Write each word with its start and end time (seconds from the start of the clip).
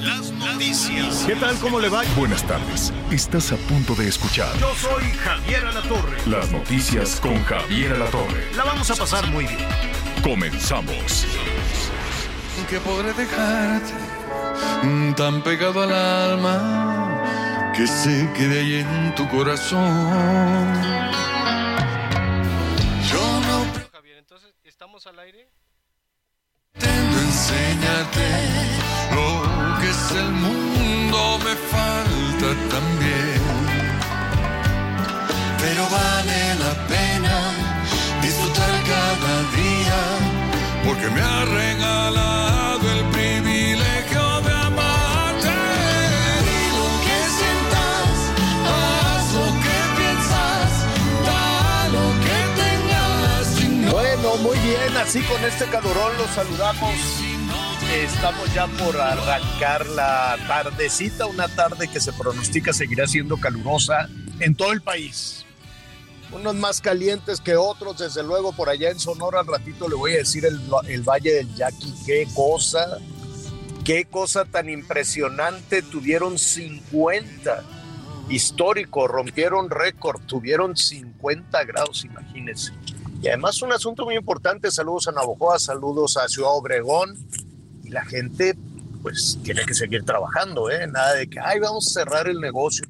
Las 0.00 0.30
noticias. 0.30 1.24
¿Qué 1.26 1.34
tal? 1.34 1.56
¿Cómo 1.58 1.80
le 1.80 1.88
va? 1.88 2.02
Buenas 2.16 2.46
tardes. 2.46 2.92
Estás 3.10 3.50
a 3.52 3.56
punto 3.56 3.94
de 3.94 4.06
escuchar 4.08 4.56
Yo 4.58 4.72
soy 4.76 5.02
Javier 5.12 5.64
Alatorre. 5.66 6.16
las 6.26 6.50
noticias 6.52 7.18
con 7.20 7.42
Javier 7.44 7.92
Alatorre. 7.94 8.54
La 8.56 8.64
vamos 8.64 8.90
a 8.90 8.94
pasar 8.94 9.26
muy 9.30 9.44
bien. 9.46 9.58
Comenzamos. 10.22 11.26
que 12.70 12.78
podré 12.80 13.12
dejarte 13.14 13.92
mm, 14.84 15.14
tan 15.14 15.42
pegado 15.42 15.82
al 15.82 15.92
alma 15.92 17.72
que 17.74 17.86
se 17.86 18.30
quede 18.34 18.60
ahí 18.60 18.74
en 18.76 19.14
tu 19.16 19.28
corazón. 19.28 19.80
Yo 23.10 23.40
no 23.40 23.66
Javier, 23.92 24.18
entonces, 24.18 24.54
¿estamos 24.64 25.06
al 25.08 25.18
aire? 25.18 25.48
Pretendo 26.72 27.18
enseñarte 27.18 28.28
lo 29.14 29.80
que 29.80 29.90
es 29.90 30.10
el 30.12 30.30
mundo, 30.32 31.38
me 31.44 31.54
falta 31.72 32.48
también. 32.70 33.42
Pero 35.60 35.82
vale 35.90 36.54
la 36.64 36.74
pena 36.88 37.36
disfrutar 38.22 38.72
cada 38.92 39.34
día, 39.60 40.00
porque 40.84 41.08
me 41.10 41.20
ha 41.20 41.44
regalado 41.44 42.61
así 55.02 55.20
con 55.22 55.44
este 55.44 55.64
calorón 55.64 56.16
los 56.16 56.30
saludamos. 56.30 56.94
Estamos 57.92 58.54
ya 58.54 58.68
por 58.68 58.96
arrancar 59.00 59.84
la 59.86 60.38
tardecita, 60.46 61.26
una 61.26 61.48
tarde 61.48 61.88
que 61.88 62.00
se 62.00 62.12
pronostica 62.12 62.72
seguirá 62.72 63.08
siendo 63.08 63.36
calurosa 63.36 64.08
en 64.38 64.54
todo 64.54 64.70
el 64.70 64.80
país. 64.80 65.44
Unos 66.30 66.54
más 66.54 66.80
calientes 66.80 67.40
que 67.40 67.56
otros, 67.56 67.98
desde 67.98 68.22
luego 68.22 68.52
por 68.52 68.68
allá 68.68 68.90
en 68.90 69.00
Sonora, 69.00 69.40
al 69.40 69.46
ratito 69.48 69.88
le 69.88 69.96
voy 69.96 70.14
a 70.14 70.18
decir 70.18 70.44
el, 70.46 71.02
Valle 71.02 71.34
del 71.34 71.52
Yaqui, 71.56 71.92
qué 72.06 72.28
cosa, 72.32 72.98
qué 73.84 74.04
cosa 74.04 74.44
tan 74.44 74.70
impresionante, 74.70 75.82
tuvieron 75.82 76.38
50 76.38 77.64
histórico, 78.28 79.08
rompieron 79.08 79.68
récord, 79.68 80.22
tuvieron 80.26 80.76
50 80.76 81.64
grados, 81.64 82.04
imagínense. 82.04 82.72
Y 83.22 83.28
además 83.28 83.62
un 83.62 83.72
asunto 83.72 84.04
muy 84.04 84.16
importante, 84.16 84.68
saludos 84.72 85.06
a 85.06 85.12
Navojoa, 85.12 85.60
saludos 85.60 86.16
a 86.16 86.26
Ciudad 86.26 86.50
Obregón, 86.50 87.16
y 87.84 87.90
la 87.90 88.04
gente 88.04 88.56
pues 89.00 89.38
tiene 89.44 89.64
que 89.64 89.74
seguir 89.74 90.04
trabajando, 90.04 90.68
¿eh? 90.70 90.88
Nada 90.88 91.14
de 91.14 91.28
que, 91.28 91.38
ay, 91.38 91.60
vamos 91.60 91.86
a 91.86 92.00
cerrar 92.00 92.26
el 92.26 92.40
negocio. 92.40 92.84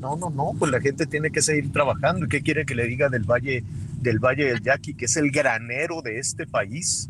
No, 0.00 0.16
no, 0.16 0.28
no, 0.30 0.52
pues 0.58 0.72
la 0.72 0.80
gente 0.80 1.06
tiene 1.06 1.30
que 1.30 1.40
seguir 1.40 1.72
trabajando. 1.72 2.26
¿Y 2.26 2.28
qué 2.28 2.42
quiere 2.42 2.66
que 2.66 2.74
le 2.74 2.84
diga 2.86 3.08
del 3.08 3.22
Valle, 3.22 3.62
del 4.00 4.18
Valle 4.18 4.44
del 4.44 4.60
Yaqui, 4.60 4.94
que 4.94 5.04
es 5.04 5.16
el 5.16 5.30
granero 5.30 6.02
de 6.02 6.18
este 6.18 6.44
país? 6.44 7.08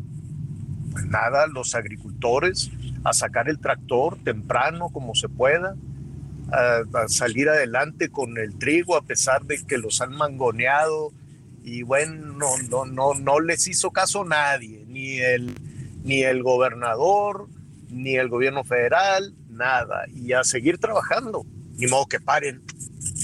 Pues 0.91 1.05
nada, 1.07 1.47
los 1.47 1.73
agricultores 1.73 2.69
a 3.03 3.13
sacar 3.13 3.49
el 3.49 3.57
tractor 3.57 4.19
temprano 4.23 4.89
como 4.89 5.15
se 5.15 5.29
pueda, 5.29 5.75
a, 6.51 6.83
a 6.93 7.07
salir 7.07 7.49
adelante 7.49 8.09
con 8.09 8.37
el 8.37 8.55
trigo 8.59 8.95
a 8.95 9.01
pesar 9.01 9.45
de 9.45 9.63
que 9.63 9.79
los 9.79 9.99
han 10.01 10.15
mangoneado 10.15 11.11
y 11.63 11.83
bueno, 11.83 12.33
no, 12.33 12.57
no, 12.69 12.85
no, 12.85 13.13
no 13.13 13.39
les 13.39 13.67
hizo 13.67 13.91
caso 13.91 14.25
nadie, 14.25 14.85
ni 14.87 15.17
el, 15.19 15.53
ni 16.03 16.23
el 16.23 16.43
gobernador, 16.43 17.47
ni 17.89 18.15
el 18.15 18.27
gobierno 18.27 18.63
federal, 18.63 19.33
nada, 19.49 20.05
y 20.13 20.33
a 20.33 20.43
seguir 20.43 20.77
trabajando, 20.77 21.45
ni 21.77 21.87
modo 21.87 22.07
que 22.07 22.19
paren, 22.19 22.61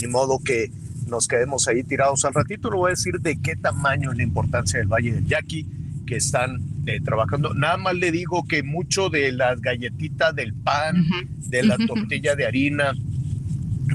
ni 0.02 0.08
modo 0.08 0.40
que 0.40 0.72
nos 1.08 1.28
quedemos 1.28 1.68
ahí 1.68 1.84
tirados 1.84 2.24
al 2.24 2.34
ratito, 2.34 2.70
le 2.70 2.78
voy 2.78 2.88
a 2.90 2.92
decir 2.92 3.20
de 3.20 3.42
qué 3.42 3.56
tamaño 3.56 4.12
es 4.12 4.18
la 4.18 4.24
importancia 4.24 4.80
del 4.80 4.88
Valle 4.88 5.14
del 5.14 5.26
Yaqui, 5.26 5.66
que 6.06 6.16
están 6.16 6.62
eh, 6.86 7.02
trabajando. 7.02 7.54
Nada 7.54 7.78
más 7.78 7.96
le 7.96 8.12
digo 8.12 8.48
que 8.48 8.64
mucho 8.64 9.10
de 9.10 9.32
las 9.32 9.62
galletitas 9.62 10.34
del 10.34 10.54
pan, 10.54 11.06
de 11.38 11.64
la 11.64 11.78
tortilla 11.78 12.36
de 12.36 12.46
harina 12.46 12.94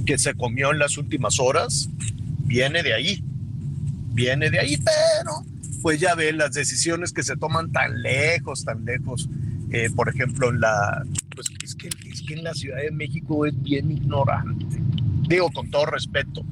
que 0.07 0.19
se 0.19 0.35
comió 0.35 0.71
en 0.71 0.79
las 0.79 0.99
últimas 0.99 1.41
horas, 1.41 1.89
viene 2.45 2.83
de 2.83 2.95
ahí, 2.95 3.25
viene 4.15 4.49
de 4.51 4.61
ahí, 4.61 4.77
pero 4.77 5.45
pues 5.83 6.01
ya 6.01 6.15
ve 6.15 6.33
las 6.33 6.53
decisiones 6.53 7.13
que 7.13 7.23
se 7.23 7.37
toman 7.37 7.71
tan 7.73 8.01
lejos, 8.01 8.65
tan 8.65 8.85
lejos. 8.85 9.29
Eh, 9.71 9.91
por 9.95 10.09
ejemplo, 10.09 10.49
en 10.49 10.61
la, 10.61 11.05
pues 11.35 11.49
es 11.63 11.75
que, 11.75 11.89
es 12.09 12.23
que 12.23 12.35
en 12.35 12.45
la 12.45 12.55
Ciudad 12.55 12.79
de 12.79 12.91
México 12.91 13.45
es 13.45 13.61
bien 13.63 13.91
ignorante. 13.91 14.65
Digo 15.29 15.51
con 15.51 15.71
todo 15.71 15.87
respeto, 15.87 16.45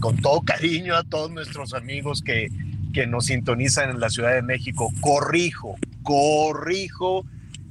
con 0.00 0.16
todo 0.16 0.42
cariño 0.42 0.96
a 0.96 1.04
todos 1.04 1.30
nuestros 1.30 1.72
amigos 1.72 2.20
que, 2.20 2.48
que 2.92 3.06
nos 3.06 3.26
sintonizan 3.26 3.90
en 3.90 4.00
la 4.00 4.10
Ciudad 4.10 4.34
de 4.34 4.42
México. 4.42 4.92
Corrijo, 5.00 5.76
corrijo, 6.02 7.24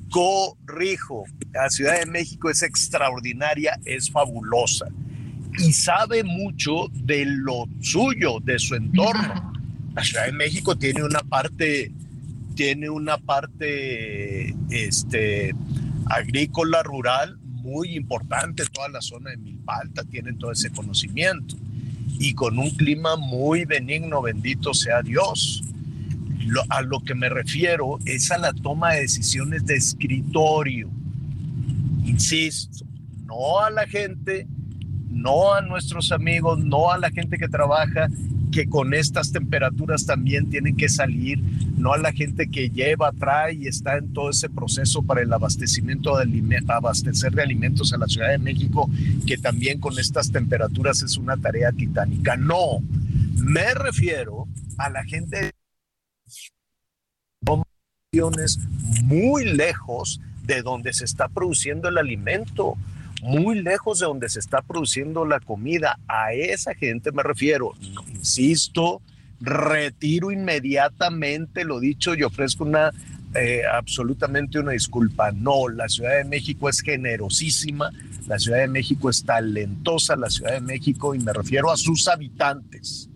corrijo. 0.09 1.25
La 1.51 1.69
Ciudad 1.69 1.99
de 1.99 2.05
México 2.05 2.49
es 2.49 2.63
extraordinaria, 2.63 3.77
es 3.85 4.09
fabulosa 4.09 4.87
y 5.59 5.73
sabe 5.73 6.23
mucho 6.23 6.87
de 6.93 7.25
lo 7.25 7.67
suyo, 7.81 8.39
de 8.43 8.59
su 8.59 8.75
entorno. 8.75 9.53
La 9.95 10.03
Ciudad 10.03 10.25
de 10.25 10.31
México 10.31 10.75
tiene 10.77 11.03
una 11.03 11.19
parte, 11.19 11.91
tiene 12.55 12.89
una 12.89 13.17
parte 13.17 14.55
este, 14.69 15.53
agrícola, 16.07 16.81
rural, 16.83 17.37
muy 17.43 17.95
importante. 17.95 18.63
Toda 18.71 18.89
la 18.89 19.01
zona 19.01 19.31
de 19.31 19.37
Milpalta 19.37 20.03
tiene 20.03 20.33
todo 20.33 20.51
ese 20.51 20.69
conocimiento. 20.71 21.55
Y 22.19 22.33
con 22.33 22.57
un 22.59 22.69
clima 22.71 23.15
muy 23.15 23.65
benigno, 23.65 24.21
bendito 24.21 24.73
sea 24.73 25.01
Dios. 25.01 25.63
Lo- 26.45 26.63
a 26.69 26.81
lo 26.81 26.99
que 27.01 27.15
me 27.15 27.29
refiero 27.29 27.99
es 28.05 28.31
a 28.31 28.37
la 28.37 28.51
toma 28.53 28.93
de 28.93 29.01
decisiones 29.01 29.65
de 29.65 29.75
escritorio. 29.75 30.89
Insisto, 32.05 32.85
no 33.25 33.59
a 33.59 33.69
la 33.69 33.87
gente 33.87 34.47
no 35.23 35.53
a 35.53 35.61
nuestros 35.61 36.11
amigos, 36.11 36.59
no 36.59 36.91
a 36.91 36.97
la 36.97 37.09
gente 37.09 37.37
que 37.37 37.47
trabaja, 37.47 38.09
que 38.51 38.67
con 38.67 38.93
estas 38.93 39.31
temperaturas 39.31 40.05
también 40.05 40.49
tienen 40.49 40.75
que 40.75 40.89
salir, 40.89 41.41
no 41.77 41.93
a 41.93 41.97
la 41.97 42.11
gente 42.11 42.49
que 42.49 42.69
lleva, 42.69 43.13
trae 43.13 43.53
y 43.53 43.67
está 43.67 43.97
en 43.97 44.11
todo 44.11 44.29
ese 44.29 44.49
proceso 44.49 45.01
para 45.01 45.21
el 45.21 45.31
abastecimiento 45.31 46.17
de 46.17 46.63
abastecer 46.67 47.31
de 47.31 47.41
alimentos 47.41 47.93
a 47.93 47.97
la 47.97 48.07
Ciudad 48.07 48.29
de 48.29 48.37
México, 48.37 48.89
que 49.25 49.37
también 49.37 49.79
con 49.79 49.97
estas 49.97 50.29
temperaturas 50.29 51.01
es 51.01 51.15
una 51.15 51.37
tarea 51.37 51.71
titánica. 51.71 52.35
No, 52.35 52.79
me 53.35 53.73
refiero 53.73 54.45
a 54.77 54.89
la 54.89 55.03
gente 55.05 55.51
muy 59.03 59.45
lejos 59.45 60.19
de 60.43 60.61
donde 60.61 60.93
se 60.93 61.05
está 61.05 61.29
produciendo 61.29 61.87
el 61.87 61.97
alimento, 61.97 62.75
muy 63.23 63.61
lejos 63.61 63.99
de 63.99 64.05
donde 64.05 64.29
se 64.29 64.39
está 64.39 64.61
produciendo 64.61 65.25
la 65.25 65.39
comida. 65.39 65.97
A 66.07 66.33
esa 66.33 66.75
gente 66.75 67.11
me 67.11 67.23
refiero. 67.23 67.73
Insisto, 68.13 69.01
retiro 69.39 70.31
inmediatamente 70.31 71.63
lo 71.63 71.79
dicho 71.79 72.15
y 72.15 72.23
ofrezco 72.23 72.63
una 72.63 72.91
eh, 73.35 73.61
absolutamente 73.65 74.59
una 74.59 74.73
disculpa. 74.73 75.31
No, 75.31 75.67
la 75.67 75.89
Ciudad 75.89 76.17
de 76.17 76.25
México 76.25 76.69
es 76.69 76.81
generosísima, 76.81 77.89
la 78.27 78.37
Ciudad 78.37 78.59
de 78.59 78.67
México 78.67 79.09
es 79.09 79.23
talentosa, 79.23 80.15
la 80.15 80.29
Ciudad 80.29 80.53
de 80.53 80.61
México, 80.61 81.15
y 81.15 81.19
me 81.19 81.33
refiero 81.33 81.71
a 81.71 81.77
sus 81.77 82.07
habitantes, 82.07 83.09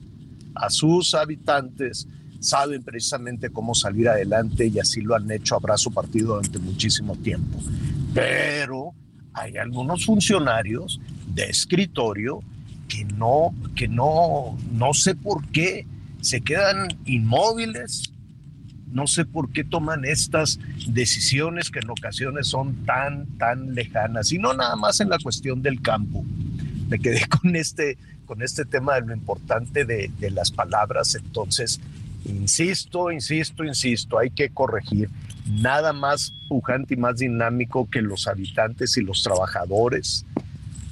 a 0.55 0.71
sus 0.71 1.13
habitantes 1.13 2.07
saben 2.39 2.83
precisamente 2.83 3.49
cómo 3.49 3.73
salir 3.73 4.09
adelante 4.09 4.67
y 4.67 4.79
así 4.79 5.01
lo 5.01 5.15
han 5.15 5.29
hecho 5.31 5.55
a 5.55 5.59
brazo 5.59 5.91
partido 5.91 6.35
durante 6.35 6.59
muchísimo 6.59 7.15
tiempo. 7.17 7.59
Pero 8.13 8.93
hay 9.37 9.57
algunos 9.57 10.05
funcionarios 10.05 10.99
de 11.27 11.43
escritorio 11.43 12.41
que 12.87 13.05
no, 13.05 13.53
que 13.75 13.87
no, 13.87 14.57
no 14.71 14.93
sé 14.93 15.15
por 15.15 15.45
qué 15.47 15.85
se 16.21 16.41
quedan 16.41 16.87
inmóviles, 17.05 18.11
no 18.91 19.05
sé 19.05 19.25
por 19.25 19.51
qué 19.51 19.63
toman 19.63 20.05
estas 20.05 20.59
decisiones 20.87 21.69
que 21.69 21.79
en 21.79 21.89
ocasiones 21.89 22.47
son 22.47 22.85
tan, 22.85 23.27
tan 23.37 23.75
lejanas, 23.75 24.31
y 24.31 24.39
no 24.39 24.53
nada 24.53 24.75
más 24.75 24.99
en 25.01 25.09
la 25.09 25.19
cuestión 25.19 25.61
del 25.61 25.81
campo. 25.81 26.25
me 26.89 26.97
quedé 26.99 27.27
con 27.41 27.55
este, 27.55 27.97
con 28.25 28.41
este 28.41 28.65
tema 28.65 28.95
de 28.95 29.01
lo 29.01 29.13
importante 29.13 29.85
de, 29.85 30.09
de 30.19 30.31
las 30.31 30.51
palabras. 30.51 31.15
Entonces, 31.15 31.79
insisto, 32.25 33.11
insisto, 33.11 33.63
insisto, 33.63 34.17
hay 34.17 34.31
que 34.31 34.49
corregir 34.49 35.09
nada 35.47 35.94
más 35.94 36.33
pujante 36.47 36.94
y 36.94 36.97
más 36.97 37.17
dinámico 37.17 37.89
que 37.89 38.01
los 38.01 38.27
habitantes 38.27 38.97
y 38.97 39.01
los 39.01 39.23
trabajadores, 39.23 40.25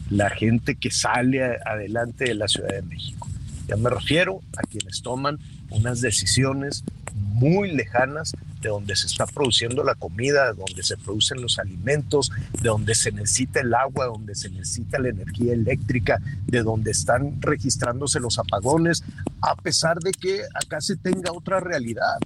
la 0.09 0.29
gente 0.29 0.75
que 0.75 0.91
sale 0.91 1.57
adelante 1.65 2.25
de 2.25 2.35
la 2.35 2.47
Ciudad 2.47 2.69
de 2.69 2.81
México. 2.83 3.27
Ya 3.67 3.75
me 3.75 3.89
refiero 3.89 4.41
a 4.57 4.61
quienes 4.61 5.01
toman 5.01 5.39
unas 5.71 6.01
decisiones 6.01 6.83
muy 7.15 7.71
lejanas 7.71 8.33
de 8.61 8.69
donde 8.69 8.95
se 8.95 9.07
está 9.07 9.25
produciendo 9.25 9.83
la 9.83 9.95
comida, 9.95 10.51
de 10.51 10.59
donde 10.59 10.83
se 10.83 10.97
producen 10.97 11.41
los 11.41 11.59
alimentos, 11.59 12.31
de 12.61 12.69
donde 12.69 12.95
se 12.95 13.11
necesita 13.11 13.61
el 13.61 13.73
agua, 13.73 14.05
de 14.05 14.11
donde 14.11 14.35
se 14.35 14.49
necesita 14.49 14.99
la 14.99 15.09
energía 15.09 15.53
eléctrica, 15.53 16.21
de 16.45 16.63
donde 16.63 16.91
están 16.91 17.41
registrándose 17.41 18.19
los 18.19 18.39
apagones, 18.39 19.03
a 19.41 19.55
pesar 19.55 19.99
de 19.99 20.11
que 20.11 20.41
acá 20.53 20.81
se 20.81 20.95
tenga 20.95 21.31
otra 21.31 21.59
realidad, 21.59 22.17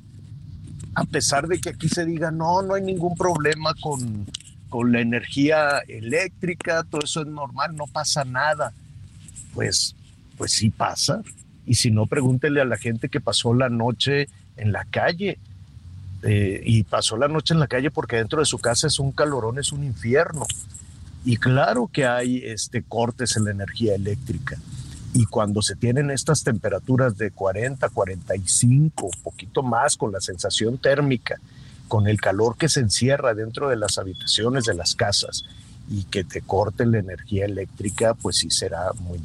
a 1.00 1.06
pesar 1.06 1.48
de 1.48 1.62
que 1.62 1.70
aquí 1.70 1.88
se 1.88 2.06
diga, 2.06 2.30
no, 2.30 2.62
no 2.62 2.74
hay 2.74 2.82
ningún 2.82 3.16
problema 3.16 3.74
con, 3.82 4.26
con 4.68 4.92
la 4.92 5.00
energía 5.00 5.80
eléctrica, 5.88 6.84
todo 6.84 7.02
eso 7.04 7.22
es 7.22 7.28
normal, 7.28 7.76
no 7.76 7.88
pasa 7.88 8.26
nada. 8.26 8.74
Pues, 9.54 9.96
pues 10.38 10.52
sí 10.52 10.70
pasa. 10.70 11.22
Y 11.66 11.76
si 11.76 11.90
no, 11.90 12.06
pregúntele 12.06 12.60
a 12.60 12.66
la 12.66 12.78
gente 12.78 13.08
que 13.08 13.22
pasó 13.22 13.54
la 13.54 13.70
noche 13.70 14.28
en 14.58 14.74
la 14.74 14.84
calle. 14.86 15.40
Eh, 16.22 16.62
y 16.66 16.84
pasó 16.84 17.16
la 17.16 17.30
noche 17.30 17.54
en 17.54 17.62
la 17.62 17.68
calle 17.68 17.92
porque 17.92 18.18
dentro 18.18 18.40
de 18.40 18.46
su 18.46 18.60
casa 18.60 18.88
es 18.88 19.00
un 19.00 19.14
calorón, 19.14 19.58
es 19.58 19.72
un 19.72 19.86
infierno. 19.86 20.46
Y 21.24 21.38
claro 21.38 21.90
que 21.92 22.06
hay 22.06 22.40
este, 22.44 22.84
cortes 22.84 23.38
en 23.38 23.46
la 23.46 23.52
energía 23.52 23.96
eléctrica. 23.96 24.58
Y 25.14 25.26
cuando 25.26 25.62
se 25.62 25.76
tienen 25.76 26.12
estas 26.12 26.44
temperaturas 26.44 27.18
de 27.18 27.32
40, 27.32 27.90
45, 27.90 29.10
poquito 29.24 29.64
más 29.64 29.98
con 29.98 30.12
la 30.12 30.22
sensación 30.22 30.78
térmica, 30.78 31.40
con 31.88 32.08
el 32.08 32.22
calor 32.22 32.58
que 32.58 32.70
se 32.70 32.82
encierra 32.82 33.34
dentro 33.34 33.70
de 33.70 33.76
las 33.76 33.98
habitaciones 33.98 34.66
de 34.66 34.76
las 34.76 34.96
casas 34.96 35.44
y 35.90 36.04
que 36.04 36.24
te 36.24 36.42
corte 36.42 36.86
la 36.86 37.00
energía 37.00 37.46
eléctrica, 37.46 38.14
pues 38.14 38.38
sí 38.38 38.52
será 38.52 38.92
muy, 39.00 39.20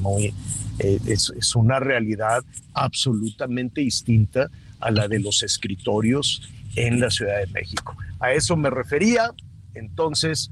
muy 0.00 0.34
eh, 0.80 0.98
es, 1.06 1.32
es 1.36 1.54
una 1.54 1.78
realidad 1.78 2.42
absolutamente 2.74 3.80
distinta 3.80 4.50
a 4.80 4.90
la 4.90 5.08
de 5.08 5.20
los 5.20 5.42
escritorios 5.42 6.42
en 6.76 7.00
la 7.00 7.10
Ciudad 7.10 7.38
de 7.38 7.46
México. 7.48 7.96
A 8.20 8.32
eso 8.32 8.56
me 8.56 8.70
refería, 8.70 9.32
entonces, 9.74 10.50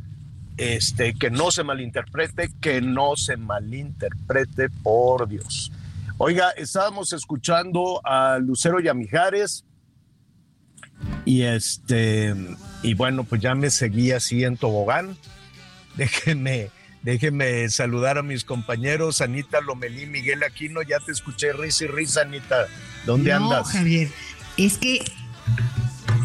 este, 0.57 1.15
que 1.15 1.31
no 1.31 1.51
se 1.51 1.65
malinterprete, 1.65 2.51
que 2.61 2.81
no 2.81 3.17
se 3.17 3.37
malinterprete, 3.37 4.71
por 4.71 5.29
Dios. 5.29 5.73
Oiga, 6.19 6.51
estábamos 6.51 7.13
escuchando 7.13 8.01
a 8.05 8.39
Lucero 8.39 8.81
Yamijares 8.81 9.65
y 11.25 11.43
este, 11.43 12.35
y 12.83 12.95
bueno, 12.95 13.25
pues 13.25 13.43
ya 13.43 13.55
me 13.55 13.71
seguí 13.71 14.13
así 14.13 14.45
en 14.45 14.57
tobogán. 14.57 15.17
Déjenme, 15.97 16.71
déjenme 17.01 17.71
saludar 17.71 18.19
a 18.19 18.23
mis 18.23 18.45
compañeros, 18.45 19.23
Anita 19.23 19.63
Lomelí, 19.63 20.05
Miguel 20.05 20.43
Aquino, 20.43 20.83
ya 20.83 21.01
te 21.01 21.11
escuché 21.11 21.55
risa 21.55 21.85
y 21.85 21.87
risa, 21.87 22.21
Anita. 22.21 22.67
¿Dónde 23.07 23.31
no, 23.31 23.37
andas? 23.37 23.73
Javier, 23.73 24.11
es 24.59 24.77
que 24.77 25.03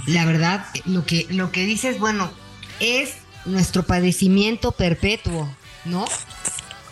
la 0.08 0.26
verdad, 0.26 0.66
lo 0.86 1.06
que, 1.06 1.26
lo 1.30 1.54
que 1.54 1.66
dices, 1.66 2.00
bueno, 2.00 2.30
es 2.82 3.21
nuestro 3.46 3.84
padecimiento 3.84 4.72
perpetuo, 4.72 5.50
¿no? 5.86 6.06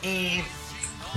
Eh, 0.01 0.43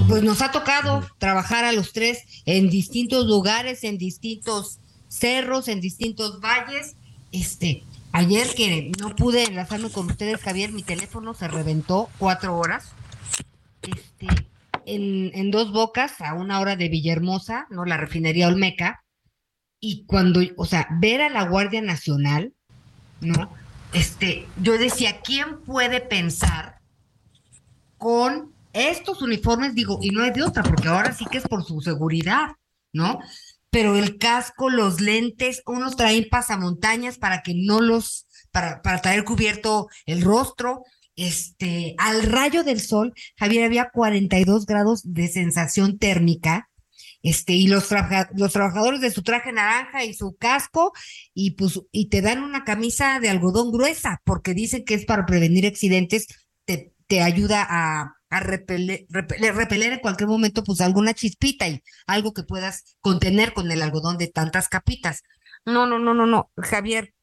pues 0.09 0.23
nos 0.23 0.41
ha 0.43 0.51
tocado 0.51 1.07
trabajar 1.19 1.65
a 1.65 1.73
los 1.73 1.93
tres 1.93 2.25
en 2.47 2.71
distintos 2.71 3.27
lugares, 3.27 3.85
en 3.85 3.99
distintos 3.99 4.81
cerros, 5.09 5.69
en 5.69 5.81
distintos 5.81 6.41
valles. 6.41 6.97
Este, 7.31 7.85
ayer 8.13 8.49
que 8.55 8.93
no 8.99 9.15
pude 9.15 9.45
enlazarme 9.45 9.91
con 9.91 10.07
ustedes, 10.07 10.41
Javier, 10.41 10.73
mi 10.73 10.83
teléfono 10.83 11.35
se 11.35 11.49
reventó 11.49 12.09
cuatro 12.19 12.57
horas. 12.57 12.93
Este, 13.83 14.27
en, 14.87 15.31
en 15.35 15.51
dos 15.51 15.73
bocas, 15.73 16.21
a 16.21 16.35
una 16.35 16.61
hora 16.61 16.77
de 16.77 16.89
Villahermosa, 16.89 17.67
¿no? 17.71 17.85
La 17.85 17.97
refinería 17.97 18.49
Olmeca. 18.49 19.05
Y 19.81 20.05
cuando, 20.07 20.41
o 20.57 20.65
sea, 20.65 20.89
ver 21.01 21.21
a 21.21 21.29
la 21.29 21.45
Guardia 21.45 21.83
Nacional, 21.83 22.55
¿no? 23.21 23.53
Este, 23.93 24.47
yo 24.61 24.79
decía, 24.79 25.21
¿quién 25.21 25.61
puede 25.61 26.01
pensar 26.01 26.79
con 27.99 28.53
estos 28.73 29.23
uniformes? 29.23 29.75
Digo, 29.75 29.99
y 30.01 30.11
no 30.11 30.25
es 30.25 30.35
de 30.35 30.43
otra, 30.43 30.63
porque 30.63 30.89
ahora 30.89 31.13
sí 31.13 31.25
que 31.31 31.39
es 31.39 31.45
por 31.45 31.65
su 31.65 31.81
seguridad, 31.81 32.57
¿no? 32.93 33.21
Pero 33.71 33.97
el 33.97 34.19
casco, 34.19 34.71
los 34.71 35.01
lentes, 35.01 35.63
unos 35.67 35.97
traen 35.97 36.27
pasamontañas 36.31 37.19
para 37.19 37.43
que 37.43 37.55
no 37.55 37.81
los, 37.81 38.27
para, 38.51 38.83
para 38.83 39.01
traer 39.01 39.25
cubierto 39.25 39.89
el 40.07 40.23
rostro, 40.23 40.85
este, 41.17 41.95
al 41.99 42.23
rayo 42.23 42.65
del 42.65 42.81
sol, 42.81 43.13
Javier, 43.37 43.65
había 43.65 43.91
42 43.91 44.67
grados 44.67 45.03
de 45.05 45.29
sensación 45.29 45.99
térmica, 45.99 46.71
este, 47.23 47.53
y 47.53 47.69
los, 47.69 47.89
los 48.35 48.53
trabajadores 48.53 49.01
de 49.01 49.11
su 49.11 49.23
traje 49.23 49.53
naranja 49.53 50.05
y 50.05 50.15
su 50.15 50.37
casco, 50.37 50.93
y 51.35 51.53
pues, 51.53 51.81
y 51.93 52.09
te 52.09 52.21
dan 52.23 52.43
una 52.43 52.65
camisa 52.65 53.21
de 53.21 53.31
algodón 53.31 53.71
gruesa, 53.71 54.21
porque 54.25 54.55
dicen 54.55 54.85
que 54.85 54.95
es 54.95 55.05
para 55.05 55.27
prevenir 55.27 55.67
accidentes, 55.67 56.27
te, 56.65 56.93
te 57.07 57.23
ayuda 57.23 57.67
a, 57.69 58.17
a 58.31 58.41
repeler, 58.41 59.07
repeler, 59.09 59.55
repeler 59.55 59.93
en 59.93 60.01
cualquier 60.01 60.29
momento, 60.29 60.65
pues 60.65 60.81
alguna 60.81 61.15
chispita 61.15 61.69
y 61.69 61.83
algo 62.07 62.33
que 62.33 62.43
puedas 62.43 62.97
contener 63.01 63.53
con 63.53 63.71
el 63.71 63.83
algodón 63.83 64.19
de 64.19 64.29
tantas 64.29 64.69
capitas. 64.69 65.23
No, 65.65 65.87
no, 65.87 65.99
no, 65.99 66.15
no, 66.15 66.27
no, 66.27 66.51
Javier, 66.57 67.15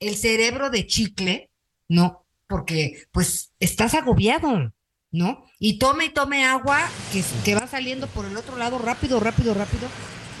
el 0.00 0.16
cerebro 0.16 0.70
de 0.70 0.86
chicle, 0.86 1.50
no, 1.88 2.26
porque 2.46 3.04
pues 3.12 3.52
estás 3.60 3.94
agobiado, 3.94 4.72
¿no? 5.14 5.46
Y 5.60 5.78
tome 5.78 6.06
y 6.06 6.08
tome 6.10 6.44
agua 6.44 6.90
que, 7.12 7.22
que 7.44 7.54
va 7.54 7.68
saliendo 7.68 8.08
por 8.08 8.26
el 8.26 8.36
otro 8.36 8.56
lado 8.56 8.78
rápido, 8.78 9.20
rápido, 9.20 9.54
rápido, 9.54 9.88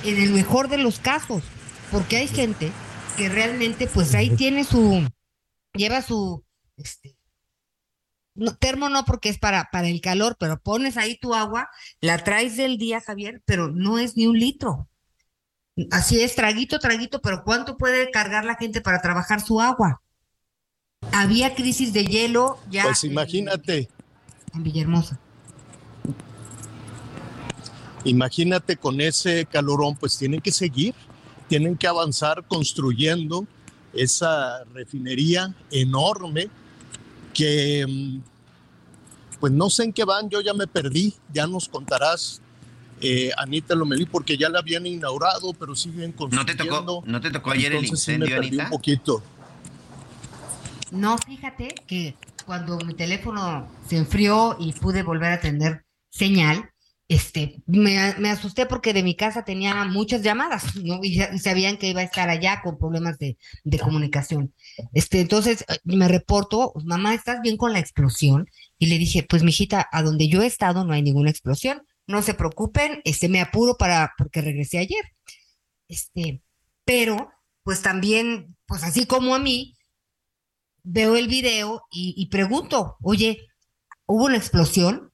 en 0.02 0.20
el 0.20 0.32
mejor 0.32 0.68
de 0.68 0.78
los 0.78 0.98
casos, 0.98 1.44
porque 1.92 2.16
hay 2.16 2.26
gente 2.26 2.72
que 3.16 3.28
realmente 3.28 3.86
pues 3.86 4.16
ahí 4.16 4.30
tiene 4.30 4.64
su, 4.64 5.08
lleva 5.74 6.02
su, 6.02 6.44
este, 6.76 7.16
no, 8.34 8.56
termo 8.56 8.88
no 8.88 9.04
porque 9.04 9.28
es 9.28 9.38
para, 9.38 9.70
para 9.70 9.86
el 9.86 10.00
calor, 10.00 10.36
pero 10.40 10.60
pones 10.60 10.96
ahí 10.96 11.16
tu 11.16 11.34
agua, 11.34 11.70
la 12.00 12.24
traes 12.24 12.56
del 12.56 12.76
día, 12.76 13.00
Javier, 13.00 13.42
pero 13.44 13.68
no 13.68 14.00
es 14.00 14.16
ni 14.16 14.26
un 14.26 14.36
litro. 14.36 14.88
Así 15.92 16.20
es, 16.20 16.34
traguito, 16.34 16.80
traguito, 16.80 17.20
pero 17.20 17.44
¿cuánto 17.44 17.76
puede 17.76 18.10
cargar 18.10 18.44
la 18.44 18.56
gente 18.56 18.80
para 18.80 19.00
trabajar 19.00 19.40
su 19.40 19.60
agua? 19.60 20.02
Había 21.12 21.54
crisis 21.54 21.92
de 21.92 22.06
hielo 22.06 22.58
ya. 22.70 22.82
Pues 22.82 23.04
imagínate. 23.04 23.88
En, 24.54 24.62
Villahermosa. 24.62 25.18
Imagínate 28.04 28.76
con 28.76 29.00
ese 29.00 29.46
calorón, 29.46 29.96
pues 29.96 30.18
tienen 30.18 30.40
que 30.40 30.52
seguir, 30.52 30.94
tienen 31.48 31.76
que 31.76 31.86
avanzar 31.86 32.44
construyendo 32.46 33.46
esa 33.94 34.64
refinería 34.74 35.54
enorme 35.70 36.48
que 37.32 37.86
mm, 37.88 38.34
pues 39.40 39.52
no 39.52 39.70
sé 39.70 39.84
en 39.84 39.92
qué 39.92 40.04
van, 40.04 40.28
yo 40.28 40.40
ya 40.40 40.54
me 40.54 40.66
perdí, 40.66 41.14
ya 41.32 41.46
nos 41.46 41.68
contarás, 41.68 42.40
eh, 43.00 43.30
Anita 43.36 43.74
Lomelí, 43.74 44.06
porque 44.06 44.36
ya 44.36 44.48
la 44.48 44.60
habían 44.60 44.86
inaugurado, 44.86 45.52
pero 45.52 45.74
siguen 45.74 46.12
construyendo. 46.12 46.52
¿No 46.52 46.56
te 46.56 46.64
tocó, 46.64 47.02
¿no 47.06 47.20
te 47.20 47.30
tocó 47.30 47.50
ayer 47.50 47.74
el 47.74 47.84
sí 47.84 47.90
incendio, 47.90 48.28
me 48.28 48.34
perdí 48.34 48.48
Anita? 48.48 48.64
un 48.64 48.70
poquito. 48.70 49.22
No, 50.92 51.18
fíjate 51.18 51.74
que 51.86 52.14
cuando 52.46 52.78
mi 52.78 52.94
teléfono 52.94 53.68
se 53.88 53.96
enfrió 53.96 54.56
y 54.58 54.72
pude 54.72 55.02
volver 55.02 55.32
a 55.32 55.40
tener 55.40 55.84
señal, 56.10 56.70
este, 57.06 57.62
me, 57.66 57.98
asusté 58.30 58.64
porque 58.64 58.94
de 58.94 59.02
mi 59.02 59.14
casa 59.14 59.44
tenía 59.44 59.84
muchas 59.84 60.22
llamadas, 60.22 60.74
¿no? 60.76 61.00
Y, 61.02 61.22
y 61.22 61.38
sabían 61.38 61.76
que 61.76 61.88
iba 61.88 62.00
a 62.00 62.04
estar 62.04 62.30
allá 62.30 62.62
con 62.62 62.78
problemas 62.78 63.18
de, 63.18 63.36
de 63.62 63.78
comunicación. 63.78 64.54
Este, 64.94 65.20
entonces 65.20 65.64
eh, 65.68 65.76
me 65.84 66.08
reporto, 66.08 66.72
mamá, 66.84 67.14
¿estás 67.14 67.40
bien 67.42 67.56
con 67.56 67.72
la 67.72 67.78
explosión? 67.78 68.48
Y 68.78 68.86
le 68.86 68.98
dije, 68.98 69.22
pues 69.28 69.42
mijita, 69.42 69.86
a 69.92 70.02
donde 70.02 70.28
yo 70.28 70.42
he 70.42 70.46
estado 70.46 70.84
no 70.84 70.94
hay 70.94 71.02
ninguna 71.02 71.30
explosión, 71.30 71.82
no 72.06 72.22
se 72.22 72.34
preocupen, 72.34 73.00
este, 73.04 73.28
me 73.28 73.40
apuro 73.40 73.76
para, 73.76 74.12
porque 74.16 74.40
regresé 74.40 74.78
ayer. 74.78 75.04
Este, 75.88 76.42
pero, 76.84 77.30
pues 77.62 77.82
también, 77.82 78.56
pues 78.66 78.82
así 78.82 79.06
como 79.06 79.34
a 79.34 79.38
mí, 79.38 79.74
veo 80.84 81.16
el 81.16 81.28
video 81.28 81.82
y, 81.90 82.28
pregunto, 82.30 82.96
oye, 83.02 83.48
¿hubo 84.06 84.26
una 84.26 84.36
explosión? 84.36 85.10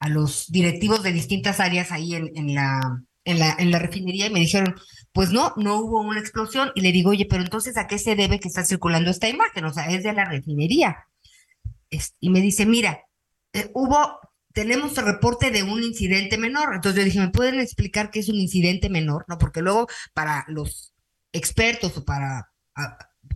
a 0.00 0.08
los 0.08 0.46
directivos 0.46 1.02
de 1.02 1.12
distintas 1.12 1.58
áreas 1.58 1.90
ahí 1.90 2.14
en, 2.14 2.30
en, 2.36 2.54
la, 2.54 3.02
en, 3.24 3.38
la, 3.40 3.56
en 3.58 3.72
la 3.72 3.80
refinería 3.80 4.26
y 4.26 4.30
me 4.30 4.38
dijeron, 4.38 4.76
pues 5.12 5.32
no, 5.32 5.54
no 5.56 5.80
hubo 5.80 6.00
una 6.00 6.20
explosión. 6.20 6.70
Y 6.74 6.82
le 6.82 6.92
digo, 6.92 7.10
oye, 7.10 7.26
pero 7.28 7.42
entonces 7.42 7.76
¿a 7.76 7.88
qué 7.88 7.98
se 7.98 8.14
debe 8.14 8.38
que 8.38 8.48
está 8.48 8.64
circulando 8.64 9.10
esta 9.10 9.28
imagen? 9.28 9.64
O 9.64 9.72
sea, 9.72 9.88
es 9.88 10.04
de 10.04 10.12
la 10.12 10.24
refinería. 10.24 11.08
Y 12.20 12.30
me 12.30 12.40
dice, 12.40 12.64
mira, 12.64 13.00
eh, 13.52 13.70
hubo 13.74 14.20
tenemos 14.52 14.96
el 14.98 15.06
reporte 15.06 15.50
de 15.50 15.62
un 15.62 15.82
incidente 15.82 16.36
menor. 16.36 16.74
Entonces 16.74 16.98
yo 16.98 17.04
dije, 17.04 17.20
¿me 17.20 17.30
pueden 17.30 17.60
explicar 17.60 18.10
qué 18.10 18.20
es 18.20 18.28
un 18.28 18.36
incidente 18.36 18.88
menor? 18.88 19.24
No, 19.28 19.38
porque 19.38 19.62
luego 19.62 19.86
para 20.14 20.44
los 20.48 20.92
expertos 21.32 21.96
o 21.96 22.04
para 22.04 22.50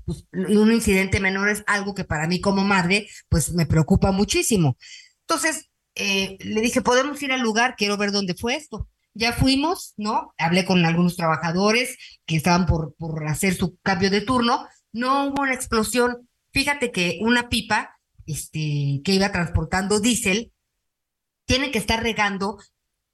pues, 0.04 0.26
un 0.32 0.72
incidente 0.72 1.20
menor 1.20 1.48
es 1.48 1.62
algo 1.66 1.94
que 1.94 2.04
para 2.04 2.26
mí 2.26 2.40
como 2.40 2.64
madre, 2.64 3.08
pues 3.28 3.52
me 3.52 3.66
preocupa 3.66 4.12
muchísimo. 4.12 4.76
Entonces, 5.20 5.70
eh, 5.94 6.38
le 6.40 6.60
dije, 6.60 6.80
podemos 6.82 7.22
ir 7.22 7.32
al 7.32 7.40
lugar, 7.40 7.74
quiero 7.76 7.96
ver 7.96 8.12
dónde 8.12 8.34
fue 8.34 8.56
esto. 8.56 8.88
Ya 9.14 9.32
fuimos, 9.32 9.94
¿no? 9.96 10.32
Hablé 10.38 10.64
con 10.64 10.84
algunos 10.86 11.16
trabajadores 11.16 11.98
que 12.26 12.36
estaban 12.36 12.66
por, 12.66 12.94
por 12.96 13.26
hacer 13.28 13.54
su 13.54 13.76
cambio 13.82 14.10
de 14.10 14.22
turno. 14.22 14.66
No 14.92 15.26
hubo 15.26 15.42
una 15.42 15.54
explosión. 15.54 16.28
Fíjate 16.52 16.90
que 16.92 17.18
una 17.20 17.48
pipa 17.48 17.98
este, 18.26 19.00
que 19.04 19.12
iba 19.12 19.32
transportando 19.32 20.00
diésel 20.00 20.52
tiene 21.46 21.70
que 21.70 21.78
estar 21.78 22.02
regando 22.02 22.58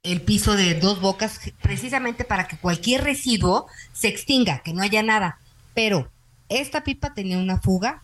el 0.03 0.21
piso 0.21 0.55
de 0.55 0.75
dos 0.75 1.01
bocas 1.01 1.39
precisamente 1.61 2.23
para 2.23 2.47
que 2.47 2.57
cualquier 2.57 3.03
residuo 3.03 3.67
se 3.91 4.07
extinga, 4.07 4.61
que 4.63 4.73
no 4.73 4.81
haya 4.81 5.03
nada. 5.03 5.39
Pero 5.73 6.11
esta 6.49 6.83
pipa 6.83 7.13
tenía 7.13 7.37
una 7.37 7.59
fuga, 7.59 8.01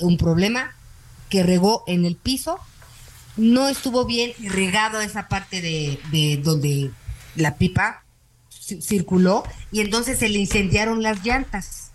un 0.00 0.16
problema 0.16 0.74
que 1.30 1.42
regó 1.42 1.84
en 1.86 2.04
el 2.04 2.16
piso, 2.16 2.58
no 3.36 3.68
estuvo 3.68 4.04
bien 4.04 4.32
regado 4.40 5.00
esa 5.00 5.28
parte 5.28 5.60
de, 5.60 5.98
de 6.12 6.36
donde 6.36 6.90
la 7.34 7.56
pipa 7.56 8.04
circuló 8.80 9.44
y 9.72 9.80
entonces 9.80 10.18
se 10.18 10.28
le 10.28 10.38
incendiaron 10.38 11.02
las 11.02 11.24
llantas. 11.24 11.90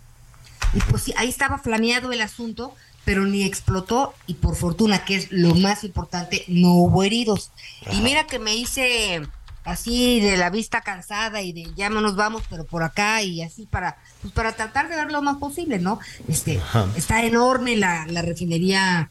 Y 0.74 0.80
pues 0.80 1.02
sí, 1.02 1.14
ahí 1.16 1.28
estaba 1.28 1.58
flameado 1.58 2.12
el 2.12 2.20
asunto, 2.20 2.74
pero 3.04 3.24
ni 3.24 3.42
explotó 3.42 4.14
y 4.26 4.34
por 4.34 4.56
fortuna, 4.56 5.04
que 5.04 5.16
es 5.16 5.32
lo 5.32 5.54
más 5.54 5.84
importante, 5.84 6.44
no 6.48 6.74
hubo 6.74 7.02
heridos. 7.02 7.50
Y 7.92 8.00
mira 8.02 8.26
que 8.26 8.38
me 8.38 8.54
hice 8.54 9.22
así 9.70 10.20
de 10.20 10.36
la 10.36 10.50
vista 10.50 10.80
cansada 10.80 11.42
y 11.42 11.52
de 11.52 11.70
ya 11.76 11.88
nos 11.90 12.16
vamos, 12.16 12.42
pero 12.50 12.64
por 12.64 12.82
acá 12.82 13.22
y 13.22 13.42
así 13.42 13.66
para 13.66 13.98
pues 14.22 14.32
para 14.32 14.52
tratar 14.52 14.88
de 14.88 14.96
ver 14.96 15.10
lo 15.10 15.22
más 15.22 15.38
posible, 15.38 15.78
¿no? 15.78 15.98
Este 16.28 16.60
está 16.96 17.24
enorme 17.24 17.76
la, 17.76 18.06
la 18.06 18.22
refinería 18.22 19.10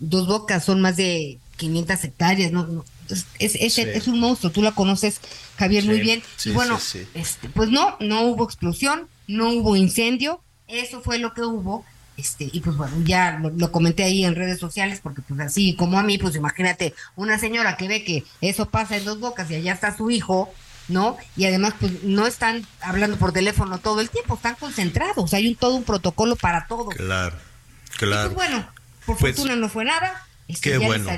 Dos 0.00 0.26
Bocas, 0.26 0.64
son 0.64 0.80
más 0.80 0.96
de 0.96 1.38
500 1.56 2.04
hectáreas, 2.04 2.52
¿no? 2.52 2.84
es, 3.12 3.26
es, 3.38 3.78
es, 3.78 4.08
un 4.08 4.20
monstruo, 4.20 4.52
tú 4.52 4.62
la 4.62 4.72
conoces, 4.72 5.20
Javier, 5.56 5.84
muy 5.84 6.00
bien. 6.00 6.22
y 6.44 6.50
bueno, 6.50 6.78
este, 7.14 7.48
pues 7.48 7.70
no, 7.70 7.96
no 8.00 8.22
hubo 8.22 8.44
explosión, 8.44 9.08
no 9.26 9.50
hubo 9.50 9.76
incendio, 9.76 10.40
eso 10.68 11.00
fue 11.02 11.18
lo 11.18 11.34
que 11.34 11.42
hubo. 11.42 11.84
Este, 12.16 12.48
y 12.52 12.60
pues 12.60 12.76
bueno, 12.76 12.94
ya 13.04 13.40
lo, 13.56 13.72
comenté 13.72 14.04
ahí 14.04 14.24
en 14.24 14.34
redes 14.34 14.58
sociales, 14.58 15.00
porque 15.02 15.22
pues 15.22 15.40
así 15.40 15.74
como 15.74 15.98
a 15.98 16.02
mí, 16.02 16.18
pues 16.18 16.36
imagínate, 16.36 16.94
una 17.16 17.38
señora 17.38 17.76
que 17.76 17.88
ve 17.88 18.04
que 18.04 18.24
eso 18.40 18.68
pasa 18.68 18.96
en 18.96 19.04
dos 19.04 19.18
bocas 19.18 19.50
y 19.50 19.54
allá 19.54 19.72
está 19.72 19.96
su 19.96 20.10
hijo, 20.10 20.52
¿no? 20.88 21.16
Y 21.36 21.46
además, 21.46 21.74
pues 21.80 22.02
no 22.02 22.26
están 22.26 22.66
hablando 22.80 23.16
por 23.16 23.32
teléfono 23.32 23.78
todo 23.78 24.00
el 24.00 24.10
tiempo, 24.10 24.34
están 24.34 24.56
concentrados, 24.56 25.32
hay 25.32 25.48
un 25.48 25.54
todo 25.54 25.74
un 25.74 25.84
protocolo 25.84 26.36
para 26.36 26.66
todo. 26.66 26.90
Claro, 26.90 27.36
claro. 27.96 28.34
pues 28.34 28.48
bueno, 28.48 28.68
por 29.06 29.16
pues 29.16 29.34
fortuna 29.34 29.56
no 29.56 29.68
fue 29.68 29.84
nada. 29.84 30.26
Este, 30.48 30.72
qué 30.72 30.78
bueno. 30.78 31.08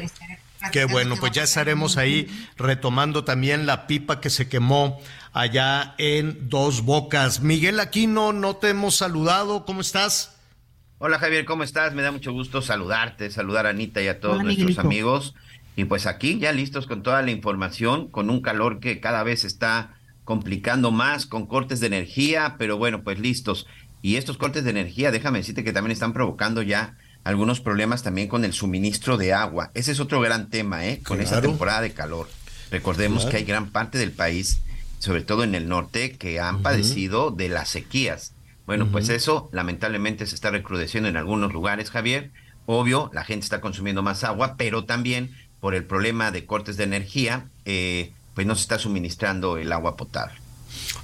Qué 0.72 0.86
bueno, 0.86 1.16
pues 1.16 1.32
ya 1.32 1.42
estaremos 1.42 1.98
ahí 1.98 2.26
retomando 2.56 3.24
también 3.24 3.66
la 3.66 3.86
pipa 3.86 4.20
que 4.20 4.30
se 4.30 4.48
quemó 4.48 4.98
allá 5.32 5.94
en 5.98 6.48
Dos 6.48 6.82
Bocas. 6.82 7.40
Miguel 7.40 7.80
Aquino, 7.80 8.32
no 8.32 8.56
te 8.56 8.70
hemos 8.70 8.96
saludado, 8.96 9.66
¿cómo 9.66 9.82
estás? 9.82 10.33
Hola 10.98 11.18
Javier, 11.18 11.44
¿cómo 11.44 11.64
estás? 11.64 11.92
Me 11.92 12.02
da 12.02 12.12
mucho 12.12 12.32
gusto 12.32 12.62
saludarte, 12.62 13.28
saludar 13.30 13.66
a 13.66 13.70
Anita 13.70 14.00
y 14.00 14.06
a 14.06 14.20
todos 14.20 14.42
nuestros 14.42 14.78
amigos. 14.78 15.34
Y 15.74 15.86
pues 15.86 16.06
aquí 16.06 16.38
ya 16.38 16.52
listos 16.52 16.86
con 16.86 17.02
toda 17.02 17.20
la 17.22 17.32
información, 17.32 18.08
con 18.08 18.30
un 18.30 18.40
calor 18.40 18.78
que 18.78 19.00
cada 19.00 19.24
vez 19.24 19.44
está 19.44 19.96
complicando 20.22 20.92
más, 20.92 21.26
con 21.26 21.46
cortes 21.46 21.80
de 21.80 21.88
energía, 21.88 22.54
pero 22.58 22.78
bueno, 22.78 23.02
pues 23.02 23.18
listos. 23.18 23.66
Y 24.02 24.16
estos 24.16 24.36
cortes 24.38 24.62
de 24.62 24.70
energía, 24.70 25.10
déjame 25.10 25.38
decirte 25.38 25.64
que 25.64 25.72
también 25.72 25.90
están 25.90 26.12
provocando 26.12 26.62
ya 26.62 26.96
algunos 27.24 27.60
problemas 27.60 28.04
también 28.04 28.28
con 28.28 28.44
el 28.44 28.52
suministro 28.52 29.16
de 29.16 29.32
agua. 29.32 29.72
Ese 29.74 29.90
es 29.92 30.00
otro 30.00 30.20
gran 30.20 30.48
tema, 30.48 30.86
¿eh? 30.86 31.00
Con 31.04 31.20
esta 31.20 31.42
temporada 31.42 31.80
de 31.80 31.92
calor. 31.92 32.28
Recordemos 32.70 33.26
que 33.26 33.38
hay 33.38 33.44
gran 33.44 33.70
parte 33.70 33.98
del 33.98 34.12
país, 34.12 34.60
sobre 35.00 35.22
todo 35.22 35.42
en 35.42 35.56
el 35.56 35.68
norte, 35.68 36.12
que 36.12 36.38
han 36.38 36.62
padecido 36.62 37.32
de 37.32 37.48
las 37.48 37.68
sequías. 37.68 38.33
Bueno, 38.66 38.88
pues 38.90 39.10
eso 39.10 39.50
lamentablemente 39.52 40.26
se 40.26 40.34
está 40.34 40.50
recrudeciendo 40.50 41.08
en 41.08 41.16
algunos 41.16 41.52
lugares, 41.52 41.90
Javier. 41.90 42.30
Obvio, 42.66 43.10
la 43.12 43.24
gente 43.24 43.44
está 43.44 43.60
consumiendo 43.60 44.02
más 44.02 44.24
agua, 44.24 44.56
pero 44.56 44.84
también 44.86 45.36
por 45.60 45.74
el 45.74 45.84
problema 45.84 46.30
de 46.30 46.46
cortes 46.46 46.76
de 46.76 46.84
energía, 46.84 47.48
eh, 47.66 48.12
pues 48.34 48.46
no 48.46 48.54
se 48.54 48.62
está 48.62 48.78
suministrando 48.78 49.58
el 49.58 49.70
agua 49.72 49.96
potable. 49.96 50.34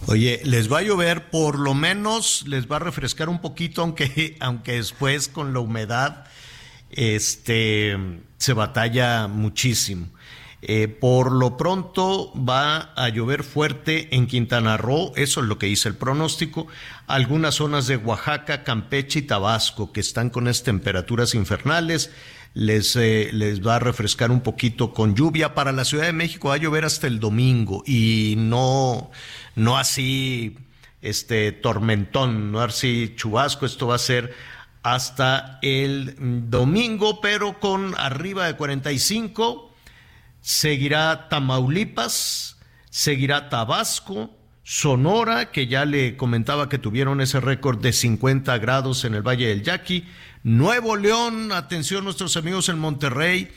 Oye, 0.06 0.40
les 0.44 0.72
va 0.72 0.78
a 0.78 0.82
llover, 0.82 1.30
por 1.30 1.58
lo 1.58 1.74
menos 1.74 2.44
les 2.46 2.70
va 2.70 2.76
a 2.76 2.78
refrescar 2.80 3.28
un 3.28 3.40
poquito, 3.40 3.82
aunque, 3.82 4.36
aunque 4.40 4.72
después 4.72 5.28
con 5.28 5.52
la 5.52 5.60
humedad 5.60 6.24
este, 6.90 7.96
se 8.38 8.52
batalla 8.52 9.28
muchísimo. 9.28 10.08
Eh, 10.62 10.88
por 10.88 11.32
lo 11.32 11.56
pronto 11.56 12.32
va 12.36 12.92
a 12.94 13.08
llover 13.08 13.44
fuerte 13.44 14.14
en 14.14 14.26
Quintana 14.26 14.76
Roo, 14.76 15.12
eso 15.16 15.40
es 15.40 15.46
lo 15.46 15.58
que 15.58 15.66
dice 15.66 15.88
el 15.88 15.96
pronóstico. 15.96 16.66
Algunas 17.06 17.54
zonas 17.54 17.86
de 17.86 17.96
Oaxaca, 17.96 18.62
Campeche 18.62 19.20
y 19.20 19.22
Tabasco 19.22 19.90
que 19.90 20.00
están 20.00 20.28
con 20.28 20.48
estas 20.48 20.66
temperaturas 20.66 21.34
infernales. 21.34 22.10
Les, 22.52 22.96
eh, 22.96 23.30
les 23.32 23.66
va 23.66 23.76
a 23.76 23.78
refrescar 23.78 24.30
un 24.30 24.40
poquito 24.42 24.92
con 24.92 25.14
lluvia. 25.14 25.54
Para 25.54 25.72
la 25.72 25.84
Ciudad 25.84 26.04
de 26.04 26.12
México 26.12 26.48
va 26.48 26.54
a 26.54 26.58
llover 26.58 26.84
hasta 26.84 27.06
el 27.06 27.20
domingo 27.20 27.82
y 27.86 28.34
no, 28.36 29.10
no 29.54 29.78
así 29.78 30.58
este 31.00 31.52
tormentón, 31.52 32.52
no 32.52 32.60
así 32.60 33.14
chubasco. 33.16 33.64
Esto 33.64 33.86
va 33.86 33.94
a 33.94 33.98
ser 33.98 34.34
hasta 34.82 35.58
el 35.62 36.50
domingo, 36.50 37.20
pero 37.22 37.58
con 37.60 37.94
arriba 37.98 38.46
de 38.46 38.56
45 38.56 39.69
seguirá 40.40 41.28
Tamaulipas, 41.28 42.58
seguirá 42.90 43.48
Tabasco, 43.48 44.30
Sonora, 44.62 45.50
que 45.50 45.66
ya 45.66 45.84
le 45.84 46.16
comentaba 46.16 46.68
que 46.68 46.78
tuvieron 46.78 47.20
ese 47.20 47.40
récord 47.40 47.80
de 47.80 47.92
50 47.92 48.56
grados 48.58 49.04
en 49.04 49.14
el 49.14 49.22
Valle 49.22 49.48
del 49.48 49.62
Yaqui, 49.62 50.04
Nuevo 50.42 50.96
León, 50.96 51.52
atención 51.52 52.04
nuestros 52.04 52.36
amigos 52.36 52.68
en 52.68 52.78
Monterrey, 52.78 53.50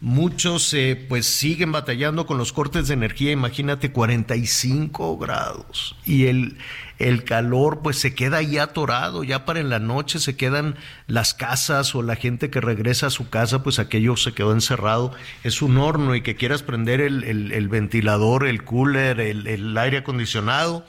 muchos 0.00 0.72
eh, 0.74 1.06
pues 1.08 1.26
siguen 1.26 1.72
batallando 1.72 2.26
con 2.26 2.38
los 2.38 2.52
cortes 2.52 2.88
de 2.88 2.94
energía, 2.94 3.32
imagínate 3.32 3.90
45 3.90 5.18
grados 5.18 5.96
y 6.04 6.26
el 6.26 6.58
el 6.98 7.24
calor 7.24 7.80
pues 7.82 7.98
se 7.98 8.14
queda 8.14 8.38
ahí 8.38 8.58
atorado, 8.58 9.24
ya 9.24 9.44
para 9.44 9.60
en 9.60 9.70
la 9.70 9.78
noche 9.78 10.18
se 10.18 10.36
quedan 10.36 10.76
las 11.06 11.34
casas 11.34 11.94
o 11.94 12.02
la 12.02 12.16
gente 12.16 12.50
que 12.50 12.60
regresa 12.60 13.06
a 13.06 13.10
su 13.10 13.30
casa, 13.30 13.62
pues 13.62 13.78
aquello 13.78 14.16
se 14.16 14.32
quedó 14.32 14.52
encerrado, 14.52 15.12
es 15.44 15.62
un 15.62 15.78
horno 15.78 16.14
y 16.14 16.22
que 16.22 16.36
quieras 16.36 16.62
prender 16.62 17.00
el, 17.00 17.68
ventilador, 17.68 18.46
el 18.46 18.64
cooler, 18.64 19.20
el, 19.20 19.46
el 19.46 19.78
aire 19.78 19.98
acondicionado 19.98 20.84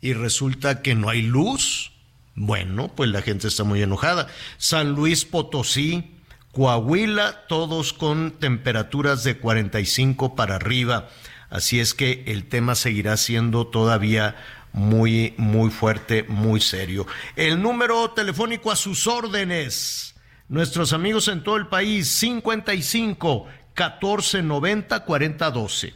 y 0.00 0.14
resulta 0.14 0.82
que 0.82 0.94
no 0.94 1.10
hay 1.10 1.22
luz, 1.22 1.92
bueno, 2.34 2.88
pues 2.94 3.10
la 3.10 3.20
gente 3.20 3.48
está 3.48 3.64
muy 3.64 3.82
enojada. 3.82 4.28
San 4.56 4.92
Luis 4.92 5.26
Potosí, 5.26 6.16
Coahuila, 6.52 7.46
todos 7.48 7.92
con 7.92 8.32
temperaturas 8.32 9.24
de 9.24 9.36
45 9.36 10.34
para 10.34 10.56
arriba. 10.56 11.08
Así 11.50 11.80
es 11.80 11.94
que 11.94 12.24
el 12.28 12.48
tema 12.48 12.76
seguirá 12.76 13.16
siendo 13.16 13.66
todavía 13.66 14.36
muy, 14.72 15.34
muy 15.36 15.70
fuerte, 15.70 16.24
muy 16.24 16.60
serio. 16.60 17.06
El 17.36 17.60
número 17.60 18.10
telefónico 18.10 18.70
a 18.70 18.76
sus 18.76 19.06
órdenes. 19.06 20.14
Nuestros 20.48 20.92
amigos 20.92 21.28
en 21.28 21.44
todo 21.44 21.56
el 21.56 21.68
país, 21.68 22.08
55 22.08 23.46
14 23.74 24.42
90 24.42 25.04
40 25.04 25.50
12. 25.50 25.94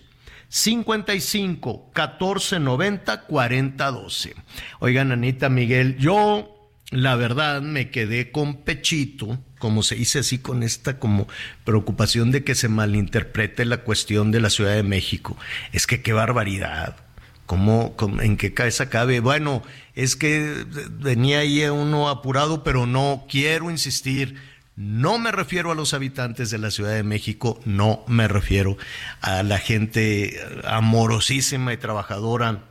55 0.49 1.91
14 1.93 2.61
90 2.61 3.23
40 3.23 3.91
12. 3.91 4.35
Oigan, 4.79 5.11
Anita 5.11 5.49
Miguel, 5.49 5.97
yo 5.99 6.55
la 6.91 7.17
verdad 7.17 7.63
me 7.63 7.91
quedé 7.91 8.31
con 8.31 8.63
pechito, 8.63 9.39
como 9.59 9.83
se 9.83 9.97
dice 9.97 10.21
así, 10.21 10.39
con 10.39 10.63
esta 10.63 11.01
como 11.01 11.27
preocupación 11.65 12.31
de 12.31 12.45
que 12.45 12.55
se 12.55 12.69
malinterprete 12.69 13.65
la 13.65 13.79
cuestión 13.79 14.31
de 14.31 14.41
la 14.41 14.51
Ciudad 14.51 14.75
de 14.75 14.85
México. 14.85 15.37
Es 15.73 15.89
que 15.89 16.03
qué 16.03 16.13
barbaridad. 16.13 17.04
¿Cómo, 17.47 17.95
en 18.23 18.37
qué 18.37 18.55
cabeza 18.55 18.89
cabe? 18.89 19.21
Bueno, 19.21 19.63
es 19.95 20.17
que 20.17 20.65
venía 20.91 21.41
ahí 21.41 21.63
uno 21.65 22.09
apurado, 22.09 22.65
pero 22.65 22.87
no 22.87 23.27
quiero 23.29 23.71
insistir. 23.71 24.37
No 24.77 25.19
me 25.19 25.31
refiero 25.31 25.71
a 25.71 25.75
los 25.75 25.95
habitantes 25.95 26.51
de 26.51 26.59
la 26.59 26.71
Ciudad 26.71 26.95
de 26.95 27.05
México, 27.05 27.61
no 27.65 28.03
me 28.09 28.27
refiero 28.27 28.77
a 29.21 29.45
la 29.45 29.59
gente 29.59 30.41
amorosísima 30.65 31.73
y 31.73 31.77
trabajadora 31.77 32.65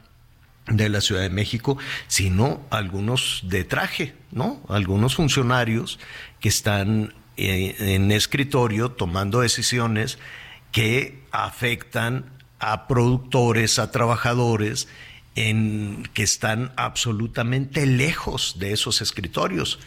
de 0.68 0.90
la 0.90 1.02
Ciudad 1.02 1.22
de 1.22 1.30
México, 1.30 1.78
sino 2.08 2.62
algunos 2.72 3.42
de 3.44 3.64
traje, 3.64 4.16
¿no? 4.32 4.62
Algunos 4.68 5.16
funcionarios 5.16 6.00
que 6.40 6.50
están 6.50 7.14
eh, 7.38 7.76
en 7.80 8.12
escritorio 8.12 8.92
tomando 8.92 9.42
decisiones 9.42 10.18
que 10.72 11.24
afectan 11.32 12.26
a 12.72 12.88
productores, 12.88 13.80
a 13.80 13.92
trabajadores 13.92 14.88
en, 15.36 16.08
que 16.14 16.24
están 16.24 16.72
absolutamente 16.76 17.86
lejos 17.86 18.56
de 18.60 18.72
esos 18.72 19.02
escritorios. 19.02 19.80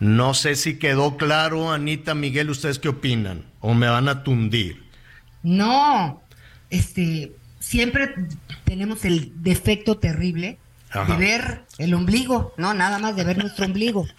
No 0.00 0.34
sé 0.34 0.54
si 0.56 0.78
quedó 0.78 1.16
claro, 1.16 1.72
Anita, 1.72 2.14
Miguel, 2.14 2.50
¿ustedes 2.50 2.78
qué 2.78 2.88
opinan? 2.88 3.44
¿O 3.60 3.74
me 3.74 3.88
van 3.88 4.08
a 4.08 4.22
tundir? 4.22 4.84
No, 5.42 6.22
este, 6.70 7.32
siempre 7.58 8.14
tenemos 8.64 9.04
el 9.04 9.32
defecto 9.42 9.98
terrible 9.98 10.58
de 11.06 11.16
ver 11.16 11.64
el 11.78 11.94
ombligo, 11.94 12.54
no, 12.56 12.74
nada 12.74 12.98
más 12.98 13.16
de 13.16 13.24
ver 13.24 13.38
nuestro 13.38 13.66
ombligo. 13.66 14.06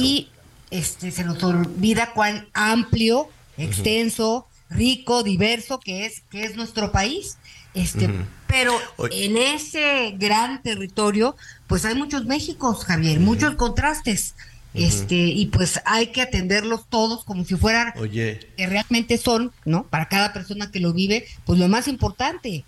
Y 0.00 0.30
este, 0.70 1.10
se 1.10 1.24
nos 1.24 1.44
olvida 1.44 2.12
cuán 2.14 2.48
amplio, 2.54 3.28
extenso, 3.58 4.48
rico, 4.74 5.22
diverso 5.22 5.80
que 5.80 6.06
es, 6.06 6.22
que 6.30 6.44
es 6.44 6.56
nuestro 6.56 6.92
país. 6.92 7.38
Este, 7.72 8.08
pero 8.46 8.72
en 9.10 9.36
ese 9.36 10.14
gran 10.16 10.62
territorio, 10.62 11.36
pues 11.66 11.84
hay 11.84 11.94
muchos 11.94 12.24
Méxicos, 12.24 12.84
Javier, 12.84 13.18
muchos 13.20 13.56
contrastes. 13.56 14.34
Este, 14.74 15.14
y 15.14 15.46
pues 15.46 15.80
hay 15.84 16.08
que 16.08 16.20
atenderlos 16.20 16.88
todos 16.88 17.24
como 17.24 17.44
si 17.44 17.54
fueran 17.54 17.92
Oye. 17.96 18.40
que 18.56 18.66
realmente 18.66 19.18
son, 19.18 19.52
¿no? 19.64 19.84
Para 19.84 20.08
cada 20.08 20.32
persona 20.32 20.72
que 20.72 20.80
lo 20.80 20.92
vive, 20.92 21.26
pues 21.44 21.60
lo 21.60 21.68
más 21.68 21.86
importante. 21.86 22.64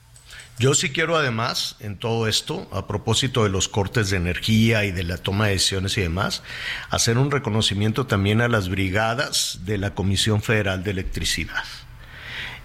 Yo 0.59 0.75
sí 0.75 0.91
quiero 0.91 1.17
además, 1.17 1.77
en 1.81 1.99
todo 1.99 2.29
esto, 2.29 2.67
a 2.73 2.87
propósito 2.87 3.45
de 3.45 3.51
los 3.51 3.69
cortes 3.69 4.09
de 4.09 4.17
energía 4.17 4.85
y 4.85 4.91
de 4.91 5.03
la 5.03 5.19
toma 5.19 5.47
de 5.47 5.53
decisiones 5.53 5.99
y 5.99 6.01
demás, 6.01 6.43
hacer 6.89 7.19
un 7.19 7.31
reconocimiento 7.31 8.07
también 8.07 8.41
a 8.41 8.49
las 8.49 8.71
brigadas 8.71 9.61
de 9.65 9.77
la 9.77 9.95
Comisión 9.95 10.41
Federal 10.43 10.83
de 10.83 10.93
Electricidad. 10.93 11.65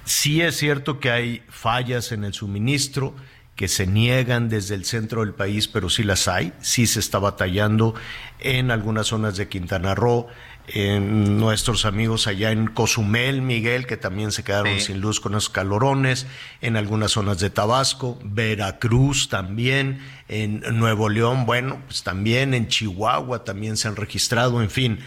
Sí 0.06 0.42
es 0.42 0.58
cierto 0.58 1.00
que 1.00 1.12
hay 1.12 1.44
fallas 1.50 2.12
en 2.12 2.24
el 2.24 2.34
suministro, 2.34 3.16
que 3.56 3.68
se 3.68 3.86
niegan 3.86 4.50
desde 4.50 4.74
el 4.76 4.86
centro 4.86 5.22
del 5.22 5.34
país, 5.34 5.68
pero 5.68 5.90
sí 5.90 6.04
las 6.04 6.28
hay, 6.28 6.54
sí 6.62 6.88
se 6.88 7.00
está 7.00 7.20
batallando 7.20 7.94
en 8.40 8.72
algunas 8.72 9.08
zonas 9.08 9.38
de 9.38 9.50
Quintana 9.50 9.94
Roo, 9.94 10.28
en 10.68 11.38
nuestros 11.38 11.86
amigos 11.86 12.28
allá 12.28 12.52
en 12.52 12.68
Cozumel, 12.68 13.42
Miguel, 13.42 13.86
que 13.86 13.98
también 13.98 14.32
se 14.32 14.44
quedaron 14.44 14.80
sin 14.80 15.02
luz 15.02 15.20
con 15.20 15.34
los 15.34 15.50
calorones, 15.50 16.26
en 16.62 16.78
algunas 16.78 17.12
zonas 17.12 17.40
de 17.40 17.50
Tabasco, 17.50 18.18
Veracruz 18.24 19.30
también, 19.30 20.00
en 20.28 20.62
Nuevo 20.80 21.10
León, 21.10 21.46
bueno, 21.46 21.82
pues 21.86 22.04
también 22.04 22.54
en 22.54 22.68
Chihuahua 22.68 23.44
también 23.44 23.78
se 23.78 23.88
han 23.88 23.96
registrado, 23.96 24.62
en 24.62 24.72
fin, 24.72 25.00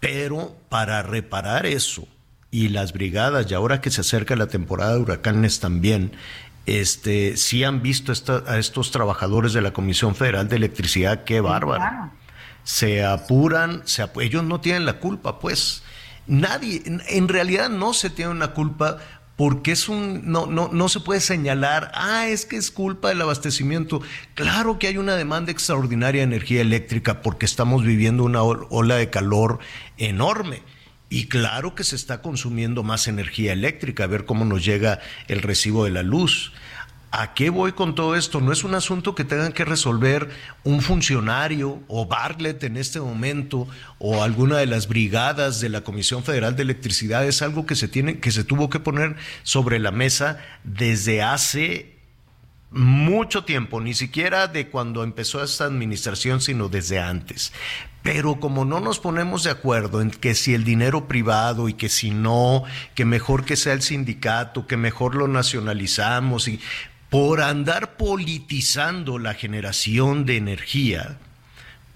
pero 0.00 0.56
para 0.70 1.02
reparar 1.02 1.66
eso 1.66 2.08
y 2.50 2.68
las 2.68 2.92
brigadas, 2.92 3.50
y 3.50 3.54
ahora 3.54 3.80
que 3.80 3.90
se 3.90 4.00
acerca 4.00 4.36
la 4.36 4.48
temporada 4.48 4.94
de 4.94 5.00
huracanes 5.00 5.60
también, 5.60 6.12
este, 6.66 7.36
sí 7.36 7.64
han 7.64 7.82
visto 7.82 8.12
a 8.46 8.58
estos 8.58 8.90
trabajadores 8.90 9.52
de 9.52 9.62
la 9.62 9.72
Comisión 9.72 10.14
Federal 10.14 10.48
de 10.48 10.56
Electricidad, 10.56 11.24
qué 11.24 11.40
bárbaro 11.40 12.10
se 12.64 13.04
apuran, 13.04 13.82
se 13.84 14.04
ellos 14.20 14.44
no 14.44 14.60
tienen 14.60 14.84
la 14.84 14.94
culpa, 14.94 15.38
pues. 15.38 15.82
Nadie, 16.26 16.82
en 16.84 17.28
realidad 17.28 17.68
no 17.68 17.92
se 17.92 18.10
tiene 18.10 18.30
una 18.30 18.52
culpa 18.52 18.98
porque 19.36 19.72
es 19.72 19.88
un, 19.88 20.30
no, 20.30 20.46
no, 20.46 20.68
no 20.70 20.88
se 20.88 21.00
puede 21.00 21.20
señalar, 21.20 21.90
ah, 21.94 22.28
es 22.28 22.44
que 22.44 22.56
es 22.56 22.70
culpa 22.70 23.08
del 23.08 23.22
abastecimiento. 23.22 24.00
Claro 24.34 24.78
que 24.78 24.86
hay 24.86 24.98
una 24.98 25.16
demanda 25.16 25.50
extraordinaria 25.50 26.20
de 26.20 26.26
energía 26.26 26.60
eléctrica 26.60 27.22
porque 27.22 27.46
estamos 27.46 27.82
viviendo 27.82 28.22
una 28.22 28.42
ola 28.42 28.96
de 28.96 29.10
calor 29.10 29.58
enorme. 29.96 30.62
Y 31.12 31.26
claro 31.26 31.74
que 31.74 31.82
se 31.82 31.96
está 31.96 32.22
consumiendo 32.22 32.84
más 32.84 33.08
energía 33.08 33.52
eléctrica, 33.52 34.04
a 34.04 34.06
ver 34.06 34.24
cómo 34.24 34.44
nos 34.44 34.64
llega 34.64 35.00
el 35.26 35.42
recibo 35.42 35.84
de 35.84 35.90
la 35.90 36.04
luz. 36.04 36.52
¿A 37.10 37.34
qué 37.34 37.50
voy 37.50 37.72
con 37.72 37.96
todo 37.96 38.14
esto? 38.14 38.40
No 38.40 38.52
es 38.52 38.62
un 38.62 38.76
asunto 38.76 39.16
que 39.16 39.24
tengan 39.24 39.52
que 39.52 39.64
resolver 39.64 40.30
un 40.62 40.80
funcionario 40.80 41.82
o 41.88 42.06
Bartlett 42.06 42.62
en 42.62 42.76
este 42.76 43.00
momento 43.00 43.66
o 43.98 44.22
alguna 44.22 44.58
de 44.58 44.66
las 44.66 44.86
brigadas 44.86 45.60
de 45.60 45.70
la 45.70 45.80
Comisión 45.80 46.22
Federal 46.22 46.54
de 46.54 46.62
Electricidad. 46.62 47.26
Es 47.26 47.42
algo 47.42 47.66
que 47.66 47.74
se 47.74 47.88
tiene, 47.88 48.20
que 48.20 48.30
se 48.30 48.44
tuvo 48.44 48.70
que 48.70 48.78
poner 48.78 49.16
sobre 49.42 49.80
la 49.80 49.90
mesa 49.90 50.38
desde 50.62 51.22
hace 51.22 51.96
mucho 52.70 53.42
tiempo, 53.42 53.80
ni 53.80 53.94
siquiera 53.94 54.46
de 54.46 54.68
cuando 54.68 55.02
empezó 55.02 55.42
esta 55.42 55.64
administración, 55.64 56.40
sino 56.40 56.68
desde 56.68 57.00
antes. 57.00 57.52
Pero 58.02 58.40
como 58.40 58.64
no 58.64 58.80
nos 58.80 58.98
ponemos 58.98 59.44
de 59.44 59.50
acuerdo 59.50 60.00
en 60.00 60.10
que 60.10 60.34
si 60.34 60.54
el 60.54 60.64
dinero 60.64 61.06
privado 61.06 61.68
y 61.68 61.74
que 61.74 61.88
si 61.88 62.10
no, 62.10 62.64
que 62.94 63.04
mejor 63.04 63.44
que 63.44 63.56
sea 63.56 63.74
el 63.74 63.82
sindicato, 63.82 64.66
que 64.66 64.76
mejor 64.76 65.14
lo 65.14 65.28
nacionalizamos 65.28 66.48
y 66.48 66.60
por 67.10 67.42
andar 67.42 67.96
politizando 67.96 69.18
la 69.18 69.34
generación 69.34 70.24
de 70.24 70.36
energía, 70.36 71.18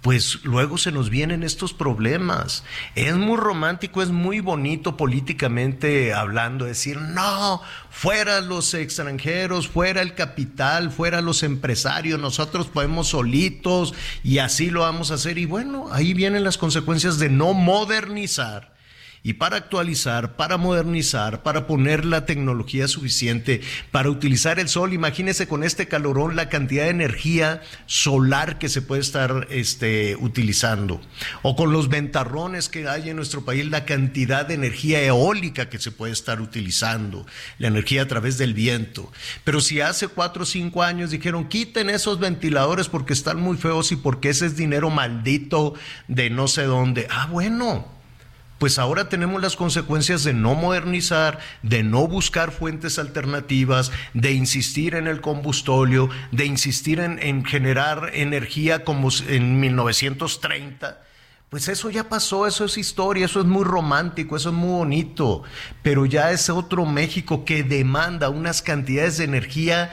pues 0.04 0.44
luego 0.44 0.76
se 0.76 0.92
nos 0.92 1.08
vienen 1.08 1.42
estos 1.42 1.72
problemas. 1.72 2.62
Es 2.94 3.14
muy 3.14 3.38
romántico, 3.38 4.02
es 4.02 4.10
muy 4.10 4.40
bonito 4.40 4.98
políticamente 4.98 6.12
hablando, 6.12 6.66
decir, 6.66 6.98
no, 7.00 7.62
fuera 7.88 8.42
los 8.42 8.74
extranjeros, 8.74 9.66
fuera 9.66 10.02
el 10.02 10.14
capital, 10.14 10.90
fuera 10.90 11.22
los 11.22 11.42
empresarios, 11.42 12.20
nosotros 12.20 12.66
podemos 12.66 13.08
solitos 13.08 13.94
y 14.22 14.40
así 14.40 14.68
lo 14.68 14.80
vamos 14.80 15.10
a 15.10 15.14
hacer. 15.14 15.38
Y 15.38 15.46
bueno, 15.46 15.88
ahí 15.90 16.12
vienen 16.12 16.44
las 16.44 16.58
consecuencias 16.58 17.18
de 17.18 17.30
no 17.30 17.54
modernizar 17.54 18.73
y 19.26 19.32
para 19.32 19.56
actualizar, 19.56 20.36
para 20.36 20.58
modernizar, 20.58 21.42
para 21.42 21.66
poner 21.66 22.04
la 22.04 22.26
tecnología 22.26 22.86
suficiente, 22.88 23.62
para 23.90 24.10
utilizar 24.10 24.60
el 24.60 24.68
sol. 24.68 24.92
Imagínese 24.92 25.48
con 25.48 25.64
este 25.64 25.88
calorón 25.88 26.36
la 26.36 26.50
cantidad 26.50 26.84
de 26.84 26.90
energía 26.90 27.62
solar 27.86 28.58
que 28.58 28.68
se 28.68 28.82
puede 28.82 29.00
estar 29.00 29.46
este, 29.48 30.14
utilizando. 30.16 31.00
O 31.40 31.56
con 31.56 31.72
los 31.72 31.88
ventarrones 31.88 32.68
que 32.68 32.86
hay 32.86 33.08
en 33.08 33.16
nuestro 33.16 33.46
país, 33.46 33.64
la 33.70 33.86
cantidad 33.86 34.44
de 34.44 34.54
energía 34.54 35.02
eólica 35.02 35.70
que 35.70 35.78
se 35.78 35.90
puede 35.90 36.12
estar 36.12 36.42
utilizando, 36.42 37.24
la 37.56 37.68
energía 37.68 38.02
a 38.02 38.08
través 38.08 38.36
del 38.36 38.52
viento. 38.52 39.10
Pero 39.42 39.62
si 39.62 39.80
hace 39.80 40.08
cuatro 40.08 40.42
o 40.42 40.46
cinco 40.46 40.82
años 40.82 41.10
dijeron, 41.10 41.48
quiten 41.48 41.88
esos 41.88 42.18
ventiladores 42.18 42.90
porque 42.90 43.14
están 43.14 43.40
muy 43.40 43.56
feos 43.56 43.90
y 43.90 43.96
porque 43.96 44.28
ese 44.28 44.44
es 44.44 44.54
dinero 44.58 44.90
maldito 44.90 45.72
de 46.08 46.28
no 46.28 46.46
sé 46.46 46.64
dónde. 46.64 47.08
Ah, 47.10 47.26
bueno 47.32 47.93
pues 48.64 48.78
ahora 48.78 49.10
tenemos 49.10 49.42
las 49.42 49.56
consecuencias 49.56 50.24
de 50.24 50.32
no 50.32 50.54
modernizar, 50.54 51.38
de 51.62 51.82
no 51.82 52.08
buscar 52.08 52.50
fuentes 52.50 52.98
alternativas, 52.98 53.92
de 54.14 54.32
insistir 54.32 54.94
en 54.94 55.06
el 55.06 55.20
combustóleo, 55.20 56.08
de 56.32 56.46
insistir 56.46 56.98
en, 56.98 57.44
generar 57.44 58.12
energía 58.14 58.82
como 58.82 59.10
en 59.28 59.60
1930. 59.60 60.98
Pues 61.50 61.68
eso 61.68 61.90
ya 61.90 62.08
pasó, 62.08 62.46
eso 62.46 62.64
es 62.64 62.78
historia, 62.78 63.26
eso 63.26 63.40
es 63.40 63.46
muy 63.46 63.64
romántico, 63.64 64.34
eso 64.34 64.48
es 64.48 64.54
muy 64.54 64.78
bonito, 64.78 65.42
pero 65.82 66.06
ya 66.06 66.30
es 66.30 66.48
otro 66.48 66.86
México 66.86 67.44
que 67.44 67.64
demanda 67.64 68.30
unas 68.30 68.62
cantidades 68.62 69.18
de 69.18 69.24
energía 69.24 69.92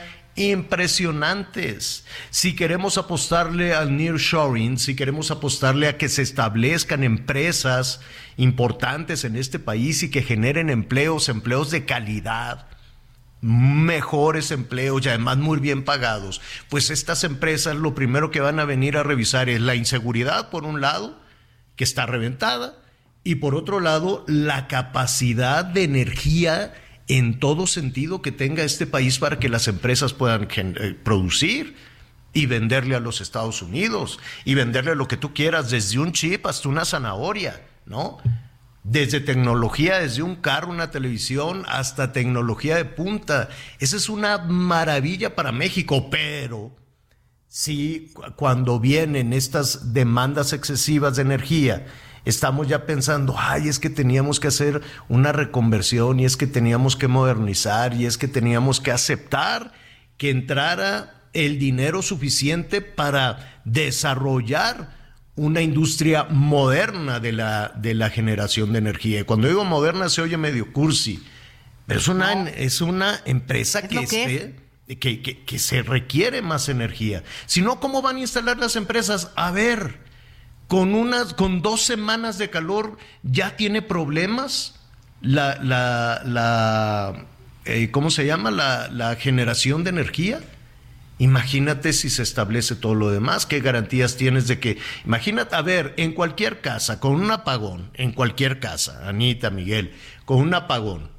impresionantes. 0.49 2.05
Si 2.29 2.55
queremos 2.55 2.97
apostarle 2.97 3.73
al 3.73 3.95
nearshoring, 3.95 4.77
si 4.77 4.95
queremos 4.95 5.31
apostarle 5.31 5.87
a 5.87 5.97
que 5.97 6.09
se 6.09 6.21
establezcan 6.21 7.03
empresas 7.03 8.01
importantes 8.37 9.23
en 9.23 9.35
este 9.35 9.59
país 9.59 10.03
y 10.03 10.11
que 10.11 10.23
generen 10.23 10.69
empleos, 10.69 11.29
empleos 11.29 11.71
de 11.71 11.85
calidad, 11.85 12.67
mejores 13.41 14.51
empleos 14.51 15.05
y 15.05 15.09
además 15.09 15.37
muy 15.37 15.59
bien 15.59 15.83
pagados, 15.83 16.41
pues 16.69 16.89
estas 16.89 17.23
empresas 17.23 17.75
lo 17.75 17.95
primero 17.95 18.31
que 18.31 18.41
van 18.41 18.59
a 18.59 18.65
venir 18.65 18.97
a 18.97 19.03
revisar 19.03 19.49
es 19.49 19.61
la 19.61 19.75
inseguridad, 19.75 20.49
por 20.49 20.63
un 20.63 20.81
lado, 20.81 21.19
que 21.75 21.83
está 21.83 22.05
reventada, 22.05 22.75
y 23.23 23.35
por 23.35 23.55
otro 23.55 23.79
lado, 23.79 24.23
la 24.27 24.67
capacidad 24.67 25.63
de 25.63 25.83
energía 25.83 26.73
en 27.07 27.39
todo 27.39 27.67
sentido 27.67 28.21
que 28.21 28.31
tenga 28.31 28.63
este 28.63 28.87
país 28.87 29.19
para 29.19 29.39
que 29.39 29.49
las 29.49 29.67
empresas 29.67 30.13
puedan 30.13 30.47
eh, 30.55 30.95
producir 31.03 31.75
y 32.33 32.45
venderle 32.45 32.95
a 32.95 32.99
los 32.99 33.21
Estados 33.21 33.61
Unidos 33.61 34.19
y 34.45 34.55
venderle 34.55 34.95
lo 34.95 35.07
que 35.07 35.17
tú 35.17 35.33
quieras, 35.33 35.69
desde 35.69 35.99
un 35.99 36.13
chip 36.13 36.45
hasta 36.45 36.69
una 36.69 36.85
zanahoria, 36.85 37.61
¿no? 37.85 38.19
Desde 38.83 39.19
tecnología, 39.19 39.99
desde 39.99 40.23
un 40.23 40.37
carro, 40.37 40.69
una 40.69 40.89
televisión, 40.89 41.65
hasta 41.67 42.13
tecnología 42.13 42.77
de 42.77 42.85
punta. 42.85 43.49
Esa 43.79 43.97
es 43.97 44.09
una 44.09 44.39
maravilla 44.39 45.35
para 45.35 45.51
México, 45.51 46.09
pero 46.09 46.75
si 47.47 48.13
cuando 48.37 48.79
vienen 48.79 49.33
estas 49.33 49.93
demandas 49.93 50.53
excesivas 50.53 51.17
de 51.17 51.23
energía, 51.23 51.85
estamos 52.25 52.67
ya 52.67 52.85
pensando, 52.85 53.35
ay, 53.37 53.67
es 53.67 53.79
que 53.79 53.89
teníamos 53.89 54.39
que 54.39 54.47
hacer 54.47 54.81
una 55.09 55.31
reconversión 55.31 56.19
y 56.19 56.25
es 56.25 56.37
que 56.37 56.47
teníamos 56.47 56.95
que 56.95 57.07
modernizar 57.07 57.93
y 57.93 58.05
es 58.05 58.17
que 58.17 58.27
teníamos 58.27 58.79
que 58.79 58.91
aceptar 58.91 59.73
que 60.17 60.29
entrara 60.29 61.21
el 61.33 61.59
dinero 61.59 62.01
suficiente 62.01 62.81
para 62.81 63.61
desarrollar 63.65 64.99
una 65.35 65.61
industria 65.61 66.25
moderna 66.25 67.19
de 67.19 67.31
la, 67.31 67.69
de 67.69 67.95
la 67.95 68.09
generación 68.09 68.73
de 68.73 68.79
energía. 68.79 69.21
Y 69.21 69.23
cuando 69.23 69.47
digo 69.47 69.63
moderna 69.63 70.09
se 70.09 70.21
oye 70.21 70.37
medio 70.37 70.71
cursi, 70.73 71.23
Pero 71.87 71.99
es 71.99 72.07
una, 72.07 72.49
es 72.49 72.81
una 72.81 73.21
empresa 73.25 73.87
que, 73.87 73.99
esté, 73.99 74.55
que, 74.87 75.21
que, 75.21 75.43
que, 75.43 75.59
se 75.59 75.81
requiere 75.81 76.41
más 76.41 76.69
energía. 76.69 77.23
Si 77.45 77.61
no, 77.61 77.79
¿cómo 77.79 78.01
van 78.01 78.17
a 78.17 78.19
instalar 78.19 78.57
las 78.57 78.75
empresas? 78.75 79.31
A 79.35 79.51
ver, 79.51 80.10
con, 80.71 80.95
unas, 80.95 81.33
con 81.33 81.61
dos 81.61 81.81
semanas 81.81 82.37
de 82.37 82.49
calor 82.49 82.97
ya 83.23 83.57
tiene 83.57 83.81
problemas 83.81 84.79
la, 85.19 85.61
la, 85.61 86.21
la 86.23 87.25
eh, 87.65 87.91
¿cómo 87.91 88.09
se 88.09 88.25
llama? 88.25 88.51
La, 88.51 88.87
la 88.87 89.17
generación 89.17 89.83
de 89.83 89.89
energía. 89.89 90.39
Imagínate 91.19 91.91
si 91.91 92.09
se 92.09 92.23
establece 92.23 92.75
todo 92.75 92.95
lo 92.95 93.09
demás, 93.09 93.45
¿qué 93.45 93.59
garantías 93.59 94.15
tienes 94.15 94.47
de 94.47 94.61
que, 94.61 94.77
imagínate, 95.03 95.57
a 95.57 95.61
ver, 95.61 95.93
en 95.97 96.13
cualquier 96.13 96.61
casa, 96.61 97.01
con 97.01 97.15
un 97.15 97.31
apagón, 97.31 97.89
en 97.95 98.13
cualquier 98.13 98.61
casa, 98.61 99.09
Anita, 99.09 99.49
Miguel, 99.49 99.93
con 100.23 100.37
un 100.37 100.53
apagón, 100.53 101.09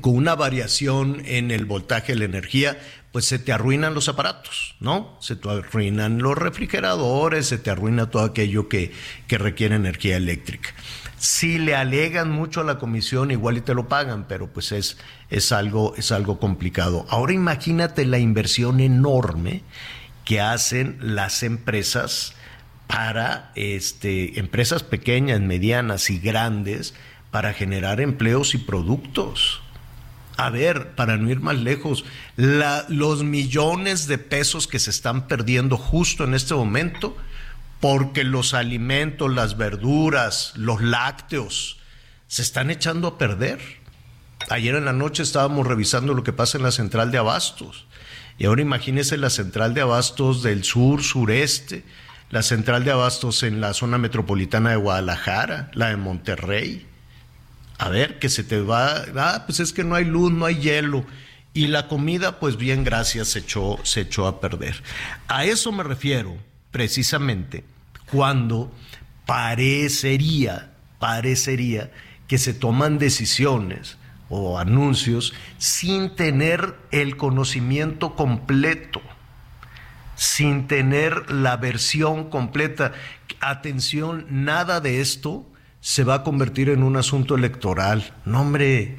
con 0.00 0.16
una 0.16 0.34
variación 0.34 1.22
en 1.24 1.50
el 1.50 1.64
voltaje 1.64 2.12
de 2.12 2.18
la 2.18 2.24
energía, 2.26 2.78
pues 3.12 3.24
se 3.24 3.38
te 3.38 3.52
arruinan 3.52 3.94
los 3.94 4.08
aparatos, 4.08 4.76
¿no? 4.80 5.16
Se 5.20 5.34
te 5.34 5.48
arruinan 5.48 6.18
los 6.18 6.36
refrigeradores, 6.36 7.46
se 7.46 7.58
te 7.58 7.70
arruina 7.70 8.10
todo 8.10 8.22
aquello 8.22 8.68
que, 8.68 8.92
que 9.26 9.38
requiere 9.38 9.76
energía 9.76 10.16
eléctrica. 10.16 10.70
Si 11.16 11.58
le 11.58 11.74
alegan 11.74 12.30
mucho 12.30 12.60
a 12.60 12.64
la 12.64 12.78
comisión, 12.78 13.30
igual 13.30 13.56
y 13.56 13.60
te 13.62 13.74
lo 13.74 13.88
pagan, 13.88 14.26
pero 14.28 14.52
pues 14.52 14.72
es, 14.72 14.98
es, 15.30 15.52
algo, 15.52 15.94
es 15.96 16.12
algo 16.12 16.38
complicado. 16.38 17.06
Ahora 17.08 17.32
imagínate 17.32 18.04
la 18.04 18.18
inversión 18.18 18.80
enorme 18.80 19.62
que 20.24 20.40
hacen 20.40 20.98
las 21.00 21.42
empresas 21.42 22.34
para 22.86 23.52
este, 23.54 24.38
empresas 24.38 24.82
pequeñas, 24.82 25.40
medianas 25.40 26.10
y 26.10 26.18
grandes 26.18 26.94
para 27.30 27.52
generar 27.52 28.00
empleos 28.00 28.54
y 28.54 28.58
productos. 28.58 29.62
A 30.38 30.50
ver, 30.50 30.94
para 30.94 31.16
no 31.16 31.28
ir 31.28 31.40
más 31.40 31.56
lejos, 31.56 32.04
los 32.36 33.24
millones 33.24 34.06
de 34.06 34.18
pesos 34.18 34.68
que 34.68 34.78
se 34.78 34.90
están 34.90 35.26
perdiendo 35.26 35.76
justo 35.76 36.22
en 36.22 36.32
este 36.32 36.54
momento 36.54 37.16
porque 37.80 38.22
los 38.22 38.54
alimentos, 38.54 39.34
las 39.34 39.56
verduras, 39.56 40.52
los 40.54 40.80
lácteos 40.80 41.80
se 42.28 42.42
están 42.42 42.70
echando 42.70 43.08
a 43.08 43.18
perder. 43.18 43.58
Ayer 44.48 44.76
en 44.76 44.84
la 44.84 44.92
noche 44.92 45.24
estábamos 45.24 45.66
revisando 45.66 46.14
lo 46.14 46.22
que 46.22 46.32
pasa 46.32 46.56
en 46.56 46.62
la 46.62 46.70
central 46.70 47.10
de 47.10 47.18
abastos. 47.18 47.86
Y 48.38 48.44
ahora 48.44 48.62
imagínese 48.62 49.16
la 49.16 49.30
central 49.30 49.74
de 49.74 49.80
abastos 49.80 50.44
del 50.44 50.62
sur, 50.62 51.02
sureste, 51.02 51.82
la 52.30 52.44
central 52.44 52.84
de 52.84 52.92
abastos 52.92 53.42
en 53.42 53.60
la 53.60 53.74
zona 53.74 53.98
metropolitana 53.98 54.70
de 54.70 54.76
Guadalajara, 54.76 55.72
la 55.74 55.88
de 55.88 55.96
Monterrey. 55.96 56.87
A 57.78 57.88
ver, 57.88 58.18
que 58.18 58.28
se 58.28 58.42
te 58.42 58.60
va, 58.60 59.04
ah, 59.16 59.44
pues 59.46 59.60
es 59.60 59.72
que 59.72 59.84
no 59.84 59.94
hay 59.94 60.04
luz, 60.04 60.32
no 60.32 60.44
hay 60.44 60.56
hielo. 60.56 61.06
Y 61.54 61.68
la 61.68 61.88
comida, 61.88 62.40
pues 62.40 62.56
bien, 62.56 62.84
gracias, 62.84 63.28
se 63.28 63.38
echó, 63.40 63.78
se 63.84 64.02
echó 64.02 64.26
a 64.26 64.40
perder. 64.40 64.82
A 65.28 65.44
eso 65.44 65.72
me 65.72 65.84
refiero 65.84 66.36
precisamente 66.72 67.64
cuando 68.10 68.72
parecería, 69.26 70.72
parecería 70.98 71.90
que 72.26 72.38
se 72.38 72.52
toman 72.52 72.98
decisiones 72.98 73.96
o 74.28 74.58
anuncios 74.58 75.32
sin 75.58 76.14
tener 76.14 76.76
el 76.90 77.16
conocimiento 77.16 78.14
completo, 78.14 79.00
sin 80.16 80.66
tener 80.66 81.30
la 81.30 81.56
versión 81.56 82.28
completa. 82.28 82.92
Atención, 83.40 84.26
nada 84.30 84.80
de 84.80 85.00
esto 85.00 85.46
se 85.80 86.04
va 86.04 86.14
a 86.14 86.22
convertir 86.22 86.68
en 86.70 86.82
un 86.82 86.96
asunto 86.96 87.34
electoral. 87.34 88.14
No, 88.24 88.42
hombre, 88.42 88.98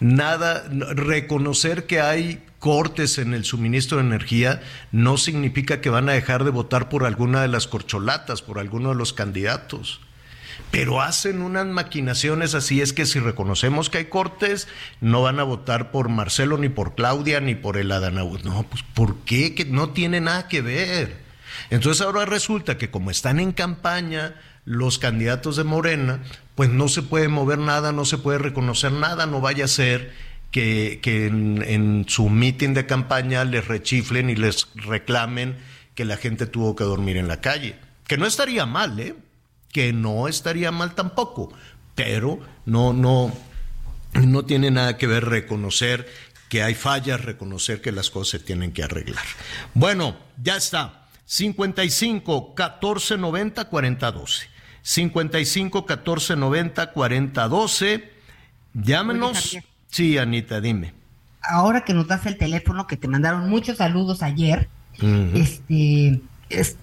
nada, 0.00 0.64
reconocer 0.70 1.86
que 1.86 2.00
hay 2.00 2.42
cortes 2.58 3.18
en 3.18 3.34
el 3.34 3.44
suministro 3.44 3.98
de 3.98 4.04
energía 4.04 4.60
no 4.90 5.16
significa 5.16 5.80
que 5.80 5.90
van 5.90 6.08
a 6.08 6.12
dejar 6.12 6.44
de 6.44 6.50
votar 6.50 6.88
por 6.88 7.04
alguna 7.04 7.42
de 7.42 7.48
las 7.48 7.68
corcholatas, 7.68 8.42
por 8.42 8.58
alguno 8.58 8.90
de 8.90 8.96
los 8.96 9.12
candidatos. 9.12 10.00
Pero 10.70 11.00
hacen 11.00 11.40
unas 11.40 11.66
maquinaciones 11.66 12.54
así, 12.54 12.82
es 12.82 12.92
que 12.92 13.06
si 13.06 13.20
reconocemos 13.20 13.88
que 13.88 13.98
hay 13.98 14.04
cortes, 14.06 14.68
no 15.00 15.22
van 15.22 15.40
a 15.40 15.44
votar 15.44 15.90
por 15.90 16.08
Marcelo, 16.08 16.58
ni 16.58 16.68
por 16.68 16.94
Claudia, 16.94 17.40
ni 17.40 17.54
por 17.54 17.78
el 17.78 17.90
Adanaud. 17.90 18.42
No, 18.42 18.64
pues 18.64 18.82
¿por 18.82 19.16
qué? 19.20 19.54
Que 19.54 19.64
no 19.64 19.90
tiene 19.90 20.20
nada 20.20 20.48
que 20.48 20.60
ver. 20.60 21.16
Entonces 21.70 22.02
ahora 22.02 22.26
resulta 22.26 22.76
que 22.76 22.90
como 22.90 23.10
están 23.10 23.40
en 23.40 23.52
campaña 23.52 24.34
los 24.68 24.98
candidatos 24.98 25.56
de 25.56 25.64
Morena, 25.64 26.20
pues 26.54 26.68
no 26.68 26.88
se 26.88 27.00
puede 27.00 27.28
mover 27.28 27.58
nada, 27.58 27.90
no 27.90 28.04
se 28.04 28.18
puede 28.18 28.36
reconocer 28.36 28.92
nada, 28.92 29.24
no 29.24 29.40
vaya 29.40 29.64
a 29.64 29.68
ser 29.68 30.12
que, 30.50 31.00
en, 31.02 32.04
su 32.06 32.28
mitin 32.28 32.74
de 32.74 32.84
campaña 32.84 33.44
les 33.44 33.66
rechiflen 33.66 34.28
y 34.28 34.36
les 34.36 34.68
reclamen 34.74 35.56
que 35.94 36.04
la 36.04 36.18
gente 36.18 36.46
tuvo 36.46 36.76
que 36.76 36.84
dormir 36.84 37.16
en 37.16 37.28
la 37.28 37.40
calle. 37.40 37.76
Que 38.06 38.18
no 38.18 38.26
estaría 38.26 38.66
mal, 38.66 39.00
¿eh? 39.00 39.14
Que 39.72 39.94
no 39.94 40.28
estaría 40.28 40.70
mal 40.70 40.94
tampoco, 40.94 41.50
pero 41.94 42.38
no, 42.66 42.92
no, 42.92 43.34
no 44.12 44.44
tiene 44.44 44.70
nada 44.70 44.98
que 44.98 45.06
ver 45.06 45.24
reconocer 45.24 46.06
que 46.50 46.62
hay 46.62 46.74
fallas, 46.74 47.24
reconocer 47.24 47.80
que 47.80 47.90
las 47.90 48.10
cosas 48.10 48.40
se 48.40 48.46
tienen 48.46 48.72
que 48.72 48.82
arreglar. 48.82 49.24
Bueno, 49.72 50.18
ya 50.42 50.56
está. 50.58 51.08
55 51.24 52.54
14 52.54 53.16
90 53.16 53.64
40 53.64 54.12
12. 54.12 54.57
55 54.88 55.84
14 55.84 56.36
90 56.36 56.92
40 56.92 57.48
12. 57.48 58.10
Llámenos. 58.72 59.58
Sí, 59.90 60.16
Anita, 60.16 60.62
dime. 60.62 60.94
Ahora 61.42 61.84
que 61.84 61.92
nos 61.92 62.06
das 62.06 62.24
el 62.24 62.38
teléfono, 62.38 62.86
que 62.86 62.96
te 62.96 63.06
mandaron 63.06 63.50
muchos 63.50 63.76
saludos 63.76 64.22
ayer, 64.22 64.66
este, 65.34 66.22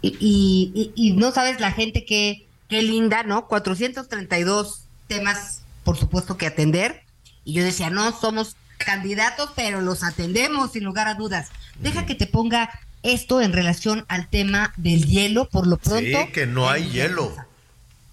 y, 0.03 1.15
no 1.17 1.31
sabes 1.31 1.59
la 1.59 1.71
gente 1.71 2.05
qué, 2.05 2.45
qué 2.67 2.83
linda, 2.83 3.23
¿no? 3.23 3.47
432 3.47 4.83
temas, 5.07 5.63
por 5.83 5.97
supuesto, 5.97 6.37
que 6.37 6.45
atender. 6.45 7.01
Y 7.43 7.53
yo 7.53 7.63
decía, 7.63 7.89
no, 7.89 8.11
somos 8.11 8.55
candidatos, 8.77 9.49
pero 9.55 9.81
los 9.81 10.03
atendemos 10.03 10.73
sin 10.73 10.83
lugar 10.83 11.07
a 11.07 11.15
dudas. 11.15 11.49
Deja 11.79 12.05
que 12.05 12.13
te 12.13 12.27
ponga 12.27 12.69
esto 13.01 13.41
en 13.41 13.51
relación 13.51 14.05
al 14.09 14.29
tema 14.29 14.73
del 14.77 15.05
hielo, 15.07 15.49
por 15.49 15.65
lo 15.65 15.77
pronto. 15.77 16.25
Sí, 16.25 16.31
que 16.31 16.45
no 16.45 16.69
hay 16.69 16.89
hielo. 16.91 17.33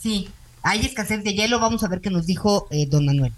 Sí, 0.03 0.29
hay 0.63 0.85
escasez 0.85 1.23
de 1.23 1.35
hielo. 1.35 1.61
Vamos 1.61 1.85
a 1.85 1.89
ver 1.89 2.01
qué 2.01 2.11
nos 2.11 2.27
dijo 2.27 2.67
eh, 2.71 2.87
don 2.87 3.07
Manuel. 3.07 3.33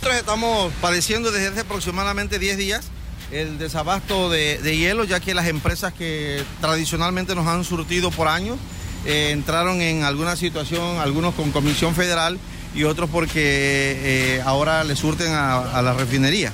Nosotros 0.00 0.18
estamos 0.18 0.72
padeciendo 0.80 1.30
desde 1.30 1.48
hace 1.48 1.60
aproximadamente 1.60 2.40
10 2.40 2.56
días 2.56 2.86
el 3.30 3.56
desabasto 3.56 4.28
de, 4.28 4.58
hielo, 4.76 5.04
ya 5.04 5.20
que 5.20 5.32
las 5.32 5.46
empresas 5.46 5.92
que 5.92 6.42
tradicionalmente 6.60 7.34
nos 7.34 7.46
han 7.46 7.64
surtido 7.64 8.10
por 8.10 8.28
años 8.28 8.58
eh, 9.06 9.30
entraron 9.30 9.80
en 9.80 10.02
alguna 10.02 10.36
situación, 10.36 10.98
algunos 10.98 11.34
con 11.34 11.50
comisión 11.52 11.94
federal 11.94 12.38
y 12.74 12.82
otros 12.84 13.08
porque 13.10 13.40
eh, 13.40 14.42
ahora 14.44 14.84
le 14.84 14.96
surten 14.96 15.32
a, 15.32 15.80
la 15.82 15.94
refinería. 15.94 16.52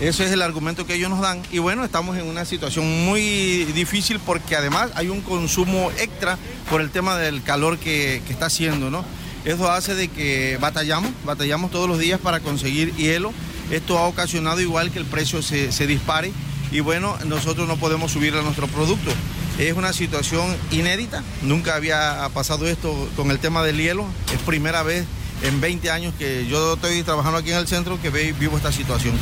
Ese 0.00 0.24
es 0.24 0.32
el 0.32 0.40
argumento 0.40 0.86
que 0.86 0.94
ellos 0.94 1.10
nos 1.10 1.20
dan. 1.20 1.42
Y 1.52 1.58
bueno, 1.58 1.84
estamos 1.84 2.16
en 2.16 2.26
una 2.26 2.46
situación 2.46 3.04
muy 3.04 3.64
difícil 3.74 4.18
porque 4.18 4.56
además 4.56 4.90
hay 4.94 5.10
un 5.10 5.20
consumo 5.20 5.90
extra 5.98 6.38
por 6.70 6.80
el 6.80 6.88
tema 6.90 7.18
del 7.18 7.42
calor 7.42 7.76
que, 7.76 8.22
está 8.30 8.46
haciendo, 8.46 8.90
¿no? 8.90 9.04
Eso 9.44 9.70
hace 9.70 9.94
de 9.94 10.08
que 10.08 10.56
batallamos, 10.58 11.12
batallamos 11.26 11.70
todos 11.70 11.86
los 11.86 11.98
días 11.98 12.18
para 12.18 12.40
conseguir 12.40 12.94
hielo. 12.96 13.34
Esto 13.70 13.98
ha 13.98 14.06
ocasionado 14.06 14.62
igual 14.62 14.90
que 14.90 14.98
el 14.98 15.04
precio 15.04 15.42
se, 15.42 15.86
dispare 15.86 16.32
y 16.72 16.80
bueno, 16.80 17.18
nosotros 17.26 17.68
no 17.68 17.76
podemos 17.76 18.10
subir 18.10 18.34
a 18.34 18.42
nuestro 18.42 18.68
producto. 18.68 19.10
Es 19.58 19.74
una 19.74 19.92
situación 19.92 20.56
inédita, 20.70 21.22
nunca 21.42 21.74
había 21.74 22.26
pasado 22.32 22.66
esto 22.66 23.10
con 23.16 23.30
el 23.30 23.38
tema 23.38 23.62
del 23.62 23.76
hielo, 23.76 24.06
es 24.32 24.40
primera 24.40 24.82
vez 24.82 25.04
en 25.42 25.60
20 25.60 25.90
años 25.90 26.14
que 26.18 26.46
yo 26.46 26.74
estoy 26.74 27.02
trabajando 27.02 27.38
aquí 27.38 27.50
en 27.50 27.58
el 27.58 27.68
centro 27.68 28.00
que 28.00 28.08
vivo 28.08 28.56
esta 28.56 28.72
situación. 28.72 29.14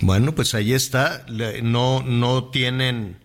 Bueno, 0.00 0.34
pues 0.34 0.54
ahí 0.54 0.72
está, 0.72 1.24
no, 1.62 2.02
no 2.02 2.50
tienen, 2.50 3.18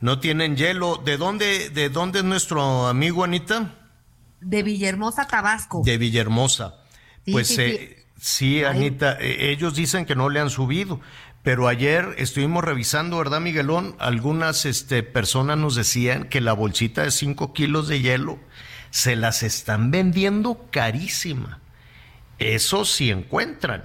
no 0.00 0.20
tienen 0.20 0.56
hielo. 0.56 1.00
¿De 1.04 1.16
dónde, 1.16 1.70
de 1.70 1.88
dónde 1.88 2.20
es 2.20 2.24
nuestro 2.24 2.86
amigo 2.86 3.24
Anita? 3.24 3.74
de 4.40 4.62
Villahermosa, 4.62 5.26
Tabasco. 5.26 5.82
De 5.84 5.98
Villahermosa. 5.98 6.76
pues 7.30 7.58
sí, 8.18 8.60
eh, 8.60 8.66
Anita, 8.66 9.18
eh, 9.20 9.50
ellos 9.50 9.74
dicen 9.74 10.06
que 10.06 10.16
no 10.16 10.28
le 10.28 10.40
han 10.40 10.50
subido, 10.50 11.00
pero 11.42 11.68
ayer 11.68 12.14
estuvimos 12.18 12.64
revisando, 12.64 13.18
¿verdad, 13.18 13.40
Miguelón? 13.40 13.96
Algunas 13.98 14.66
este, 14.66 15.02
personas 15.02 15.58
nos 15.58 15.74
decían 15.74 16.28
que 16.28 16.40
la 16.40 16.52
bolsita 16.52 17.02
de 17.02 17.10
5 17.10 17.52
kilos 17.52 17.88
de 17.88 18.00
hielo 18.00 18.38
se 18.90 19.16
las 19.16 19.42
están 19.42 19.90
vendiendo 19.90 20.66
carísima. 20.70 21.60
Eso 22.38 22.84
sí 22.84 23.10
encuentran. 23.10 23.84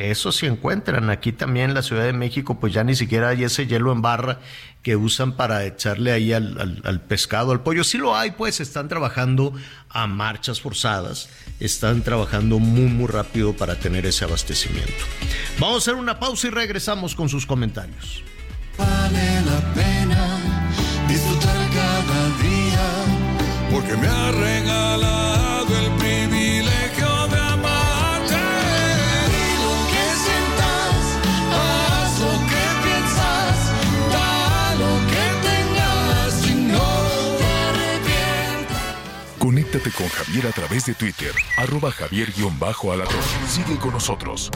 Eso 0.00 0.32
sí 0.32 0.46
encuentran. 0.46 1.10
Aquí 1.10 1.32
también 1.32 1.70
en 1.70 1.74
la 1.74 1.82
Ciudad 1.82 2.04
de 2.04 2.12
México, 2.12 2.58
pues 2.58 2.72
ya 2.72 2.84
ni 2.84 2.94
siquiera 2.94 3.28
hay 3.28 3.44
ese 3.44 3.66
hielo 3.66 3.92
en 3.92 4.00
barra 4.00 4.40
que 4.82 4.96
usan 4.96 5.36
para 5.36 5.64
echarle 5.66 6.10
ahí 6.10 6.32
al, 6.32 7.02
pescado, 7.06 7.52
al 7.52 7.62
pollo. 7.62 7.84
Sí 7.84 7.98
lo 7.98 8.16
hay, 8.16 8.30
pues 8.30 8.60
están 8.60 8.88
trabajando 8.88 9.52
a 9.90 10.06
marchas 10.06 10.60
forzadas, 10.60 11.28
están 11.58 12.02
trabajando 12.02 12.58
muy, 12.58 12.86
muy 12.86 13.08
rápido 13.08 13.52
para 13.52 13.76
tener 13.76 14.06
ese 14.06 14.24
abastecimiento. 14.24 15.04
Vamos 15.58 15.74
a 15.74 15.78
hacer 15.90 15.94
una 16.00 16.18
pausa 16.18 16.46
y 16.46 16.50
regresamos 16.50 17.14
con 17.14 17.28
sus 17.28 17.44
comentarios. 17.44 18.22
Vale 18.78 19.42
la 19.42 19.74
pena 19.74 20.40
disfrutar 21.08 21.68
cada 21.74 22.28
día 22.38 23.70
porque 23.70 23.96
me 23.96 24.06
ha 24.06 24.32
Conéctate 39.80 39.90
con 39.92 40.08
Javier 40.08 40.46
a 40.46 40.52
través 40.52 40.86
de 40.86 40.94
Twitter, 40.94 41.32
arroba 41.56 41.90
javier-alatón. 41.90 43.22
Sigue 43.48 43.78
con 43.78 43.92
nosotros. 43.92 44.50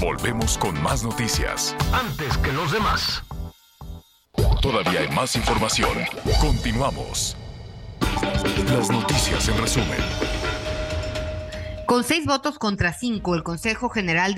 Volvemos 0.00 0.58
con 0.58 0.80
más 0.82 1.02
noticias. 1.02 1.74
Antes 1.92 2.36
que 2.38 2.52
los 2.52 2.72
demás. 2.72 3.22
Todavía 4.60 5.00
hay 5.00 5.08
más 5.08 5.34
información. 5.36 5.98
Continuamos. 6.40 7.36
Las 8.68 8.90
noticias 8.90 9.48
en 9.48 9.58
resumen. 9.58 10.45
Con 11.86 12.02
seis 12.02 12.26
votos 12.26 12.58
contra 12.58 12.92
cinco, 12.92 13.36
el 13.36 13.44
Consejo 13.44 13.88
General, 13.88 14.34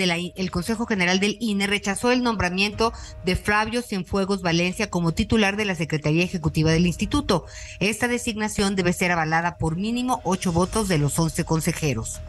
Consejo 0.51 0.85
General 0.85 1.19
del 1.19 1.39
INE 1.41 1.67
rechazó 1.67 2.11
el 2.11 2.23
nombramiento 2.23 2.93
de 3.25 3.37
Flavio 3.37 3.81
Cienfuegos 3.81 4.43
Valencia 4.43 4.91
como 4.91 5.13
titular 5.13 5.57
de 5.57 5.65
la 5.65 5.75
Secretaría 5.75 6.23
Ejecutiva 6.25 6.73
del 6.73 6.87
Instituto. 6.87 7.47
Esta 7.81 8.07
designación 8.07 8.77
debe 8.77 8.93
ser 8.93 9.13
avalada 9.13 9.57
por 9.57 9.77
mínimo 9.77 10.21
ocho 10.25 10.53
votos 10.53 10.89
de 10.89 10.99
los 10.99 11.19
once 11.19 11.47
consejeros. 11.47 12.21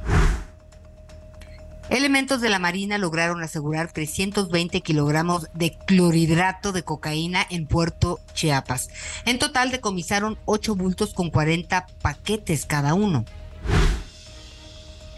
Elementos 1.90 2.40
de 2.40 2.50
la 2.50 2.60
Marina 2.60 2.98
lograron 2.98 3.44
asegurar 3.44 3.92
320 3.92 4.80
kilogramos 4.80 5.48
de 5.54 5.78
clorhidrato 5.86 6.72
de 6.72 6.84
cocaína 6.84 7.46
en 7.50 7.68
Puerto 7.68 8.22
Chiapas. 8.34 8.90
En 9.26 9.38
total 9.38 9.70
decomisaron 9.70 10.38
ocho 10.46 10.76
bultos 10.76 11.14
con 11.14 11.30
40 11.30 11.88
paquetes 12.02 12.66
cada 12.66 12.94
uno 12.94 13.26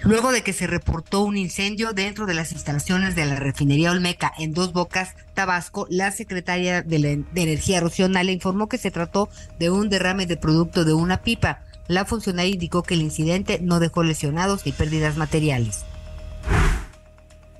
luego 0.04 0.32
de 0.32 0.42
que 0.42 0.54
se 0.54 0.68
reportó 0.68 1.22
un 1.22 1.38
incendio 1.38 1.94
dentro 1.94 2.26
de 2.26 2.34
las 2.34 2.52
instalaciones 2.52 3.16
de 3.16 3.26
la 3.26 3.36
refinería 3.36 3.92
Olmeca 3.92 4.32
en 4.38 4.54
Dos 4.54 4.74
Bocas, 4.74 5.16
Tabasco, 5.34 5.88
la 5.90 6.12
secretaria 6.12 6.82
de, 6.82 7.24
Energía 7.36 7.80
Rocío 7.80 8.08
le 8.08 8.32
informó 8.32 8.68
que 8.68 8.78
se 8.78 8.92
trató 8.92 9.30
de 9.60 9.70
un 9.70 9.90
derrame 9.90 10.26
de 10.26 10.38
producto 10.38 10.86
de 10.86 10.94
una 10.94 11.22
pipa. 11.22 11.62
La 11.88 12.06
funcionaria 12.06 12.54
indicó 12.54 12.84
que 12.84 12.94
el 12.94 13.02
incidente 13.02 13.60
no 13.62 13.80
dejó 13.80 14.04
lesionados 14.04 14.66
ni 14.66 14.72
pérdidas 14.72 15.18
materiales. 15.18 15.86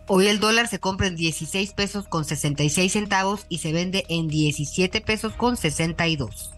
Hoy 0.08 0.28
el 0.28 0.40
dólar 0.40 0.68
se 0.68 0.80
compra 0.80 1.08
en 1.08 1.16
16 1.16 1.74
pesos 1.74 2.08
con 2.08 2.26
66 2.26 2.92
centavos 2.92 3.46
y 3.50 3.60
se 3.60 3.72
vende 3.72 4.06
en 4.10 4.28
17 4.28 5.02
pesos 5.02 5.34
con 5.34 5.58
62. 5.58 6.52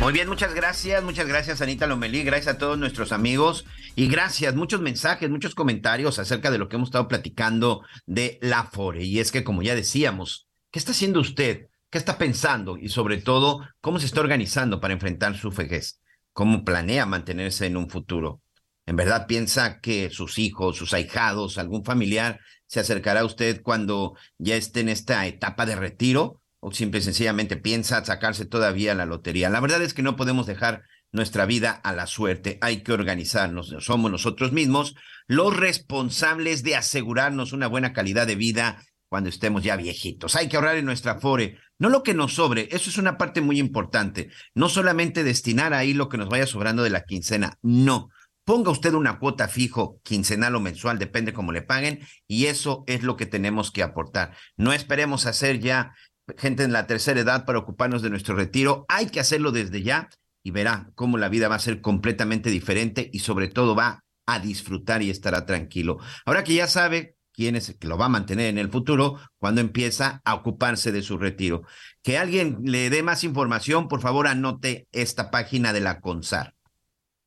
Muy 0.00 0.12
bien, 0.12 0.28
muchas 0.28 0.54
gracias, 0.54 1.02
muchas 1.02 1.26
gracias 1.26 1.60
Anita 1.60 1.88
Lomelí, 1.88 2.22
gracias 2.22 2.54
a 2.54 2.58
todos 2.58 2.78
nuestros 2.78 3.10
amigos 3.10 3.64
y 3.96 4.06
gracias, 4.06 4.54
muchos 4.54 4.80
mensajes, 4.80 5.28
muchos 5.28 5.56
comentarios 5.56 6.20
acerca 6.20 6.52
de 6.52 6.58
lo 6.58 6.68
que 6.68 6.76
hemos 6.76 6.90
estado 6.90 7.08
platicando 7.08 7.82
de 8.06 8.38
la 8.40 8.62
FORE. 8.62 9.02
Y 9.02 9.18
es 9.18 9.32
que, 9.32 9.42
como 9.42 9.60
ya 9.60 9.74
decíamos, 9.74 10.46
¿qué 10.70 10.78
está 10.78 10.92
haciendo 10.92 11.18
usted? 11.18 11.66
¿Qué 11.90 11.98
está 11.98 12.16
pensando? 12.16 12.78
Y 12.78 12.90
sobre 12.90 13.16
todo, 13.16 13.68
¿cómo 13.80 13.98
se 13.98 14.06
está 14.06 14.20
organizando 14.20 14.80
para 14.80 14.94
enfrentar 14.94 15.36
su 15.36 15.50
vejez? 15.50 16.00
¿Cómo 16.32 16.64
planea 16.64 17.04
mantenerse 17.04 17.66
en 17.66 17.76
un 17.76 17.90
futuro? 17.90 18.40
¿En 18.86 18.94
verdad 18.94 19.26
piensa 19.26 19.80
que 19.80 20.10
sus 20.10 20.38
hijos, 20.38 20.76
sus 20.76 20.94
ahijados, 20.94 21.58
algún 21.58 21.84
familiar 21.84 22.38
se 22.66 22.78
acercará 22.78 23.20
a 23.20 23.24
usted 23.24 23.62
cuando 23.62 24.14
ya 24.38 24.54
esté 24.54 24.80
en 24.80 24.90
esta 24.90 25.26
etapa 25.26 25.66
de 25.66 25.74
retiro? 25.74 26.37
O 26.60 26.72
simple 26.72 27.00
y 27.00 27.02
sencillamente 27.02 27.56
piensa 27.56 28.04
sacarse 28.04 28.44
todavía 28.44 28.94
la 28.94 29.06
lotería. 29.06 29.48
La 29.48 29.60
verdad 29.60 29.82
es 29.82 29.94
que 29.94 30.02
no 30.02 30.16
podemos 30.16 30.46
dejar 30.46 30.82
nuestra 31.12 31.46
vida 31.46 31.70
a 31.70 31.92
la 31.92 32.06
suerte, 32.06 32.58
hay 32.60 32.82
que 32.82 32.92
organizarnos, 32.92 33.74
somos 33.80 34.10
nosotros 34.10 34.52
mismos 34.52 34.94
los 35.26 35.56
responsables 35.56 36.62
de 36.62 36.76
asegurarnos 36.76 37.52
una 37.52 37.66
buena 37.66 37.92
calidad 37.92 38.26
de 38.26 38.34
vida 38.34 38.82
cuando 39.08 39.30
estemos 39.30 39.62
ya 39.62 39.76
viejitos. 39.76 40.36
Hay 40.36 40.48
que 40.48 40.56
ahorrar 40.56 40.76
en 40.76 40.84
nuestra 40.84 41.18
fore, 41.18 41.58
no 41.78 41.88
lo 41.88 42.02
que 42.02 42.14
nos 42.14 42.34
sobre, 42.34 42.68
eso 42.72 42.90
es 42.90 42.98
una 42.98 43.16
parte 43.16 43.40
muy 43.40 43.58
importante, 43.58 44.30
no 44.54 44.68
solamente 44.68 45.24
destinar 45.24 45.72
ahí 45.72 45.94
lo 45.94 46.08
que 46.08 46.18
nos 46.18 46.28
vaya 46.28 46.46
sobrando 46.46 46.82
de 46.82 46.90
la 46.90 47.04
quincena, 47.04 47.58
no. 47.62 48.10
Ponga 48.44 48.70
usted 48.70 48.94
una 48.94 49.18
cuota 49.18 49.46
fijo, 49.46 50.00
quincenal 50.02 50.54
o 50.54 50.60
mensual, 50.60 50.98
depende 50.98 51.34
cómo 51.34 51.52
le 51.52 51.60
paguen, 51.60 52.00
y 52.26 52.46
eso 52.46 52.82
es 52.86 53.02
lo 53.02 53.16
que 53.16 53.26
tenemos 53.26 53.70
que 53.70 53.82
aportar. 53.82 54.34
No 54.56 54.72
esperemos 54.72 55.26
hacer 55.26 55.60
ya 55.60 55.92
gente 56.36 56.64
en 56.64 56.72
la 56.72 56.86
tercera 56.86 57.20
edad 57.20 57.44
para 57.44 57.58
ocuparnos 57.58 58.02
de 58.02 58.10
nuestro 58.10 58.34
retiro. 58.34 58.84
Hay 58.88 59.06
que 59.06 59.20
hacerlo 59.20 59.52
desde 59.52 59.82
ya 59.82 60.10
y 60.42 60.50
verá 60.50 60.90
cómo 60.94 61.18
la 61.18 61.28
vida 61.28 61.48
va 61.48 61.56
a 61.56 61.60
ser 61.60 61.80
completamente 61.80 62.50
diferente 62.50 63.08
y 63.12 63.20
sobre 63.20 63.48
todo 63.48 63.74
va 63.74 64.04
a 64.26 64.38
disfrutar 64.40 65.02
y 65.02 65.10
estará 65.10 65.46
tranquilo. 65.46 65.98
Ahora 66.26 66.44
que 66.44 66.54
ya 66.54 66.66
sabe 66.66 67.16
quién 67.32 67.54
es 67.54 67.68
el 67.68 67.78
que 67.78 67.86
lo 67.86 67.96
va 67.96 68.06
a 68.06 68.10
mantener 68.10 68.46
en 68.46 68.58
el 68.58 68.68
futuro 68.68 69.18
cuando 69.38 69.60
empieza 69.60 70.20
a 70.24 70.34
ocuparse 70.34 70.90
de 70.90 71.02
su 71.02 71.18
retiro. 71.18 71.62
Que 72.02 72.18
alguien 72.18 72.58
le 72.64 72.90
dé 72.90 73.04
más 73.04 73.22
información, 73.22 73.86
por 73.86 74.00
favor 74.00 74.26
anote 74.26 74.88
esta 74.90 75.30
página 75.30 75.72
de 75.72 75.80
la 75.80 76.00
CONSAR. 76.00 76.56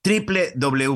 www.gov.mx 0.04 0.92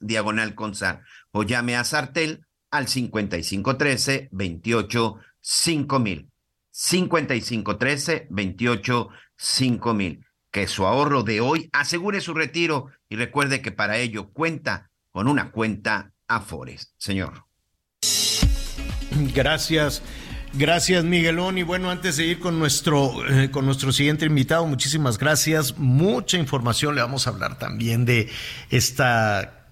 diagonal 0.00 0.54
CONSAR 0.54 1.02
o 1.32 1.42
llame 1.42 1.76
a 1.76 1.84
Sartel 1.84 2.46
al 2.70 2.88
5513 2.88 4.28
28 4.32 5.16
5000. 5.48 6.28
5513 6.70 8.26
28 8.28 9.08
5000. 9.36 10.26
Que 10.50 10.66
su 10.66 10.86
ahorro 10.86 11.22
de 11.22 11.40
hoy 11.40 11.70
asegure 11.72 12.20
su 12.20 12.34
retiro 12.34 12.88
y 13.08 13.16
recuerde 13.16 13.62
que 13.62 13.72
para 13.72 13.96
ello 13.96 14.30
cuenta 14.30 14.90
con 15.10 15.26
una 15.26 15.50
cuenta 15.50 16.12
Afores. 16.26 16.92
Señor. 16.98 17.46
Gracias. 19.34 20.02
Gracias, 20.52 21.04
Miguelón. 21.04 21.56
Y 21.56 21.62
bueno, 21.62 21.90
antes 21.90 22.18
de 22.18 22.26
ir 22.26 22.40
con 22.40 22.58
nuestro, 22.58 23.26
eh, 23.26 23.50
con 23.50 23.64
nuestro 23.64 23.90
siguiente 23.92 24.26
invitado, 24.26 24.66
muchísimas 24.66 25.16
gracias. 25.16 25.78
Mucha 25.78 26.36
información. 26.36 26.94
Le 26.94 27.00
vamos 27.00 27.26
a 27.26 27.30
hablar 27.30 27.58
también 27.58 28.04
de 28.04 28.28
esta 28.68 29.66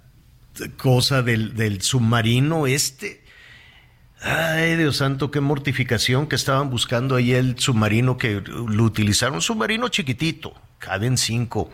cosa 0.79 1.23
del, 1.23 1.55
del 1.55 1.83
submarino 1.83 2.67
este 2.67 3.26
Ay, 4.23 4.77
Dios 4.77 4.97
santo, 4.97 5.31
qué 5.31 5.41
mortificación 5.41 6.27
que 6.27 6.37
estaban 6.37 6.71
buscando 6.71 7.17
ahí 7.17 7.33
el 7.33 7.59
submarino 7.59 8.17
que 8.17 8.41
lo 8.41 8.85
utilizaron. 8.85 9.37
Un 9.37 9.43
submarino 9.43 9.89
chiquitito, 9.89 10.55
caben 10.79 11.19
cinco, 11.19 11.71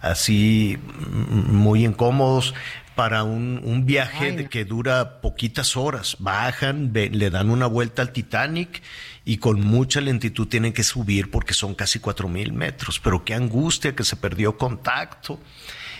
así 0.00 0.76
mm, 0.78 1.54
muy 1.54 1.84
incómodos 1.84 2.54
para 2.94 3.24
un, 3.24 3.84
viaje 3.86 4.48
que 4.48 4.64
dura 4.64 5.20
poquitas 5.20 5.76
horas. 5.76 6.16
Bajan, 6.20 6.92
le 6.92 7.30
dan 7.30 7.50
una 7.50 7.66
vuelta 7.66 8.02
al 8.02 8.12
Titanic 8.12 8.82
y 9.24 9.38
con 9.38 9.60
mucha 9.60 10.00
lentitud 10.00 10.46
tienen 10.46 10.72
que 10.72 10.84
subir 10.84 11.30
porque 11.30 11.54
son 11.54 11.74
casi 11.74 11.98
cuatro 11.98 12.28
mil 12.28 12.52
metros. 12.52 13.00
Pero 13.00 13.24
qué 13.24 13.34
angustia 13.34 13.96
que 13.96 14.04
se 14.04 14.16
perdió 14.16 14.56
contacto. 14.58 15.40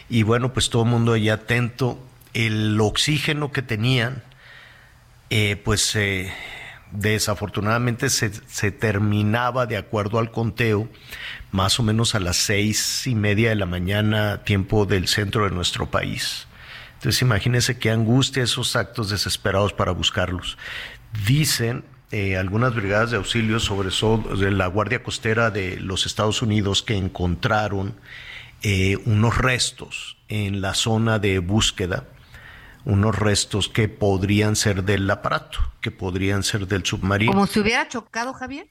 Y 0.08 0.22
bueno, 0.22 0.52
pues 0.52 0.70
todo 0.70 0.84
el 0.84 0.90
mundo 0.90 1.12
ahí 1.12 1.28
atento. 1.28 1.98
El 2.32 2.80
oxígeno 2.80 3.52
que 3.52 3.62
tenían 3.62 4.22
eh, 5.30 5.56
pues 5.56 5.96
eh, 5.96 6.32
desafortunadamente 6.92 8.10
se, 8.10 8.30
terminaba 8.70 9.66
de 9.66 9.76
acuerdo 9.76 10.18
al 10.18 10.30
conteo 10.30 10.88
más 11.50 11.80
o 11.80 11.82
menos 11.82 12.14
a 12.14 12.20
las 12.20 12.36
seis 12.36 13.06
y 13.06 13.14
media 13.14 13.48
de 13.48 13.54
la 13.56 13.66
mañana, 13.66 14.42
tiempo 14.44 14.86
del 14.86 15.08
centro 15.08 15.44
de 15.44 15.50
nuestro 15.50 15.90
país. 15.90 16.46
Entonces 16.94 17.22
imagínense 17.22 17.78
qué 17.78 17.90
angustia 17.90 18.42
esos 18.42 18.76
actos 18.76 19.10
desesperados 19.10 19.72
para 19.72 19.92
buscarlos. 19.92 20.56
Dicen 21.26 21.84
eh, 22.10 22.36
algunas 22.36 22.74
brigadas 22.74 23.10
de 23.10 23.16
auxilio 23.16 23.60
sobre 23.60 23.90
de 24.38 24.50
la 24.50 24.66
Guardia 24.66 25.02
Costera 25.02 25.50
de 25.50 25.80
los 25.80 26.06
Estados 26.06 26.42
Unidos 26.42 26.82
que 26.82 26.96
encontraron 26.96 27.94
unos 29.04 29.36
restos 29.36 30.16
en 30.28 30.62
la 30.62 30.72
zona 30.72 31.18
de 31.18 31.38
búsqueda 31.38 32.04
unos 32.84 33.18
restos 33.18 33.68
que 33.68 33.88
podrían 33.88 34.56
ser 34.56 34.84
del 34.84 35.10
aparato, 35.10 35.58
que 35.80 35.90
podrían 35.90 36.42
ser 36.42 36.66
del 36.66 36.84
submarino. 36.84 37.32
¿Como 37.32 37.46
si 37.46 37.60
hubiera 37.60 37.88
chocado, 37.88 38.32
Javier? 38.34 38.66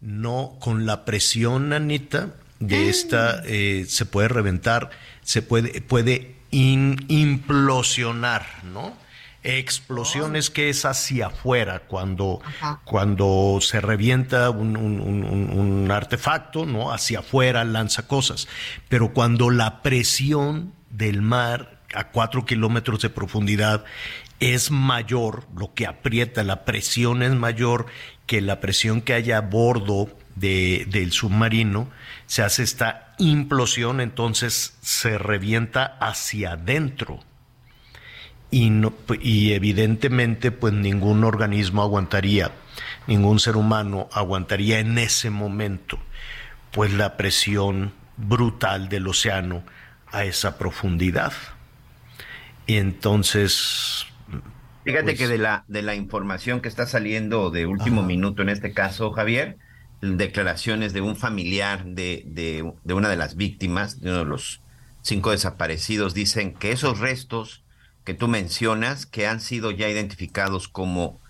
No, 0.00 0.56
con 0.60 0.86
la 0.86 1.04
presión, 1.04 1.72
Anita, 1.72 2.34
de 2.58 2.76
ah. 2.76 2.90
esta 2.90 3.42
eh, 3.46 3.86
se 3.88 4.06
puede 4.06 4.28
reventar, 4.28 4.90
se 5.22 5.42
puede, 5.42 5.80
puede 5.82 6.36
implosionar, 6.50 8.46
¿no? 8.64 8.94
Explosiones 9.42 10.48
que 10.48 10.70
es 10.70 10.86
hacia 10.86 11.26
afuera, 11.26 11.80
cuando, 11.80 12.40
cuando 12.84 13.58
se 13.60 13.78
revienta 13.80 14.48
un, 14.48 14.74
un, 14.76 15.90
artefacto, 15.90 16.64
¿no? 16.64 16.92
Hacia 16.92 17.18
afuera 17.18 17.62
lanza 17.64 18.08
cosas. 18.08 18.48
Pero 18.88 19.12
cuando 19.12 19.50
la 19.50 19.82
presión 19.82 20.72
del 20.88 21.20
mar 21.20 21.73
a 21.94 22.08
cuatro 22.08 22.44
kilómetros 22.44 23.00
de 23.00 23.10
profundidad 23.10 23.84
es 24.40 24.70
mayor, 24.70 25.46
lo 25.56 25.74
que 25.74 25.86
aprieta, 25.86 26.42
la 26.42 26.64
presión 26.64 27.22
es 27.22 27.34
mayor 27.34 27.86
que 28.26 28.40
la 28.40 28.60
presión 28.60 29.00
que 29.00 29.14
haya 29.14 29.38
a 29.38 29.42
bordo 29.42 30.10
de, 30.34 30.86
del 30.90 31.12
submarino, 31.12 31.88
se 32.26 32.42
hace 32.42 32.62
esta 32.62 33.14
implosión, 33.18 34.00
entonces 34.00 34.76
se 34.80 35.18
revienta 35.18 35.96
hacia 36.00 36.52
adentro. 36.52 37.20
Y, 38.50 38.70
no, 38.70 38.92
y 39.20 39.52
evidentemente 39.52 40.52
pues 40.52 40.72
ningún 40.72 41.24
organismo 41.24 41.82
aguantaría, 41.82 42.52
ningún 43.06 43.40
ser 43.40 43.56
humano 43.56 44.08
aguantaría 44.12 44.78
en 44.78 44.98
ese 44.98 45.30
momento 45.30 45.98
pues 46.70 46.92
la 46.92 47.16
presión 47.16 47.92
brutal 48.16 48.88
del 48.88 49.06
océano 49.06 49.62
a 50.10 50.24
esa 50.24 50.58
profundidad. 50.58 51.32
Y 52.66 52.76
entonces 52.76 54.06
Fíjate 54.84 55.04
pues 55.04 55.18
que 55.18 55.28
de 55.28 55.38
la, 55.38 55.64
de 55.66 55.82
la 55.82 55.94
información 55.94 56.60
que 56.60 56.68
está 56.68 56.86
saliendo 56.86 57.50
de 57.50 57.66
último 57.66 58.02
minuto 58.02 58.42
en 58.42 58.50
este 58.50 58.72
caso, 58.72 59.12
Javier, 59.12 59.56
declaraciones 60.02 60.92
de 60.92 61.00
un 61.00 61.16
familiar 61.16 61.84
de, 61.84 62.22
de, 62.26 62.70
de, 62.84 62.94
una 62.94 63.08
de 63.08 63.16
las 63.16 63.36
víctimas, 63.36 64.00
de 64.00 64.10
uno 64.10 64.18
de 64.18 64.24
los 64.26 64.60
cinco 65.00 65.30
desaparecidos, 65.30 66.12
dicen 66.12 66.52
que 66.52 66.72
esos 66.72 66.98
restos 66.98 67.64
que 68.04 68.12
tú 68.12 68.28
mencionas, 68.28 69.06
que 69.06 69.26
han 69.26 69.40
sido 69.40 69.70
ya 69.70 69.88
identificados 69.88 70.68
como 70.68 71.20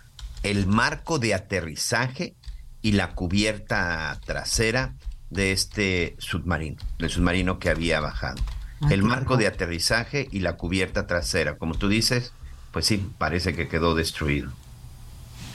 el 0.42 0.66
marco 0.66 1.20
de 1.20 1.35
aterrizaje 1.35 2.35
y 2.83 2.92
la 2.92 3.14
cubierta 3.14 4.20
trasera 4.27 4.94
de 5.31 5.53
este 5.53 6.16
submarino, 6.18 6.83
del 6.99 7.11
submarino 7.11 7.61
que 7.61 7.70
había 7.70 8.01
bajado. 8.01 8.42
El 8.90 9.03
marco 9.03 9.37
de 9.37 9.47
aterrizaje 9.47 10.29
y 10.31 10.40
la 10.40 10.57
cubierta 10.57 11.07
trasera, 11.07 11.57
como 11.57 11.75
tú 11.75 11.88
dices, 11.88 12.33
pues 12.73 12.87
sí, 12.87 13.07
parece 13.18 13.55
que 13.55 13.68
quedó 13.68 13.94
destruido. 13.94 14.53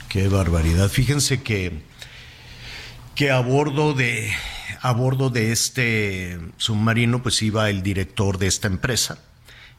Qué 0.08 0.28
barbaridad. 0.28 0.88
Fíjense 0.88 1.42
que, 1.42 1.82
que 3.14 3.30
a 3.30 3.40
bordo 3.40 3.94
de 3.94 4.32
a 4.82 4.92
bordo 4.92 5.30
de 5.30 5.52
este 5.52 6.38
submarino 6.56 7.22
pues 7.22 7.42
iba 7.42 7.68
el 7.68 7.82
director 7.82 8.38
de 8.38 8.46
esta 8.46 8.66
empresa 8.66 9.18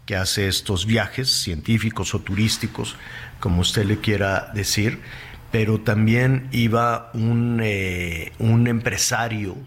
que 0.06 0.16
hace 0.16 0.48
estos 0.48 0.86
viajes 0.86 1.30
científicos 1.30 2.14
o 2.14 2.20
turísticos, 2.20 2.96
como 3.40 3.62
usted 3.62 3.86
le 3.86 4.00
quiera 4.00 4.52
decir, 4.54 5.00
pero 5.52 5.80
también 5.80 6.50
iba 6.52 7.12
un, 7.14 7.60
eh, 7.64 8.32
un 8.40 8.68
empresario 8.68 9.58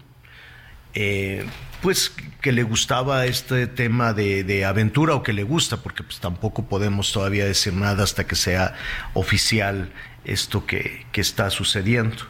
eh, 0.93 1.45
pues 1.85 2.11
que 2.41 2.51
le 2.51 2.63
gustaba 2.63 3.27
este 3.27 3.67
tema 3.67 4.11
de, 4.11 4.65
aventura 4.65 5.13
o 5.13 5.21
que 5.21 5.33
le 5.33 5.43
gusta, 5.43 5.77
porque 5.77 6.01
pues 6.01 6.19
tampoco 6.19 6.65
podemos 6.65 7.11
todavía 7.11 7.45
decir 7.45 7.73
nada 7.73 8.03
hasta 8.03 8.25
que 8.25 8.35
sea 8.35 8.73
oficial 9.13 9.91
esto 10.23 10.65
que, 10.65 11.05
está 11.13 11.51
sucediendo. 11.51 12.23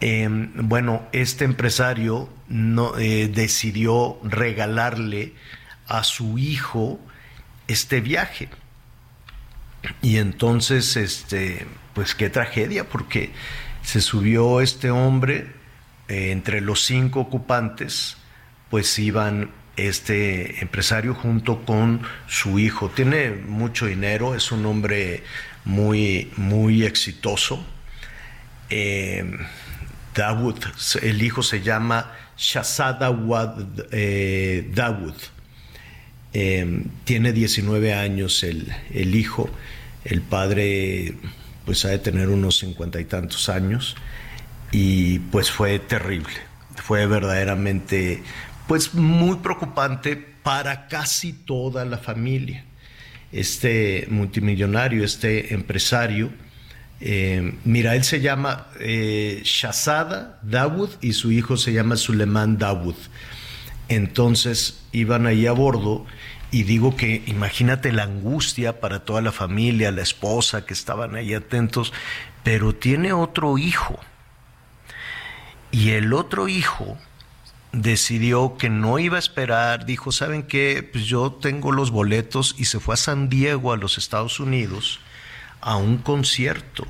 Em, 0.00 0.52
bueno, 0.68 1.08
este 1.12 1.46
empresario 1.46 2.28
no, 2.46 2.98
eh, 2.98 3.28
decidió 3.28 4.18
regalarle 4.22 5.32
a 5.88 6.04
su 6.04 6.36
hijo 6.36 7.00
este 7.68 8.02
viaje. 8.02 8.50
Y 10.02 10.18
entonces, 10.18 10.98
este, 10.98 11.66
pues 11.94 12.14
qué 12.14 12.28
tragedia, 12.28 12.86
porque 12.86 13.30
se 13.82 14.02
subió 14.02 14.60
este 14.60 14.90
hombre 14.90 15.54
eh, 16.08 16.32
entre 16.32 16.60
los 16.60 16.84
cinco 16.84 17.20
ocupantes, 17.20 18.18
pues 18.70 18.98
iban 18.98 19.50
este 19.76 20.60
empresario 20.60 21.14
junto 21.14 21.64
con 21.64 22.02
su 22.26 22.58
hijo. 22.58 22.90
Tiene 22.90 23.30
mucho 23.30 23.86
dinero, 23.86 24.34
es 24.34 24.52
un 24.52 24.64
hombre 24.66 25.22
muy, 25.64 26.30
muy 26.36 26.84
exitoso. 26.84 27.64
Eh, 28.70 29.36
Dawood, 30.14 30.58
el 31.02 31.22
hijo 31.22 31.42
se 31.42 31.60
llama 31.60 32.12
Shazada 32.36 33.16
eh, 33.90 34.70
Dawood. 34.72 35.16
Eh, 36.32 36.84
tiene 37.04 37.32
19 37.32 37.94
años 37.94 38.42
el, 38.42 38.72
el, 38.92 39.14
hijo, 39.14 39.48
el 40.04 40.20
padre 40.20 41.14
pues 41.64 41.84
ha 41.84 41.90
de 41.90 42.00
tener 42.00 42.28
unos 42.28 42.58
cincuenta 42.58 43.00
y 43.00 43.04
tantos 43.04 43.48
años 43.48 43.96
y 44.72 45.20
pues 45.20 45.52
fue 45.52 45.78
terrible, 45.78 46.34
fue 46.74 47.06
verdaderamente 47.06 48.24
pues 48.66 48.94
muy 48.94 49.36
preocupante 49.36 50.16
para 50.16 50.88
casi 50.88 51.32
toda 51.32 51.84
la 51.84 51.98
familia. 51.98 52.64
Este 53.32 54.06
multimillonario, 54.10 55.04
este 55.04 55.54
empresario, 55.54 56.30
eh, 57.00 57.58
mira, 57.64 57.96
él 57.96 58.04
se 58.04 58.20
llama 58.20 58.68
eh, 58.80 59.42
Shazada 59.44 60.38
Dawood 60.42 60.90
y 61.00 61.12
su 61.12 61.32
hijo 61.32 61.56
se 61.56 61.72
llama 61.72 61.96
Suleiman 61.96 62.56
Dawood. 62.58 62.96
Entonces 63.88 64.82
iban 64.92 65.26
ahí 65.26 65.46
a 65.46 65.52
bordo 65.52 66.06
y 66.50 66.62
digo 66.62 66.96
que 66.96 67.22
imagínate 67.26 67.92
la 67.92 68.04
angustia 68.04 68.80
para 68.80 69.04
toda 69.04 69.20
la 69.20 69.32
familia, 69.32 69.90
la 69.90 70.02
esposa 70.02 70.64
que 70.64 70.72
estaban 70.72 71.16
ahí 71.16 71.34
atentos, 71.34 71.92
pero 72.42 72.74
tiene 72.74 73.12
otro 73.12 73.58
hijo. 73.58 73.98
Y 75.72 75.90
el 75.90 76.12
otro 76.12 76.48
hijo 76.48 76.96
decidió 77.74 78.56
que 78.56 78.70
no 78.70 78.98
iba 78.98 79.16
a 79.16 79.18
esperar, 79.18 79.86
dijo, 79.86 80.12
¿saben 80.12 80.44
qué? 80.44 80.88
Pues 80.90 81.04
yo 81.06 81.32
tengo 81.32 81.72
los 81.72 81.90
boletos 81.90 82.54
y 82.58 82.66
se 82.66 82.80
fue 82.80 82.94
a 82.94 82.98
San 82.98 83.28
Diego, 83.28 83.72
a 83.72 83.76
los 83.76 83.98
Estados 83.98 84.40
Unidos, 84.40 85.00
a 85.60 85.76
un 85.76 85.98
concierto. 85.98 86.86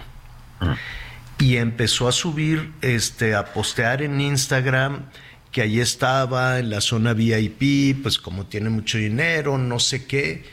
Y 1.38 1.56
empezó 1.56 2.08
a 2.08 2.12
subir, 2.12 2.72
este, 2.80 3.34
a 3.34 3.52
postear 3.52 4.02
en 4.02 4.20
Instagram 4.20 5.06
que 5.50 5.62
allí 5.62 5.80
estaba 5.80 6.58
en 6.58 6.70
la 6.70 6.80
zona 6.80 7.12
VIP, 7.12 8.02
pues 8.02 8.18
como 8.18 8.46
tiene 8.46 8.70
mucho 8.70 8.98
dinero, 8.98 9.56
no 9.56 9.78
sé 9.78 10.06
qué, 10.06 10.44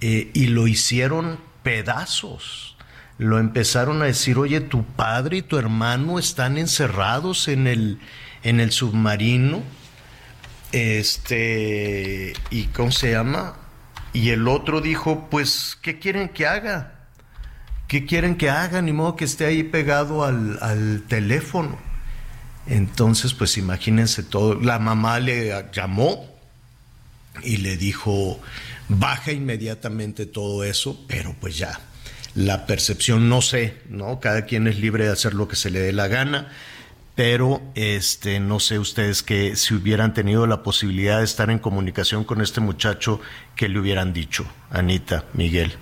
eh, 0.00 0.30
y 0.32 0.46
lo 0.46 0.66
hicieron 0.66 1.38
pedazos. 1.62 2.76
Lo 3.18 3.38
empezaron 3.38 4.00
a 4.00 4.06
decir, 4.06 4.38
oye, 4.38 4.60
tu 4.60 4.84
padre 4.84 5.38
y 5.38 5.42
tu 5.42 5.58
hermano 5.58 6.18
están 6.18 6.56
encerrados 6.56 7.48
en 7.48 7.66
el, 7.66 7.98
en 8.42 8.60
el 8.60 8.72
submarino, 8.72 9.62
este, 10.72 12.34
¿y 12.50 12.64
cómo 12.64 12.92
se 12.92 13.12
llama? 13.12 13.56
Y 14.12 14.30
el 14.30 14.48
otro 14.48 14.80
dijo, 14.80 15.28
pues, 15.30 15.78
¿qué 15.80 15.98
quieren 15.98 16.28
que 16.28 16.46
haga? 16.46 16.94
¿Qué 17.86 18.04
quieren 18.04 18.36
que 18.36 18.50
haga? 18.50 18.82
Ni 18.82 18.92
modo 18.92 19.16
que 19.16 19.24
esté 19.24 19.46
ahí 19.46 19.62
pegado 19.62 20.24
al, 20.24 20.58
al 20.60 21.04
teléfono. 21.08 21.78
Entonces, 22.66 23.32
pues 23.32 23.56
imagínense 23.56 24.22
todo. 24.22 24.60
La 24.60 24.78
mamá 24.78 25.20
le 25.20 25.54
llamó 25.72 26.26
y 27.42 27.58
le 27.58 27.76
dijo, 27.76 28.40
baja 28.88 29.32
inmediatamente 29.32 30.26
todo 30.26 30.64
eso, 30.64 31.02
pero 31.08 31.34
pues 31.40 31.56
ya, 31.56 31.80
la 32.34 32.66
percepción 32.66 33.28
no 33.28 33.40
sé, 33.40 33.76
¿no? 33.88 34.20
Cada 34.20 34.44
quien 34.44 34.66
es 34.66 34.78
libre 34.78 35.04
de 35.04 35.12
hacer 35.12 35.32
lo 35.32 35.48
que 35.48 35.56
se 35.56 35.70
le 35.70 35.80
dé 35.80 35.92
la 35.92 36.08
gana 36.08 36.48
pero 37.18 37.60
este 37.74 38.38
no 38.38 38.60
sé 38.60 38.78
ustedes 38.78 39.24
que 39.24 39.56
si 39.56 39.74
hubieran 39.74 40.14
tenido 40.14 40.46
la 40.46 40.62
posibilidad 40.62 41.18
de 41.18 41.24
estar 41.24 41.50
en 41.50 41.58
comunicación 41.58 42.22
con 42.22 42.40
este 42.40 42.60
muchacho, 42.60 43.20
¿qué 43.56 43.68
le 43.68 43.80
hubieran 43.80 44.12
dicho, 44.12 44.46
Anita, 44.70 45.24
Miguel? 45.32 45.72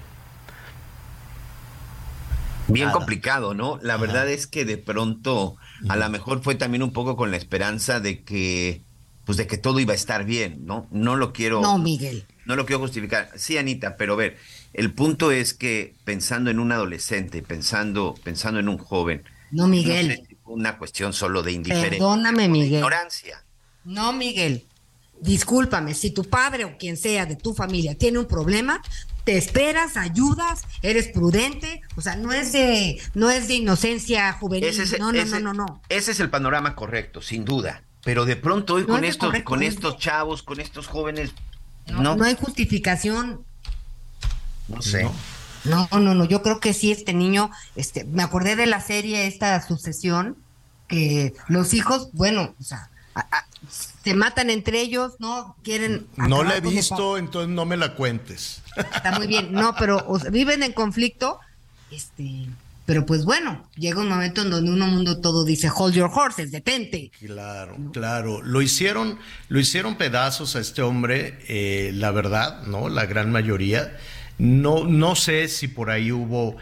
Bien 2.68 2.88
complicado, 2.88 3.53
¿no? 3.53 3.79
La 3.83 3.99
verdad 3.99 4.27
es 4.31 4.46
que 4.46 4.64
de 4.64 4.79
pronto, 4.79 5.57
a 5.90 5.96
lo 5.96 6.09
mejor 6.09 6.42
fue 6.42 6.55
también 6.55 6.83
un 6.83 6.94
poco 6.94 7.16
con 7.16 7.31
la 7.31 7.37
esperanza 7.37 8.01
de 8.01 8.22
que, 8.22 8.81
pues 9.26 9.37
de 9.37 9.47
que 9.47 9.59
todo 9.59 9.78
iba 9.78 9.93
a 9.93 9.97
estar 9.97 10.24
bien, 10.24 10.64
¿no? 10.64 10.89
No 10.91 11.16
lo 11.16 11.34
quiero. 11.34 11.61
No, 11.61 11.76
Miguel. 11.76 12.24
No 12.47 12.57
lo 12.57 12.64
quiero 12.64 12.80
justificar. 12.80 13.28
Sí, 13.37 13.59
Anita, 13.59 13.99
pero 13.99 14.14
a 14.14 14.16
ver, 14.16 14.39
el 14.72 14.91
punto 14.95 15.30
es 15.30 15.53
que 15.53 15.93
pensando 16.05 16.51
en 16.51 16.61
un 16.61 16.72
adolescente, 16.72 17.43
pensando, 17.43 18.14
pensando 18.24 18.59
en 18.59 18.70
un 18.70 18.78
joven. 18.78 19.22
No, 19.51 19.68
Miguel 19.68 20.18
una 20.47 20.78
cuestión 20.78 21.12
solo 21.12 21.42
de 21.42 21.53
indiferencia. 21.53 21.90
Perdóname, 21.90 22.49
Miguel. 22.49 22.74
ignorancia. 22.74 23.44
No, 23.84 24.12
Miguel. 24.12 24.66
Discúlpame, 25.20 25.94
si 25.94 26.11
tu 26.11 26.24
padre 26.24 26.64
o 26.64 26.76
quien 26.76 26.97
sea 26.97 27.24
de 27.24 27.36
tu 27.36 27.55
familia 27.55 27.97
tiene 27.97 28.18
un 28.18 28.26
problema, 28.26 28.82
te 29.24 29.36
esperas, 29.36 29.97
ayudas, 29.97 30.62
eres 30.82 31.09
prudente, 31.09 31.80
o 31.97 32.01
sea, 32.01 32.16
no 32.16 32.32
es 32.32 32.53
de, 32.53 33.01
no 33.14 33.30
es 33.30 33.49
de 33.49 33.55
inocencia 33.55 34.32
juvenil. 34.34 34.72
no, 34.99 35.12
no, 35.12 35.24
no, 35.24 35.40
no, 35.40 35.53
no. 35.53 35.82
Ese 35.88 36.12
es 36.12 36.20
el 36.20 36.30
panorama 36.30 36.76
correcto, 36.76 37.22
sin 37.22 37.44
duda. 37.44 37.82
Pero 38.05 38.24
de 38.24 38.36
pronto 38.36 38.74
hoy 38.74 38.84
con 38.84 39.05
estos, 39.05 39.34
con 39.42 39.64
estos 39.64 39.99
chavos, 39.99 40.44
con 40.44 40.61
estos 40.61 40.86
jóvenes, 40.86 41.32
No, 41.88 42.14
no, 42.14 42.24
hay 42.24 42.36
justificación. 42.36 43.44
No 44.68 44.80
sé. 44.80 45.09
No, 45.69 45.89
no, 45.93 46.14
no, 46.14 46.25
yo 46.25 46.43
creo 46.43 46.61
que 46.61 46.75
sí, 46.75 46.93
este 46.93 47.12
niño, 47.12 47.51
este, 47.75 48.05
me 48.05 48.23
acordé 48.23 48.57
de 48.57 48.67
la 48.67 48.81
serie, 48.81 49.27
esta 49.27 49.61
sucesión, 49.67 50.37
que 50.89 51.35
los 51.49 51.75
hijos, 51.75 52.11
bueno, 52.12 52.55
o 52.61 52.62
sea, 52.62 52.91
se 54.05 54.14
matan 54.14 54.51
entre 54.51 54.81
ellos, 54.81 55.14
¿no? 55.19 55.57
Quieren... 55.62 56.07
No 56.17 56.45
la 56.45 56.57
he 56.57 56.61
visto, 56.61 57.19
entonces 57.19 57.53
no 57.53 57.64
me 57.64 57.77
la 57.77 57.95
cuentes. 57.95 58.62
Está 58.77 59.12
muy 59.19 59.27
bien, 59.27 59.53
no, 59.53 59.75
pero 59.77 60.07
viven 60.31 60.62
en 60.62 60.73
conflicto, 60.73 61.41
este, 61.91 62.49
pero 62.87 63.05
pues 63.05 63.25
bueno, 63.25 63.69
llega 63.77 64.01
un 64.01 64.09
momento 64.09 64.43
en 64.43 64.51
donde 64.51 64.71
uno 64.71 64.87
mundo 64.87 65.21
todo 65.21 65.45
dice 65.45 65.69
hold 65.75 65.95
your 65.95 66.11
horses, 66.12 66.53
detente. 66.53 67.11
Claro, 67.19 67.77
claro. 67.93 68.43
Lo 68.43 68.62
hicieron, 68.62 69.19
lo 69.49 69.59
hicieron 69.59 69.97
pedazos 69.97 70.55
a 70.55 70.61
este 70.61 70.83
hombre, 70.83 71.39
eh, 71.49 71.91
la 71.93 72.12
verdad, 72.12 72.62
¿no? 72.62 72.89
La 72.89 73.07
gran 73.07 73.33
mayoría. 73.33 73.97
No, 74.39 74.84
no 74.84 75.16
sé 75.16 75.49
si 75.49 75.68
por 75.68 75.91
ahí 75.91 76.12
hubo 76.12 76.57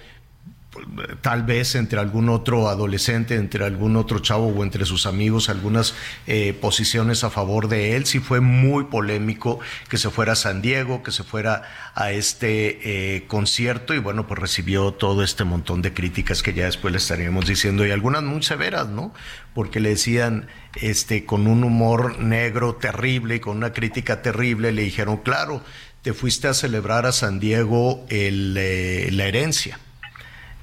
tal 1.21 1.43
vez 1.43 1.75
entre 1.75 2.01
algún 2.01 2.29
otro 2.29 2.69
adolescente, 2.69 3.37
entre 3.37 3.65
algún 3.65 3.97
otro 3.97 4.19
chavo 4.19 4.49
o 4.49 4.63
entre 4.63 4.85
sus 4.85 5.07
amigos, 5.07 5.49
algunas 5.49 5.95
eh, 6.27 6.57
posiciones 6.61 7.25
a 7.25 7.31
favor 7.31 7.69
de 7.69 7.97
él. 7.97 8.07
Sí 8.07 8.19
fue 8.19 8.41
muy 8.41 8.85
polémico 8.85 9.61
que 9.89 9.99
se 9.99 10.11
fuera 10.11 10.33
a 10.33 10.37
San 10.37 10.63
Diego, 10.63 11.03
que 11.03 11.13
se 11.13 11.23
fuera 11.23 11.63
a 11.95 12.11
este 12.13 13.17
eh, 13.17 13.25
concierto 13.27 13.95
y 13.95 13.99
bueno, 13.99 14.27
pues 14.27 14.41
recibió 14.41 14.93
todo 14.93 15.23
este 15.23 15.45
montón 15.45 15.83
de 15.83 15.93
críticas 15.93 16.43
que 16.43 16.55
ya 16.55 16.65
después 16.67 16.93
le 16.93 16.99
estaríamos 16.99 17.47
diciendo 17.47 17.87
y 17.87 17.91
algunas 17.91 18.23
muy 18.23 18.43
severas, 18.43 18.89
¿no? 18.89 19.13
Porque 19.55 19.81
le 19.81 19.91
decían, 19.91 20.49
este, 20.75 21.25
con 21.25 21.47
un 21.47 21.63
humor 21.63 22.19
negro 22.19 22.75
terrible 22.75 23.37
y 23.37 23.41
con 23.41 23.57
una 23.57 23.73
crítica 23.73 24.23
terrible, 24.23 24.73
le 24.73 24.83
dijeron, 24.83 25.19
claro, 25.19 25.63
te 26.05 26.13
fuiste 26.13 26.49
a 26.49 26.55
celebrar 26.55 27.07
a 27.07 27.13
San 27.13 27.41
Diego 27.41 28.05
eh, 28.11 29.09
la 29.11 29.25
herencia. 29.25 29.81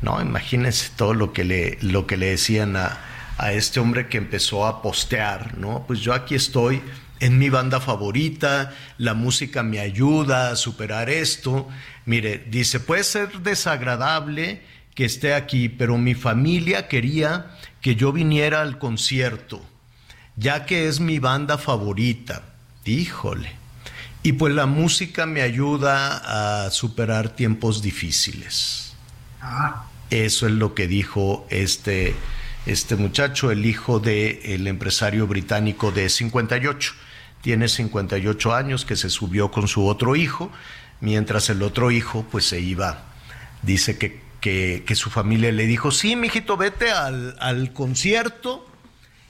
No, 0.04 0.22
imagínense 0.22 0.92
todo 0.96 1.16
lo 1.16 1.34
que 1.34 1.44
le, 1.44 1.80
lo 1.82 2.06
que 2.06 2.16
le 2.16 2.28
decían 2.28 2.76
a, 2.76 3.00
a 3.40 3.52
este 3.52 3.80
hombre 3.80 4.08
que 4.08 4.20
empezó 4.20 4.68
a 4.68 4.84
postear, 4.84 5.58
¿no? 5.58 5.84
Pues 5.88 6.00
yo 6.02 6.14
aquí 6.14 6.36
estoy 6.36 6.84
en 7.20 7.40
mi 7.40 7.50
banda 7.50 7.80
favorita, 7.80 8.76
la 9.00 9.16
música 9.16 9.64
me 9.64 9.80
ayuda 9.80 10.52
a 10.52 10.56
superar 10.56 11.10
esto. 11.10 11.68
Mire, 12.06 12.38
dice, 12.38 12.80
puede 12.80 13.04
ser 13.04 13.40
desagradable 13.40 14.62
que 14.94 15.06
esté 15.06 15.34
aquí, 15.34 15.70
pero 15.70 15.98
mi 15.98 16.14
familia 16.14 16.88
quería 16.88 17.48
que 17.82 17.96
yo 17.96 18.12
viniera 18.12 18.62
al 18.62 18.78
concierto, 18.78 19.60
ya 20.36 20.68
que 20.68 20.88
es 20.88 21.00
mi 21.00 21.18
banda 21.18 21.58
favorita. 21.58 22.44
Híjole. 22.86 23.61
Y 24.24 24.34
pues 24.34 24.54
la 24.54 24.68
música 24.68 25.26
me 25.26 25.42
ayuda 25.42 26.66
a 26.66 26.70
superar 26.70 27.30
tiempos 27.30 27.82
difíciles. 27.82 28.94
Ah. 29.42 29.86
Eso 30.12 30.46
es 30.46 30.54
lo 30.54 30.76
que 30.76 30.88
dijo 30.88 31.48
este, 31.50 32.16
este 32.66 32.96
muchacho, 32.96 33.50
el 33.50 33.66
hijo 33.66 34.00
del 34.00 34.68
empresario 34.68 35.26
británico 35.26 35.92
de 35.92 36.10
58. 36.10 36.94
Tiene 37.42 37.68
58 37.68 38.54
años 38.54 38.86
que 38.86 38.96
se 38.96 39.10
subió 39.10 39.50
con 39.50 39.68
su 39.68 39.88
otro 39.88 40.16
hijo, 40.16 40.52
mientras 41.00 41.50
el 41.50 41.64
otro 41.64 41.90
hijo 41.90 42.24
pues 42.30 42.46
se 42.46 42.60
iba. 42.60 43.06
Dice 43.64 43.98
que, 43.98 44.22
que, 44.40 44.96
su 44.96 45.10
familia 45.10 45.52
le 45.52 45.66
dijo, 45.66 45.92
sí, 45.92 46.16
mijito, 46.16 46.58
vete 46.58 46.92
al, 46.92 47.36
al 47.40 47.74
concierto 47.74 48.68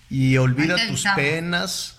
y 0.09 0.35
olvida 0.35 0.75
tus 0.87 1.05
penas, 1.15 1.97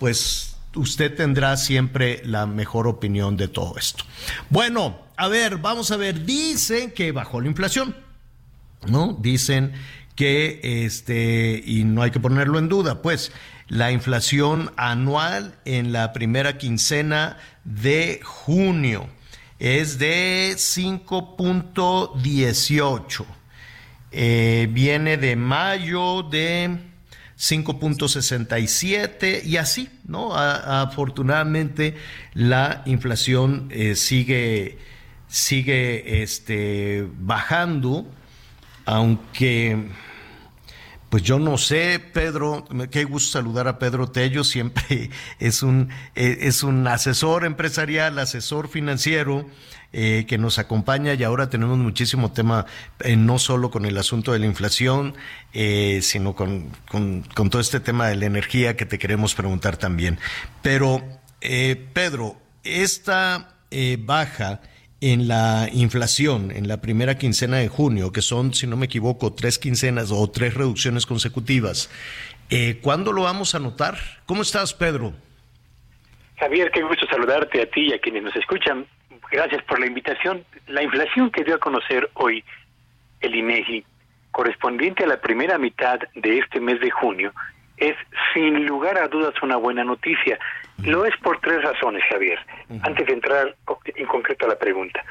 pues 0.00 0.51
usted 0.74 1.14
tendrá 1.14 1.56
siempre 1.56 2.20
la 2.24 2.46
mejor 2.46 2.86
opinión 2.86 3.36
de 3.36 3.48
todo 3.48 3.76
esto. 3.78 4.04
Bueno, 4.50 4.98
a 5.16 5.28
ver, 5.28 5.58
vamos 5.58 5.90
a 5.90 5.96
ver, 5.96 6.24
dicen 6.24 6.90
que 6.90 7.12
bajó 7.12 7.40
la 7.40 7.48
inflación, 7.48 7.96
¿no? 8.86 9.16
Dicen 9.20 9.72
que, 10.14 10.84
este, 10.84 11.62
y 11.64 11.84
no 11.84 12.02
hay 12.02 12.10
que 12.10 12.20
ponerlo 12.20 12.58
en 12.58 12.68
duda, 12.68 13.00
pues 13.02 13.32
la 13.68 13.92
inflación 13.92 14.72
anual 14.76 15.54
en 15.64 15.92
la 15.92 16.12
primera 16.12 16.58
quincena 16.58 17.38
de 17.64 18.20
junio 18.22 19.08
es 19.58 19.98
de 19.98 20.52
5.18. 20.56 23.24
Eh, 24.14 24.68
viene 24.70 25.16
de 25.16 25.36
mayo 25.36 26.22
de 26.22 26.91
5.67 27.42 29.44
y 29.44 29.56
así, 29.56 29.88
¿no? 30.06 30.36
afortunadamente 30.36 31.96
la 32.34 32.82
inflación 32.86 33.66
eh, 33.70 33.96
sigue, 33.96 34.78
sigue 35.26 36.22
este, 36.22 37.08
bajando, 37.18 38.06
aunque 38.84 39.88
pues 41.10 41.24
yo 41.24 41.40
no 41.40 41.58
sé, 41.58 41.98
Pedro, 41.98 42.64
qué 42.92 43.02
gusto 43.04 43.32
saludar 43.32 43.66
a 43.66 43.80
Pedro 43.80 44.08
Tello, 44.08 44.44
siempre 44.44 45.10
es 45.40 45.64
un, 45.64 45.88
eh, 46.14 46.38
es 46.42 46.62
un 46.62 46.86
asesor 46.86 47.44
empresarial, 47.44 48.20
asesor 48.20 48.68
financiero, 48.68 49.48
eh, 49.92 50.24
que 50.26 50.38
nos 50.38 50.58
acompaña 50.58 51.14
y 51.14 51.24
ahora 51.24 51.50
tenemos 51.50 51.78
muchísimo 51.78 52.32
tema, 52.32 52.66
eh, 53.00 53.16
no 53.16 53.38
solo 53.38 53.70
con 53.70 53.84
el 53.84 53.98
asunto 53.98 54.32
de 54.32 54.38
la 54.38 54.46
inflación, 54.46 55.14
sino 56.00 56.34
con, 56.34 56.70
con, 56.88 57.50
todo 57.50 57.60
este 57.60 57.80
tema 57.80 58.08
de 58.08 58.16
la 58.16 58.26
energía 58.26 58.76
que 58.76 58.86
te 58.86 58.98
queremos 58.98 59.34
preguntar 59.34 59.76
también. 59.76 60.18
Pero, 60.62 61.02
Pedro, 61.40 62.36
esta 62.64 63.56
baja 63.98 64.60
en 65.02 65.26
la 65.26 65.68
inflación 65.72 66.52
en 66.52 66.68
la 66.68 66.80
primera 66.80 67.18
quincena 67.18 67.56
de 67.56 67.66
junio, 67.66 68.12
que 68.12 68.22
son, 68.22 68.54
si 68.54 68.68
no 68.68 68.76
me 68.76 68.86
equivoco, 68.86 69.32
tres 69.32 69.58
quincenas 69.58 70.12
o 70.12 70.30
tres 70.30 70.54
reducciones 70.54 71.06
consecutivas, 71.06 71.90
eh, 72.50 72.78
¿cuándo 72.80 73.12
lo 73.12 73.22
vamos 73.22 73.56
a 73.56 73.58
notar? 73.58 73.98
¿Cómo 74.26 74.42
estás, 74.42 74.72
Pedro? 74.72 75.12
Javier, 76.36 76.70
qué 76.70 76.82
gusto 76.82 77.04
saludarte 77.10 77.62
a 77.62 77.66
ti 77.70 77.88
y 77.88 77.92
a 77.94 77.98
quienes 77.98 78.22
nos 78.22 78.36
escuchan. 78.36 78.86
Gracias 79.32 79.62
por 79.62 79.80
la 79.80 79.86
invitación. 79.86 80.44
La 80.66 80.82
inflación 80.82 81.30
que 81.30 81.42
dio 81.42 81.54
a 81.54 81.58
conocer 81.58 82.10
hoy 82.14 82.44
el 83.22 83.34
INEGI, 83.34 83.82
correspondiente 84.30 85.04
a 85.04 85.06
la 85.06 85.22
primera 85.22 85.56
mitad 85.56 85.98
de 86.14 86.38
este 86.38 86.60
mes 86.60 86.78
de 86.80 86.90
junio, 86.90 87.32
es 87.78 87.96
sin 88.34 88.66
lugar 88.66 88.98
a 88.98 89.08
dudas 89.08 89.34
una 89.42 89.56
buena 89.56 89.84
noticia. 89.84 90.38
Lo 90.84 91.06
es 91.06 91.16
por 91.16 91.40
tres 91.40 91.62
razones, 91.62 92.04
Javier, 92.10 92.38
antes 92.82 93.06
de 93.06 93.14
entrar 93.14 93.56
en 93.86 94.06
concreto 94.06 94.44
a 94.44 94.50
la 94.50 94.58
pregunta. 94.58 95.02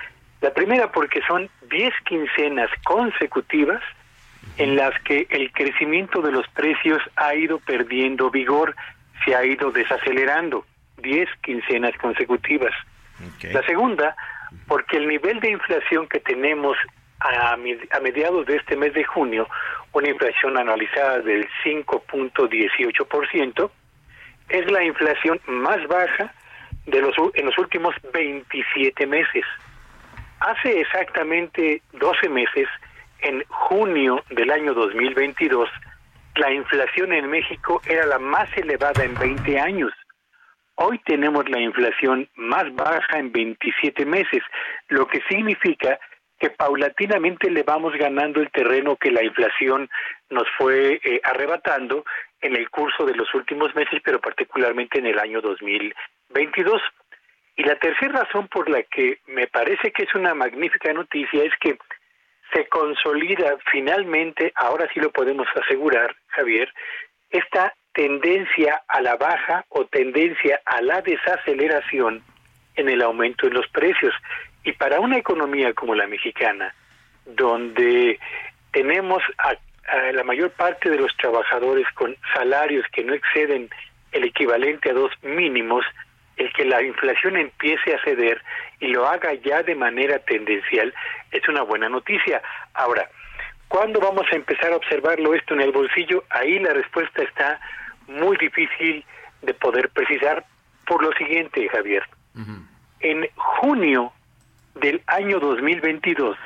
La 0.41 0.53
primera 0.53 0.91
porque 0.91 1.21
son 1.27 1.49
10 1.71 1.91
quincenas 2.05 2.69
consecutivas 2.83 3.81
en 4.57 4.75
las 4.75 4.93
que 5.01 5.25
el 5.31 5.51
crecimiento 5.51 6.21
de 6.21 6.31
los 6.31 6.47
precios 6.49 7.01
ha 7.15 7.33
ido 7.33 7.57
perdiendo 7.57 8.29
vigor, 8.29 8.75
se 9.25 9.35
ha 9.35 9.43
ido 9.43 9.71
desacelerando. 9.71 10.63
10 10.97 11.27
quincenas 11.41 11.97
consecutivas. 11.97 12.73
La 13.51 13.63
segunda, 13.63 14.15
porque 14.67 14.97
el 14.97 15.07
nivel 15.07 15.39
de 15.39 15.51
inflación 15.51 16.07
que 16.07 16.19
tenemos 16.19 16.77
a, 17.19 17.55
mediados 18.01 18.47
de 18.47 18.57
este 18.57 18.75
mes 18.75 18.93
de 18.93 19.03
junio, 19.03 19.47
una 19.93 20.09
inflación 20.09 20.57
anualizada 20.57 21.19
del 21.19 21.47
5.18%, 21.63 23.71
es 24.49 24.71
la 24.71 24.83
inflación 24.83 25.39
más 25.47 25.87
baja 25.87 26.33
de 26.85 27.01
los 27.01 27.15
en 27.35 27.45
los 27.45 27.57
últimos 27.57 27.95
27 28.13 29.07
meses. 29.07 29.45
Hace 30.39 30.81
exactamente 30.81 31.81
12 31.93 32.29
meses, 32.29 32.67
en 33.19 33.43
junio 33.47 34.23
del 34.31 34.49
año 34.49 34.73
2022, 34.73 35.69
la 36.35 36.51
inflación 36.51 37.13
en 37.13 37.29
México 37.29 37.81
era 37.85 38.05
la 38.07 38.17
más 38.17 38.49
elevada 38.57 39.03
en 39.03 39.13
20 39.15 39.59
años. 39.59 39.91
Hoy 40.83 40.97
tenemos 41.05 41.47
la 41.47 41.59
inflación 41.59 42.27
más 42.33 42.73
baja 42.73 43.19
en 43.19 43.31
27 43.31 44.03
meses, 44.03 44.41
lo 44.87 45.05
que 45.05 45.21
significa 45.29 45.99
que 46.39 46.49
paulatinamente 46.49 47.51
le 47.51 47.61
vamos 47.61 47.93
ganando 47.93 48.41
el 48.41 48.49
terreno 48.49 48.95
que 48.95 49.11
la 49.11 49.23
inflación 49.23 49.87
nos 50.31 50.47
fue 50.57 50.99
eh, 51.03 51.21
arrebatando 51.23 52.03
en 52.41 52.55
el 52.55 52.67
curso 52.71 53.05
de 53.05 53.13
los 53.13 53.31
últimos 53.35 53.75
meses, 53.75 54.01
pero 54.03 54.19
particularmente 54.19 54.97
en 54.97 55.05
el 55.05 55.19
año 55.19 55.39
2022. 55.41 56.81
Y 57.57 57.63
la 57.63 57.75
tercera 57.75 58.23
razón 58.23 58.47
por 58.47 58.67
la 58.67 58.81
que 58.81 59.19
me 59.27 59.45
parece 59.45 59.91
que 59.91 60.05
es 60.05 60.15
una 60.15 60.33
magnífica 60.33 60.91
noticia 60.93 61.43
es 61.43 61.53
que 61.59 61.77
se 62.55 62.67
consolida 62.69 63.55
finalmente, 63.71 64.51
ahora 64.55 64.89
sí 64.91 64.99
lo 64.99 65.11
podemos 65.11 65.47
asegurar, 65.55 66.15
Javier, 66.29 66.73
esta 67.29 67.71
tendencia 67.93 68.81
a 68.87 69.01
la 69.01 69.15
baja 69.15 69.65
o 69.69 69.85
tendencia 69.85 70.61
a 70.65 70.81
la 70.81 71.01
desaceleración 71.01 72.23
en 72.75 72.89
el 72.89 73.01
aumento 73.01 73.47
de 73.47 73.53
los 73.53 73.67
precios. 73.67 74.13
Y 74.63 74.73
para 74.73 74.99
una 74.99 75.17
economía 75.17 75.73
como 75.73 75.95
la 75.95 76.07
mexicana, 76.07 76.73
donde 77.25 78.19
tenemos 78.71 79.21
a, 79.37 79.55
la 80.13 80.23
mayor 80.23 80.51
parte 80.51 80.89
de 80.89 80.97
los 80.97 81.15
trabajadores 81.17 81.85
con 81.95 82.15
salarios 82.33 82.85
que 82.91 83.03
no 83.03 83.13
exceden 83.13 83.69
el 84.11 84.23
equivalente 84.23 84.91
a 84.91 84.93
dos 84.93 85.11
mínimos, 85.21 85.83
el 86.37 86.51
que 86.53 86.65
la 86.65 86.81
inflación 86.81 87.35
empiece 87.35 87.93
a 87.93 88.03
ceder 88.03 88.41
y 88.79 88.87
lo 88.87 89.07
haga 89.07 89.33
ya 89.33 89.63
de 89.63 89.75
manera 89.75 90.19
tendencial 90.19 90.93
es 91.31 91.47
una 91.49 91.63
buena 91.63 91.89
noticia. 91.89 92.41
Ahora, 92.73 93.09
¿cuándo 93.67 93.99
vamos 93.99 94.25
a 94.31 94.35
empezar 94.35 94.71
a 94.71 94.77
observarlo 94.77 95.33
esto 95.33 95.53
en 95.53 95.61
el 95.61 95.71
bolsillo? 95.71 96.23
Ahí 96.29 96.59
la 96.59 96.73
respuesta 96.73 97.23
está 97.23 97.59
muy 98.19 98.37
difícil 98.37 99.03
de 99.41 99.53
poder 99.53 99.89
precisar 99.89 100.45
por 100.85 101.03
lo 101.03 101.11
siguiente, 101.13 101.67
Javier. 101.69 102.03
En 102.99 103.27
junio 103.35 104.11
del 104.75 105.01
año 105.07 105.39
2022, 105.39 106.37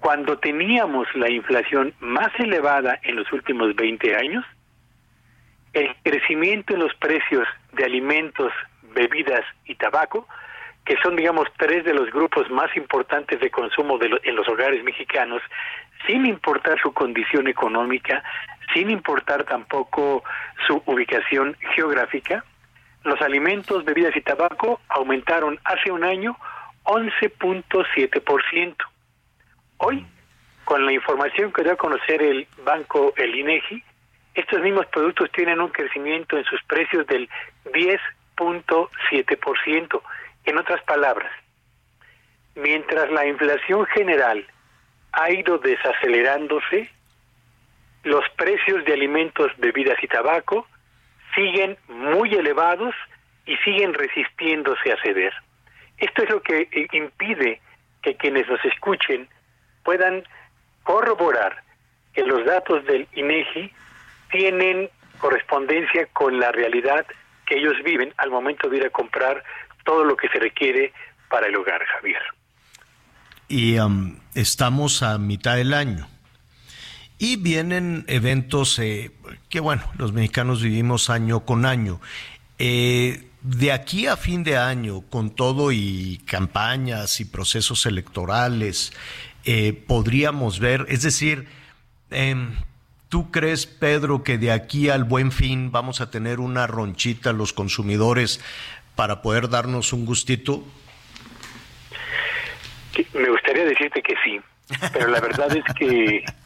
cuando 0.00 0.38
teníamos 0.38 1.06
la 1.14 1.30
inflación 1.30 1.94
más 2.00 2.28
elevada 2.38 2.98
en 3.02 3.16
los 3.16 3.32
últimos 3.32 3.74
20 3.74 4.16
años, 4.16 4.44
el 5.72 5.94
crecimiento 6.02 6.74
en 6.74 6.80
los 6.80 6.94
precios 6.94 7.46
de 7.72 7.84
alimentos, 7.84 8.52
bebidas 8.94 9.44
y 9.66 9.74
tabaco, 9.74 10.26
que 10.84 10.96
son, 11.02 11.16
digamos, 11.16 11.48
tres 11.56 11.84
de 11.84 11.94
los 11.94 12.10
grupos 12.10 12.50
más 12.50 12.74
importantes 12.76 13.40
de 13.40 13.50
consumo 13.50 13.98
de 13.98 14.20
en 14.22 14.36
los 14.36 14.46
hogares 14.48 14.84
mexicanos, 14.84 15.42
sin 16.06 16.26
importar 16.26 16.78
su 16.80 16.92
condición 16.92 17.48
económica, 17.48 18.22
sin 18.74 18.90
importar 18.90 19.44
tampoco 19.44 20.22
su 20.66 20.82
ubicación 20.84 21.56
geográfica, 21.74 22.44
los 23.04 23.20
alimentos, 23.22 23.84
bebidas 23.84 24.14
y 24.16 24.20
tabaco 24.20 24.80
aumentaron 24.88 25.58
hace 25.64 25.90
un 25.90 26.04
año 26.04 26.36
11.7%. 26.84 28.76
Hoy, 29.78 30.06
con 30.64 30.84
la 30.84 30.92
información 30.92 31.50
que 31.52 31.62
dio 31.62 31.72
a 31.72 31.76
conocer 31.76 32.22
el 32.22 32.46
banco, 32.64 33.14
el 33.16 33.34
INEGI, 33.34 33.82
estos 34.34 34.60
mismos 34.60 34.84
productos 34.86 35.30
tienen 35.32 35.60
un 35.60 35.68
crecimiento 35.68 36.36
en 36.36 36.44
sus 36.44 36.62
precios 36.64 37.06
del 37.06 37.30
10.7%. 37.66 40.02
En 40.46 40.58
otras 40.58 40.82
palabras, 40.82 41.32
mientras 42.54 43.10
la 43.10 43.26
inflación 43.26 43.86
general 43.86 44.46
ha 45.12 45.30
ido 45.30 45.56
desacelerándose, 45.58 46.90
los 48.04 48.24
precios 48.36 48.84
de 48.84 48.92
alimentos, 48.92 49.50
bebidas 49.58 49.96
y 50.02 50.06
tabaco 50.06 50.66
siguen 51.34 51.76
muy 51.88 52.34
elevados 52.34 52.94
y 53.46 53.56
siguen 53.58 53.94
resistiéndose 53.94 54.92
a 54.92 55.02
ceder. 55.02 55.32
Esto 55.98 56.22
es 56.22 56.30
lo 56.30 56.42
que 56.42 56.68
impide 56.92 57.60
que 58.02 58.16
quienes 58.16 58.46
nos 58.48 58.64
escuchen 58.64 59.28
puedan 59.82 60.22
corroborar 60.82 61.62
que 62.12 62.22
los 62.22 62.44
datos 62.44 62.84
del 62.86 63.08
INEGI 63.14 63.72
tienen 64.30 64.90
correspondencia 65.18 66.06
con 66.12 66.38
la 66.38 66.52
realidad 66.52 67.06
que 67.46 67.56
ellos 67.56 67.74
viven 67.84 68.12
al 68.18 68.30
momento 68.30 68.68
de 68.68 68.78
ir 68.78 68.86
a 68.86 68.90
comprar 68.90 69.42
todo 69.84 70.04
lo 70.04 70.16
que 70.16 70.28
se 70.28 70.38
requiere 70.38 70.92
para 71.28 71.46
el 71.46 71.56
hogar, 71.56 71.84
Javier. 71.84 72.22
Y 73.48 73.78
um, 73.78 74.18
estamos 74.34 75.02
a 75.02 75.18
mitad 75.18 75.56
del 75.56 75.74
año. 75.74 76.06
Y 77.18 77.36
vienen 77.36 78.04
eventos 78.08 78.78
eh, 78.78 79.12
que, 79.48 79.60
bueno, 79.60 79.82
los 79.98 80.12
mexicanos 80.12 80.62
vivimos 80.62 81.10
año 81.10 81.40
con 81.40 81.64
año. 81.64 82.00
Eh, 82.58 83.28
de 83.44 83.72
aquí 83.72 84.06
a 84.06 84.16
fin 84.16 84.42
de 84.42 84.56
año, 84.56 85.02
con 85.02 85.30
todo 85.30 85.70
y 85.70 86.20
campañas 86.26 87.20
y 87.20 87.26
procesos 87.26 87.84
electorales, 87.86 88.92
eh, 89.44 89.72
podríamos 89.86 90.58
ver, 90.58 90.86
es 90.88 91.02
decir, 91.02 91.46
em, 92.10 92.54
¿tú 93.10 93.30
crees, 93.30 93.66
Pedro, 93.66 94.24
que 94.24 94.38
de 94.38 94.50
aquí 94.50 94.88
al 94.88 95.04
buen 95.04 95.30
fin 95.30 95.70
vamos 95.70 96.00
a 96.00 96.10
tener 96.10 96.40
una 96.40 96.66
ronchita 96.66 97.34
los 97.34 97.52
consumidores 97.52 98.40
para 98.96 99.20
poder 99.20 99.50
darnos 99.50 99.92
un 99.92 100.06
gustito? 100.06 100.64
Me 103.12 103.28
gustaría 103.28 103.64
decirte 103.64 104.02
que 104.02 104.14
sí, 104.24 104.40
pero 104.92 105.08
la 105.08 105.20
verdad 105.20 105.54
es 105.54 105.64
que 105.74 106.24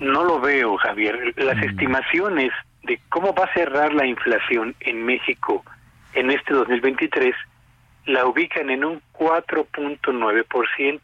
no 0.00 0.24
lo 0.24 0.40
veo, 0.40 0.76
Javier. 0.76 1.34
Las 1.36 1.56
mm. 1.56 1.64
estimaciones 1.64 2.52
de 2.82 3.00
cómo 3.08 3.34
va 3.34 3.44
a 3.44 3.54
cerrar 3.54 3.92
la 3.92 4.06
inflación 4.06 4.74
en 4.80 5.04
México 5.04 5.64
en 6.14 6.30
este 6.30 6.54
2023 6.54 7.34
la 8.06 8.24
ubican 8.26 8.70
en 8.70 8.84
un 8.84 9.02
4.9%. 9.12 11.00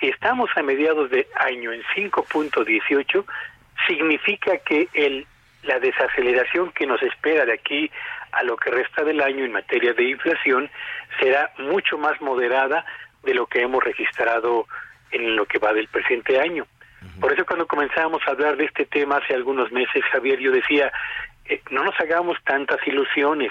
Si 0.00 0.08
estamos 0.08 0.50
a 0.56 0.62
mediados 0.62 1.10
de 1.10 1.28
año 1.36 1.72
en 1.72 1.82
5.18, 1.94 3.24
significa 3.86 4.58
que 4.58 4.88
el, 4.92 5.26
la 5.62 5.78
desaceleración 5.78 6.72
que 6.72 6.86
nos 6.86 7.00
espera 7.02 7.46
de 7.46 7.54
aquí 7.54 7.90
a 8.32 8.42
lo 8.42 8.56
que 8.56 8.70
resta 8.70 9.04
del 9.04 9.20
año 9.20 9.44
en 9.44 9.52
materia 9.52 9.94
de 9.94 10.10
inflación 10.10 10.68
será 11.20 11.52
mucho 11.58 11.96
más 11.96 12.20
moderada 12.20 12.84
de 13.22 13.32
lo 13.34 13.46
que 13.46 13.62
hemos 13.62 13.82
registrado 13.82 14.66
en 15.12 15.36
lo 15.36 15.46
que 15.46 15.58
va 15.58 15.72
del 15.72 15.88
presente 15.88 16.40
año. 16.40 16.66
Por 17.20 17.32
eso 17.32 17.44
cuando 17.46 17.66
comenzamos 17.66 18.20
a 18.26 18.30
hablar 18.30 18.56
de 18.56 18.66
este 18.66 18.84
tema 18.84 19.16
hace 19.16 19.34
algunos 19.34 19.72
meses, 19.72 20.04
Javier, 20.12 20.38
yo 20.38 20.52
decía, 20.52 20.92
eh, 21.46 21.60
no 21.70 21.84
nos 21.84 21.98
hagamos 22.00 22.36
tantas 22.44 22.78
ilusiones 22.86 23.50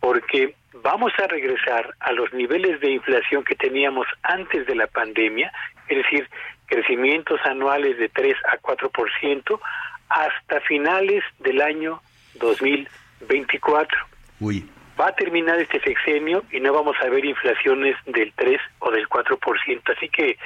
porque 0.00 0.54
vamos 0.82 1.12
a 1.22 1.26
regresar 1.26 1.94
a 2.00 2.12
los 2.12 2.32
niveles 2.32 2.80
de 2.80 2.90
inflación 2.90 3.44
que 3.44 3.54
teníamos 3.54 4.06
antes 4.22 4.66
de 4.66 4.74
la 4.74 4.86
pandemia, 4.86 5.52
es 5.88 5.98
decir, 5.98 6.28
crecimientos 6.66 7.40
anuales 7.44 7.98
de 7.98 8.08
3 8.08 8.36
a 8.52 8.58
4% 8.58 9.60
hasta 10.08 10.60
finales 10.62 11.22
del 11.40 11.60
año 11.60 12.00
2024. 12.34 13.98
Uy. 14.40 14.68
Va 15.00 15.08
a 15.08 15.14
terminar 15.14 15.58
este 15.58 15.80
sexenio 15.80 16.44
y 16.50 16.60
no 16.60 16.72
vamos 16.72 16.96
a 17.00 17.08
ver 17.08 17.24
inflaciones 17.24 17.96
del 18.06 18.32
3 18.36 18.60
o 18.80 18.90
del 18.90 19.08
4%, 19.08 19.96
así 19.96 20.08
que 20.08 20.36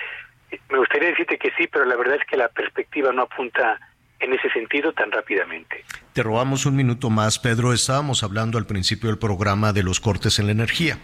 me 0.70 0.78
gustaría 0.78 1.10
decirte 1.10 1.38
que 1.38 1.50
sí, 1.58 1.66
pero 1.70 1.84
la 1.84 1.96
verdad 1.96 2.16
es 2.20 2.26
que 2.28 2.36
la 2.36 2.48
perspectiva 2.48 3.12
no 3.12 3.22
apunta 3.22 3.78
en 4.18 4.32
ese 4.32 4.48
sentido 4.50 4.92
tan 4.92 5.12
rápidamente. 5.12 5.84
Te 6.12 6.22
robamos 6.22 6.64
un 6.64 6.74
minuto 6.74 7.10
más, 7.10 7.38
Pedro. 7.38 7.72
Estábamos 7.72 8.22
hablando 8.22 8.56
al 8.56 8.66
principio 8.66 9.10
del 9.10 9.18
programa 9.18 9.74
de 9.74 9.82
los 9.82 10.00
cortes 10.00 10.38
en 10.38 10.46
la 10.46 10.52
energía, 10.52 10.98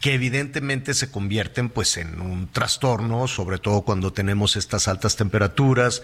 que 0.00 0.14
evidentemente 0.14 0.94
se 0.94 1.10
convierten 1.10 1.68
pues 1.68 1.96
en 1.96 2.20
un 2.20 2.48
trastorno, 2.48 3.26
sobre 3.26 3.58
todo 3.58 3.82
cuando 3.82 4.12
tenemos 4.12 4.54
estas 4.56 4.86
altas 4.86 5.16
temperaturas, 5.16 6.02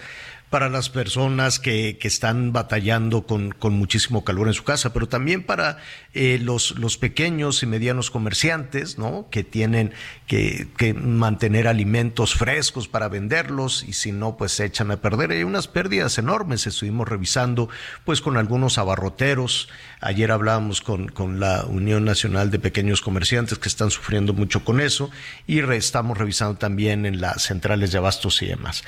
para 0.49 0.69
las 0.69 0.89
personas 0.89 1.59
que, 1.59 1.97
que 1.99 2.07
están 2.07 2.51
batallando 2.51 3.23
con, 3.23 3.51
con, 3.51 3.73
muchísimo 3.73 4.23
calor 4.23 4.47
en 4.47 4.53
su 4.53 4.63
casa, 4.63 4.93
pero 4.93 5.07
también 5.07 5.43
para 5.43 5.77
eh, 6.13 6.39
los, 6.41 6.77
los 6.77 6.97
pequeños 6.97 7.61
y 7.61 7.67
medianos 7.67 8.09
comerciantes, 8.09 8.97
¿no? 8.97 9.27
Que 9.29 9.43
tienen 9.43 9.93
que, 10.27 10.67
que, 10.77 10.93
mantener 10.93 11.67
alimentos 11.67 12.35
frescos 12.35 12.87
para 12.87 13.09
venderlos 13.09 13.83
y 13.87 13.93
si 13.93 14.11
no, 14.11 14.37
pues 14.37 14.51
se 14.53 14.65
echan 14.65 14.91
a 14.91 14.97
perder. 14.97 15.31
Hay 15.31 15.43
unas 15.43 15.67
pérdidas 15.67 16.17
enormes. 16.17 16.65
Estuvimos 16.65 17.07
revisando, 17.07 17.69
pues, 18.03 18.21
con 18.21 18.37
algunos 18.37 18.77
abarroteros. 18.77 19.69
Ayer 20.01 20.31
hablábamos 20.31 20.81
con, 20.81 21.09
con 21.09 21.39
la 21.39 21.65
Unión 21.65 22.05
Nacional 22.05 22.49
de 22.49 22.59
Pequeños 22.59 23.01
Comerciantes 23.01 23.59
que 23.59 23.69
están 23.69 23.91
sufriendo 23.91 24.33
mucho 24.33 24.65
con 24.65 24.81
eso 24.81 25.11
y 25.45 25.59
estamos 25.59 26.17
revisando 26.17 26.57
también 26.57 27.05
en 27.05 27.21
las 27.21 27.43
centrales 27.43 27.91
de 27.91 27.97
abastos 27.97 28.41
y 28.41 28.47
demás. 28.47 28.83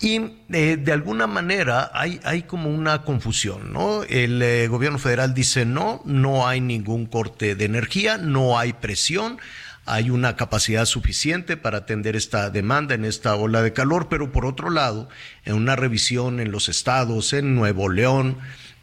Y 0.00 0.20
eh, 0.52 0.76
de 0.76 0.92
alguna 0.92 1.26
manera 1.26 1.90
hay, 1.94 2.20
hay, 2.24 2.42
como 2.42 2.68
una 2.68 3.02
confusión, 3.02 3.72
¿no? 3.72 4.02
El 4.02 4.42
eh, 4.42 4.66
gobierno 4.68 4.98
federal 4.98 5.34
dice 5.34 5.64
no, 5.64 6.02
no 6.04 6.46
hay 6.48 6.60
ningún 6.60 7.06
corte 7.06 7.54
de 7.54 7.64
energía, 7.64 8.18
no 8.18 8.58
hay 8.58 8.72
presión, 8.72 9.38
hay 9.86 10.10
una 10.10 10.36
capacidad 10.36 10.84
suficiente 10.84 11.56
para 11.56 11.78
atender 11.78 12.16
esta 12.16 12.50
demanda 12.50 12.94
en 12.94 13.04
esta 13.04 13.34
ola 13.36 13.62
de 13.62 13.72
calor, 13.72 14.08
pero 14.08 14.32
por 14.32 14.46
otro 14.46 14.70
lado, 14.70 15.08
en 15.44 15.54
una 15.54 15.76
revisión 15.76 16.40
en 16.40 16.50
los 16.50 16.68
estados, 16.68 17.32
en 17.32 17.54
Nuevo 17.54 17.88
León, 17.88 18.38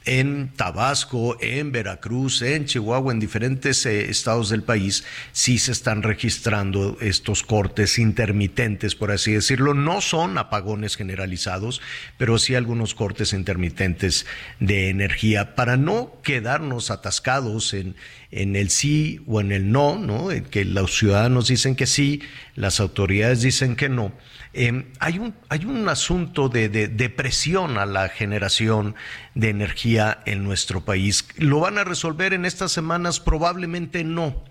en 0.05 0.51
Tabasco, 0.55 1.37
en 1.41 1.71
Veracruz, 1.71 2.41
en 2.41 2.65
Chihuahua, 2.65 3.13
en 3.13 3.19
diferentes 3.19 3.85
eh, 3.85 4.09
estados 4.09 4.49
del 4.49 4.63
país, 4.63 5.03
sí 5.31 5.59
se 5.59 5.71
están 5.71 6.01
registrando 6.01 6.97
estos 7.01 7.43
cortes 7.43 7.99
intermitentes, 7.99 8.95
por 8.95 9.11
así 9.11 9.33
decirlo. 9.33 9.73
No 9.73 10.01
son 10.01 10.37
apagones 10.37 10.95
generalizados, 10.95 11.81
pero 12.17 12.39
sí 12.39 12.55
algunos 12.55 12.95
cortes 12.95 13.33
intermitentes 13.33 14.25
de 14.59 14.89
energía 14.89 15.55
para 15.55 15.77
no 15.77 16.13
quedarnos 16.23 16.89
atascados 16.89 17.73
en, 17.73 17.95
en 18.31 18.55
el 18.55 18.69
sí 18.69 19.21
o 19.27 19.39
en 19.39 19.51
el 19.51 19.71
no, 19.71 19.99
¿no? 19.99 20.29
que 20.49 20.65
los 20.65 20.97
ciudadanos 20.97 21.47
dicen 21.47 21.75
que 21.75 21.85
sí, 21.85 22.21
las 22.55 22.79
autoridades 22.79 23.41
dicen 23.41 23.75
que 23.75 23.89
no 23.89 24.11
Em, 24.53 24.85
hay, 24.99 25.17
un, 25.17 25.33
hay 25.47 25.63
un 25.63 25.87
asunto 25.87 26.49
de, 26.49 26.67
de, 26.67 27.09
presión 27.09 27.77
a 27.77 27.85
la 27.85 28.09
generación 28.09 28.95
de 29.33 29.49
energía 29.49 30.19
en 30.25 30.43
nuestro 30.43 30.83
país. 30.83 31.25
¿Lo 31.37 31.61
van 31.61 31.77
a 31.77 31.85
resolver 31.85 32.33
en 32.33 32.43
estas 32.45 32.73
semanas? 32.73 33.21
Probablemente 33.21 34.03
no. 34.03 34.43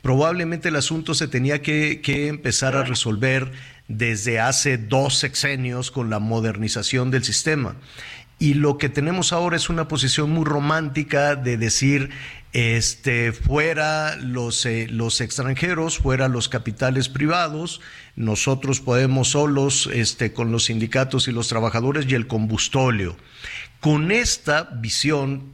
Probablemente 0.00 0.68
el 0.68 0.76
asunto 0.76 1.12
se 1.12 1.28
tenía 1.28 1.60
que, 1.60 2.00
que 2.00 2.28
empezar 2.28 2.76
a 2.76 2.84
resolver 2.84 3.52
desde 3.88 4.40
hace 4.40 4.78
dos 4.78 5.18
sexenios 5.18 5.90
con 5.90 6.08
la 6.08 6.18
modernización 6.18 7.10
del 7.10 7.22
sistema. 7.22 7.76
Y 8.38 8.54
lo 8.54 8.78
que 8.78 8.88
tenemos 8.88 9.32
ahora 9.32 9.56
es 9.56 9.68
una 9.68 9.86
posición 9.86 10.30
muy 10.30 10.44
romántica 10.44 11.36
de 11.36 11.58
decir 11.58 12.10
este, 12.52 13.32
fuera 13.32 14.16
los, 14.16 14.66
eh, 14.66 14.86
los 14.90 15.20
extranjeros, 15.20 15.98
fuera 15.98 16.28
los 16.28 16.48
capitales 16.48 17.08
privados, 17.08 17.80
nosotros 18.14 18.80
podemos 18.80 19.28
solos 19.28 19.88
este, 19.92 20.32
con 20.32 20.52
los 20.52 20.64
sindicatos 20.64 21.28
y 21.28 21.32
los 21.32 21.48
trabajadores 21.48 22.06
y 22.08 22.14
el 22.14 22.26
combustóleo. 22.26 23.16
Con 23.80 24.12
esta 24.12 24.64
visión, 24.64 25.52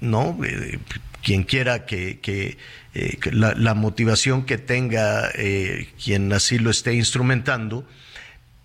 ¿no? 0.00 0.38
Eh, 0.42 0.78
quien 1.22 1.42
quiera 1.42 1.84
que, 1.84 2.18
que, 2.20 2.56
eh, 2.94 3.18
la, 3.32 3.74
motivación 3.74 4.46
que 4.46 4.56
tenga 4.56 5.30
quien 6.02 6.32
así 6.32 6.58
lo 6.58 6.70
esté 6.70 6.94
instrumentando, 6.94 7.86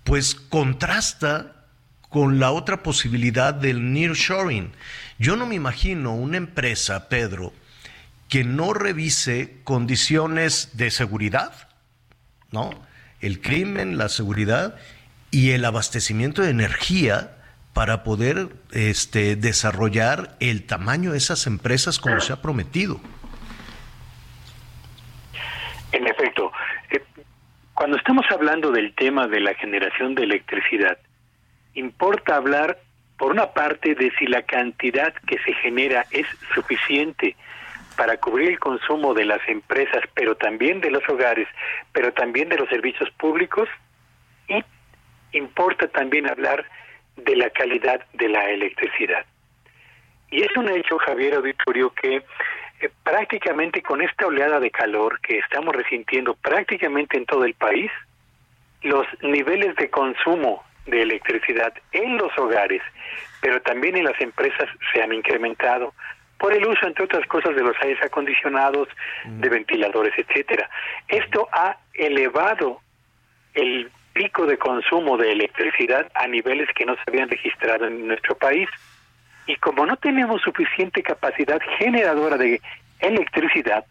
pues 0.04 0.36
contrasta 0.36 1.62
con 2.12 2.40
la 2.40 2.52
otra 2.52 2.84
posibilidad 2.84 3.54
del 3.54 3.94
nearshoring. 3.94 4.72
Yo 5.22 5.36
no 5.36 5.46
me 5.46 5.54
imagino 5.54 6.16
una 6.16 6.38
empresa, 6.38 7.08
Pedro, 7.08 7.54
que 8.28 8.44
no 8.44 8.74
revise 8.74 9.60
condiciones 9.64 10.76
de 10.76 10.90
seguridad, 10.90 11.70
¿no? 12.50 12.72
El 13.20 13.40
crimen, 13.40 14.00
la 14.00 14.10
seguridad 14.10 14.78
y 15.30 15.52
el 15.52 15.64
abastecimiento 15.64 16.42
de 16.42 16.50
energía 16.50 17.38
para 17.74 18.04
poder 18.04 18.50
este, 18.72 19.36
desarrollar 19.36 20.38
el 20.40 20.66
tamaño 20.66 21.12
de 21.12 21.20
esas 21.20 21.46
empresas 21.46 22.00
como 22.00 22.20
se 22.20 22.34
ha 22.34 22.42
prometido. 22.42 23.00
En 25.92 26.08
efecto, 26.08 26.52
eh, 26.90 27.04
cuando 27.76 27.96
estamos 27.96 28.26
hablando 28.32 28.72
del 28.72 28.96
tema 28.96 29.28
de 29.28 29.40
la 29.40 29.54
generación 29.54 30.16
de 30.16 30.24
electricidad, 30.24 30.98
importa 31.76 32.38
hablar 32.38 32.80
por 33.22 33.34
una 33.34 33.52
parte 33.54 33.94
de 33.94 34.12
si 34.18 34.26
la 34.26 34.42
cantidad 34.42 35.14
que 35.28 35.38
se 35.46 35.54
genera 35.54 36.08
es 36.10 36.26
suficiente 36.56 37.36
para 37.96 38.18
cubrir 38.18 38.50
el 38.50 38.60
consumo 38.60 39.14
de 39.14 39.26
las 39.26 39.48
empresas, 39.48 40.02
pero 40.16 40.36
también 40.36 40.82
de 40.82 40.90
los 40.90 41.08
hogares, 41.08 41.48
pero 41.94 42.12
también 42.14 42.50
de 42.50 42.58
los 42.58 42.68
servicios 42.68 43.12
públicos, 43.12 43.70
y 44.48 44.64
importa 45.38 45.88
también 45.90 46.28
hablar 46.28 46.66
de 47.16 47.36
la 47.36 47.52
calidad 47.52 48.04
de 48.14 48.28
la 48.28 48.50
electricidad. 48.50 49.24
Y 50.32 50.42
es 50.42 50.58
un 50.58 50.70
hecho, 50.70 50.98
Javier 50.98 51.36
Auditorio, 51.36 51.94
que 51.94 52.16
eh, 52.16 52.90
prácticamente 53.04 53.84
con 53.84 54.02
esta 54.02 54.26
oleada 54.26 54.60
de 54.60 54.72
calor 54.72 55.22
que 55.22 55.38
estamos 55.38 55.76
resintiendo 55.76 56.34
prácticamente 56.34 57.18
en 57.18 57.28
todo 57.28 57.46
el 57.46 57.54
país, 57.54 57.92
los 58.82 59.06
niveles 59.22 59.76
de 59.76 59.92
consumo 59.92 60.64
de 60.86 61.02
electricidad 61.02 61.74
en 61.92 62.18
los 62.18 62.36
hogares, 62.38 62.82
pero 63.42 63.62
también 63.62 63.98
en 63.98 64.06
las 64.06 64.20
empresas 64.20 64.68
se 64.94 65.02
han 65.02 65.14
incrementado 65.14 65.94
por 66.38 66.54
el 66.54 66.66
uso, 66.66 66.88
entre 66.88 67.06
otras 67.06 67.26
cosas, 67.28 67.56
de 67.56 67.62
los 67.62 67.76
aires 67.82 68.04
acondicionados, 68.04 68.88
de 69.26 69.48
ventiladores, 69.48 70.14
etcétera. 70.18 70.70
Esto 71.08 71.48
ha 71.52 71.78
elevado 71.94 72.82
el 73.54 73.92
pico 74.14 74.48
de 74.48 74.58
consumo 74.58 75.18
de 75.18 75.32
electricidad 75.32 76.12
a 76.16 76.28
niveles 76.28 76.68
que 76.76 76.86
no 76.86 76.96
se 76.96 77.02
habían 77.08 77.30
registrado 77.30 77.86
en 77.86 78.08
nuestro 78.08 78.36
país. 78.36 78.68
Y 79.46 79.56
como 79.58 79.86
no 79.86 79.98
tenemos 79.98 80.42
suficiente 80.42 81.04
capacidad 81.04 81.60
generadora 81.78 82.38
de 82.38 82.60
electricidad, 83.00 83.86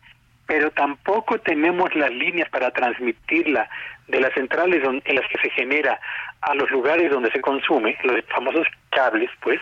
pero 0.50 0.72
tampoco 0.72 1.38
tenemos 1.38 1.94
las 1.94 2.10
líneas 2.10 2.48
para 2.50 2.72
transmitirla 2.72 3.70
de 4.08 4.20
las 4.20 4.34
centrales 4.34 4.82
en 4.82 5.14
las 5.14 5.28
que 5.28 5.38
se 5.38 5.50
genera 5.50 6.00
a 6.40 6.56
los 6.56 6.68
lugares 6.72 7.08
donde 7.08 7.30
se 7.30 7.40
consume, 7.40 7.96
los 8.02 8.24
famosos 8.24 8.66
cables, 8.90 9.30
pues, 9.42 9.60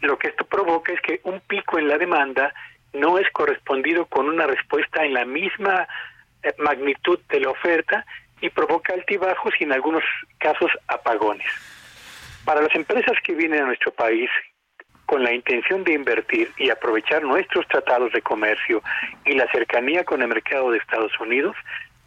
lo 0.00 0.18
que 0.18 0.26
esto 0.26 0.44
provoca 0.44 0.92
es 0.92 1.00
que 1.00 1.20
un 1.22 1.38
pico 1.38 1.78
en 1.78 1.86
la 1.86 1.96
demanda 1.96 2.52
no 2.92 3.18
es 3.18 3.30
correspondido 3.30 4.04
con 4.06 4.28
una 4.28 4.48
respuesta 4.48 5.04
en 5.04 5.14
la 5.14 5.24
misma 5.24 5.86
eh, 6.42 6.52
magnitud 6.58 7.20
de 7.28 7.38
la 7.38 7.50
oferta 7.50 8.04
y 8.40 8.50
provoca 8.50 8.92
altibajos 8.92 9.54
y 9.60 9.64
en 9.64 9.74
algunos 9.74 10.02
casos 10.38 10.72
apagones. 10.88 11.46
Para 12.44 12.62
las 12.62 12.74
empresas 12.74 13.16
que 13.22 13.36
vienen 13.36 13.62
a 13.62 13.66
nuestro 13.66 13.92
país 13.92 14.28
con 15.10 15.24
la 15.24 15.34
intención 15.34 15.82
de 15.82 15.94
invertir 15.94 16.52
y 16.56 16.70
aprovechar 16.70 17.24
nuestros 17.24 17.66
tratados 17.66 18.12
de 18.12 18.22
comercio 18.22 18.80
y 19.24 19.32
la 19.32 19.50
cercanía 19.50 20.04
con 20.04 20.22
el 20.22 20.28
mercado 20.28 20.70
de 20.70 20.78
Estados 20.78 21.10
Unidos, 21.18 21.56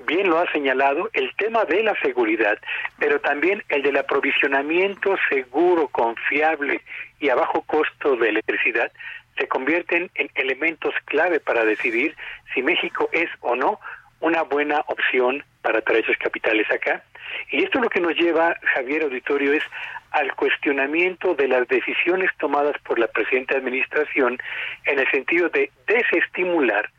bien 0.08 0.30
lo 0.30 0.39
ha 0.39 0.49
señalado, 0.54 1.10
el 1.12 1.36
tema 1.36 1.66
de 1.66 1.84
la 1.84 1.95
seguridad, 2.01 2.58
pero 2.99 3.20
también 3.20 3.62
el 3.68 3.82
del 3.82 3.97
aprovisionamiento 3.97 5.18
seguro, 5.28 5.89
confiable 5.89 6.80
y 7.20 7.28
a 7.28 7.36
bajo 7.36 7.64
costo 7.64 8.16
de 8.16 8.30
electricidad, 8.30 8.89
se 9.38 9.49
convierten 9.49 10.10
en 10.16 10.30
elementos 10.36 10.93
clave 11.04 11.41
para 11.41 11.66
decidir 11.66 12.16
si 12.54 12.64
México 12.64 13.10
es 13.12 13.30
o 13.41 13.58
no 13.58 13.82
una 14.24 14.41
buena 14.43 14.80
opción 14.88 15.43
para 15.61 15.82
traer 15.82 16.05
esos 16.05 16.17
capitales 16.17 16.65
acá. 16.71 17.03
Y 17.51 17.63
esto 17.63 17.80
lo 17.80 17.89
que 17.89 17.99
nos 17.99 18.15
lleva, 18.15 18.55
Javier 18.74 19.03
Auditorio, 19.03 19.51
es 19.53 19.63
al 20.11 20.34
cuestionamiento 20.36 21.36
de 21.36 21.49
las 21.49 21.67
decisiones 21.67 22.32
tomadas 22.39 22.76
por 22.86 22.99
la 22.99 23.07
presente 23.07 23.57
administración 23.57 24.38
en 24.86 24.99
el 24.99 25.11
sentido 25.11 25.49
de 25.49 25.69
desestimular 25.88 26.89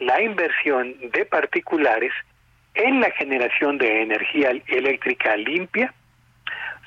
la 0.00 0.20
inversión 0.20 0.96
de 1.12 1.24
particulares 1.24 2.12
en 2.74 3.00
la 3.00 3.10
generación 3.12 3.78
de 3.78 4.02
energía 4.02 4.50
eléctrica 4.66 5.36
limpia, 5.36 5.94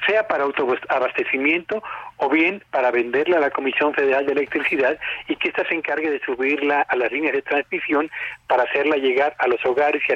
sea 0.06 0.28
para 0.28 0.44
autoabastecimiento 0.44 1.84
o 2.18 2.30
bien 2.30 2.64
para 2.72 2.92
venderla 2.92 3.38
a 3.38 3.42
la 3.42 3.50
Comisión 3.50 3.94
Federal 3.94 4.26
de 4.26 4.34
Electricidad 4.34 4.98
y 5.28 5.36
que 5.36 5.50
ésta 5.50 5.68
se 5.68 5.76
encargue 5.76 6.10
de 6.10 6.20
subirla 6.22 6.82
a 6.82 6.96
las 6.96 7.12
líneas 7.12 7.34
de 7.34 7.42
transmisión 7.42 8.10
para 8.48 8.64
hacerla 8.64 8.98
llegar 8.98 9.36
a 9.40 9.48
los 9.48 9.64
hogares 9.66 10.02
y 10.08 10.12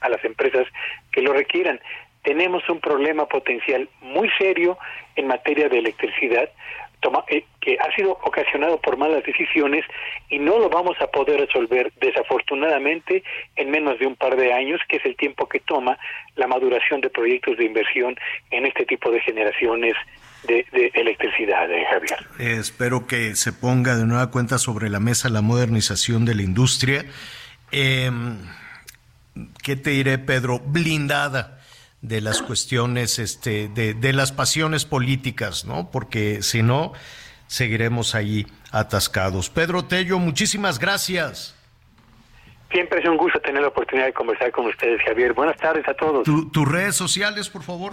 a, 0.00 0.08
las 0.08 0.24
empresas 0.24 0.66
que 1.12 1.22
lo 1.22 1.32
requieran. 1.32 1.80
Tenemos 2.22 2.68
un 2.68 2.80
problema 2.80 3.26
potencial 3.26 3.88
muy 4.00 4.28
serio 4.38 4.78
en 5.14 5.28
materia 5.28 5.68
de 5.68 5.78
electricidad 5.78 6.50
eh, 7.28 7.44
que 7.60 7.78
ha 7.78 7.94
sido 7.94 8.12
ocasionado 8.22 8.80
por 8.80 8.96
malas 8.96 9.24
decisiones 9.24 9.84
y 10.28 10.38
no 10.38 10.58
lo 10.58 10.68
vamos 10.68 10.96
a 11.00 11.06
poder 11.06 11.40
resolver 11.40 11.92
desafortunadamente 12.00 13.22
en 13.56 13.70
menos 13.70 13.98
de 13.98 14.06
un 14.06 14.16
par 14.16 14.36
de 14.36 14.52
años, 14.52 14.80
que 14.88 14.96
es 14.96 15.04
el 15.04 15.16
tiempo 15.16 15.48
que 15.48 15.60
toma 15.60 15.98
la 16.36 16.46
maduración 16.46 17.00
de 17.00 17.10
proyectos 17.10 17.56
de 17.58 17.64
inversión 17.64 18.16
en 18.50 18.66
este 18.66 18.84
tipo 18.84 19.10
de 19.10 19.20
generaciones 19.20 19.94
de, 20.46 20.64
electricidad, 20.94 21.70
eh, 21.72 21.84
Javier. 21.90 22.58
espero 22.58 23.06
que 23.06 23.34
se 23.34 23.52
ponga 23.52 23.96
de 23.96 24.06
nueva 24.06 24.30
cuenta 24.30 24.58
sobre 24.58 24.88
la 24.88 25.00
mesa 25.00 25.28
la 25.28 25.42
modernización 25.42 26.24
de 26.24 26.34
la 26.36 26.42
industria. 26.42 27.04
Em, 27.72 28.38
¿Qué 29.62 29.76
te 29.76 29.90
diré, 29.90 30.18
Pedro? 30.18 30.60
Blindada 30.60 31.56
de 32.02 32.20
las 32.20 32.42
cuestiones, 32.42 33.18
este, 33.18 33.68
de, 33.68 33.94
de 33.94 34.12
las 34.12 34.32
pasiones 34.32 34.84
políticas, 34.84 35.64
¿no? 35.64 35.90
Porque 35.90 36.42
si 36.42 36.62
no, 36.62 36.92
seguiremos 37.46 38.14
ahí 38.14 38.46
atascados. 38.72 39.50
Pedro 39.50 39.84
Tello, 39.84 40.18
muchísimas 40.18 40.78
gracias. 40.78 41.54
Siempre 42.70 43.00
es 43.00 43.08
un 43.08 43.16
gusto 43.16 43.40
tener 43.40 43.62
la 43.62 43.68
oportunidad 43.68 44.06
de 44.06 44.12
conversar 44.12 44.50
con 44.50 44.66
ustedes, 44.66 45.00
Javier. 45.02 45.32
Buenas 45.32 45.56
tardes 45.56 45.86
a 45.88 45.94
todos. 45.94 46.24
¿Tus 46.24 46.68
redes 46.68 46.96
sociales, 46.96 47.48
por 47.48 47.62
favor? 47.62 47.92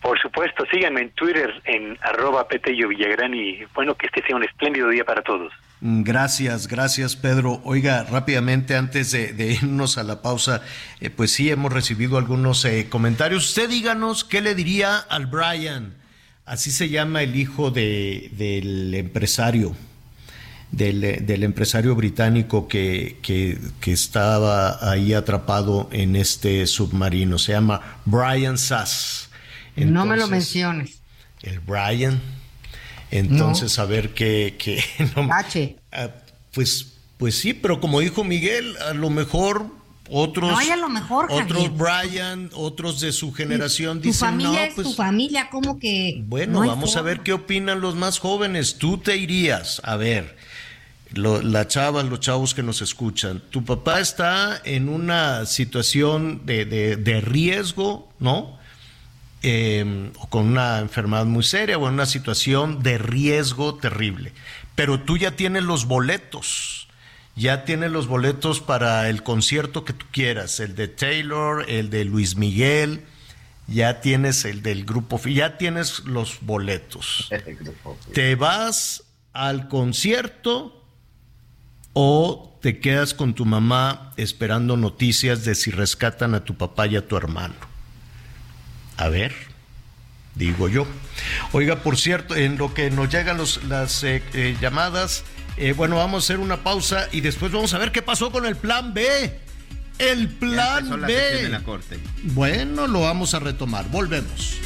Por 0.00 0.18
supuesto, 0.20 0.64
síganme 0.70 1.02
en 1.02 1.10
Twitter 1.10 1.52
en 1.64 1.98
arroba 2.00 2.46
Petello 2.48 2.88
Villagrán 2.88 3.34
y 3.34 3.64
bueno, 3.74 3.94
que 3.94 4.06
este 4.06 4.22
sea 4.22 4.36
un 4.36 4.44
espléndido 4.44 4.88
día 4.88 5.04
para 5.04 5.22
todos. 5.22 5.52
Mm, 5.80 6.02
gracias, 6.02 6.66
gracias 6.66 7.14
Pedro. 7.14 7.60
Oiga, 7.64 8.04
rápidamente 8.04 8.76
antes 8.76 9.12
de, 9.12 9.52
irnos 9.52 9.98
a 9.98 10.02
la 10.02 10.22
pausa, 10.22 10.62
eh, 11.00 11.10
pues 11.10 11.32
sí 11.32 11.50
hemos 11.50 11.72
recibido 11.72 12.18
algunos 12.18 12.64
eh, 12.64 12.88
comentarios. 12.88 13.48
Usted 13.48 13.68
díganos 13.68 14.24
qué 14.24 14.40
le 14.40 14.54
diría 14.54 14.98
al 14.98 15.26
Brian, 15.26 15.94
así 16.46 16.70
se 16.70 16.88
llama 16.88 17.22
el 17.22 17.36
hijo 17.36 17.70
de, 17.70 18.30
del 18.36 18.92
empresario, 18.94 19.76
del, 20.72 21.24
del 21.24 21.44
empresario 21.44 21.94
británico 21.94 22.66
que, 22.66 23.18
que, 23.22 23.58
que, 23.80 23.92
estaba 23.92 24.90
ahí 24.90 25.14
atrapado 25.14 25.88
en 25.92 26.16
este 26.16 26.66
submarino. 26.66 27.38
Se 27.38 27.52
llama 27.52 28.00
Brian 28.04 28.58
Sass. 28.58 29.30
no 29.76 30.04
me 30.06 30.16
lo 30.16 30.26
menciones. 30.26 30.98
El 31.42 31.60
Brian. 31.60 32.20
Entonces, 33.10 33.78
a 33.78 33.84
ver 33.84 34.14
qué... 34.14 34.56
qué 34.58 34.82
no, 35.16 35.28
ah, 35.32 36.10
pues, 36.52 36.92
pues 37.16 37.38
sí, 37.38 37.54
pero 37.54 37.80
como 37.80 38.00
dijo 38.00 38.24
Miguel, 38.24 38.76
a 38.88 38.94
lo 38.94 39.10
mejor 39.10 39.66
otros... 40.10 40.50
No, 40.50 40.58
a 40.58 40.76
lo 40.76 40.88
mejor, 40.88 41.30
Otros 41.30 41.70
Brian, 41.76 42.50
otros 42.54 43.00
de 43.00 43.12
su 43.12 43.32
generación 43.32 44.00
dicen, 44.00 44.28
familia 44.28 44.60
no, 44.60 44.66
es 44.66 44.74
pues... 44.74 44.86
tu 44.86 44.94
familia, 44.94 45.50
como 45.50 45.78
que... 45.78 46.22
Bueno, 46.26 46.60
vamos 46.60 46.96
a 46.96 47.02
ver 47.02 47.20
qué 47.20 47.32
opinan 47.32 47.80
los 47.80 47.94
más 47.94 48.18
jóvenes. 48.18 48.76
Tú 48.76 48.98
te 48.98 49.16
irías, 49.16 49.80
a 49.84 49.96
ver, 49.96 50.36
lo, 51.12 51.42
la 51.42 51.68
chavas, 51.68 52.06
los 52.06 52.20
chavos 52.20 52.54
que 52.54 52.62
nos 52.62 52.80
escuchan. 52.80 53.42
Tu 53.50 53.64
papá 53.64 54.00
está 54.00 54.60
en 54.64 54.88
una 54.88 55.46
situación 55.46 56.42
de, 56.46 56.64
de, 56.64 56.96
de 56.96 57.20
riesgo, 57.20 58.08
¿no? 58.18 58.57
Eh, 59.42 60.10
con 60.28 60.46
una 60.46 60.78
enfermedad 60.78 61.26
muy 61.26 61.42
seria 61.42 61.78
o 61.78 61.88
en 61.88 61.94
una 61.94 62.06
situación 62.06 62.82
de 62.82 62.98
riesgo 62.98 63.74
terrible. 63.76 64.32
Pero 64.74 65.00
tú 65.00 65.16
ya 65.16 65.32
tienes 65.32 65.64
los 65.64 65.86
boletos 65.86 66.78
ya 67.38 67.64
tienes 67.64 67.92
los 67.92 68.08
boletos 68.08 68.60
para 68.60 69.08
el 69.08 69.22
concierto 69.22 69.84
que 69.84 69.92
tú 69.92 70.06
quieras, 70.10 70.58
el 70.58 70.74
de 70.74 70.88
Taylor, 70.88 71.64
el 71.68 71.88
de 71.88 72.04
Luis 72.04 72.36
Miguel, 72.36 73.04
ya 73.68 74.00
tienes 74.00 74.44
el 74.44 74.62
del 74.62 74.84
grupo, 74.84 75.20
ya 75.20 75.56
tienes 75.56 76.00
los 76.00 76.38
boletos. 76.40 77.30
¿Te 78.12 78.34
vas 78.34 79.04
al 79.32 79.68
concierto 79.68 80.84
o 81.92 82.58
te 82.60 82.80
quedas 82.80 83.14
con 83.14 83.34
tu 83.34 83.44
mamá 83.44 84.12
esperando 84.16 84.76
noticias 84.76 85.44
de 85.44 85.54
si 85.54 85.70
rescatan 85.70 86.34
a 86.34 86.44
tu 86.44 86.56
papá 86.56 86.88
y 86.88 86.96
a 86.96 87.06
tu 87.06 87.16
hermano? 87.16 87.67
A 88.98 89.08
ver, 89.08 89.32
digo 90.34 90.68
yo. 90.68 90.86
Oiga, 91.52 91.76
por 91.82 91.96
cierto, 91.96 92.34
en 92.36 92.58
lo 92.58 92.74
que 92.74 92.90
nos 92.90 93.08
llegan 93.08 93.38
las 93.68 94.02
eh, 94.02 94.22
eh, 94.34 94.56
llamadas, 94.60 95.24
eh, 95.56 95.72
bueno, 95.72 95.96
vamos 95.96 96.24
a 96.24 96.26
hacer 96.26 96.40
una 96.40 96.58
pausa 96.58 97.08
y 97.12 97.20
después 97.20 97.52
vamos 97.52 97.72
a 97.74 97.78
ver 97.78 97.92
qué 97.92 98.02
pasó 98.02 98.30
con 98.30 98.44
el 98.44 98.56
plan 98.56 98.92
B. 98.92 99.38
El 99.98 100.28
plan 100.28 101.00
B. 101.06 101.48
la 101.48 101.60
corte. 101.60 101.98
Bueno, 102.24 102.86
lo 102.88 103.00
vamos 103.00 103.34
a 103.34 103.38
retomar. 103.38 103.88
Volvemos. 103.88 104.58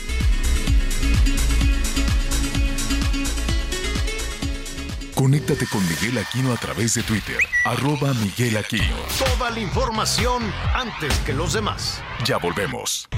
Conéctate 5.14 5.66
con 5.66 5.86
Miguel 5.88 6.18
Aquino 6.18 6.52
a 6.52 6.56
través 6.56 6.94
de 6.94 7.02
Twitter, 7.02 7.38
arroba 7.64 8.12
Miguel 8.14 8.56
Aquino. 8.56 8.96
Toda 9.18 9.50
la 9.50 9.60
información 9.60 10.42
antes 10.74 11.16
que 11.18 11.32
los 11.32 11.52
demás. 11.52 12.02
Ya 12.24 12.38
volvemos. 12.38 13.08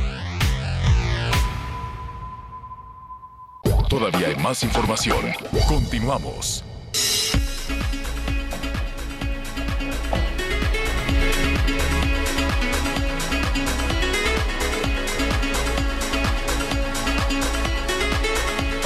Todavía 3.88 4.28
hay 4.28 4.36
más 4.36 4.62
información. 4.62 5.32
Continuamos. 5.68 6.64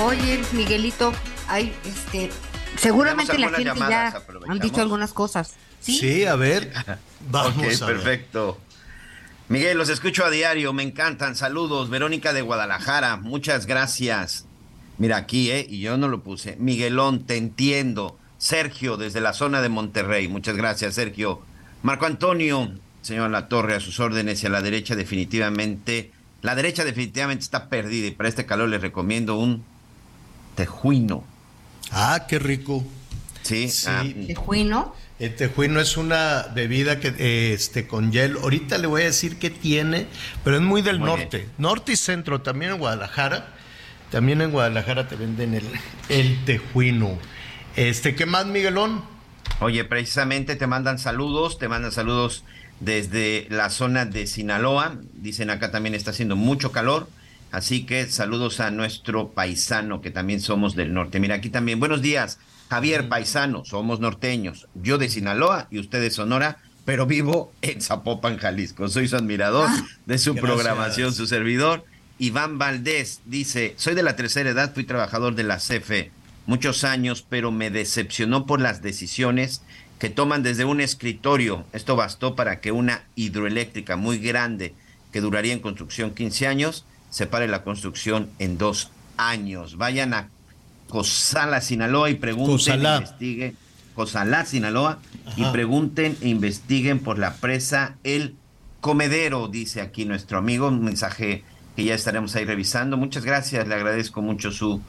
Oye, 0.01 0.43
Miguelito, 0.53 1.13
hay 1.49 1.75
este 1.85 2.31
seguramente 2.77 3.39
la 3.39 3.51
gente 3.51 3.79
ya 3.79 4.23
han 4.49 4.59
dicho 4.59 4.81
algunas 4.81 5.13
cosas. 5.13 5.55
Sí, 5.81 6.25
a 6.25 6.35
ver. 6.37 6.73
Vamos 7.31 7.81
perfecto. 7.81 8.59
Miguel, 9.49 9.79
los 9.79 9.89
escucho 9.89 10.25
a 10.25 10.31
diario, 10.31 10.73
me 10.73 10.83
encantan. 10.83 11.35
Saludos, 11.35 11.89
Verónica 11.89 12.33
de 12.33 12.43
Guadalajara, 12.43 13.17
muchas 13.17 13.67
gracias. 13.67 14.48
Mira 14.99 15.17
aquí, 15.17 15.51
¿eh? 15.51 15.67
Y 15.69 15.81
yo 15.81 15.97
no 15.97 16.09
lo 16.09 16.23
puse. 16.23 16.57
Miguelón, 16.59 17.25
te 17.25 17.37
entiendo. 17.37 18.19
Sergio, 18.37 18.97
desde 18.97 19.21
la 19.21 19.33
zona 19.33 19.63
de 19.63 19.69
Monterrey, 19.69 20.29
muchas 20.29 20.57
gracias, 20.57 20.95
Sergio. 20.95 21.41
Marco 21.83 22.07
Antonio, 22.07 22.73
señor 23.03 23.31
La 23.31 23.49
Torre, 23.49 23.75
a 23.75 23.81
sus 23.81 24.01
órdenes 24.01 24.43
y 24.43 24.47
a 24.47 24.51
la 24.51 24.63
derecha 24.63 24.97
definitivamente. 24.97 26.13
La 26.43 26.55
derecha 26.55 26.85
definitivamente 26.85 27.43
está 27.43 27.69
perdida 27.69 28.09
y 28.09 28.11
para 28.13 28.29
este 28.29 28.47
calor 28.47 28.69
les 28.69 28.81
recomiendo 28.81 29.37
un 29.39 29.65
tejuino. 30.55 31.25
Ah, 31.91 32.27
qué 32.29 32.39
rico. 32.39 32.85
Sí, 33.43 33.69
ah. 33.87 34.05
tejuino. 34.27 34.95
El 35.19 35.35
tejuino 35.35 35.81
es 35.81 35.97
una 35.97 36.47
bebida 36.55 37.01
que 37.01 37.53
este 37.53 37.89
con 37.89 38.13
hielo. 38.13 38.41
Ahorita 38.41 38.79
le 38.79 38.87
voy 38.87 39.03
a 39.03 39.07
decir 39.07 39.39
qué 39.39 39.51
tiene, 39.51 40.07
pero 40.45 40.57
es 40.57 40.63
muy 40.63 40.81
del 40.81 41.01
norte, 41.01 41.49
norte 41.59 41.93
y 41.93 41.97
centro, 41.97 42.41
también 42.41 42.73
en 42.73 42.79
Guadalajara. 42.79 43.55
También 44.11 44.41
en 44.41 44.51
Guadalajara 44.51 45.09
te 45.09 45.17
venden 45.17 45.55
el, 45.55 45.65
el 46.09 46.45
tejuino. 46.45 47.19
Este, 47.77 48.15
¿qué 48.15 48.27
más, 48.27 48.47
Miguelón? 48.47 49.03
Oye, 49.61 49.85
precisamente 49.85 50.57
te 50.57 50.67
mandan 50.67 50.99
saludos, 50.99 51.59
te 51.59 51.69
mandan 51.69 51.93
saludos 51.93 52.45
desde 52.81 53.47
la 53.51 53.71
zona 53.71 54.05
de 54.05 54.27
Sinaloa. 54.27 54.99
Dicen 55.15 55.51
acá 55.51 55.71
también 55.71 55.95
está 55.95 56.11
haciendo 56.11 56.37
mucho 56.37 56.73
calor. 56.73 57.09
Así 57.51 57.87
que 57.87 58.07
saludos 58.07 58.61
a 58.61 58.71
nuestro 58.71 59.31
paisano, 59.31 60.01
que 60.01 60.11
también 60.11 60.41
somos 60.41 60.77
del 60.77 60.93
norte. 60.93 61.19
Mira, 61.19 61.37
aquí 61.37 61.49
también, 61.49 61.81
buenos 61.81 62.03
días, 62.03 62.39
Javier 62.69 63.09
Paisano, 63.09 63.65
somos 63.65 64.01
norteños. 64.01 64.69
Yo 64.75 64.99
de 64.99 65.09
Sinaloa 65.09 65.67
y 65.71 65.79
usted 65.79 66.01
de 66.01 66.11
Sonora, 66.11 66.59
pero 66.85 67.07
vivo 67.07 67.53
en 67.63 67.81
Zapopan, 67.81 68.37
Jalisco. 68.37 68.89
Soy 68.89 69.09
su 69.09 69.17
admirador 69.17 69.69
ah, 69.71 69.87
de 70.05 70.19
su 70.19 70.35
programación, 70.35 71.15
su 71.15 71.27
servidor. 71.27 71.85
Iván 72.19 72.59
Valdés 72.59 73.21
dice, 73.25 73.75
soy 73.77 73.95
de 73.95 74.03
la 74.03 74.17
tercera 74.17 74.51
edad, 74.51 74.75
fui 74.75 74.85
trabajador 74.85 75.35
de 75.35 75.45
la 75.45 75.59
CFE 75.59 76.11
muchos 76.49 76.83
años, 76.83 77.25
pero 77.29 77.53
me 77.53 77.71
decepcionó 77.71 78.47
por 78.47 78.59
las 78.59 78.81
decisiones 78.81 79.61
que 79.99 80.09
toman 80.09 80.43
desde 80.43 80.65
un 80.65 80.81
escritorio. 80.81 81.65
Esto 81.75 81.95
bastó 81.95 82.35
para 82.35 82.61
que 82.61 82.73
una 82.73 83.03
hidroeléctrica 83.17 83.97
muy 83.97 84.19
grande, 84.19 84.75
que 85.13 85.21
duraría 85.21 85.53
en 85.53 85.61
construcción 85.61 86.15
15 86.15 86.47
años, 86.47 86.87
separe 87.11 87.49
la 87.49 87.65
construcción 87.65 88.31
en 88.39 88.57
dos 88.57 88.91
años. 89.19 89.77
Vayan 89.77 90.15
a 90.15 90.31
Cosala, 90.89 91.61
Sinaloa 91.61 92.09
y 92.09 92.15
pregunten, 92.15 92.81
e 92.81 92.97
investiguen, 92.97 93.57
Cosala, 93.95 94.47
Sinaloa, 94.47 95.01
y 95.37 95.45
pregunten 95.53 96.17
e 96.23 96.29
investiguen 96.29 97.01
por 97.01 97.19
la 97.19 97.35
presa 97.35 97.99
El 98.05 98.37
Comedero, 98.81 99.49
dice 99.49 99.83
aquí 99.83 100.07
nuestro 100.07 100.39
amigo, 100.39 100.69
un 100.69 100.83
mensaje 100.83 101.45
que 101.79 101.85
ya 101.85 101.95
estaremos 101.95 102.35
ahí 102.35 102.45
revisando. 102.45 102.97
Muchas 102.97 103.25
gracias, 103.25 103.69
le 103.69 103.77
agradezco 103.77 104.21
mucho 104.21 104.51
su, 104.51 104.83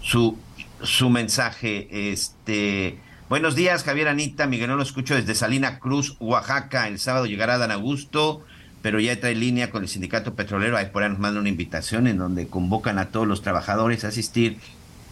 su, 0.00 0.38
su 0.80 1.10
mensaje. 1.10 2.12
Este, 2.12 3.00
buenos 3.28 3.56
días, 3.56 3.82
Javier 3.82 4.06
Anita, 4.06 4.46
Miguel, 4.46 4.68
no 4.68 4.76
lo 4.76 4.84
escucho 4.84 5.16
desde 5.16 5.34
Salina 5.34 5.80
Cruz, 5.80 6.16
Oaxaca. 6.20 6.86
El 6.86 7.00
sábado 7.00 7.26
llegará 7.26 7.58
Dan 7.58 7.72
Augusto 7.72 8.44
pero 8.80 9.00
ya 9.00 9.18
trae 9.18 9.34
línea 9.34 9.72
con 9.72 9.82
el 9.82 9.88
sindicato 9.88 10.36
petrolero. 10.36 10.76
Ahí 10.76 10.86
por 10.92 11.02
ahí 11.02 11.08
nos 11.08 11.18
mandan 11.18 11.40
una 11.40 11.48
invitación 11.48 12.06
en 12.06 12.18
donde 12.18 12.46
convocan 12.46 13.00
a 13.00 13.06
todos 13.06 13.26
los 13.26 13.42
trabajadores 13.42 14.04
a 14.04 14.08
asistir 14.08 14.60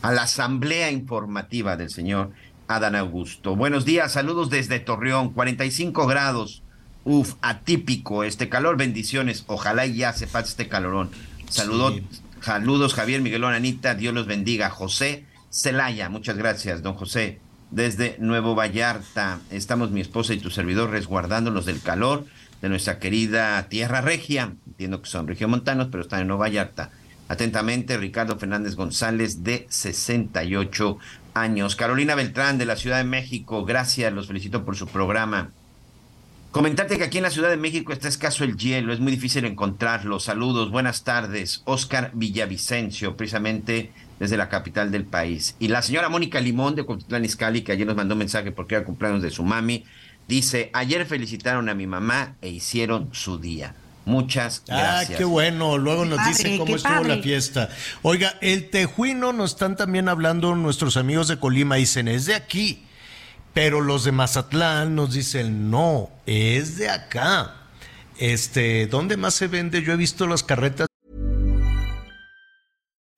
a 0.03 0.13
la 0.13 0.23
asamblea 0.23 0.93
informativa 0.93 1.77
del 1.77 1.91
señor 1.91 2.31
Adán 2.69 2.95
Augusto. 2.95 3.57
Buenos 3.57 3.85
días, 3.85 4.13
saludos 4.13 4.51
desde 4.51 4.79
Torreón, 4.79 5.31
45 5.31 6.07
grados. 6.07 6.64
Uf, 7.05 7.35
atípico 7.43 8.25
este 8.25 8.49
calor, 8.49 8.77
bendiciones. 8.77 9.45
Ojalá 9.47 9.87
ya 9.87 10.13
se 10.13 10.27
pase 10.27 10.51
este 10.51 10.69
calorón. 10.69 11.11
Saludos, 11.49 12.01
saludos 12.41 12.95
Javier 12.95 13.21
Miguelón, 13.21 13.55
Anita, 13.55 13.95
Dios 13.95 14.15
los 14.15 14.27
bendiga. 14.27 14.71
José 14.71 15.27
Celaya, 15.51 16.09
muchas 16.09 16.37
gracias, 16.37 16.83
don 16.83 16.95
José. 16.95 17.41
Desde 17.71 18.17
Nuevo 18.19 18.55
Vallarta, 18.55 19.41
estamos 19.51 19.91
mi 19.91 20.01
esposa 20.01 20.33
y 20.33 20.39
tu 20.39 20.51
servidor 20.51 20.91
resguardándonos 20.91 21.67
del 21.67 21.81
calor 21.81 22.25
de 22.63 22.69
nuestra 22.69 22.99
querida 22.99 23.69
Tierra 23.69 24.01
Regia. 24.01 24.55
Entiendo 24.67 25.03
que 25.03 25.11
son 25.11 25.27
regiomontanos, 25.27 25.89
pero 25.91 26.03
están 26.03 26.23
en 26.23 26.29
Nueva 26.29 26.47
Vallarta. 26.47 26.91
Atentamente, 27.29 27.97
Ricardo 27.97 28.39
Fernández 28.39 28.77
González, 28.77 29.43
de 29.45 29.67
68 29.69 30.99
años. 31.35 31.77
Carolina 31.77 32.15
Beltrán, 32.15 32.59
de 32.59 32.67
la 32.67 32.77
Ciudad 32.77 32.99
de 32.99 33.05
México, 33.05 33.65
gracias, 33.65 34.13
los 34.13 34.29
felicito 34.29 34.65
por 34.65 34.77
su 34.77 34.87
programa. 34.87 35.51
Comentarte 36.55 36.99
que 36.99 37.03
aquí 37.03 37.19
en 37.19 37.25
la 37.25 37.33
Ciudad 37.33 37.51
de 37.51 37.57
México 37.57 37.93
está 37.93 38.07
escaso 38.07 38.45
el 38.45 38.57
hielo, 38.57 38.93
es 38.93 39.01
muy 39.01 39.11
difícil 39.11 39.45
encontrarlo. 39.45 40.21
Saludos, 40.21 40.71
buenas 40.71 41.03
tardes. 41.03 41.63
Oscar 41.65 42.13
Villavicencio, 42.15 43.17
precisamente 43.17 43.91
desde 44.21 44.37
la 44.37 44.49
capital 44.49 44.93
del 44.93 45.05
país. 45.05 45.57
Y 45.59 45.67
la 45.67 45.83
señora 45.83 46.09
Mónica 46.09 46.39
Limón 46.41 46.77
de 46.77 46.87
Cotitlán 46.87 47.25
Izcalli, 47.25 47.63
que 47.63 47.73
ayer 47.73 47.85
nos 47.85 47.97
mandó 47.97 48.15
un 48.15 48.21
mensaje 48.21 48.53
porque 48.53 48.77
era 48.77 48.85
cumpleaños 48.85 49.21
de 49.21 49.33
su 49.33 49.43
mami, 49.43 49.85
Dice, 50.29 50.71
ayer 50.73 51.05
felicitaron 51.07 51.69
a 51.69 51.75
mi 51.75 51.89
mamá 51.89 52.37
e 52.41 52.51
hicieron 52.51 53.09
su 53.13 53.39
día. 53.39 53.75
Muchas 54.05 54.63
ah, 54.69 54.77
gracias. 54.77 55.11
Ah, 55.11 55.19
qué 55.19 55.25
bueno. 55.25 55.77
Luego 55.77 56.05
nos 56.05 56.25
dice 56.25 56.57
cómo 56.57 56.77
estuvo 56.77 57.03
la 57.03 57.19
fiesta. 57.19 57.69
Oiga, 58.03 58.39
el 58.41 58.71
tejuino 58.71 59.33
nos 59.33 59.51
están 59.51 59.77
también 59.77 60.09
hablando 60.09 60.55
nuestros 60.55 60.97
amigos 60.97 61.27
de 61.27 61.39
Colima. 61.39 61.75
Dicen, 61.75 62.07
es 62.07 62.27
de 62.27 62.37
aquí. 62.37 62.85
Pero 63.55 63.81
los 63.81 64.05
de 64.05 64.13
Mazatlán 64.13 64.95
nos 64.97 65.15
dicen, 65.15 65.71
no, 65.71 66.11
es 66.27 66.77
de 66.77 66.89
acá. 66.89 67.55
Este, 68.19 68.87
¿dónde 68.87 69.17
más 69.17 69.35
se 69.35 69.47
vende? 69.47 69.83
Yo 69.83 69.93
he 69.93 69.97
visto 69.97 70.27
las 70.27 70.43
carretas. 70.43 70.89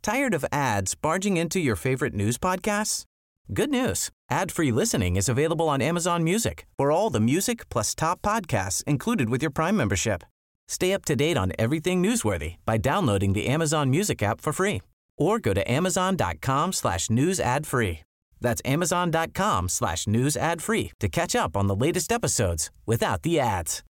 Tired 0.03 0.34
of 0.34 0.45
ads 0.53 0.95
barging 0.95 1.37
into 1.37 1.59
your 1.59 1.74
favorite 1.74 2.14
news 2.14 2.39
podcasts? 2.39 3.05
Good 3.53 3.70
news. 3.70 4.11
Ad-free 4.30 4.70
listening 4.72 5.16
is 5.16 5.28
available 5.28 5.68
on 5.68 5.80
Amazon 5.82 6.22
Music 6.22 6.66
for 6.76 6.93
all 6.93 7.11
the 7.11 7.20
music 7.20 7.68
plus 7.68 7.95
top 7.95 8.20
podcasts 8.22 8.84
included 8.84 9.28
with 9.30 9.43
your 9.43 9.51
Prime 9.51 9.76
membership. 9.76 10.22
Stay 10.68 10.93
up 10.93 11.05
to 11.07 11.16
date 11.16 11.37
on 11.37 11.53
everything 11.59 12.03
newsworthy 12.03 12.57
by 12.64 12.76
downloading 12.76 13.32
the 13.32 13.47
Amazon 13.47 13.91
Music 13.91 14.22
app 14.22 14.41
for 14.41 14.53
free 14.53 14.82
or 15.16 15.39
go 15.39 15.55
to 15.55 15.68
amazon.com 15.70 16.72
slash 16.72 17.09
news 17.09 17.41
ad 17.41 17.66
free. 17.66 18.01
That's 18.41 18.62
amazon.com 18.64 19.68
slash 19.68 20.07
news 20.07 20.37
ad 20.37 20.61
free 20.61 20.93
to 21.01 21.09
catch 21.09 21.34
up 21.34 21.57
on 21.57 21.66
the 21.66 21.74
latest 21.74 22.12
episodes 22.12 22.70
without 22.87 23.22
the 23.22 23.41
ads. 23.41 23.82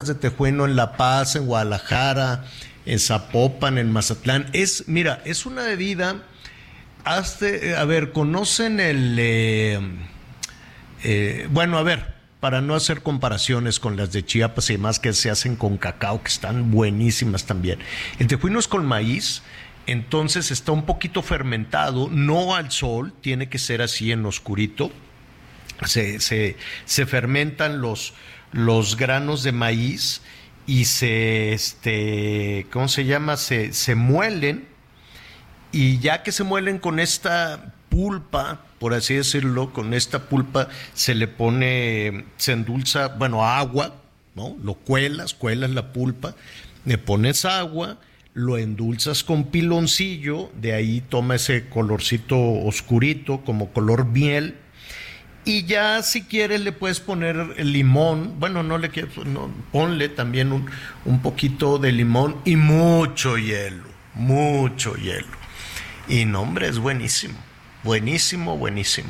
De 0.00 0.14
Tejueno 0.14 0.66
en 0.66 0.76
La 0.76 0.96
Paz, 0.96 1.36
en 1.36 1.46
Guadalajara, 1.46 2.44
en 2.84 2.98
Zapopan, 2.98 3.78
en 3.78 3.90
Mazatlán. 3.90 4.50
Es, 4.52 4.88
mira, 4.88 5.22
es 5.24 5.46
una 5.46 5.62
bebida... 5.62 6.22
Hazte, 7.08 7.76
a 7.76 7.84
ver, 7.84 8.10
¿conocen 8.10 8.80
el, 8.80 9.16
eh, 9.20 9.78
Eh, 11.08 11.46
bueno, 11.50 11.78
a 11.78 11.84
ver, 11.84 12.14
para 12.40 12.60
no 12.60 12.74
hacer 12.74 13.02
comparaciones 13.02 13.78
con 13.78 13.96
las 13.96 14.12
de 14.12 14.24
Chiapas 14.24 14.70
y 14.70 14.72
demás 14.74 14.98
que 14.98 15.12
se 15.12 15.30
hacen 15.30 15.54
con 15.54 15.76
cacao, 15.76 16.20
que 16.20 16.28
están 16.28 16.70
buenísimas 16.72 17.44
también. 17.44 17.78
El 18.18 18.26
tejuino 18.26 18.58
es 18.58 18.66
con 18.66 18.84
maíz, 18.84 19.42
entonces 19.86 20.50
está 20.50 20.72
un 20.72 20.84
poquito 20.84 21.22
fermentado, 21.22 22.08
no 22.10 22.54
al 22.54 22.70
sol, 22.70 23.12
tiene 23.20 23.48
que 23.48 23.58
ser 23.58 23.82
así 23.82 24.12
en 24.12 24.26
oscurito. 24.26 24.90
Se, 25.84 26.20
se, 26.20 26.56
se 26.84 27.06
fermentan 27.06 27.80
los, 27.80 28.14
los 28.52 28.96
granos 28.96 29.42
de 29.42 29.52
maíz 29.52 30.22
y 30.66 30.86
se, 30.86 31.52
este, 31.52 32.66
¿cómo 32.70 32.88
se 32.88 33.04
llama? 33.04 33.36
Se, 33.36 33.72
se 33.72 33.94
muelen 33.94 34.66
y 35.72 35.98
ya 35.98 36.22
que 36.22 36.32
se 36.32 36.44
muelen 36.44 36.78
con 36.78 36.98
esta 36.98 37.74
pulpa, 37.88 38.62
por 38.78 38.94
así 38.94 39.14
decirlo, 39.14 39.72
con 39.72 39.94
esta 39.94 40.28
pulpa 40.28 40.68
se 40.94 41.14
le 41.14 41.28
pone, 41.28 42.24
se 42.36 42.52
endulza, 42.52 43.08
bueno, 43.08 43.44
agua, 43.44 43.94
¿no? 44.34 44.56
Lo 44.62 44.74
cuelas, 44.74 45.34
cuelas 45.34 45.70
la 45.70 45.92
pulpa, 45.92 46.34
le 46.84 46.98
pones 46.98 47.44
agua, 47.44 47.98
lo 48.36 48.58
endulzas 48.58 49.24
con 49.24 49.44
piloncillo, 49.44 50.50
de 50.60 50.74
ahí 50.74 51.02
toma 51.08 51.36
ese 51.36 51.70
colorcito 51.70 52.38
oscurito, 52.38 53.40
como 53.46 53.72
color 53.72 54.04
miel, 54.04 54.56
y 55.46 55.64
ya 55.64 56.02
si 56.02 56.24
quieres 56.24 56.60
le 56.60 56.72
puedes 56.72 57.00
poner 57.00 57.58
limón, 57.64 58.38
bueno, 58.38 58.62
no 58.62 58.76
le 58.76 58.90
quieres, 58.90 59.12
ponle 59.72 60.10
también 60.10 60.52
un, 60.52 60.66
un 61.06 61.22
poquito 61.22 61.78
de 61.78 61.92
limón 61.92 62.36
y 62.44 62.56
mucho 62.56 63.38
hielo, 63.38 63.84
mucho 64.12 64.96
hielo. 64.96 65.38
Y 66.06 66.26
no, 66.26 66.42
hombre, 66.42 66.68
es 66.68 66.78
buenísimo, 66.78 67.38
buenísimo, 67.84 68.58
buenísimo. 68.58 69.08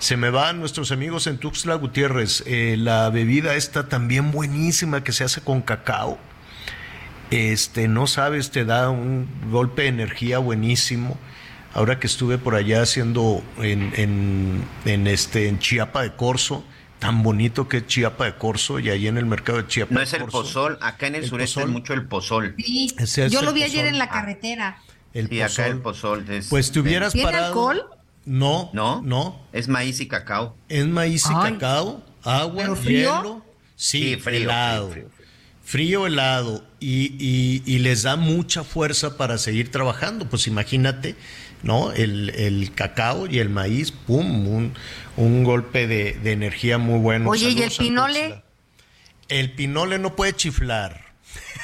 Se 0.00 0.16
me 0.16 0.30
van 0.30 0.58
nuestros 0.58 0.90
amigos 0.90 1.28
en 1.28 1.38
Tuxtla 1.38 1.76
Gutiérrez. 1.76 2.42
Eh, 2.44 2.74
la 2.76 3.08
bebida 3.10 3.54
está 3.54 3.88
también 3.88 4.32
buenísima 4.32 5.04
que 5.04 5.12
se 5.12 5.22
hace 5.22 5.42
con 5.42 5.62
cacao. 5.62 6.18
Este, 7.30 7.88
no 7.88 8.06
sabes, 8.06 8.50
te 8.50 8.64
da 8.64 8.90
un 8.90 9.28
golpe 9.50 9.82
de 9.82 9.88
energía 9.88 10.38
buenísimo. 10.38 11.18
Ahora 11.72 11.98
que 11.98 12.06
estuve 12.06 12.38
por 12.38 12.54
allá 12.54 12.82
haciendo 12.82 13.42
en, 13.58 13.92
en, 14.84 15.06
este, 15.08 15.48
en 15.48 15.58
Chiapa 15.58 16.02
de 16.02 16.14
Corzo, 16.14 16.64
tan 17.00 17.24
bonito 17.24 17.68
que 17.68 17.78
es 17.78 17.86
Chiapa 17.88 18.26
de 18.26 18.36
Corzo 18.36 18.78
y 18.78 18.90
ahí 18.90 19.08
en 19.08 19.18
el 19.18 19.26
mercado 19.26 19.58
de 19.58 19.66
Chiapa 19.66 19.92
no 19.92 20.00
es 20.00 20.12
el 20.12 20.24
pozol, 20.26 20.78
acá 20.80 21.08
en 21.08 21.16
el, 21.16 21.26
sureste 21.26 21.62
es 21.62 21.66
mucho 21.66 21.92
el 21.92 22.06
pozol. 22.06 22.54
Sí, 22.58 22.94
yo 23.28 23.42
lo 23.42 23.52
vi 23.52 23.64
ayer 23.64 23.86
en 23.86 23.98
la 23.98 24.08
carretera. 24.08 24.78
El 25.12 25.28
sí, 25.28 25.40
acá 25.40 25.66
el 25.66 25.80
pozol. 25.80 26.24
pues 26.48 26.70
te 26.70 26.78
hubieras 26.78 27.12
¿Tiene 27.12 27.36
alcohol? 27.36 27.84
No, 28.24 28.70
no, 28.72 29.02
no. 29.02 29.40
Es 29.52 29.68
maíz 29.68 30.00
y 30.00 30.08
cacao. 30.08 30.56
Es 30.68 30.86
maíz 30.86 31.24
y 31.28 31.34
cacao, 31.34 32.04
agua, 32.22 32.74
hielo. 32.82 33.44
Sí, 33.76 34.16
frío, 34.16 34.42
helado. 34.42 34.90
Frío, 34.90 35.10
helado. 36.06 36.64
Y, 36.80 37.62
y, 37.64 37.78
les 37.78 38.02
da 38.02 38.16
mucha 38.16 38.64
fuerza 38.64 39.16
para 39.16 39.38
seguir 39.38 39.70
trabajando. 39.70 40.28
Pues 40.28 40.46
imagínate, 40.46 41.16
¿no? 41.62 41.92
El, 41.92 42.30
el 42.30 42.72
cacao 42.74 43.26
y 43.26 43.38
el 43.38 43.48
maíz, 43.48 43.90
pum, 43.90 44.48
un, 44.48 44.74
un 45.16 45.44
golpe 45.44 45.86
de, 45.86 46.12
de, 46.14 46.32
energía 46.32 46.78
muy 46.78 46.98
bueno. 46.98 47.30
Oye, 47.30 47.50
¿y 47.50 47.62
el 47.62 47.70
pinole? 47.70 48.42
El 49.28 49.52
pinole 49.52 49.98
no 49.98 50.14
puede 50.14 50.34
chiflar. 50.34 51.04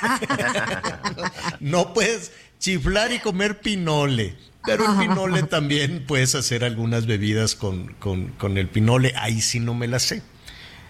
no 1.60 1.92
puedes 1.92 2.32
chiflar 2.58 3.12
y 3.12 3.18
comer 3.18 3.60
pinole. 3.60 4.36
Pero 4.64 4.92
el 4.92 4.98
pinole 4.98 5.42
también 5.44 6.04
puedes 6.06 6.34
hacer 6.34 6.64
algunas 6.64 7.06
bebidas 7.06 7.54
con, 7.54 7.94
con, 7.98 8.58
el 8.58 8.68
pinole. 8.68 9.12
Ahí 9.16 9.40
sí 9.40 9.58
no 9.58 9.74
me 9.74 9.88
la 9.88 9.98
sé. 9.98 10.22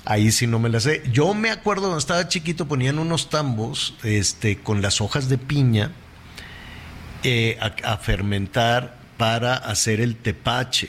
Ahí 0.04 0.32
sí 0.32 0.46
no 0.46 0.58
me 0.58 0.68
la 0.68 0.80
sé. 0.80 1.02
Yo 1.12 1.34
me 1.34 1.50
acuerdo 1.50 1.82
cuando 1.82 1.98
estaba 1.98 2.26
chiquito 2.28 2.66
ponían 2.66 2.98
unos 2.98 3.28
tambos 3.28 3.94
este, 4.02 4.58
con 4.58 4.82
las 4.82 5.00
hojas 5.00 5.28
de 5.28 5.38
piña 5.38 5.92
eh, 7.22 7.58
a, 7.60 7.96
fermentar 7.98 8.96
para 9.16 9.54
hacer 9.54 10.00
el 10.00 10.16
tepache. 10.16 10.88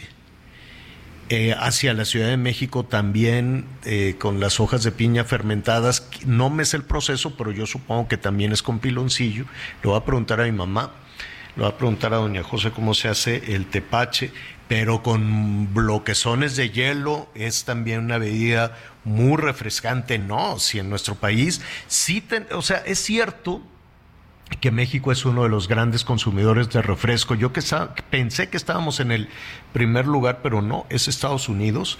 Eh, 1.29 1.55
hacia 1.57 1.93
la 1.93 2.03
Ciudad 2.03 2.27
de 2.27 2.35
México 2.35 2.83
también 2.83 3.65
eh, 3.85 4.17
con 4.19 4.41
las 4.41 4.59
hojas 4.59 4.83
de 4.83 4.91
piña 4.91 5.23
fermentadas. 5.23 6.07
No 6.25 6.49
me 6.49 6.65
sé 6.65 6.77
el 6.77 6.83
proceso, 6.83 7.37
pero 7.37 7.51
yo 7.51 7.65
supongo 7.65 8.09
que 8.09 8.17
también 8.17 8.51
es 8.51 8.61
con 8.61 8.79
piloncillo. 8.79 9.45
Lo 9.81 9.91
voy 9.91 9.99
a 9.99 10.03
preguntar 10.03 10.41
a 10.41 10.43
mi 10.43 10.51
mamá 10.51 10.91
le 11.55 11.63
voy 11.63 11.71
a 11.71 11.77
preguntar 11.77 12.13
a 12.13 12.17
doña 12.17 12.43
José 12.43 12.71
cómo 12.71 12.93
se 12.93 13.09
hace 13.09 13.53
el 13.53 13.65
tepache, 13.65 14.31
pero 14.69 15.03
con 15.03 15.73
bloquezones 15.73 16.55
de 16.55 16.69
hielo 16.69 17.27
es 17.35 17.65
también 17.65 17.99
una 17.99 18.17
bebida 18.17 18.77
muy 19.03 19.37
refrescante. 19.37 20.19
No, 20.19 20.59
si 20.59 20.79
en 20.79 20.89
nuestro 20.89 21.15
país 21.15 21.61
sí, 21.87 22.23
o 22.51 22.61
sea, 22.61 22.77
es 22.77 22.99
cierto 22.99 23.61
que 24.59 24.71
México 24.71 25.11
es 25.11 25.25
uno 25.25 25.43
de 25.43 25.49
los 25.49 25.67
grandes 25.67 26.03
consumidores 26.03 26.69
de 26.69 26.81
refresco. 26.81 27.35
Yo 27.35 27.53
que 27.53 27.61
pensé 28.09 28.49
que 28.49 28.57
estábamos 28.57 28.99
en 28.99 29.11
el 29.11 29.29
primer 29.73 30.07
lugar, 30.07 30.39
pero 30.43 30.61
no, 30.61 30.85
es 30.89 31.07
Estados 31.07 31.47
Unidos. 31.47 31.97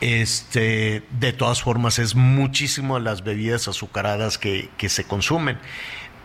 Este, 0.00 1.04
de 1.20 1.32
todas 1.32 1.62
formas, 1.62 2.00
es 2.00 2.16
muchísimo 2.16 2.98
las 2.98 3.22
bebidas 3.22 3.68
azucaradas 3.68 4.36
que, 4.36 4.68
que 4.76 4.88
se 4.88 5.04
consumen. 5.04 5.58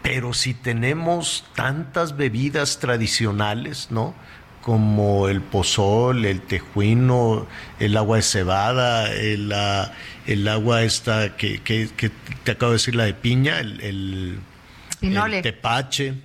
Pero 0.02 0.34
si 0.34 0.54
tenemos 0.54 1.46
tantas 1.56 2.18
bebidas 2.18 2.80
tradicionales, 2.80 3.90
¿no? 3.92 4.16
Como 4.68 5.30
el 5.30 5.40
pozol, 5.40 6.26
el 6.26 6.42
tejuino, 6.42 7.48
el 7.80 7.96
agua 7.96 8.18
de 8.18 8.24
cebada, 8.24 9.14
el, 9.14 9.54
el 10.26 10.48
agua 10.50 10.84
esta 10.84 11.38
que, 11.38 11.62
que, 11.62 11.88
te 12.44 12.52
acabo 12.52 12.74
de 12.74 12.76
decir, 12.76 12.94
la 12.94 13.06
de 13.06 13.14
piña, 13.14 13.62
el, 13.62 13.80
el, 15.00 15.42
tepache, 15.42 16.16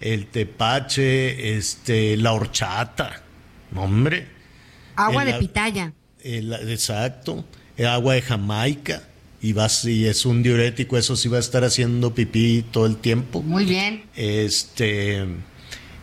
el 0.00 0.26
tepache, 0.28 1.58
este, 1.58 2.16
la 2.16 2.32
horchata, 2.32 3.22
hombre. 3.74 4.26
Agua 4.94 5.26
de 5.26 5.34
pitaya. 5.34 5.92
exacto, 6.24 7.44
el 7.76 7.88
agua 7.88 8.14
de 8.14 8.22
Jamaica 8.22 9.02
y 9.42 9.52
vas 9.52 9.84
y 9.84 10.06
es 10.06 10.24
un 10.24 10.42
diurético, 10.42 10.96
eso 10.96 11.14
sí 11.14 11.28
va 11.28 11.36
a 11.36 11.40
estar 11.40 11.62
haciendo 11.62 12.14
pipí 12.14 12.64
todo 12.70 12.86
el 12.86 12.96
tiempo. 12.96 13.42
Muy 13.42 13.66
bien. 13.66 14.04
Este, 14.16 15.26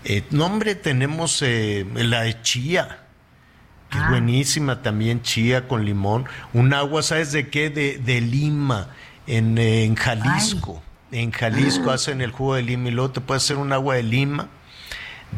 eh, 0.06 0.24
nombre 0.32 0.76
tenemos 0.76 1.42
eh, 1.42 1.86
la 1.96 2.22
de 2.22 2.42
chía, 2.42 3.00
que 3.90 3.98
es 3.98 4.04
ah. 4.04 4.10
buenísima 4.10 4.82
también, 4.82 5.22
chía 5.22 5.68
con 5.68 5.86
limón. 5.86 6.26
Un 6.54 6.74
agua, 6.74 7.04
¿sabes 7.04 7.32
de 7.32 7.50
qué? 7.50 7.70
De, 7.70 7.98
de 7.98 8.22
Lima, 8.22 8.90
en, 9.28 9.58
en 9.58 9.96
Jalisco. 9.96 10.82
En 11.12 11.32
Jalisco 11.32 11.92
ah. 11.92 11.96
hacen 11.96 12.22
el 12.22 12.32
jugo 12.32 12.56
de 12.56 12.64
lima 12.64 12.90
y 12.90 12.92
luego 12.92 13.12
te 13.12 13.22
puede 13.22 13.38
hacer 13.38 13.58
un 13.58 13.72
agua 13.72 13.96
de 13.96 14.04
lima 14.04 14.50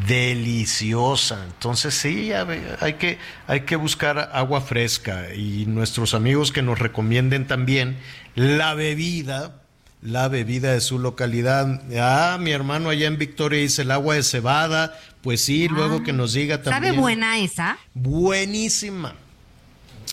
deliciosa. 0.06 1.44
Entonces 1.44 1.94
sí, 1.94 2.30
hay 2.32 2.94
que, 2.94 3.18
hay 3.46 3.60
que 3.60 3.76
buscar 3.76 4.30
agua 4.32 4.60
fresca 4.60 5.34
y 5.34 5.64
nuestros 5.66 6.14
amigos 6.14 6.52
que 6.52 6.62
nos 6.62 6.78
recomienden 6.78 7.46
también 7.46 7.96
la 8.34 8.74
bebida, 8.74 9.62
la 10.02 10.28
bebida 10.28 10.72
de 10.72 10.80
su 10.80 10.98
localidad. 10.98 11.82
Ah, 11.98 12.38
mi 12.40 12.50
hermano 12.50 12.90
allá 12.90 13.06
en 13.06 13.18
Victoria 13.18 13.60
dice 13.60 13.82
el 13.82 13.90
agua 13.90 14.14
de 14.14 14.22
cebada, 14.22 14.98
pues 15.22 15.40
sí, 15.40 15.68
luego 15.68 16.02
que 16.02 16.12
nos 16.12 16.32
diga 16.32 16.62
también. 16.62 16.94
¿Sabe 16.94 17.00
buena 17.00 17.38
esa? 17.38 17.78
Buenísima. 17.94 19.14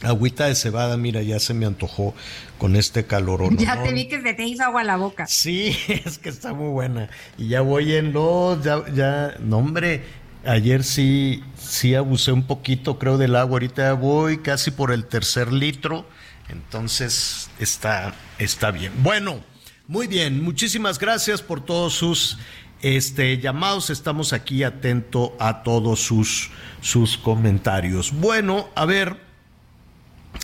Agüita 0.01 0.47
de 0.47 0.55
cebada, 0.55 0.97
mira, 0.97 1.21
ya 1.21 1.39
se 1.39 1.53
me 1.53 1.65
antojó 1.65 2.13
con 2.57 2.75
este 2.75 3.05
calor. 3.05 3.55
Ya 3.57 3.81
te 3.83 3.93
vi 3.93 4.07
que 4.07 4.21
se 4.21 4.33
te 4.33 4.43
hizo 4.45 4.63
agua 4.63 4.81
a 4.81 4.83
la 4.83 4.97
boca. 4.97 5.27
Sí, 5.27 5.77
es 5.87 6.17
que 6.17 6.29
está 6.29 6.53
muy 6.53 6.69
buena. 6.69 7.09
Y 7.37 7.49
ya 7.49 7.61
voy 7.61 7.93
en 7.93 8.11
los, 8.11 8.63
ya, 8.63 8.83
ya, 8.93 9.35
no 9.39 9.59
hombre, 9.59 10.03
ayer 10.45 10.83
sí, 10.83 11.43
sí 11.55 11.95
abusé 11.95 12.31
un 12.31 12.43
poquito, 12.43 12.99
creo, 12.99 13.17
del 13.17 13.35
agua. 13.35 13.55
Ahorita 13.55 13.93
voy 13.93 14.39
casi 14.39 14.71
por 14.71 14.91
el 14.91 15.05
tercer 15.05 15.53
litro. 15.53 16.05
Entonces, 16.49 17.49
está, 17.59 18.13
está 18.39 18.71
bien. 18.71 18.91
Bueno, 18.97 19.39
muy 19.87 20.07
bien. 20.07 20.41
Muchísimas 20.43 20.97
gracias 20.97 21.41
por 21.41 21.63
todos 21.63 21.93
sus 21.93 22.37
este, 22.81 23.37
llamados. 23.39 23.89
Estamos 23.89 24.33
aquí 24.33 24.63
atento 24.63 25.35
a 25.39 25.63
todos 25.63 25.99
sus, 25.99 26.51
sus 26.81 27.17
comentarios. 27.17 28.11
Bueno, 28.13 28.69
a 28.75 28.85
ver. 28.85 29.17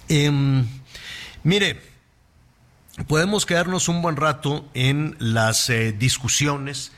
Em, 0.07 0.65
mire, 1.43 1.81
podemos 3.07 3.45
quedarnos 3.45 3.87
un 3.87 4.01
buen 4.01 4.15
rato 4.17 4.67
en 4.73 5.15
las 5.19 5.69
eh, 5.69 5.93
discusiones 5.93 6.91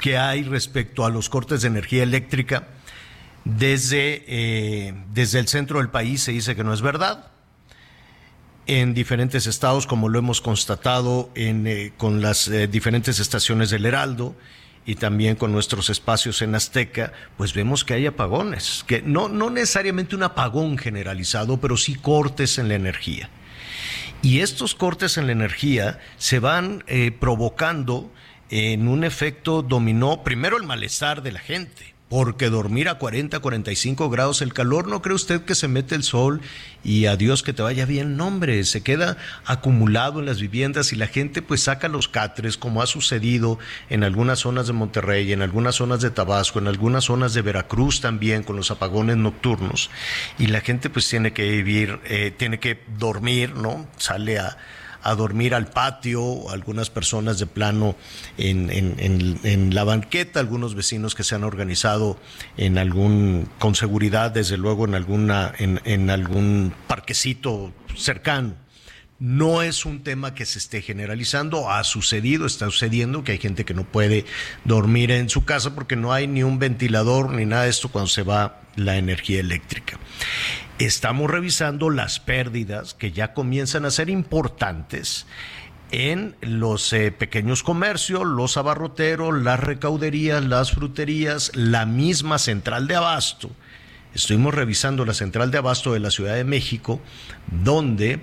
que 0.00 0.18
hay 0.18 0.42
respecto 0.42 1.04
a 1.04 1.10
los 1.10 1.28
cortes 1.28 1.62
de 1.62 1.68
energía 1.68 2.02
eléctrica. 2.02 2.68
Desde, 3.44 4.24
eh, 4.26 4.94
desde 5.12 5.38
el 5.38 5.48
centro 5.48 5.78
del 5.78 5.90
país 5.90 6.22
se 6.22 6.32
dice 6.32 6.56
que 6.56 6.64
no 6.64 6.72
es 6.74 6.80
verdad. 6.82 7.33
En 8.66 8.94
diferentes 8.94 9.46
estados, 9.46 9.86
como 9.86 10.08
lo 10.08 10.18
hemos 10.18 10.40
constatado 10.40 11.30
en, 11.34 11.66
eh, 11.66 11.92
con 11.96 12.22
las 12.22 12.50
diferentes 12.70 13.20
estaciones 13.20 13.70
del 13.70 13.84
Heraldo, 13.84 14.34
y 14.86 14.96
también 14.96 15.36
con 15.36 15.52
nuestros 15.52 15.88
espacios 15.90 16.42
en 16.42 16.54
Azteca, 16.54 17.12
pues 17.36 17.54
vemos 17.54 17.84
que 17.84 17.94
hay 17.94 18.06
apagones, 18.06 18.84
que 18.86 19.02
no, 19.02 19.28
no 19.28 19.50
necesariamente 19.50 20.14
un 20.14 20.22
apagón 20.22 20.76
generalizado, 20.78 21.58
pero 21.58 21.76
sí 21.76 21.94
cortes 21.94 22.58
en 22.58 22.68
la 22.68 22.74
energía. 22.74 23.30
Y 24.22 24.40
estos 24.40 24.74
cortes 24.74 25.16
en 25.16 25.26
la 25.26 25.32
energía 25.32 26.00
se 26.16 26.38
van 26.38 26.84
eh, 26.86 27.12
provocando 27.12 28.10
en 28.50 28.88
un 28.88 29.04
efecto 29.04 29.62
dominó 29.62 30.22
primero 30.22 30.56
el 30.56 30.64
malestar 30.64 31.22
de 31.22 31.32
la 31.32 31.40
gente, 31.40 31.93
porque 32.08 32.50
dormir 32.50 32.88
a 32.88 32.98
40, 32.98 33.40
45 33.40 34.10
grados 34.10 34.42
el 34.42 34.52
calor, 34.52 34.86
¿no 34.86 35.02
cree 35.02 35.14
usted 35.14 35.42
que 35.42 35.54
se 35.54 35.68
mete 35.68 35.94
el 35.94 36.02
sol 36.02 36.42
y 36.84 37.06
adiós 37.06 37.42
que 37.42 37.52
te 37.52 37.62
vaya 37.62 37.86
bien? 37.86 38.16
No, 38.16 38.26
hombre, 38.26 38.62
se 38.64 38.82
queda 38.82 39.16
acumulado 39.46 40.20
en 40.20 40.26
las 40.26 40.40
viviendas 40.40 40.92
y 40.92 40.96
la 40.96 41.06
gente 41.06 41.42
pues 41.42 41.62
saca 41.62 41.88
los 41.88 42.08
catres, 42.08 42.58
como 42.58 42.82
ha 42.82 42.86
sucedido 42.86 43.58
en 43.88 44.04
algunas 44.04 44.40
zonas 44.40 44.66
de 44.66 44.74
Monterrey, 44.74 45.32
en 45.32 45.42
algunas 45.42 45.76
zonas 45.76 46.00
de 46.02 46.10
Tabasco, 46.10 46.58
en 46.58 46.68
algunas 46.68 47.04
zonas 47.04 47.34
de 47.34 47.42
Veracruz 47.42 48.00
también 48.00 48.42
con 48.42 48.56
los 48.56 48.70
apagones 48.70 49.16
nocturnos. 49.16 49.90
Y 50.38 50.48
la 50.48 50.60
gente 50.60 50.90
pues 50.90 51.08
tiene 51.08 51.32
que 51.32 51.50
vivir, 51.50 52.00
eh, 52.04 52.32
tiene 52.36 52.60
que 52.60 52.80
dormir, 52.98 53.54
¿no? 53.54 53.88
Sale 53.96 54.38
a 54.38 54.56
a 55.04 55.14
dormir 55.14 55.54
al 55.54 55.66
patio, 55.66 56.50
algunas 56.50 56.90
personas 56.90 57.38
de 57.38 57.46
plano 57.46 57.94
en, 58.38 59.74
la 59.74 59.84
banqueta, 59.84 60.40
algunos 60.40 60.74
vecinos 60.74 61.14
que 61.14 61.22
se 61.22 61.34
han 61.34 61.44
organizado 61.44 62.18
en 62.56 62.78
algún, 62.78 63.48
con 63.58 63.74
seguridad, 63.74 64.30
desde 64.30 64.56
luego 64.56 64.86
en 64.86 64.94
alguna, 64.94 65.52
en 65.58 66.10
algún 66.10 66.74
parquecito 66.88 67.72
cercano. 67.96 68.54
No 69.20 69.62
es 69.62 69.84
un 69.84 70.02
tema 70.02 70.34
que 70.34 70.44
se 70.44 70.58
esté 70.58 70.82
generalizando, 70.82 71.70
ha 71.70 71.84
sucedido, 71.84 72.46
está 72.46 72.66
sucediendo 72.66 73.22
que 73.22 73.32
hay 73.32 73.38
gente 73.38 73.64
que 73.64 73.72
no 73.72 73.84
puede 73.84 74.24
dormir 74.64 75.12
en 75.12 75.28
su 75.28 75.44
casa 75.44 75.74
porque 75.74 75.94
no 75.94 76.12
hay 76.12 76.26
ni 76.26 76.42
un 76.42 76.58
ventilador 76.58 77.30
ni 77.30 77.46
nada 77.46 77.64
de 77.64 77.70
esto 77.70 77.90
cuando 77.90 78.08
se 78.08 78.22
va 78.22 78.60
la 78.74 78.96
energía 78.96 79.38
eléctrica. 79.38 79.98
Estamos 80.78 81.30
revisando 81.30 81.88
las 81.88 82.18
pérdidas 82.18 82.94
que 82.94 83.12
ya 83.12 83.32
comienzan 83.32 83.84
a 83.84 83.92
ser 83.92 84.10
importantes 84.10 85.24
en 85.92 86.34
los 86.40 86.92
eh, 86.92 87.12
pequeños 87.12 87.62
comercios, 87.62 88.24
los 88.26 88.56
abarroteros, 88.56 89.40
las 89.40 89.60
recauderías, 89.60 90.44
las 90.44 90.72
fruterías, 90.72 91.52
la 91.54 91.86
misma 91.86 92.38
central 92.38 92.88
de 92.88 92.96
abasto. 92.96 93.52
Estuvimos 94.14 94.52
revisando 94.52 95.04
la 95.04 95.14
central 95.14 95.52
de 95.52 95.58
abasto 95.58 95.92
de 95.92 96.00
la 96.00 96.10
Ciudad 96.10 96.34
de 96.34 96.42
México, 96.42 97.00
donde 97.46 98.20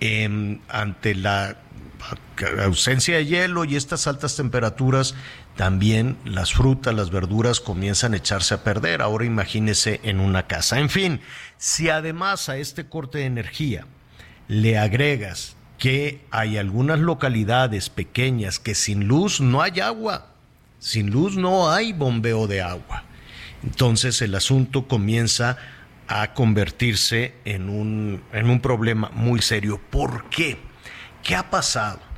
em, 0.00 0.60
ante 0.68 1.14
la 1.14 1.58
ausencia 2.62 3.16
de 3.16 3.26
hielo 3.26 3.64
y 3.64 3.76
estas 3.76 4.06
altas 4.06 4.36
temperaturas, 4.36 5.14
también 5.56 6.16
las 6.24 6.52
frutas, 6.52 6.94
las 6.94 7.10
verduras 7.10 7.60
comienzan 7.60 8.14
a 8.14 8.16
echarse 8.16 8.54
a 8.54 8.64
perder. 8.64 9.02
Ahora 9.02 9.24
imagínese 9.24 10.00
en 10.02 10.20
una 10.20 10.46
casa. 10.46 10.78
En 10.78 10.90
fin, 10.90 11.20
si 11.58 11.88
además 11.88 12.48
a 12.48 12.56
este 12.56 12.86
corte 12.86 13.18
de 13.18 13.26
energía 13.26 13.86
le 14.48 14.78
agregas 14.78 15.56
que 15.78 16.20
hay 16.30 16.58
algunas 16.58 16.98
localidades 16.98 17.88
pequeñas 17.88 18.58
que 18.58 18.74
sin 18.74 19.08
luz 19.08 19.40
no 19.40 19.62
hay 19.62 19.80
agua, 19.80 20.34
sin 20.78 21.10
luz 21.10 21.36
no 21.36 21.70
hay 21.70 21.92
bombeo 21.92 22.46
de 22.46 22.60
agua. 22.60 23.04
Entonces 23.62 24.20
el 24.22 24.34
asunto 24.34 24.88
comienza 24.88 25.56
a 26.08 26.34
convertirse 26.34 27.34
en 27.44 27.68
un, 27.68 28.22
en 28.32 28.50
un 28.50 28.60
problema 28.60 29.10
muy 29.14 29.40
serio. 29.40 29.80
¿Por 29.90 30.28
qué? 30.28 30.58
¿Qué 31.22 31.36
ha 31.36 31.50
pasado? 31.50 32.09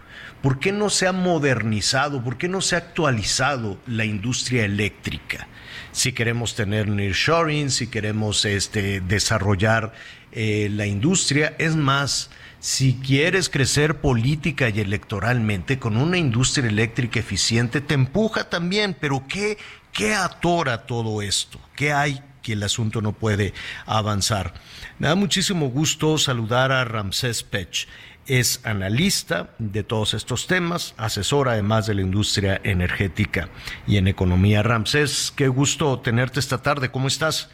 ¿Por 0.43 0.59
qué 0.59 0.73
no 0.73 0.91
se 0.91 1.07
ha 1.07 1.13
modernizado? 1.13 2.23
¿Por 2.25 2.37
qué 2.37 2.49
no 2.49 2.61
se 2.61 2.75
ha 2.75 2.79
actualizado 2.79 3.79
la 3.87 4.05
industria 4.05 4.65
eléctrica? 4.65 5.47
Si 5.93 6.13
queremos 6.13 6.57
tener 6.57 6.89
nearshoring, 6.89 7.71
si 7.71 7.87
queremos 7.87 8.45
este, 8.45 9.01
desarrollar 9.01 9.93
eh, 10.33 10.69
la 10.73 10.87
industria, 10.87 11.55
es 11.59 11.77
más, 11.77 12.31
si 12.59 12.95
quieres 12.95 13.49
crecer 13.49 14.01
política 14.01 14.69
y 14.69 14.81
electoralmente 14.81 15.79
con 15.79 15.97
una 15.97 16.19
industria 16.19 16.69
eléctrica 16.69 17.21
eficiente, 17.21 17.81
te 17.81 17.95
empuja 17.95 18.49
también, 18.49 18.97
pero 18.99 19.25
¿qué, 19.29 19.59
qué 19.93 20.15
atora 20.15 20.87
todo 20.87 21.23
esto? 21.23 21.61
¿Qué 21.77 21.93
hay 21.93 22.21
que 22.43 22.55
el 22.55 22.65
asunto 22.65 23.01
no 23.01 23.13
puede 23.13 23.55
avanzar? 23.87 24.55
Me 24.99 25.07
da 25.07 25.15
muchísimo 25.15 25.69
gusto 25.69 26.19
saludar 26.19 26.73
a 26.73 26.85
Ramsés 26.85 27.45
Pech 27.45 27.87
es 28.27 28.65
analista 28.65 29.51
de 29.59 29.83
todos 29.83 30.15
estos 30.15 30.47
temas, 30.47 30.95
asesor 30.97 31.49
además 31.49 31.87
de 31.87 31.95
la 31.95 32.03
industria 32.03 32.61
energética 32.65 33.49
y 33.87 33.97
en 33.97 34.09
economía. 34.09 34.63
Ramsés, 34.63 35.33
qué 35.37 35.49
gusto 35.49 36.01
tenerte 36.01 36.41
esta 36.41 36.63
tarde, 36.63 36.91
¿cómo 36.91 37.09
estás? 37.09 37.51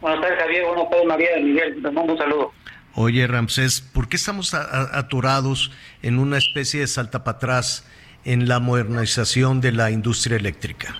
Buenas 0.00 0.20
tardes, 0.20 0.38
Javier. 0.38 0.64
Buenas 0.66 0.90
tardes, 0.90 1.06
María. 1.06 1.28
Miguel, 1.42 1.82
te 1.82 1.90
mando 1.90 2.12
un 2.12 2.18
saludo. 2.18 2.52
Oye, 2.94 3.26
Ramsés, 3.26 3.80
¿por 3.80 4.08
qué 4.08 4.16
estamos 4.16 4.54
atorados 4.54 5.70
en 6.02 6.18
una 6.18 6.38
especie 6.38 6.80
de 6.80 6.86
salta 6.86 7.22
para 7.22 7.36
atrás 7.36 7.88
en 8.24 8.48
la 8.48 8.58
modernización 8.60 9.60
de 9.60 9.72
la 9.72 9.90
industria 9.90 10.36
eléctrica? 10.36 10.96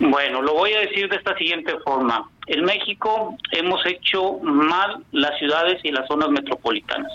Bueno, 0.00 0.42
lo 0.42 0.54
voy 0.54 0.72
a 0.72 0.80
decir 0.80 1.08
de 1.08 1.16
esta 1.16 1.36
siguiente 1.36 1.72
forma. 1.84 2.28
En 2.46 2.64
México 2.64 3.36
hemos 3.52 3.84
hecho 3.86 4.38
mal 4.40 5.04
las 5.12 5.38
ciudades 5.38 5.80
y 5.84 5.90
las 5.90 6.06
zonas 6.08 6.30
metropolitanas. 6.30 7.12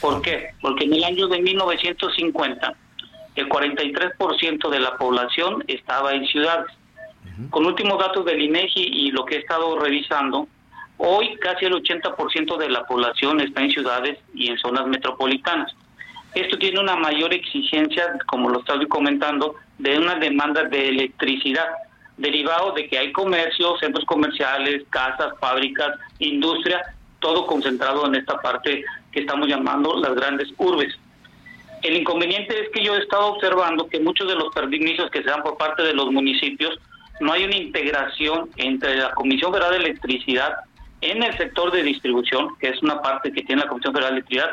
¿Por 0.00 0.22
qué? 0.22 0.50
Porque 0.60 0.84
en 0.84 0.94
el 0.94 1.04
año 1.04 1.28
de 1.28 1.40
1950 1.40 2.74
el 3.36 3.48
43% 3.48 4.70
de 4.70 4.80
la 4.80 4.96
población 4.96 5.62
estaba 5.68 6.12
en 6.14 6.26
ciudades. 6.26 6.72
Con 7.50 7.66
últimos 7.66 7.98
datos 7.98 8.24
del 8.24 8.40
INEGI 8.40 8.80
y 8.80 9.10
lo 9.10 9.26
que 9.26 9.36
he 9.36 9.38
estado 9.40 9.78
revisando, 9.78 10.48
hoy 10.96 11.36
casi 11.36 11.66
el 11.66 11.74
80% 11.74 12.56
de 12.56 12.70
la 12.70 12.84
población 12.86 13.40
está 13.40 13.62
en 13.62 13.70
ciudades 13.70 14.18
y 14.34 14.48
en 14.48 14.58
zonas 14.58 14.86
metropolitanas. 14.86 15.70
Esto 16.34 16.58
tiene 16.58 16.80
una 16.80 16.96
mayor 16.96 17.34
exigencia, 17.34 18.18
como 18.26 18.48
lo 18.48 18.60
estoy 18.60 18.86
comentando, 18.88 19.56
de 19.78 19.98
una 19.98 20.14
demanda 20.14 20.64
de 20.64 20.88
electricidad, 20.88 21.66
derivado 22.16 22.72
de 22.72 22.88
que 22.88 22.98
hay 22.98 23.12
comercios, 23.12 23.78
centros 23.80 24.04
comerciales, 24.06 24.84
casas, 24.88 25.34
fábricas, 25.38 25.98
industria, 26.18 26.82
todo 27.20 27.46
concentrado 27.46 28.06
en 28.06 28.14
esta 28.14 28.40
parte 28.40 28.84
que 29.16 29.22
estamos 29.22 29.48
llamando 29.48 29.98
las 29.98 30.14
grandes 30.14 30.52
urbes. 30.58 30.94
El 31.82 31.96
inconveniente 31.96 32.60
es 32.60 32.68
que 32.68 32.84
yo 32.84 32.94
he 32.94 32.98
estado 32.98 33.28
observando 33.28 33.88
que 33.88 33.98
muchos 33.98 34.28
de 34.28 34.34
los 34.34 34.52
permisos 34.54 35.10
que 35.10 35.22
se 35.22 35.30
dan 35.30 35.42
por 35.42 35.56
parte 35.56 35.82
de 35.82 35.94
los 35.94 36.12
municipios 36.12 36.78
no 37.20 37.32
hay 37.32 37.44
una 37.44 37.56
integración 37.56 38.50
entre 38.56 38.96
la 38.96 39.12
Comisión 39.12 39.54
Federal 39.54 39.70
de 39.70 39.76
Electricidad 39.78 40.56
en 41.00 41.22
el 41.22 41.34
sector 41.38 41.72
de 41.72 41.82
distribución, 41.82 42.58
que 42.58 42.68
es 42.68 42.82
una 42.82 43.00
parte 43.00 43.32
que 43.32 43.42
tiene 43.42 43.62
la 43.62 43.68
Comisión 43.68 43.94
Federal 43.94 44.12
de 44.12 44.18
Electricidad, 44.18 44.50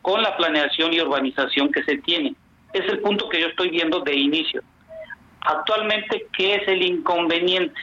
con 0.00 0.22
la 0.22 0.34
planeación 0.34 0.94
y 0.94 1.00
urbanización 1.02 1.70
que 1.70 1.84
se 1.84 1.98
tiene. 1.98 2.34
Es 2.72 2.88
el 2.88 3.00
punto 3.00 3.28
que 3.28 3.42
yo 3.42 3.48
estoy 3.48 3.68
viendo 3.68 4.00
de 4.00 4.14
inicio. 4.14 4.62
Actualmente, 5.42 6.26
¿qué 6.34 6.54
es 6.54 6.68
el 6.68 6.82
inconveniente? 6.82 7.78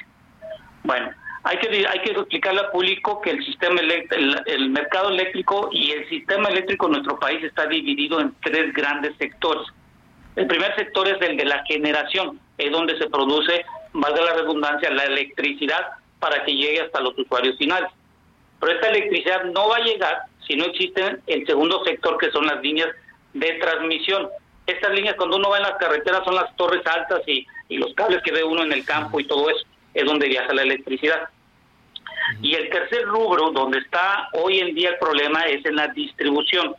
Bueno, 0.83 1.11
hay 1.43 1.57
que, 1.57 1.85
hay 1.87 1.99
que 1.99 2.11
explicarle 2.11 2.61
al 2.61 2.71
público 2.71 3.19
que 3.21 3.31
el 3.31 3.45
sistema 3.45 3.81
el, 3.81 4.69
mercado 4.69 5.09
eléctrico 5.09 5.69
y 5.73 5.91
el 5.91 6.07
sistema 6.07 6.47
eléctrico 6.47 6.85
en 6.85 6.93
nuestro 6.93 7.19
país 7.19 7.43
está 7.43 7.65
dividido 7.65 8.21
en 8.21 8.33
tres 8.41 8.73
grandes 8.73 9.13
sectores. 9.17 9.67
El 10.37 10.47
primer 10.47 10.73
sector 10.75 11.07
es 11.07 11.21
el 11.21 11.35
de 11.35 11.45
la 11.45 11.63
generación, 11.65 12.39
es 12.57 12.71
donde 12.71 12.97
se 12.97 13.09
produce, 13.09 13.65
de 13.93 14.21
la 14.25 14.33
redundancia, 14.33 14.89
la 14.89 15.03
electricidad 15.03 15.85
para 16.19 16.43
que 16.45 16.55
llegue 16.55 16.81
hasta 16.81 17.01
los 17.01 17.17
usuarios 17.17 17.57
finales. 17.57 17.91
Pero 18.61 18.73
esta 18.73 18.87
electricidad 18.87 19.43
no 19.43 19.67
va 19.67 19.77
a 19.77 19.83
llegar 19.83 20.23
si 20.47 20.55
no 20.55 20.65
existe 20.65 21.17
el 21.27 21.45
segundo 21.45 21.83
sector, 21.83 22.17
que 22.17 22.31
son 22.31 22.47
las 22.47 22.61
líneas 22.61 22.89
de 23.33 23.53
transmisión. 23.55 24.29
Estas 24.65 24.93
líneas, 24.93 25.15
cuando 25.17 25.35
uno 25.35 25.49
va 25.49 25.57
en 25.57 25.63
las 25.63 25.77
carreteras, 25.77 26.23
son 26.23 26.35
las 26.35 26.55
torres 26.55 26.81
altas 26.87 27.21
y 27.27 27.45
los 27.69 27.93
cables 27.95 28.21
que 28.23 28.31
ve 28.31 28.43
uno 28.45 28.63
en 28.63 28.71
el 28.71 28.85
campo 28.85 29.19
y 29.19 29.25
todo 29.25 29.49
eso 29.49 29.65
es 29.93 30.05
donde 30.05 30.27
viaja 30.27 30.53
la 30.53 30.63
electricidad. 30.63 31.29
Y 32.41 32.55
el 32.55 32.69
tercer 32.69 33.03
rubro, 33.05 33.51
donde 33.51 33.79
está 33.79 34.29
hoy 34.33 34.59
en 34.59 34.73
día 34.73 34.89
el 34.89 34.97
problema, 34.97 35.41
es 35.41 35.65
en 35.65 35.75
la 35.75 35.87
distribución. 35.89 36.75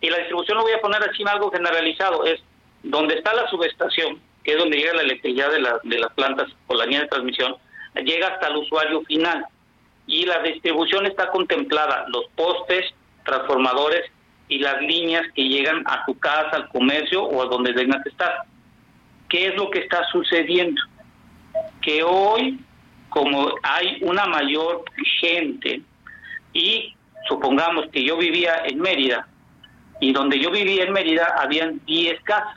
Y 0.00 0.10
la 0.10 0.18
distribución 0.18 0.58
lo 0.58 0.64
voy 0.64 0.72
a 0.72 0.80
poner 0.80 1.02
así 1.02 1.22
en 1.22 1.28
algo 1.28 1.50
generalizado, 1.50 2.24
es 2.24 2.42
donde 2.82 3.14
está 3.14 3.32
la 3.34 3.48
subestación, 3.48 4.20
que 4.42 4.52
es 4.52 4.58
donde 4.58 4.76
llega 4.76 4.94
la 4.94 5.02
electricidad 5.02 5.50
de, 5.50 5.88
de 5.88 5.98
las 5.98 6.12
plantas 6.14 6.48
por 6.66 6.76
la 6.76 6.84
línea 6.84 7.02
de 7.02 7.08
transmisión, 7.08 7.56
llega 8.04 8.28
hasta 8.28 8.48
el 8.48 8.56
usuario 8.56 9.02
final. 9.02 9.44
Y 10.06 10.24
la 10.26 10.40
distribución 10.40 11.06
está 11.06 11.28
contemplada, 11.28 12.06
los 12.08 12.26
postes, 12.34 12.92
transformadores 13.24 14.10
y 14.48 14.58
las 14.58 14.80
líneas 14.82 15.22
que 15.34 15.44
llegan 15.44 15.82
a 15.86 16.04
tu 16.04 16.18
casa, 16.18 16.50
al 16.52 16.68
comercio 16.68 17.22
o 17.22 17.42
a 17.42 17.46
donde 17.46 17.72
tenga 17.72 18.02
que 18.02 18.08
estar. 18.08 18.42
¿Qué 19.28 19.46
es 19.46 19.54
lo 19.54 19.70
que 19.70 19.78
está 19.78 20.04
sucediendo? 20.10 20.80
Que 21.80 22.02
hoy, 22.02 22.60
como 23.08 23.52
hay 23.62 23.98
una 24.02 24.26
mayor 24.26 24.84
gente, 25.20 25.82
y 26.52 26.94
supongamos 27.28 27.86
que 27.92 28.04
yo 28.04 28.16
vivía 28.16 28.62
en 28.64 28.80
Mérida, 28.80 29.26
y 30.00 30.12
donde 30.12 30.38
yo 30.38 30.50
vivía 30.50 30.84
en 30.84 30.92
Mérida 30.92 31.34
habían 31.38 31.80
10 31.86 32.20
casas, 32.22 32.56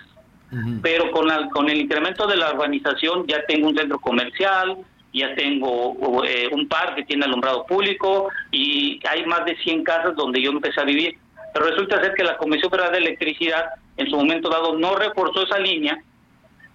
pero 0.81 1.11
con, 1.11 1.27
con 1.49 1.69
el 1.69 1.81
incremento 1.81 2.25
de 2.27 2.37
la 2.37 2.53
urbanización 2.53 3.27
ya 3.27 3.45
tengo 3.45 3.67
un 3.67 3.77
centro 3.77 3.99
comercial, 3.99 4.77
ya 5.15 5.33
tengo 5.35 6.23
eh, 6.25 6.49
un 6.51 6.67
parque 6.67 7.01
que 7.01 7.07
tiene 7.07 7.25
alumbrado 7.25 7.65
público 7.65 8.29
y 8.51 8.99
hay 9.07 9.25
más 9.25 9.45
de 9.45 9.55
100 9.57 9.83
casas 9.83 10.15
donde 10.15 10.41
yo 10.41 10.51
empecé 10.51 10.81
a 10.81 10.85
vivir. 10.85 11.17
Pero 11.53 11.67
resulta 11.67 12.01
ser 12.01 12.13
que 12.15 12.23
la 12.23 12.37
Comisión 12.37 12.69
Federal 12.69 12.91
de 12.91 12.97
Electricidad 12.97 13.65
en 13.95 14.09
su 14.09 14.17
momento 14.17 14.49
dado 14.49 14.77
no 14.77 14.95
reforzó 14.95 15.43
esa 15.43 15.57
línea, 15.57 15.97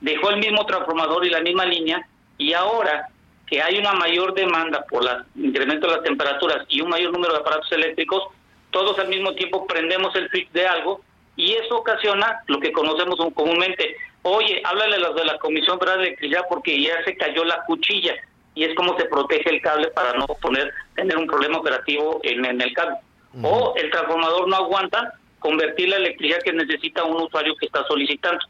dejó 0.01 0.30
el 0.30 0.38
mismo 0.38 0.64
transformador 0.66 1.26
y 1.26 1.30
la 1.30 1.40
misma 1.40 1.64
línea 1.64 2.07
y 2.38 2.53
ahora 2.53 3.09
que 3.46 3.61
hay 3.61 3.78
una 3.78 3.92
mayor 3.92 4.32
demanda 4.32 4.84
por 4.88 5.05
el 5.05 5.44
incremento 5.44 5.88
de 5.88 5.96
las 5.96 6.05
temperaturas 6.05 6.64
y 6.68 6.80
un 6.80 6.88
mayor 6.88 7.12
número 7.12 7.32
de 7.34 7.40
aparatos 7.40 7.70
eléctricos, 7.72 8.22
todos 8.70 8.98
al 8.98 9.09
mismo 9.09 9.34
tiempo 9.34 9.66
prendemos 9.66 10.14
el 10.14 10.28
switch 10.30 10.51
de 10.53 10.66
algo 10.66 11.01
y 11.36 11.55
eso 11.55 11.78
ocasiona 11.78 12.42
lo 12.46 12.61
que 12.61 12.70
conocemos 12.70 13.16
comúnmente, 13.34 13.96
oye, 14.22 14.62
háblale 14.64 14.96
a 14.96 15.01
los 15.01 15.16
de 15.16 15.24
la 15.24 15.38
Comisión 15.38 15.78
Federal 15.78 16.01
de 16.01 16.07
Electricidad 16.09 16.44
porque 16.48 16.80
ya 16.80 17.03
se 17.05 17.16
cayó 17.16 17.44
la 17.44 17.64
cuchilla 17.64 18.14
y 18.55 18.64
es 18.64 18.74
como 18.74 18.96
se 18.98 19.07
protege 19.07 19.51
el 19.51 19.61
cable 19.61 19.88
para 19.88 20.12
no 20.12 20.26
poner 20.26 20.72
tener 20.94 21.16
un 21.16 21.26
problema 21.26 21.59
operativo 21.59 22.20
en, 22.22 22.44
el 22.44 22.72
cable. 22.72 22.96
O 23.42 23.74
el 23.76 23.90
transformador 23.90 24.48
no 24.48 24.57
aguanta 24.57 25.14
convertir 25.38 25.88
la 25.88 25.96
electricidad 25.96 26.42
que 26.42 26.53
necesita 26.53 27.05
un 27.05 27.22
usuario 27.22 27.55
que 27.57 27.66
está 27.66 27.86
solicitando. 27.86 28.40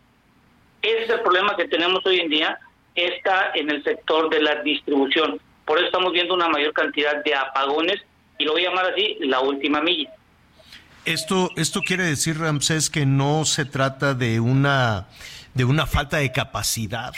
Ese 0.83 1.05
es 1.05 1.11
el 1.11 1.21
problema 1.21 1.57
que 1.57 1.69
tenemos 1.69 2.05
hoy 2.07 2.21
en 2.21 2.29
día, 2.29 2.59
está 2.95 3.53
en 3.55 3.71
el 3.71 3.83
sector 3.85 4.31
de 4.31 4.43
la 4.43 4.63
distribución. 4.63 5.41
Por 5.65 5.79
eso 5.79 5.87
estamos 5.87 6.13
viendo 6.13 6.35
una 6.35 6.49
mayor 6.49 6.73
cantidad 6.73 7.23
de 7.23 7.35
apagones 7.35 8.01
y 8.39 8.45
lo 8.45 8.53
voy 8.53 8.65
a 8.65 8.71
llamar 8.71 8.87
así, 8.87 9.17
la 9.21 9.41
última 9.41 9.81
milla. 9.83 10.11
Esto, 11.05 11.51
esto 11.57 11.81
quiere 11.81 12.05
decir, 12.05 12.39
Ramsés, 12.39 12.91
que 12.91 13.07
no 13.07 13.45
se 13.45 13.65
trata 13.65 14.15
de 14.15 14.41
una, 14.41 15.09
de 15.55 15.65
una 15.65 15.87
falta 15.87 16.19
de 16.19 16.31
capacidad 16.33 17.13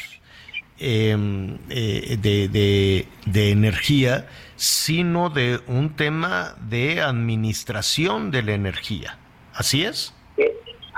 em, 0.78 1.58
eh, 1.68 2.16
de, 2.20 3.06
de, 3.26 3.50
energía, 3.50 4.28
sino 4.56 5.30
de 5.30 5.60
un 5.66 5.96
tema 5.96 6.54
de 6.60 7.00
administración 7.00 8.30
de 8.30 8.42
la 8.42 8.52
energía. 8.52 9.18
¿Así 9.54 9.84
es? 9.84 10.14
Eh, 10.36 10.52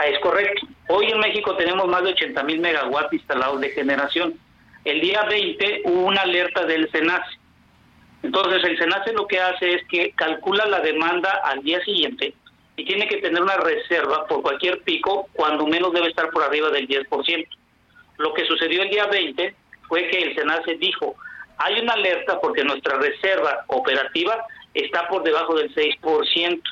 es 0.06 0.18
correcto. 0.20 0.63
Hoy 0.88 1.06
en 1.10 1.18
México 1.18 1.56
tenemos 1.56 1.86
más 1.88 2.02
de 2.02 2.10
80 2.10 2.42
mil 2.44 2.60
megawatts 2.60 3.12
instalados 3.12 3.60
de 3.60 3.70
generación. 3.70 4.34
El 4.84 5.00
día 5.00 5.22
20 5.24 5.82
hubo 5.84 6.06
una 6.06 6.22
alerta 6.22 6.64
del 6.66 6.90
SENACE 6.90 7.38
entonces 8.24 8.64
el 8.64 8.78
SENACE 8.78 9.12
lo 9.12 9.26
que 9.26 9.38
hace 9.38 9.74
es 9.74 9.86
que 9.86 10.12
calcula 10.12 10.64
la 10.64 10.80
demanda 10.80 11.42
al 11.44 11.62
día 11.62 11.78
siguiente 11.84 12.32
y 12.74 12.86
tiene 12.86 13.06
que 13.06 13.18
tener 13.18 13.40
una 13.40 13.58
reserva 13.58 14.26
por 14.26 14.40
cualquier 14.40 14.80
pico, 14.80 15.28
cuando 15.34 15.66
menos 15.66 15.92
debe 15.92 16.08
estar 16.08 16.30
por 16.30 16.42
arriba 16.42 16.70
del 16.70 16.88
10%. 16.88 17.46
Lo 18.16 18.32
que 18.32 18.46
sucedió 18.46 18.82
el 18.82 18.88
día 18.88 19.06
20 19.06 19.54
fue 19.88 20.08
que 20.08 20.22
el 20.22 20.34
SENACE 20.34 20.76
dijo, 20.76 21.16
hay 21.58 21.78
una 21.80 21.92
alerta 21.92 22.40
porque 22.40 22.64
nuestra 22.64 22.98
reserva 22.98 23.66
operativa 23.66 24.42
está 24.72 25.06
por 25.08 25.22
debajo 25.22 25.54
del 25.56 25.72
6%. 25.74 26.62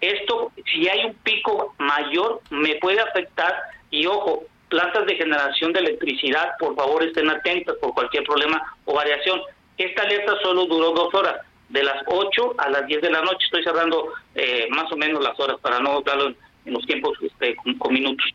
Esto, 0.00 0.52
si 0.72 0.88
hay 0.88 1.06
un 1.06 1.14
pico 1.14 1.74
mayor, 1.78 2.40
me 2.50 2.76
puede 2.76 3.00
afectar 3.00 3.54
y 3.90 4.06
ojo, 4.06 4.44
plantas 4.68 5.06
de 5.06 5.16
generación 5.16 5.72
de 5.72 5.80
electricidad, 5.80 6.50
por 6.58 6.74
favor 6.74 7.02
estén 7.02 7.30
atentas 7.30 7.76
por 7.80 7.94
cualquier 7.94 8.24
problema 8.24 8.62
o 8.84 8.94
variación. 8.94 9.40
Esta 9.78 10.02
alerta 10.02 10.34
solo 10.42 10.66
duró 10.66 10.90
dos 10.92 11.14
horas, 11.14 11.36
de 11.68 11.82
las 11.82 12.02
8 12.06 12.54
a 12.58 12.70
las 12.70 12.86
10 12.86 13.02
de 13.02 13.10
la 13.10 13.22
noche. 13.22 13.44
Estoy 13.44 13.64
cerrando 13.64 14.12
eh, 14.34 14.66
más 14.70 14.90
o 14.92 14.96
menos 14.96 15.22
las 15.22 15.38
horas 15.38 15.58
para 15.60 15.80
no 15.80 16.00
darlo 16.02 16.28
en, 16.28 16.36
los 16.72 16.84
tiempos 16.86 17.16
este, 17.22 17.56
con, 17.78 17.92
minutos. 17.92 18.26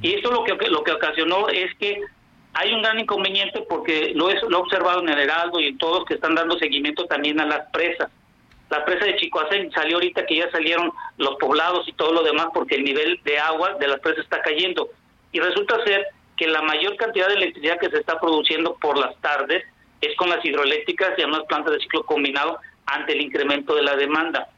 Y 0.00 0.14
esto 0.14 0.30
lo 0.30 0.44
que, 0.44 0.54
lo 0.68 0.82
que 0.82 0.92
ocasionó 0.92 1.48
es 1.48 1.74
que 1.78 2.00
hay 2.54 2.72
un 2.72 2.82
gran 2.82 2.98
inconveniente 2.98 3.64
porque 3.68 4.12
lo 4.14 4.30
he, 4.30 4.34
lo 4.48 4.58
he 4.58 4.60
observado 4.60 5.00
en 5.00 5.08
el 5.08 5.18
Heraldo 5.18 5.60
y 5.60 5.68
en 5.68 5.78
todos 5.78 6.04
que 6.04 6.14
están 6.14 6.34
dando 6.34 6.58
seguimiento 6.58 7.06
también 7.06 7.40
a 7.40 7.46
las 7.46 7.70
presas. 7.70 8.10
La 8.72 8.86
presa 8.86 9.04
de 9.04 9.16
Chicoacén 9.16 9.70
salió 9.70 9.96
ahorita 9.96 10.24
que 10.24 10.36
ya 10.36 10.50
salieron 10.50 10.90
los 11.18 11.36
poblados 11.36 11.86
y 11.86 11.92
todo 11.92 12.14
lo 12.14 12.22
demás 12.22 12.46
porque 12.54 12.76
el 12.76 12.84
nivel 12.84 13.20
de 13.22 13.38
agua 13.38 13.74
de 13.74 13.86
las 13.86 14.00
presas 14.00 14.24
está 14.24 14.40
cayendo. 14.40 14.88
Y 15.30 15.40
resulta 15.40 15.84
ser 15.84 16.06
que 16.38 16.46
la 16.46 16.62
mayor 16.62 16.96
cantidad 16.96 17.28
de 17.28 17.34
electricidad 17.34 17.78
que 17.78 17.90
se 17.90 17.98
está 17.98 18.18
produciendo 18.18 18.74
por 18.76 18.96
las 18.96 19.14
tardes 19.20 19.62
es 20.00 20.16
con 20.16 20.30
las 20.30 20.42
hidroeléctricas 20.42 21.10
y 21.18 21.20
además 21.20 21.42
plantas 21.48 21.74
de 21.74 21.80
ciclo 21.80 22.02
combinado 22.04 22.60
ante 22.86 23.12
el 23.12 23.20
incremento 23.20 23.74
de 23.74 23.82
la 23.82 23.94
demanda. 23.94 24.48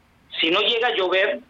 Si 0.41 0.49
no 0.49 0.61
llega 0.61 0.87
a 0.87 0.95
llover, 0.95 1.41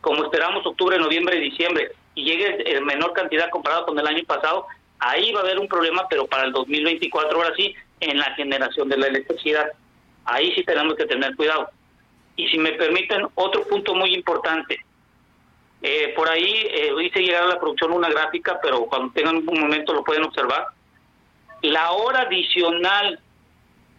como 0.00 0.24
esperamos 0.24 0.64
octubre, 0.64 0.98
noviembre 0.98 1.36
y 1.36 1.50
diciembre, 1.50 1.92
y 2.14 2.24
llegue 2.24 2.76
en 2.78 2.82
menor 2.86 3.12
cantidad 3.12 3.50
comparado 3.50 3.84
con 3.84 3.98
el 3.98 4.06
año 4.06 4.24
pasado, 4.24 4.66
ahí 5.00 5.32
va 5.32 5.40
a 5.40 5.42
haber 5.42 5.58
un 5.58 5.68
problema, 5.68 6.08
pero 6.08 6.26
para 6.26 6.44
el 6.44 6.52
2024 6.52 7.36
ahora 7.36 7.54
sí, 7.56 7.74
en 8.00 8.16
la 8.16 8.32
generación 8.36 8.88
de 8.88 8.96
la 8.96 9.08
electricidad. 9.08 9.70
Ahí 10.24 10.50
sí 10.54 10.64
tenemos 10.64 10.94
que 10.94 11.04
tener 11.04 11.36
cuidado. 11.36 11.68
Y 12.36 12.48
si 12.48 12.58
me 12.58 12.72
permiten, 12.72 13.26
otro 13.34 13.66
punto 13.66 13.94
muy 13.94 14.14
importante. 14.14 14.78
Eh, 15.82 16.12
por 16.14 16.28
ahí 16.28 16.66
eh, 16.70 16.92
hice 17.02 17.20
llegar 17.20 17.44
a 17.44 17.48
la 17.48 17.60
producción 17.60 17.92
una 17.92 18.08
gráfica, 18.08 18.58
pero 18.62 18.86
cuando 18.86 19.12
tengan 19.12 19.36
un 19.36 19.60
momento 19.60 19.94
lo 19.94 20.04
pueden 20.04 20.24
observar 20.24 20.66
la 21.62 21.92
hora 21.92 22.22
adicional 22.22 23.18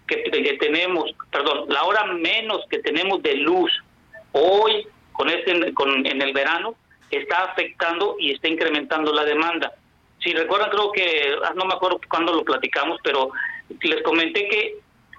que, 0.08 0.58
tenemos, 0.60 1.12
perdón, 1.32 1.66
la 1.70 1.84
hora 1.84 2.06
menos 2.06 2.66
que 2.70 2.80
tenemos 2.80 3.22
de 3.24 3.36
luz 3.36 3.72
hoy 4.34 4.86
con 5.14 5.30
este 5.30 5.74
con, 5.74 6.06
en 6.06 6.22
el 6.22 6.34
verano 6.34 6.76
está 7.10 7.46
afectando 7.46 8.16
y 8.20 8.32
está 8.34 8.50
incrementando 8.50 9.14
la 9.14 9.24
demanda. 9.24 9.74
Si 10.22 10.34
recuerdan, 10.34 10.70
creo 10.70 10.92
que, 10.92 11.36
ah, 11.44 11.54
no 11.56 11.66
me 11.66 11.74
acuerdo 11.74 12.00
cuándo 12.10 12.34
lo 12.34 12.44
platicamos, 12.44 13.00
pero 13.04 13.32
les 13.82 14.02
comenté 14.04 14.48
que 14.50 14.76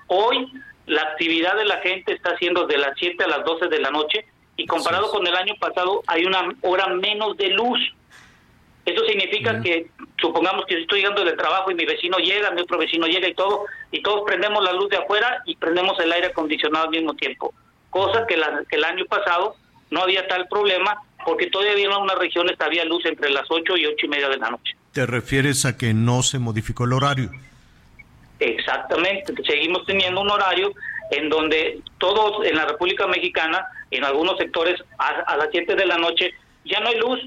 hoy 0.09 0.53
la 0.87 1.03
actividad 1.03 1.57
de 1.57 1.65
la 1.65 1.79
gente 1.79 2.13
está 2.13 2.31
haciendo 2.31 2.67
de 2.67 2.79
las 2.79 2.93
7 2.99 3.23
a 3.25 3.29
las 3.29 3.45
12 3.45 3.69
de 3.69 3.81
la 3.81 3.91
noche 3.91 4.25
y 4.57 4.67
comparado 4.67 5.11
con 5.11 5.27
el 5.27 5.35
año 5.35 5.55
pasado 5.59 6.03
hay 6.07 6.25
una 6.25 6.55
hora 6.63 6.89
menos 6.89 7.37
de 7.37 7.49
luz. 7.49 7.79
Eso 8.85 9.05
significa 9.07 9.61
que, 9.63 9.87
supongamos 10.21 10.65
que 10.67 10.81
estoy 10.81 11.01
llegando 11.01 11.25
del 11.25 11.37
trabajo 11.37 11.71
y 11.71 11.75
mi 11.75 11.85
vecino 11.85 12.19
llega, 12.19 12.51
mi 12.51 12.63
otro 12.63 12.79
vecino 12.79 13.07
llega 13.07 13.29
y 13.29 13.35
todo, 13.35 13.67
y 13.93 14.03
todos 14.03 14.23
prendemos 14.27 14.63
la 14.65 14.73
luz 14.73 14.89
de 14.91 14.97
afuera 14.97 15.43
y 15.47 15.55
prendemos 15.57 15.99
el 16.01 16.13
aire 16.13 16.29
acondicionado 16.29 16.87
al 16.87 16.91
mismo 16.91 17.15
tiempo. 17.15 17.55
Cosa 17.91 18.27
que, 18.27 18.35
el 18.35 18.85
año 18.85 19.05
pasado 19.07 19.55
no 19.91 20.03
había 20.03 20.27
tal 20.27 20.49
problema 20.49 20.99
porque 21.25 21.47
todavía 21.47 21.85
en 21.85 21.93
algunas 21.93 22.19
regiones 22.19 22.61
había 22.61 22.85
luz 22.85 23.05
entre 23.07 23.31
las 23.31 23.45
8 23.49 23.77
y 23.77 23.87
8 23.87 24.07
y 24.07 24.09
media 24.09 24.29
de 24.29 24.39
la 24.39 24.51
noche. 24.51 24.75
¿Te 24.93 25.07
refieres 25.07 25.65
a 25.65 25.77
que 25.77 25.95
no 25.95 26.23
se 26.25 26.41
modificó 26.41 26.85
el 26.85 26.95
horario? 26.95 27.31
Exactamente, 28.43 29.33
seguimos 29.47 29.87
teniendo 29.87 30.21
un 30.21 30.29
horario 30.29 30.73
en 31.13 31.29
donde 31.29 31.81
todos 31.99 32.45
en 32.45 32.57
la 32.57 32.67
República 32.67 33.07
Mexicana, 33.07 33.65
en 33.93 34.03
algunos 34.03 34.37
sectores, 34.37 34.83
a, 34.99 35.37
las 35.37 35.49
7 35.53 35.77
de 35.77 35.87
la 35.87 35.97
noche 35.97 36.35
ya 36.65 36.81
no 36.81 36.89
hay 36.89 36.99
luz, 36.99 37.21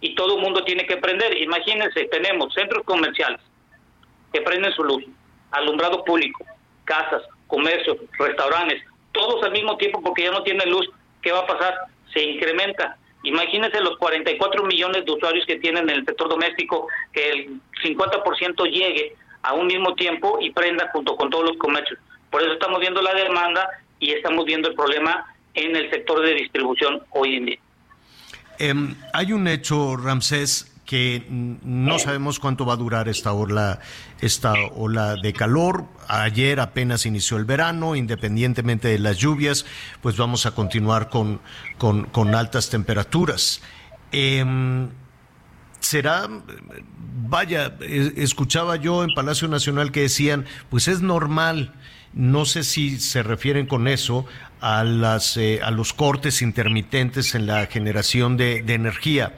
y 0.00 0.14
todo 0.14 0.36
el 0.36 0.42
mundo 0.42 0.64
tiene 0.64 0.86
que 0.86 0.96
prender. 0.96 1.36
Imagínense, 1.42 2.04
tenemos 2.06 2.54
centros 2.54 2.82
comerciales 2.84 3.40
que 4.32 4.40
prenden 4.40 4.72
su 4.72 4.84
luz, 4.84 5.04
alumbrado 5.50 6.02
público, 6.02 6.46
casas, 6.84 7.22
comercios, 7.46 7.98
restaurantes, 8.18 8.82
todos 9.12 9.42
al 9.44 9.52
mismo 9.52 9.76
tiempo 9.76 10.00
porque 10.02 10.22
ya 10.22 10.30
no 10.30 10.42
tienen 10.44 10.70
luz. 10.70 10.88
¿Qué 11.20 11.30
va 11.30 11.40
a 11.40 11.46
pasar? 11.46 11.74
Se 12.14 12.22
incrementa. 12.22 12.96
Imagínense 13.22 13.80
los 13.80 13.98
44 13.98 14.64
millones 14.64 15.04
de 15.04 15.12
usuarios 15.12 15.44
que 15.44 15.56
tienen 15.56 15.90
en 15.90 15.96
el 15.96 16.06
sector 16.06 16.28
doméstico, 16.28 16.88
que 17.12 17.30
el 17.30 17.60
50% 17.82 18.64
llegue 18.70 19.14
a 19.44 19.52
un 19.52 19.66
mismo 19.66 19.94
tiempo 19.94 20.38
y 20.40 20.50
prenda 20.50 20.90
junto 20.92 21.16
con 21.16 21.30
todos 21.30 21.44
los 21.44 21.56
comercios. 21.58 21.98
Por 22.30 22.42
eso 22.42 22.52
estamos 22.52 22.80
viendo 22.80 23.00
la 23.02 23.14
demanda 23.14 23.68
y 24.00 24.10
estamos 24.10 24.44
viendo 24.44 24.68
el 24.68 24.74
problema 24.74 25.24
en 25.54 25.76
el 25.76 25.88
sector 25.90 26.20
de 26.22 26.34
distribución 26.34 27.02
hoy 27.10 27.36
en 27.36 27.46
día. 27.46 27.58
Em, 28.58 28.94
hay 29.12 29.32
un 29.32 29.46
hecho, 29.46 29.96
Ramsés, 29.96 30.74
que 30.86 31.24
no 31.28 31.98
sabemos 31.98 32.38
cuánto 32.38 32.66
va 32.66 32.74
a 32.74 32.76
durar 32.76 33.08
esta 33.08 33.32
ola, 33.32 33.80
esta 34.20 34.52
ola 34.74 35.16
de 35.16 35.32
calor. 35.32 35.84
Ayer 36.08 36.60
apenas 36.60 37.06
inició 37.06 37.36
el 37.36 37.44
verano, 37.44 37.96
independientemente 37.96 38.88
de 38.88 38.98
las 38.98 39.18
lluvias, 39.18 39.64
pues 40.02 40.16
vamos 40.16 40.46
a 40.46 40.54
continuar 40.54 41.08
con, 41.08 41.40
con, 41.78 42.34
altas 42.34 42.70
temperaturas. 42.70 43.62
Em, 44.12 44.90
será, 45.84 46.28
vaya, 47.28 47.76
escuchaba 47.80 48.76
yo 48.76 49.04
en 49.04 49.14
Palacio 49.14 49.48
Nacional 49.48 49.92
que 49.92 50.00
decían, 50.00 50.46
pues 50.70 50.88
es 50.88 51.00
normal 51.00 51.72
no 52.14 52.44
sé 52.44 52.62
si 52.62 52.98
se 53.00 53.22
refieren 53.22 53.66
con 53.66 53.88
eso 53.88 54.24
a, 54.60 54.84
las, 54.84 55.36
eh, 55.36 55.60
a 55.62 55.70
los 55.70 55.92
cortes 55.92 56.42
intermitentes 56.42 57.34
en 57.34 57.46
la 57.46 57.66
generación 57.66 58.36
de, 58.36 58.58
energía. 58.68 59.32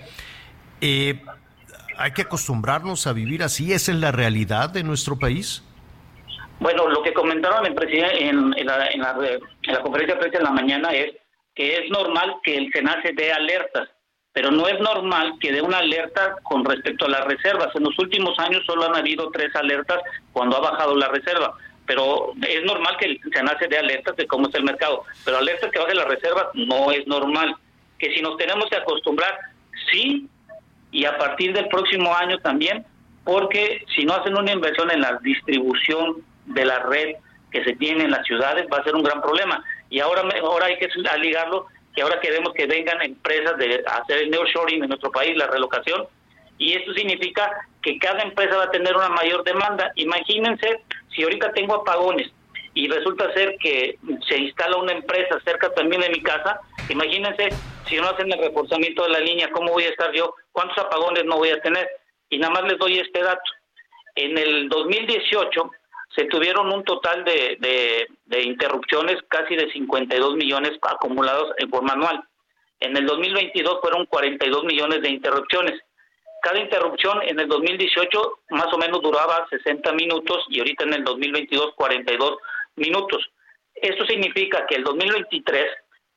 Eh, 0.81 1.23
¿Hay 1.97 2.13
que 2.13 2.23
acostumbrarnos 2.23 3.07
a 3.07 3.15
vivir 3.15 3.43
así? 3.43 3.73
¿Esa 3.73 3.93
es 3.93 3.99
la 3.99 4.13
realidad 4.13 4.69
de 4.69 4.85
nuestro 4.85 5.19
país? 5.19 5.63
Bueno, 6.61 6.89
lo 6.89 7.03
que 7.03 7.15
comentaron 7.15 7.65
en, 7.65 7.75
en, 7.79 8.59
en, 8.59 8.67
la, 8.67 8.89
en, 8.89 9.01
la, 9.01 9.81
conferencia 9.83 10.15
de 10.15 10.21
prensa 10.21 10.39
en 10.39 10.45
la 10.45 10.51
mañana 10.51 10.91
es 10.91 11.15
que 11.55 11.79
es 11.79 11.91
normal 11.91 12.37
que 12.43 12.57
el 12.57 12.71
SENACE 12.73 13.13
dé 13.15 13.33
alertas, 13.33 13.89
pero 14.37 14.51
no 14.51 14.69
es 14.69 14.79
normal 14.81 15.33
que 15.41 15.51
dé 15.51 15.63
una 15.63 15.79
alerta 15.79 16.37
con 16.43 16.63
respecto 16.63 17.07
a 17.07 17.09
las 17.09 17.25
reservas. 17.25 17.75
En 17.75 17.85
los 17.85 17.99
últimos 17.99 18.39
años 18.39 18.63
solo 18.67 18.85
han 18.85 18.95
habido 18.95 19.31
tres 19.31 19.57
alertas 19.57 19.99
cuando 20.31 20.59
ha 20.59 20.73
bajado 20.73 20.95
la 20.95 21.09
reserva, 21.09 21.55
pero 21.87 22.35
es 22.47 22.63
normal 22.65 22.99
que 23.01 23.19
se 23.33 23.43
nace 23.43 23.67
de 23.67 23.79
alertas 23.79 24.15
de 24.15 24.27
cómo 24.27 24.49
es 24.49 24.55
el 24.55 24.65
mercado, 24.65 25.05
pero 25.25 25.39
alertas 25.39 25.71
que 25.71 25.79
baje 25.79 25.95
la 25.95 26.05
reserva 26.05 26.51
no 26.53 26.93
es 26.93 27.07
normal. 27.07 27.57
Que 27.99 28.13
si 28.13 28.21
nos 28.21 28.37
tenemos 28.37 28.67
que 28.69 28.77
acostumbrar, 28.77 29.39
sí, 29.91 30.29
y 30.91 31.07
a 31.07 31.17
partir 31.17 31.55
del 31.55 31.69
próximo 31.69 32.15
año 32.15 32.37
también, 32.41 32.85
porque 33.25 33.87
si 33.97 34.05
no 34.05 34.17
hacen 34.17 34.37
una 34.37 34.53
inversión 34.53 34.91
en 34.91 35.01
la 35.01 35.19
distribución 35.23 36.17
de 36.45 36.67
la 36.67 36.81
red 36.81 37.17
que 37.51 37.65
se 37.65 37.75
tiene 37.77 38.05
en 38.05 38.11
las 38.11 38.27
ciudades, 38.27 38.67
va 38.71 38.81
a 38.81 38.85
ser 38.85 38.97
un 38.97 39.03
gran 39.03 39.23
problema. 39.23 39.65
Y 39.89 40.01
ahora, 40.01 40.25
ahora 40.43 40.67
hay 40.67 40.77
que 40.77 40.91
ligarlo 41.23 41.69
que 41.97 42.03
ahora 42.03 42.21
queremos 42.21 42.53
que 42.53 42.67
vengan 42.67 43.01
empresas 43.01 43.57
de 43.57 43.83
hacer 43.87 44.19
el 44.19 44.31
nearshoring 44.31 44.83
en 44.83 44.89
nuestro 44.91 45.11
país, 45.11 45.35
la 45.35 45.47
relocación, 45.47 46.07
y 46.59 46.75
esto 46.75 46.93
significa 46.93 47.51
que 47.83 47.99
cada 47.99 48.23
empresa 48.23 48.59
va 48.59 48.65
a 48.65 48.71
tener 48.71 48.95
una 48.95 49.09
mayor 49.09 49.43
demanda. 49.45 49.91
Imagínense 49.97 50.83
si 51.15 51.23
ahorita 51.23 51.53
tengo 51.53 51.77
apagones 51.77 52.31
y 52.75 52.87
resulta 52.89 53.33
ser 53.33 53.57
que 53.59 53.99
se 54.29 54.37
instala 54.37 54.77
una 54.77 54.93
empresa 54.93 55.41
cerca 55.43 55.73
también 55.73 56.03
de 56.03 56.11
mi 56.11 56.23
casa, 56.23 56.61
imagínense 56.91 57.49
si 57.87 57.97
no 57.97 58.09
hacen 58.09 58.31
el 58.31 58.41
reforzamiento 58.41 59.05
de 59.05 59.11
la 59.11 59.21
línea, 59.21 59.51
¿cómo 59.51 59.73
voy 59.73 59.85
a 59.85 59.91
estar 59.91 60.13
yo? 60.13 60.35
¿Cuántos 60.53 60.77
apagones 60.77 61.25
no 61.25 61.39
voy 61.39 61.49
a 61.49 61.61
tener? 61.63 61.89
Y 62.29 62.39
nada 62.39 62.53
más 62.53 62.65
les 62.65 62.79
doy 62.79 62.99
este 62.99 63.23
dato. 63.23 63.51
En 64.17 64.37
el 64.37 64.69
2018 64.69 65.71
se 66.15 66.25
tuvieron 66.25 66.73
un 66.73 66.85
total 66.85 67.25
de, 67.25 68.09
interrupciones 68.43 69.17
casi 69.29 69.57
de 69.57 69.71
52 69.71 70.37
millones 70.37 70.73
acumulados 70.83 71.53
en 71.59 71.69
forma 71.71 71.93
anual. 71.93 72.25
En 72.81 72.97
el 72.97 73.07
2022 73.07 73.81
fueron 73.81 74.07
42 74.07 74.65
millones 74.65 75.03
de 75.03 75.11
interrupciones. 75.11 75.81
Cada 76.43 76.61
interrupción 76.61 77.23
en 77.23 77.41
el 77.41 77.49
2018 77.49 78.39
más 78.51 78.73
o 78.73 78.79
menos 78.79 79.01
duraba 79.03 79.47
60 79.51 79.93
minutos 79.95 80.45
y 80.49 80.61
ahorita 80.61 80.85
en 80.85 80.95
el 80.95 81.05
2022 81.05 81.75
42 81.75 82.37
minutos. 82.77 83.27
Esto 83.75 84.07
significa 84.07 84.67
que 84.67 84.77
el 84.77 84.85
2023 84.85 85.67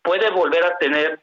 puede 0.01 0.29
volver 0.29 0.63
a 0.63 0.77
tener 0.77 1.19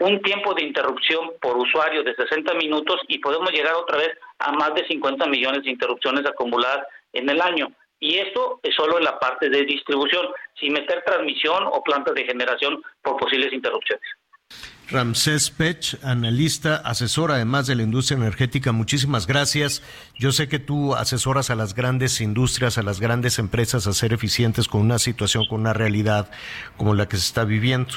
un 0.00 0.20
tiempo 0.22 0.54
de 0.54 0.64
interrupción 0.64 1.32
por 1.40 1.56
usuario 1.56 2.02
de 2.02 2.14
60 2.14 2.54
minutos 2.54 3.00
y 3.08 3.18
podemos 3.18 3.50
llegar 3.50 3.74
otra 3.74 3.98
vez 3.98 4.10
a 4.38 4.52
más 4.52 4.74
de 4.74 4.86
50 4.86 5.26
millones 5.26 5.62
de 5.64 5.70
interrupciones 5.70 6.24
acumuladas 6.26 6.86
en 7.12 7.28
el 7.28 7.40
año. 7.40 7.72
Y 8.00 8.16
esto 8.16 8.60
es 8.62 8.74
solo 8.74 8.98
en 8.98 9.04
la 9.04 9.18
parte 9.18 9.48
de 9.48 9.64
distribución, 9.64 10.26
sin 10.60 10.72
meter 10.72 11.02
transmisión 11.04 11.64
o 11.64 11.82
plantas 11.82 12.14
de 12.14 12.24
generación 12.24 12.82
por 13.02 13.16
posibles 13.16 13.52
interrupciones. 13.52 14.06
Ramsés 14.88 15.50
Pech, 15.50 15.98
analista, 16.04 16.76
asesor 16.76 17.32
además 17.32 17.66
de 17.66 17.74
la 17.74 17.82
industria 17.82 18.18
energética, 18.18 18.70
muchísimas 18.70 19.26
gracias. 19.26 19.82
Yo 20.16 20.30
sé 20.30 20.48
que 20.48 20.60
tú 20.60 20.94
asesoras 20.94 21.50
a 21.50 21.56
las 21.56 21.74
grandes 21.74 22.20
industrias, 22.20 22.78
a 22.78 22.84
las 22.84 23.00
grandes 23.00 23.40
empresas 23.40 23.88
a 23.88 23.92
ser 23.92 24.12
eficientes 24.12 24.68
con 24.68 24.82
una 24.82 25.00
situación, 25.00 25.46
con 25.46 25.60
una 25.60 25.72
realidad 25.72 26.30
como 26.76 26.94
la 26.94 27.08
que 27.08 27.16
se 27.16 27.24
está 27.24 27.44
viviendo. 27.44 27.94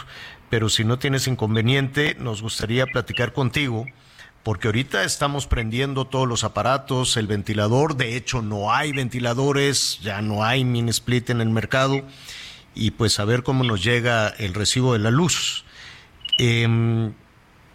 Pero 0.49 0.67
si 0.69 0.83
no 0.83 0.97
tienes 0.97 1.27
inconveniente, 1.27 2.15
nos 2.17 2.41
gustaría 2.41 2.87
platicar 2.87 3.33
contigo 3.33 3.85
porque 4.49 4.67
ahorita 4.67 5.03
estamos 5.03 5.45
prendiendo 5.45 6.05
todos 6.05 6.27
los 6.27 6.43
aparatos, 6.43 7.17
el 7.17 7.27
ventilador, 7.27 7.95
de 7.97 8.17
hecho 8.17 8.41
no 8.41 8.73
hay 8.73 8.91
ventiladores, 8.91 9.99
ya 10.01 10.23
no 10.23 10.43
hay 10.43 10.65
mini 10.65 10.89
split 10.89 11.29
en 11.29 11.39
el 11.39 11.51
mercado, 11.51 12.01
y 12.73 12.89
pues 12.89 13.19
a 13.19 13.25
ver 13.25 13.43
cómo 13.43 13.63
nos 13.63 13.83
llega 13.83 14.27
el 14.27 14.55
recibo 14.55 14.93
de 14.93 14.97
la 14.97 15.11
luz. 15.11 15.65
Em, 16.39 17.13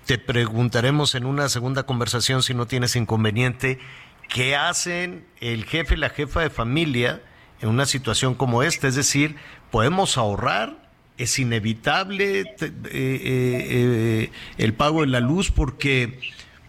te 0.05 0.19
preguntaremos 0.19 1.15
en 1.15 1.27
una 1.27 1.49
segunda 1.49 1.85
conversación 1.85 2.43
si 2.43 2.55
no 2.55 2.67
tienes 2.67 2.97
inconveniente, 2.97 3.79
¿qué 4.29 4.57
hacen 4.57 5.29
el 5.39 5.67
jefe 5.67 5.95
y 5.95 5.99
la 5.99 6.11
jefa 6.11 6.41
de 6.41 6.51
familia 6.51 7.23
en 7.61 7.69
una 7.69 7.87
situación 7.87 8.35
como 8.35 8.65
esta? 8.65 8.89
Es 8.89 8.97
decir, 8.97 9.37
¿podemos 9.71 10.19
ahorrar? 10.19 10.91
¿Es 11.19 11.39
inevitable 11.39 12.41
eh, 12.41 12.47
eh, 12.61 12.73
eh, 12.91 14.31
el 14.59 14.75
pago 14.75 15.03
de 15.03 15.07
la 15.07 15.21
luz? 15.21 15.53
Porque 15.53 16.19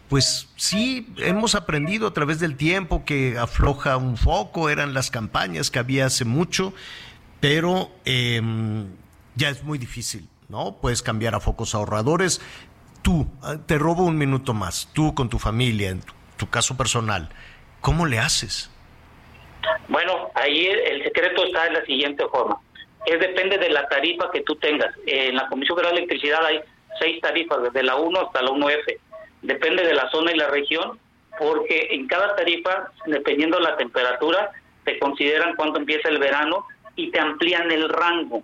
pues 0.10 0.50
sí, 0.56 1.08
hemos 1.18 1.56
aprendido 1.56 2.08
a 2.08 2.14
través 2.14 2.40
del 2.40 2.56
tiempo 2.56 3.06
que 3.06 3.38
afloja 3.38 3.98
un 3.98 4.18
foco, 4.18 4.70
eran 4.70 4.94
las 4.94 5.10
campañas 5.10 5.72
que 5.72 5.80
había 5.80 6.06
hace 6.06 6.26
mucho, 6.26 6.74
pero 7.40 7.90
em, 8.06 8.88
ya 9.36 9.50
es 9.50 9.64
muy 9.64 9.78
difícil, 9.78 10.28
¿no? 10.48 10.78
Puedes 10.80 11.02
cambiar 11.02 11.34
a 11.34 11.40
focos 11.40 11.74
ahorradores. 11.74 12.40
Tú, 13.02 13.28
ah, 13.42 13.58
te 13.66 13.78
robo 13.78 14.04
un 14.04 14.18
minuto 14.18 14.54
más, 14.54 14.90
tú 14.94 15.16
con 15.16 15.30
tu 15.30 15.40
familia, 15.40 15.90
en 15.90 16.02
tu, 16.38 16.50
caso 16.50 16.78
personal, 16.78 17.30
¿cómo 17.82 18.06
le 18.06 18.20
haces? 18.20 18.70
Bueno, 19.88 20.30
ahí 20.36 20.68
el 20.68 21.04
secreto 21.04 21.46
está 21.46 21.64
de 21.64 21.72
la 21.72 21.86
siguiente 21.86 22.24
forma. 22.28 22.60
Es 23.08 23.20
depende 23.20 23.58
de 23.58 23.70
la 23.70 23.88
tarifa 23.88 24.30
que 24.32 24.42
tú 24.42 24.56
tengas. 24.58 24.94
En 25.08 25.36
la 25.36 25.48
Comisión 25.48 25.78
Federal 25.78 25.96
de 25.96 26.04
Electricidad 26.04 26.46
hay 26.46 26.60
seis 27.00 27.20
tarifas, 27.22 27.64
desde 27.64 27.84
la 27.84 27.96
1 27.96 28.20
hasta 28.20 28.42
la 28.42 28.52
1F 28.52 29.00
depende 29.46 29.84
de 29.84 29.94
la 29.94 30.10
zona 30.10 30.32
y 30.32 30.38
la 30.38 30.48
región, 30.48 31.00
porque 31.38 31.88
en 31.92 32.08
cada 32.08 32.36
tarifa, 32.36 32.92
dependiendo 33.06 33.58
de 33.58 33.64
la 33.64 33.78
temperatura, 33.78 34.52
te 34.84 35.00
consideran 35.00 35.56
cuándo 35.56 35.80
empieza 35.80 36.10
el 36.10 36.20
verano 36.20 36.66
y 36.96 37.12
te 37.12 37.20
amplían 37.20 37.72
el 37.72 37.90
rango. 37.90 38.44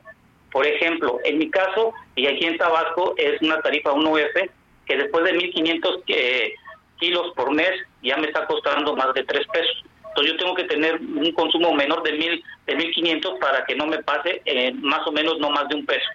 Por 0.51 0.67
ejemplo, 0.67 1.19
en 1.23 1.37
mi 1.37 1.49
caso, 1.49 1.93
y 2.15 2.27
aquí 2.27 2.45
en 2.45 2.57
Tabasco, 2.57 3.13
es 3.17 3.41
una 3.41 3.61
tarifa 3.61 3.93
1F, 3.93 4.49
que 4.85 4.97
después 4.97 5.23
de 5.23 5.33
1.500 5.33 6.03
eh, 6.07 6.53
kilos 6.99 7.33
por 7.35 7.53
mes 7.53 7.71
ya 8.03 8.17
me 8.17 8.27
está 8.27 8.45
costando 8.45 8.95
más 8.95 9.13
de 9.13 9.23
3 9.23 9.47
pesos. 9.47 9.83
Entonces 10.09 10.33
yo 10.33 10.37
tengo 10.39 10.55
que 10.55 10.65
tener 10.65 10.95
un 10.99 11.31
consumo 11.31 11.73
menor 11.73 12.03
de, 12.03 12.11
mil, 12.13 12.43
de 12.65 12.77
1.500 12.77 13.39
para 13.39 13.63
que 13.63 13.75
no 13.75 13.87
me 13.87 14.03
pase 14.03 14.41
eh, 14.43 14.73
más 14.73 15.07
o 15.07 15.11
menos 15.11 15.39
no 15.39 15.49
más 15.51 15.69
de 15.69 15.75
un 15.75 15.85
peso. 15.85 16.09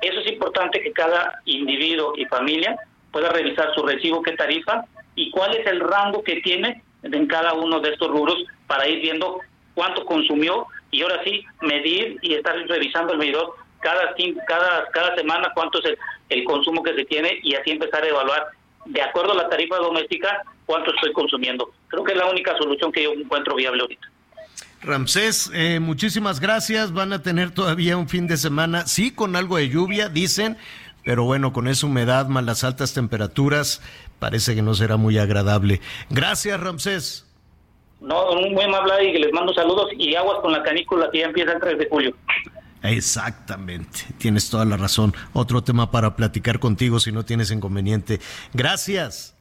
Eso 0.00 0.20
es 0.20 0.32
importante 0.32 0.80
que 0.80 0.92
cada 0.92 1.40
individuo 1.44 2.14
y 2.16 2.24
familia 2.26 2.76
pueda 3.12 3.28
revisar 3.28 3.74
su 3.74 3.82
recibo, 3.84 4.22
qué 4.22 4.32
tarifa 4.32 4.84
y 5.14 5.30
cuál 5.30 5.54
es 5.54 5.66
el 5.66 5.80
rango 5.80 6.22
que 6.24 6.40
tiene 6.40 6.82
en 7.02 7.26
cada 7.26 7.52
uno 7.54 7.80
de 7.80 7.90
estos 7.90 8.08
rubros 8.08 8.36
para 8.66 8.88
ir 8.88 9.00
viendo 9.00 9.40
cuánto 9.74 10.04
consumió 10.04 10.66
y 10.90 11.02
ahora 11.02 11.22
sí 11.24 11.44
medir 11.60 12.18
y 12.22 12.34
estar 12.34 12.56
revisando 12.68 13.12
el 13.12 13.18
medidor 13.18 13.54
cada 13.80 14.14
cada 14.46 14.88
cada 14.92 15.16
semana 15.16 15.50
cuánto 15.54 15.80
es 15.80 15.86
el, 15.86 15.98
el 16.28 16.44
consumo 16.44 16.82
que 16.82 16.94
se 16.94 17.04
tiene 17.04 17.40
y 17.42 17.54
así 17.54 17.72
empezar 17.72 18.02
a 18.02 18.08
evaluar 18.08 18.46
de 18.86 19.02
acuerdo 19.02 19.32
a 19.32 19.36
la 19.36 19.48
tarifa 19.48 19.76
doméstica 19.76 20.42
cuánto 20.66 20.94
estoy 20.94 21.12
consumiendo. 21.12 21.70
Creo 21.88 22.04
que 22.04 22.12
es 22.12 22.18
la 22.18 22.26
única 22.26 22.56
solución 22.56 22.92
que 22.92 23.04
yo 23.04 23.12
encuentro 23.12 23.54
viable 23.54 23.82
ahorita. 23.82 24.08
Ramsés, 24.82 25.50
eh, 25.54 25.78
muchísimas 25.78 26.40
gracias. 26.40 26.92
Van 26.92 27.12
a 27.12 27.22
tener 27.22 27.52
todavía 27.52 27.96
un 27.96 28.08
fin 28.08 28.26
de 28.26 28.36
semana, 28.36 28.86
sí, 28.86 29.12
con 29.12 29.36
algo 29.36 29.56
de 29.56 29.68
lluvia, 29.68 30.08
dicen, 30.08 30.56
pero 31.04 31.24
bueno, 31.24 31.52
con 31.52 31.68
esa 31.68 31.86
humedad 31.86 32.28
más 32.28 32.44
las 32.44 32.64
altas 32.64 32.94
temperaturas, 32.94 33.82
parece 34.18 34.54
que 34.54 34.62
no 34.62 34.74
será 34.74 34.96
muy 34.96 35.18
agradable. 35.18 35.80
Gracias, 36.10 36.58
Ramsés. 36.60 37.26
No, 38.00 38.34
muy 38.34 38.64
amable 38.64 39.04
y 39.04 39.18
les 39.18 39.32
mando 39.32 39.54
saludos 39.54 39.90
y 39.96 40.14
aguas 40.16 40.38
con 40.40 40.52
la 40.52 40.62
canícula 40.62 41.08
que 41.12 41.20
ya 41.20 41.26
empieza 41.26 41.52
el 41.52 41.60
3 41.60 41.78
de 41.78 41.88
julio. 41.88 42.16
Exactamente, 42.82 44.00
tienes 44.18 44.50
toda 44.50 44.64
la 44.64 44.76
razón. 44.76 45.14
Otro 45.32 45.62
tema 45.62 45.92
para 45.92 46.16
platicar 46.16 46.58
contigo 46.58 46.98
si 46.98 47.12
no 47.12 47.24
tienes 47.24 47.50
inconveniente. 47.52 48.20
Gracias. 48.52 49.36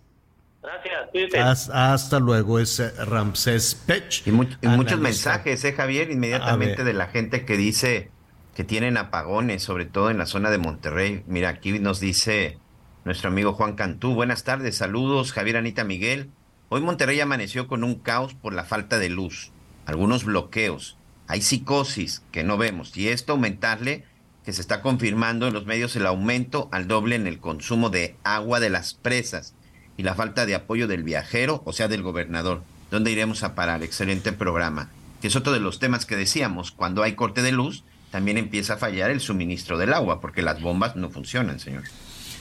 Gracias, 0.62 1.72
hasta, 1.74 2.20
luego, 2.20 2.60
es 2.60 2.80
eh, 2.80 2.92
Ramsés 3.04 3.74
Pech. 3.74 4.28
Y, 4.28 4.32
muchos 4.32 5.00
mensajes, 5.00 5.64
¿eh, 5.66 5.74
Javier? 5.74 6.12
Inmediatamente 6.12 6.84
de 6.84 6.94
la 6.94 7.08
gente 7.08 7.46
que 7.46 7.58
dice 7.58 8.12
que 8.56 8.64
tienen 8.64 8.98
apagones, 8.98 9.64
sobre 9.64 9.86
todo 9.86 10.10
en 10.10 10.18
la 10.18 10.26
zona 10.26 10.50
de 10.50 10.58
Monterrey. 10.58 11.24
Mira, 11.28 11.50
aquí 11.50 11.80
nos 11.80 12.00
dice 12.00 12.58
nuestro 13.06 13.30
amigo 13.30 13.54
Juan 13.54 13.76
Cantú. 13.76 14.14
Buenas 14.14 14.44
tardes, 14.44 14.78
saludos, 14.78 15.32
Javier 15.32 15.58
Anita 15.58 15.84
Miguel. 15.84 16.30
Hoy 16.70 16.82
Monterrey 16.82 17.20
amaneció 17.20 17.68
con 17.68 17.84
un 17.84 17.96
caos 17.96 18.34
por 18.34 18.54
la 18.54 18.64
falta 18.64 18.98
de 18.98 19.10
luz, 19.10 19.52
algunos 19.86 20.24
bloqueos, 20.24 20.98
hay 21.32 21.42
psicosis 21.42 22.24
que 22.34 22.44
no 22.44 22.58
vemos 22.58 22.98
y 22.98 23.08
esto 23.08 23.32
aumentarle 23.32 24.04
que 24.44 24.52
se 24.52 24.60
está 24.60 24.82
confirmando 24.82 25.48
en 25.48 25.54
los 25.54 25.66
medios 25.66 25.96
el 25.96 26.06
aumento 26.06 26.68
al 26.74 26.90
doble 26.90 27.16
en 27.16 27.26
el 27.26 27.40
consumo 27.40 27.90
de 27.90 28.18
agua 28.26 28.60
de 28.60 28.70
las 28.70 28.96
presas 28.96 29.56
y 29.96 30.04
la 30.04 30.14
falta 30.14 30.46
de 30.46 30.56
apoyo 30.56 30.90
del 30.90 31.04
viajero, 31.04 31.62
o 31.64 31.72
sea, 31.72 31.88
del 31.88 32.04
gobernador. 32.04 32.64
¿Dónde 32.90 33.12
iremos 33.12 33.44
a 33.44 33.56
parar? 33.56 33.82
Excelente 33.82 34.34
programa. 34.34 34.90
Que 35.22 35.28
es 35.28 35.38
otro 35.38 35.54
de 35.54 35.62
los 35.62 35.80
temas 35.80 36.06
que 36.06 36.18
decíamos, 36.18 36.72
cuando 36.72 37.02
hay 37.02 37.14
corte 37.14 37.42
de 37.42 37.54
luz, 37.54 37.86
también 38.12 38.38
empieza 38.38 38.74
a 38.74 38.78
fallar 38.78 39.10
el 39.10 39.22
suministro 39.22 39.78
del 39.78 39.94
agua, 39.94 40.22
porque 40.22 40.42
las 40.42 40.62
bombas 40.62 40.96
no 40.96 41.10
funcionan, 41.10 41.60
señor. 41.60 41.84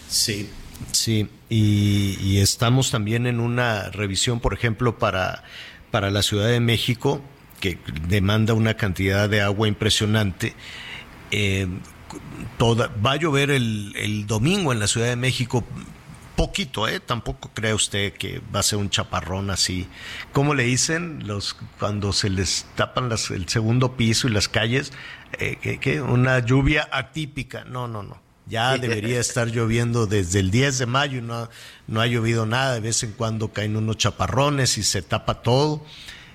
Sí, 0.08 0.50
sí, 0.90 1.28
y, 1.48 2.38
estamos 2.38 2.90
también 2.90 3.26
en 3.26 3.38
una 3.38 3.90
revisión, 3.90 4.40
por 4.40 4.52
ejemplo, 4.52 4.98
para, 4.98 5.44
para 5.90 6.10
la 6.10 6.22
Ciudad 6.22 6.48
de 6.48 6.60
México, 6.60 7.22
que 7.60 7.78
demanda 8.08 8.52
una 8.54 8.74
cantidad 8.74 9.28
de 9.28 9.40
agua 9.40 9.68
impresionante. 9.68 10.54
Eh, 11.30 11.68
toda, 12.58 12.88
va 12.88 13.12
a 13.12 13.16
llover 13.16 13.50
el, 13.50 13.94
el 13.96 14.26
domingo 14.26 14.72
en 14.72 14.80
la 14.80 14.88
Ciudad 14.88 15.06
de 15.06 15.16
México 15.16 15.64
poquito, 16.40 16.88
¿eh? 16.88 17.00
Tampoco 17.00 17.50
cree 17.52 17.74
usted 17.74 18.14
que 18.14 18.40
va 18.54 18.60
a 18.60 18.62
ser 18.62 18.78
un 18.78 18.88
chaparrón 18.88 19.50
así. 19.50 19.86
¿Cómo 20.32 20.54
le 20.54 20.62
dicen 20.62 21.26
los 21.26 21.54
cuando 21.78 22.14
se 22.14 22.30
les 22.30 22.64
tapan 22.76 23.10
las, 23.10 23.30
el 23.30 23.46
segundo 23.46 23.94
piso 23.94 24.26
y 24.26 24.30
las 24.30 24.48
calles? 24.48 24.90
Eh, 25.38 25.78
que, 25.80 26.00
una 26.00 26.40
lluvia 26.40 26.88
atípica. 26.90 27.64
No, 27.64 27.88
no, 27.88 28.02
no. 28.02 28.20
Ya 28.46 28.76
debería 28.78 29.20
estar 29.20 29.48
lloviendo 29.48 30.06
desde 30.06 30.40
el 30.40 30.50
10 30.50 30.78
de 30.78 30.86
mayo 30.86 31.18
y 31.18 31.22
no, 31.22 31.48
no 31.86 32.00
ha 32.00 32.06
llovido 32.06 32.46
nada. 32.46 32.74
De 32.74 32.80
vez 32.80 33.02
en 33.04 33.12
cuando 33.12 33.52
caen 33.52 33.76
unos 33.76 33.96
chaparrones 33.96 34.76
y 34.76 34.82
se 34.82 35.02
tapa 35.02 35.42
todo. 35.42 35.84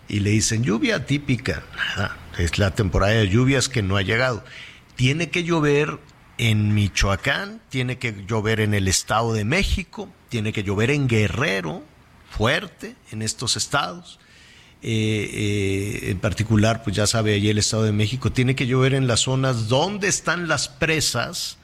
Y 0.08 0.20
le 0.20 0.30
dicen 0.30 0.64
lluvia 0.64 0.98
atípica. 0.98 1.64
Nada, 1.76 2.18
es 2.38 2.58
la 2.58 2.72
temporada 2.72 3.14
de 3.14 3.28
lluvias 3.28 3.68
que 3.68 3.82
no 3.82 3.98
ha 3.98 4.02
llegado. 4.02 4.44
Tiene 4.96 5.30
que 5.30 5.44
llover 5.44 6.00
en 6.38 6.74
Michoacán, 6.74 7.62
tiene 7.70 7.98
que 7.98 8.24
llover 8.26 8.60
en 8.60 8.74
el 8.74 8.88
Estado 8.88 9.34
de 9.34 9.46
México, 9.46 10.10
tiene 10.30 10.54
que 10.54 10.64
llover 10.64 10.92
en 10.92 11.08
Guerrero, 11.08 11.84
fuerte 12.30 12.96
en 13.12 13.22
estos 13.22 13.58
estados. 13.58 14.20
Eh, 14.88 15.30
eh, 15.34 16.12
en 16.12 16.20
particular, 16.20 16.84
pues 16.84 16.96
ya 16.96 17.08
sabe, 17.08 17.34
allí 17.34 17.50
el 17.50 17.58
Estado 17.58 17.82
de 17.82 17.92
México, 17.92 18.32
tiene 18.32 18.56
que 18.56 18.68
llover 18.68 18.94
en 18.94 19.08
las 19.08 19.22
zonas 19.22 19.68
donde 19.68 20.08
están 20.08 20.48
las 20.48 20.70
presas 20.70 21.58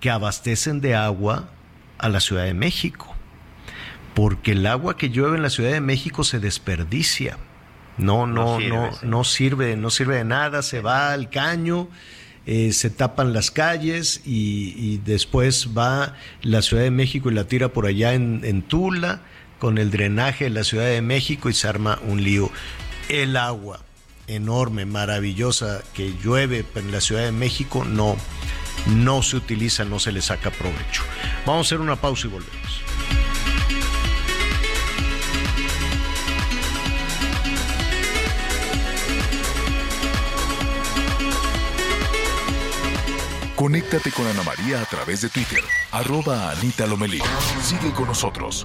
que 0.00 0.10
abastecen 0.10 0.82
de 0.82 0.94
agua 0.94 1.48
a 1.96 2.10
la 2.10 2.20
Ciudad 2.20 2.44
de 2.44 2.52
México. 2.52 3.16
Porque 4.14 4.52
el 4.52 4.66
agua 4.66 4.98
que 4.98 5.08
llueve 5.08 5.38
en 5.38 5.42
la 5.42 5.48
Ciudad 5.48 5.70
de 5.70 5.80
México 5.80 6.24
se 6.24 6.40
desperdicia. 6.40 7.38
No, 7.96 8.26
no, 8.26 8.60
no, 8.60 8.90
no, 9.02 9.24
sirve, 9.24 9.74
no 9.74 9.88
sirve 9.88 10.16
de 10.16 10.24
nada, 10.24 10.62
se 10.62 10.82
va 10.82 11.14
al 11.14 11.30
caño 11.30 11.88
eh, 12.50 12.72
se 12.72 12.88
tapan 12.88 13.34
las 13.34 13.50
calles 13.50 14.22
y, 14.24 14.96
después 15.04 15.68
va 15.76 16.14
la 16.40 16.62
Ciudad 16.62 16.82
de 16.82 16.90
México 16.90 17.30
y 17.30 17.34
la 17.34 17.44
tira 17.44 17.74
por 17.74 17.84
allá 17.84 18.14
en, 18.14 18.62
Tula 18.62 19.20
con 19.58 19.78
el 19.78 19.90
drenaje 19.90 20.44
de 20.44 20.50
la 20.50 20.64
Ciudad 20.64 20.86
de 20.86 21.02
México 21.02 21.48
y 21.48 21.54
se 21.54 21.68
arma 21.68 21.98
un 22.06 22.22
lío. 22.22 22.50
El 23.08 23.36
agua 23.36 23.80
enorme, 24.26 24.84
maravillosa 24.84 25.82
que 25.94 26.14
llueve 26.22 26.64
en 26.74 26.92
la 26.92 27.00
Ciudad 27.00 27.24
de 27.24 27.32
México 27.32 27.84
no, 27.84 28.16
no 28.86 29.22
se 29.22 29.36
utiliza, 29.36 29.84
no 29.84 29.98
se 29.98 30.12
le 30.12 30.22
saca 30.22 30.50
provecho. 30.50 31.02
Vamos 31.46 31.66
a 31.66 31.68
hacer 31.68 31.80
una 31.80 31.96
pausa 31.96 32.26
y 32.26 32.30
volvemos. 32.30 32.82
Conéctate 43.56 44.12
con 44.12 44.24
Ana 44.24 44.44
María 44.44 44.80
a 44.80 44.84
través 44.84 45.20
de 45.20 45.30
Twitter, 45.30 45.64
arroba 45.90 46.52
Anita 46.52 46.86
Lomelí. 46.86 47.20
Sigue 47.60 47.90
con 47.90 48.06
nosotros. 48.06 48.64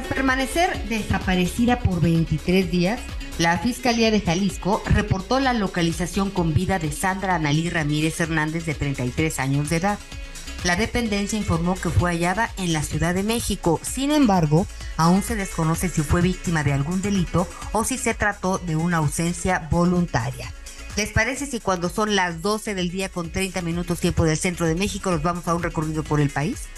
Tras 0.00 0.14
permanecer 0.14 0.82
desaparecida 0.88 1.80
por 1.80 2.00
23 2.00 2.70
días, 2.70 3.00
la 3.36 3.58
Fiscalía 3.58 4.10
de 4.10 4.22
Jalisco 4.22 4.82
reportó 4.86 5.40
la 5.40 5.52
localización 5.52 6.30
con 6.30 6.54
vida 6.54 6.78
de 6.78 6.90
Sandra 6.90 7.34
Analí 7.34 7.68
Ramírez 7.68 8.18
Hernández 8.18 8.64
de 8.64 8.72
33 8.72 9.38
años 9.38 9.68
de 9.68 9.76
edad. 9.76 9.98
La 10.64 10.76
dependencia 10.76 11.38
informó 11.38 11.74
que 11.74 11.90
fue 11.90 12.12
hallada 12.12 12.50
en 12.56 12.72
la 12.72 12.82
Ciudad 12.82 13.14
de 13.14 13.24
México. 13.24 13.78
Sin 13.82 14.10
embargo, 14.10 14.66
aún 14.96 15.22
se 15.22 15.36
desconoce 15.36 15.90
si 15.90 16.00
fue 16.00 16.22
víctima 16.22 16.64
de 16.64 16.72
algún 16.72 17.02
delito 17.02 17.46
o 17.72 17.84
si 17.84 17.98
se 17.98 18.14
trató 18.14 18.56
de 18.56 18.76
una 18.76 18.96
ausencia 18.96 19.68
voluntaria. 19.70 20.50
¿Les 20.96 21.10
parece 21.10 21.44
si 21.44 21.60
cuando 21.60 21.90
son 21.90 22.16
las 22.16 22.40
12 22.40 22.74
del 22.74 22.90
día 22.90 23.10
con 23.10 23.30
30 23.30 23.60
minutos 23.60 24.00
tiempo 24.00 24.24
del 24.24 24.38
centro 24.38 24.64
de 24.64 24.76
México 24.76 25.10
nos 25.10 25.22
vamos 25.22 25.46
a 25.46 25.54
un 25.54 25.62
recorrido 25.62 26.02
por 26.04 26.22
el 26.22 26.30
país? 26.30 26.68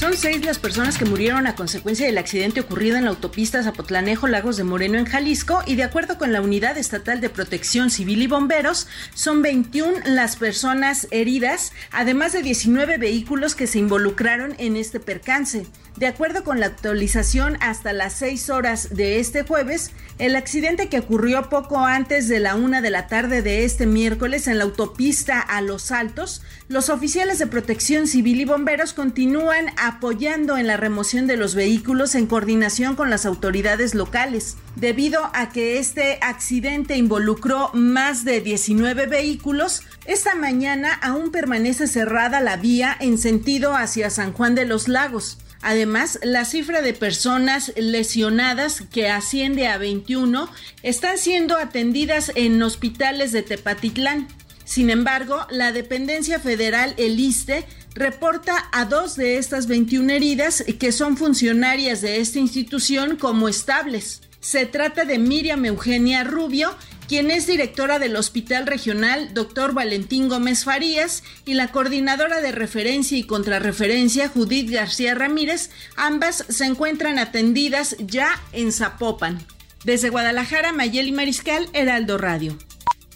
Son 0.00 0.16
seis 0.16 0.42
las 0.46 0.58
personas 0.58 0.96
que 0.96 1.04
murieron 1.04 1.46
a 1.46 1.54
consecuencia 1.54 2.06
del 2.06 2.16
accidente 2.16 2.60
ocurrido 2.60 2.96
en 2.96 3.04
la 3.04 3.10
autopista 3.10 3.62
Zapotlanejo 3.62 4.28
Lagos 4.28 4.56
de 4.56 4.64
Moreno 4.64 4.96
en 4.96 5.04
Jalisco 5.04 5.62
y 5.66 5.74
de 5.74 5.82
acuerdo 5.82 6.16
con 6.16 6.32
la 6.32 6.40
Unidad 6.40 6.78
Estatal 6.78 7.20
de 7.20 7.28
Protección 7.28 7.90
Civil 7.90 8.22
y 8.22 8.26
Bomberos, 8.26 8.88
son 9.12 9.42
21 9.42 9.98
las 10.06 10.36
personas 10.36 11.06
heridas, 11.10 11.74
además 11.92 12.32
de 12.32 12.40
19 12.40 12.96
vehículos 12.96 13.54
que 13.54 13.66
se 13.66 13.78
involucraron 13.78 14.54
en 14.56 14.76
este 14.76 15.00
percance. 15.00 15.66
De 15.96 16.06
acuerdo 16.06 16.44
con 16.44 16.60
la 16.60 16.66
actualización 16.66 17.58
hasta 17.60 17.92
las 17.92 18.14
6 18.14 18.48
horas 18.50 18.94
de 18.94 19.18
este 19.18 19.42
jueves, 19.42 19.90
el 20.18 20.36
accidente 20.36 20.88
que 20.88 21.00
ocurrió 21.00 21.48
poco 21.48 21.78
antes 21.78 22.28
de 22.28 22.40
la 22.40 22.54
una 22.54 22.80
de 22.80 22.90
la 22.90 23.06
tarde 23.06 23.42
de 23.42 23.64
este 23.64 23.86
miércoles 23.86 24.46
en 24.46 24.58
la 24.58 24.64
autopista 24.64 25.40
a 25.40 25.60
Los 25.60 25.90
Altos, 25.90 26.42
los 26.68 26.90
oficiales 26.90 27.38
de 27.38 27.48
protección 27.48 28.06
civil 28.06 28.40
y 28.40 28.44
bomberos 28.44 28.92
continúan 28.92 29.66
apoyando 29.76 30.56
en 30.56 30.68
la 30.68 30.76
remoción 30.76 31.26
de 31.26 31.36
los 31.36 31.54
vehículos 31.54 32.14
en 32.14 32.26
coordinación 32.26 32.94
con 32.94 33.10
las 33.10 33.26
autoridades 33.26 33.94
locales. 33.94 34.56
Debido 34.76 35.28
a 35.34 35.50
que 35.50 35.78
este 35.78 36.18
accidente 36.22 36.96
involucró 36.96 37.70
más 37.74 38.24
de 38.24 38.40
19 38.40 39.06
vehículos, 39.06 39.82
esta 40.04 40.34
mañana 40.36 40.94
aún 41.02 41.32
permanece 41.32 41.88
cerrada 41.88 42.40
la 42.40 42.56
vía 42.56 42.96
en 43.00 43.18
sentido 43.18 43.74
hacia 43.74 44.08
San 44.08 44.32
Juan 44.32 44.54
de 44.54 44.64
los 44.64 44.86
Lagos. 44.86 45.38
Además, 45.62 46.18
la 46.22 46.44
cifra 46.44 46.80
de 46.80 46.94
personas 46.94 47.72
lesionadas, 47.76 48.82
que 48.92 49.08
asciende 49.08 49.66
a 49.66 49.76
21, 49.76 50.48
están 50.82 51.18
siendo 51.18 51.56
atendidas 51.56 52.32
en 52.34 52.62
hospitales 52.62 53.32
de 53.32 53.42
Tepatitlán. 53.42 54.28
Sin 54.64 54.88
embargo, 54.88 55.46
la 55.50 55.72
dependencia 55.72 56.38
federal, 56.38 56.94
el 56.96 57.20
ISTE, 57.20 57.66
reporta 57.94 58.68
a 58.72 58.84
dos 58.84 59.16
de 59.16 59.36
estas 59.36 59.66
21 59.66 60.12
heridas 60.12 60.64
que 60.78 60.92
son 60.92 61.16
funcionarias 61.16 62.00
de 62.00 62.20
esta 62.20 62.38
institución 62.38 63.16
como 63.16 63.48
estables. 63.48 64.22
Se 64.40 64.64
trata 64.64 65.04
de 65.04 65.18
Miriam 65.18 65.64
Eugenia 65.66 66.24
Rubio, 66.24 66.74
quien 67.10 67.32
es 67.32 67.48
directora 67.48 67.98
del 67.98 68.14
Hospital 68.14 68.68
Regional 68.68 69.34
Dr. 69.34 69.74
Valentín 69.74 70.28
Gómez 70.28 70.62
Farías, 70.62 71.24
y 71.44 71.54
la 71.54 71.66
coordinadora 71.72 72.40
de 72.40 72.52
referencia 72.52 73.18
y 73.18 73.24
contrarreferencia 73.24 74.28
Judith 74.28 74.70
García 74.70 75.16
Ramírez. 75.16 75.70
Ambas 75.96 76.44
se 76.48 76.66
encuentran 76.66 77.18
atendidas 77.18 77.96
ya 77.98 78.40
en 78.52 78.70
Zapopan. 78.70 79.44
Desde 79.84 80.10
Guadalajara, 80.10 80.72
Mayeli 80.72 81.10
Mariscal, 81.10 81.66
Heraldo 81.72 82.16
Radio. 82.16 82.56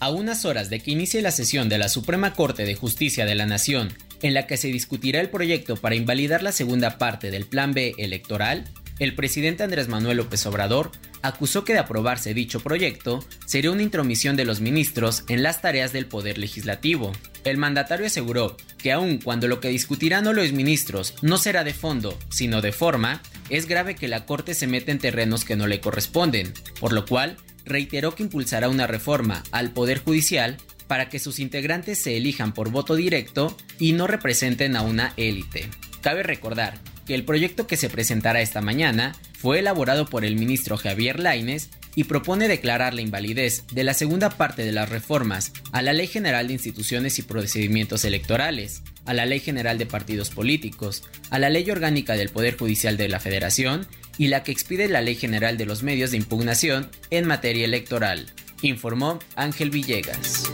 A 0.01 0.09
unas 0.09 0.43
horas 0.43 0.69
de 0.69 0.81
que 0.81 0.91
inicie 0.91 1.21
la 1.21 1.31
sesión 1.31 1.69
de 1.69 1.77
la 1.77 1.87
Suprema 1.87 2.33
Corte 2.33 2.65
de 2.65 2.75
Justicia 2.75 3.25
de 3.25 3.35
la 3.35 3.45
Nación, 3.45 3.93
en 4.21 4.33
la 4.33 4.45
que 4.45 4.57
se 4.57 4.67
discutirá 4.67 5.21
el 5.21 5.29
proyecto 5.29 5.77
para 5.77 5.95
invalidar 5.95 6.43
la 6.43 6.51
segunda 6.51 6.97
parte 6.97 7.31
del 7.31 7.45
Plan 7.45 7.73
B 7.73 7.93
electoral, 7.97 8.65
el 8.99 9.15
presidente 9.15 9.63
Andrés 9.63 9.87
Manuel 9.87 10.17
López 10.17 10.45
Obrador 10.45 10.91
acusó 11.21 11.63
que 11.63 11.73
de 11.73 11.79
aprobarse 11.79 12.33
dicho 12.33 12.59
proyecto 12.61 13.25
sería 13.45 13.71
una 13.71 13.83
intromisión 13.83 14.35
de 14.35 14.45
los 14.45 14.61
ministros 14.61 15.23
en 15.27 15.43
las 15.43 15.61
tareas 15.61 15.91
del 15.91 16.05
Poder 16.05 16.37
Legislativo. 16.37 17.11
El 17.43 17.57
mandatario 17.57 18.05
aseguró 18.05 18.55
que 18.77 18.91
aun 18.91 19.19
cuando 19.19 19.47
lo 19.47 19.59
que 19.59 19.69
discutirán 19.69 20.23
los 20.23 20.51
ministros 20.53 21.15
no 21.21 21.37
será 21.37 21.63
de 21.63 21.73
fondo, 21.73 22.17
sino 22.29 22.61
de 22.61 22.71
forma, 22.71 23.21
es 23.49 23.67
grave 23.67 23.95
que 23.95 24.07
la 24.07 24.25
Corte 24.25 24.53
se 24.53 24.67
meta 24.67 24.91
en 24.91 24.99
terrenos 24.99 25.43
que 25.43 25.55
no 25.55 25.67
le 25.67 25.81
corresponden, 25.81 26.53
por 26.79 26.93
lo 26.93 27.05
cual 27.05 27.37
reiteró 27.65 28.15
que 28.15 28.23
impulsará 28.23 28.69
una 28.69 28.87
reforma 28.87 29.43
al 29.51 29.71
Poder 29.71 30.03
Judicial 30.03 30.57
para 30.87 31.09
que 31.09 31.19
sus 31.19 31.39
integrantes 31.39 32.01
se 32.01 32.15
elijan 32.15 32.53
por 32.53 32.69
voto 32.69 32.95
directo 32.95 33.55
y 33.79 33.93
no 33.93 34.07
representen 34.07 34.75
a 34.75 34.83
una 34.83 35.13
élite. 35.17 35.69
Cabe 36.01 36.23
recordar 36.23 36.79
que 37.05 37.15
el 37.15 37.25
proyecto 37.25 37.67
que 37.67 37.77
se 37.77 37.89
presentará 37.89 38.41
esta 38.41 38.61
mañana 38.61 39.15
fue 39.37 39.59
elaborado 39.59 40.05
por 40.07 40.25
el 40.25 40.35
ministro 40.35 40.77
Javier 40.77 41.19
Laines 41.19 41.69
y 41.95 42.05
propone 42.05 42.47
declarar 42.47 42.93
la 42.93 43.01
invalidez 43.01 43.63
de 43.71 43.83
la 43.83 43.93
segunda 43.93 44.29
parte 44.29 44.65
de 44.65 44.71
las 44.71 44.89
reformas 44.89 45.53
a 45.71 45.81
la 45.81 45.93
Ley 45.93 46.07
General 46.07 46.47
de 46.47 46.53
Instituciones 46.53 47.19
y 47.19 47.23
Procedimientos 47.23 48.03
Electorales, 48.03 48.83
a 49.05 49.13
la 49.13 49.25
Ley 49.25 49.39
General 49.39 49.77
de 49.77 49.85
Partidos 49.85 50.29
Políticos, 50.29 51.03
a 51.29 51.39
la 51.39 51.49
Ley 51.49 51.69
Orgánica 51.69 52.15
del 52.15 52.29
Poder 52.29 52.57
Judicial 52.57 52.97
de 52.97 53.07
la 53.07 53.19
Federación 53.19 53.87
y 54.17 54.27
la 54.27 54.43
que 54.43 54.51
expide 54.51 54.87
la 54.89 55.01
Ley 55.01 55.15
General 55.15 55.57
de 55.57 55.65
los 55.65 55.83
Medios 55.83 56.11
de 56.11 56.17
Impugnación 56.17 56.89
en 57.11 57.25
materia 57.25 57.65
electoral, 57.65 58.25
informó 58.61 59.19
Ángel 59.35 59.69
Villegas. 59.69 60.51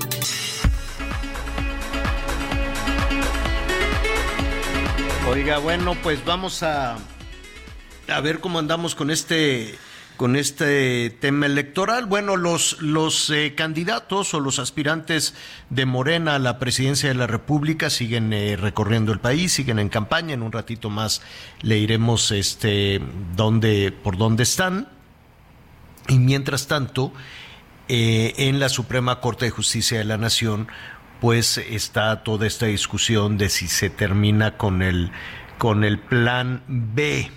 Oiga, 5.32 5.60
bueno, 5.60 5.96
pues 6.04 6.26
vamos 6.26 6.62
a, 6.62 6.98
a 8.10 8.20
ver 8.20 8.42
cómo 8.42 8.60
andamos 8.60 8.96
con 8.96 9.10
este 9.10 9.80
con 10.18 10.36
este 10.36 11.10
tema 11.10 11.46
electoral. 11.46 12.06
Bueno, 12.06 12.36
los, 12.36 12.82
los 12.82 13.30
eh, 13.30 13.54
candidatos 13.56 14.34
o 14.34 14.42
los 14.42 14.60
aspirantes 14.60 15.34
de 15.70 15.86
Morena 15.86 16.36
a 16.36 16.40
la 16.40 16.60
presidencia 16.60 17.08
de 17.08 17.16
la 17.16 17.28
República 17.28 17.90
siguen 17.90 18.34
eh, 18.34 18.58
recorriendo 18.58 19.14
el 19.14 19.22
país, 19.22 19.54
siguen 19.54 19.80
en 19.80 19.88
campaña. 19.88 20.34
En 20.34 20.44
un 20.44 20.52
ratito 20.52 20.90
más 20.90 21.22
le 21.62 21.78
iremos 21.78 22.32
este, 22.32 23.00
dónde, 23.34 23.94
por 23.94 24.18
dónde 24.18 24.44
están. 24.44 24.90
Y 26.10 26.20
mientras 26.20 26.68
tanto, 26.68 27.14
eh, 27.88 28.34
en 28.36 28.60
la 28.60 28.68
Suprema 28.68 29.22
Corte 29.22 29.46
de 29.46 29.52
Justicia 29.52 29.98
de 29.98 30.04
la 30.04 30.18
Nación, 30.18 30.68
pues 31.22 31.58
está 31.58 32.24
toda 32.24 32.46
esta 32.46 32.66
discusión 32.66 33.38
de 33.38 33.48
si 33.48 33.70
se 33.70 33.90
termina 33.90 34.58
con 34.58 34.82
el, 34.82 35.12
con 35.58 35.86
el 35.86 36.00
plan 36.00 36.64
B 36.68 37.32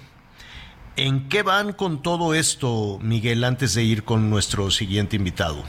¿En 0.96 1.28
qué 1.28 1.42
van 1.42 1.72
con 1.72 2.02
todo 2.02 2.34
esto, 2.34 3.00
Miguel, 3.02 3.42
antes 3.42 3.74
de 3.74 3.82
ir 3.82 4.04
con 4.04 4.30
nuestro 4.30 4.70
siguiente 4.70 5.16
invitado? 5.16 5.64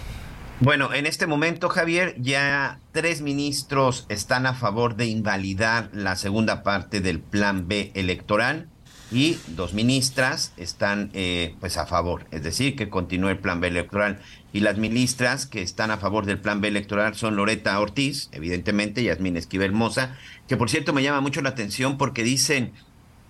Bueno, 0.59 0.93
en 0.93 1.07
este 1.07 1.25
momento, 1.25 1.67
Javier, 1.67 2.15
ya 2.19 2.79
tres 2.91 3.21
ministros 3.23 4.05
están 4.07 4.45
a 4.45 4.53
favor 4.53 4.95
de 4.95 5.07
invalidar 5.07 5.89
la 5.93 6.15
segunda 6.15 6.61
parte 6.61 7.01
del 7.01 7.21
Plan 7.21 7.67
B 7.67 7.91
electoral 7.95 8.69
y 9.15 9.39
dos 9.47 9.73
ministras 9.73 10.51
están 10.57 11.09
eh, 11.13 11.55
pues 11.61 11.77
a 11.77 11.85
favor, 11.85 12.25
es 12.31 12.43
decir, 12.43 12.75
que 12.75 12.89
continúe 12.89 13.29
el 13.29 13.39
Plan 13.39 13.61
B 13.61 13.69
electoral. 13.69 14.19
Y 14.51 14.59
las 14.59 14.77
ministras 14.77 15.45
que 15.45 15.61
están 15.61 15.89
a 15.89 15.97
favor 15.97 16.25
del 16.25 16.37
Plan 16.37 16.59
B 16.59 16.67
electoral 16.67 17.15
son 17.15 17.37
Loreta 17.37 17.79
Ortiz, 17.79 18.27
evidentemente, 18.33 19.03
Yasmín 19.03 19.37
Esquivel 19.37 19.71
Moza, 19.71 20.17
que 20.49 20.57
por 20.57 20.69
cierto 20.69 20.91
me 20.91 21.01
llama 21.01 21.21
mucho 21.21 21.41
la 21.41 21.49
atención 21.49 21.97
porque 21.97 22.23
dicen 22.23 22.73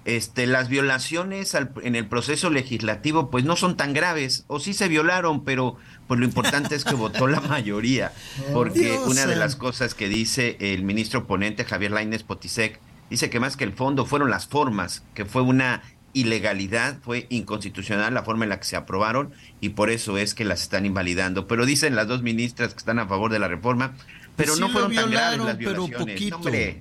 este, 0.05 0.47
las 0.47 0.69
violaciones 0.69 1.55
en 1.83 1.95
el 1.95 2.07
proceso 2.07 2.49
legislativo 2.49 3.29
pues 3.29 3.45
no 3.45 3.55
son 3.55 3.77
tan 3.77 3.93
graves, 3.93 4.43
o 4.47 4.59
sí 4.59 4.73
se 4.73 4.87
violaron, 4.87 5.43
pero 5.43 5.77
pues 6.07 6.19
lo 6.19 6.25
importante 6.25 6.73
es 6.73 6.83
que 6.83 6.95
votó 6.95 7.27
la 7.27 7.41
mayoría, 7.41 8.11
porque 8.53 8.97
una 9.05 9.27
de 9.27 9.35
las 9.35 9.55
cosas 9.55 9.93
que 9.93 10.09
dice 10.09 10.57
el 10.59 10.81
ministro 10.81 11.27
ponente 11.27 11.63
Javier 11.63 11.91
Lainez 11.91 12.23
Potisek, 12.23 12.79
dice 13.09 13.29
que 13.29 13.39
más 13.39 13.57
que 13.57 13.63
el 13.63 13.73
fondo 13.73 14.05
fueron 14.05 14.29
las 14.29 14.47
formas, 14.47 15.03
que 15.13 15.25
fue 15.25 15.41
una 15.41 15.81
ilegalidad, 16.13 16.97
fue 17.01 17.27
inconstitucional 17.29 18.13
la 18.13 18.23
forma 18.23 18.45
en 18.45 18.49
la 18.49 18.59
que 18.59 18.65
se 18.65 18.77
aprobaron 18.77 19.33
y 19.59 19.69
por 19.69 19.89
eso 19.89 20.17
es 20.17 20.33
que 20.33 20.45
las 20.45 20.61
están 20.61 20.85
invalidando. 20.85 21.45
Pero 21.47 21.65
dicen 21.65 21.95
las 21.95 22.07
dos 22.07 22.23
ministras 22.23 22.73
que 22.73 22.79
están 22.79 22.99
a 22.99 23.07
favor 23.07 23.31
de 23.31 23.39
la 23.39 23.47
reforma, 23.47 23.93
pero 24.35 24.55
no 24.55 24.69
fueron 24.69 24.95
tan 24.95 25.11
graves 25.11 25.39
las 25.39 25.57
violaciones. 25.57 26.77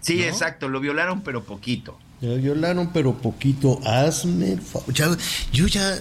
Sí, 0.00 0.22
exacto, 0.22 0.68
lo 0.68 0.80
violaron 0.80 1.22
pero 1.22 1.44
poquito. 1.44 1.98
Me 2.20 2.36
violaron, 2.36 2.90
pero 2.92 3.14
poquito. 3.14 3.80
Hazme. 3.84 4.58
Ya, 4.88 5.16
yo 5.52 5.66
ya, 5.66 5.98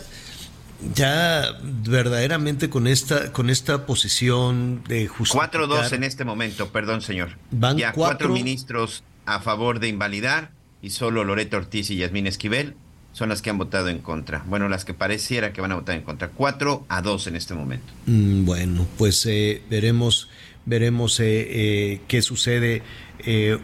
ya 0.93 1.57
verdaderamente 1.61 2.69
con 2.69 2.87
esta, 2.87 3.31
con 3.31 3.49
esta 3.49 3.85
posición 3.85 4.83
de 4.87 5.07
justicia. 5.07 5.51
4-2 5.51 5.93
en 5.93 6.03
este 6.03 6.23
momento, 6.23 6.69
perdón, 6.69 7.01
señor. 7.01 7.37
Van 7.51 7.77
ya 7.77 7.91
cuatro... 7.91 8.29
ministros 8.29 9.03
a 9.25 9.39
favor 9.39 9.79
de 9.79 9.87
invalidar 9.87 10.51
y 10.81 10.89
solo 10.89 11.23
Loreto 11.23 11.57
Ortiz 11.57 11.89
y 11.89 11.97
Yasmín 11.97 12.27
Esquivel 12.27 12.75
son 13.13 13.29
las 13.29 13.41
que 13.41 13.49
han 13.49 13.57
votado 13.57 13.89
en 13.89 13.99
contra. 13.99 14.43
Bueno, 14.47 14.67
las 14.67 14.85
que 14.85 14.93
pareciera 14.93 15.53
que 15.53 15.61
van 15.61 15.71
a 15.71 15.75
votar 15.75 15.95
en 15.95 16.01
contra. 16.01 16.29
4 16.29 16.85
a 16.89 17.01
2 17.01 17.27
en 17.27 17.35
este 17.35 17.53
momento. 17.53 17.93
Mm, 18.07 18.43
bueno, 18.43 18.87
pues 18.97 19.25
eh, 19.27 19.61
veremos, 19.69 20.29
veremos 20.65 21.19
eh, 21.19 21.47
eh, 21.49 22.01
qué 22.07 22.21
sucede 22.21 22.81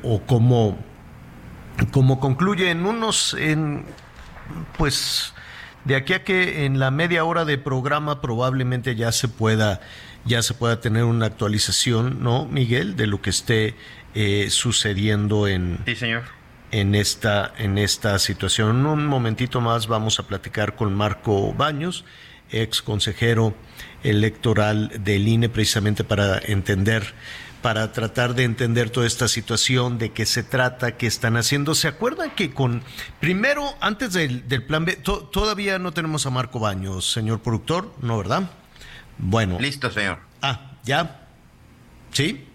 o 0.04 0.22
cómo 0.22 0.78
como 1.92 2.20
concluye 2.20 2.72
en 2.72 2.86
unos, 2.86 3.36
pues, 4.78 5.34
de 5.86 5.96
aquí 5.96 6.14
a 6.14 6.24
que 6.24 6.66
en 6.66 6.80
la 6.80 6.92
media 6.92 7.24
hora 7.24 7.46
de 7.46 7.58
programa 7.58 8.22
probablemente 8.22 8.96
ya 8.96 9.12
se 9.12 9.28
pueda, 9.28 9.82
ya 10.26 10.42
se 10.44 10.54
pueda 10.54 10.82
tener 10.82 11.06
una 11.06 11.26
actualización, 11.26 12.22
¿no, 12.22 12.46
Miguel, 12.46 12.96
de 12.96 13.08
lo 13.08 13.22
que 13.22 13.30
esté 13.30 13.76
eh, 14.16 14.48
sucediendo 14.50 15.48
en, 15.48 15.80
sí, 15.86 15.96
señor. 15.96 16.24
en 16.72 16.96
esta, 16.96 17.54
en 17.58 17.78
esta 17.78 18.18
situación. 18.20 18.80
En 18.80 18.86
un 18.86 19.06
momentito 19.06 19.62
más 19.62 19.88
vamos 19.88 20.20
a 20.20 20.24
platicar 20.24 20.76
con 20.76 20.94
Marco 20.94 21.54
Baños, 21.54 22.06
ex 22.52 22.82
consejero 22.82 23.56
electoral 24.04 24.92
del 25.04 25.28
INE, 25.28 25.50
precisamente 25.50 26.04
para 26.04 26.40
entender 26.40 27.14
para 27.62 27.92
tratar 27.92 28.36
de 28.36 28.44
entender 28.44 28.90
toda 28.90 29.06
esta 29.06 29.28
situación, 29.28 29.98
de 29.98 30.12
qué 30.12 30.26
se 30.26 30.44
trata, 30.44 30.98
qué 30.98 31.08
están 31.08 31.36
haciendo. 31.36 31.76
¿Se 31.76 31.88
acuerdan 31.88 32.32
que 32.32 32.52
con, 32.52 32.84
primero, 33.20 33.76
antes 33.82 34.14
del, 34.14 34.44
plan 34.64 34.86
B, 34.86 34.96
todavía 34.96 35.78
no 35.80 35.92
tenemos 35.92 36.26
a 36.26 36.30
Marco 36.30 36.60
Baños, 36.60 37.12
señor 37.12 37.42
productor, 37.42 37.94
¿no, 38.02 38.18
verdad? 38.18 38.50
Bueno. 39.18 39.58
Listo, 39.60 39.92
señor. 39.92 40.20
Ah, 40.42 40.78
¿ya? 40.84 41.28
¿Sí? 42.12 42.46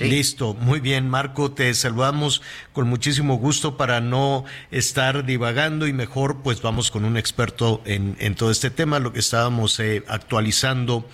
Listo, 0.00 0.54
muy 0.54 0.80
bien, 0.80 1.08
Marco, 1.08 1.52
te 1.52 1.72
saludamos 1.74 2.42
con 2.72 2.88
muchísimo 2.88 3.36
gusto 3.36 3.76
para 3.76 4.00
no 4.00 4.44
estar 4.70 5.24
divagando 5.24 5.86
y 5.86 5.92
mejor, 5.92 6.42
pues 6.42 6.62
vamos 6.62 6.90
con 6.90 7.04
un 7.04 7.16
experto 7.16 7.82
en, 7.84 8.16
en 8.18 8.34
todo 8.34 8.50
este 8.50 8.70
tema, 8.70 8.98
lo 8.98 9.12
que 9.12 9.20
estábamos 9.20 9.78
eh, 9.80 10.02
actualizando 10.08 11.06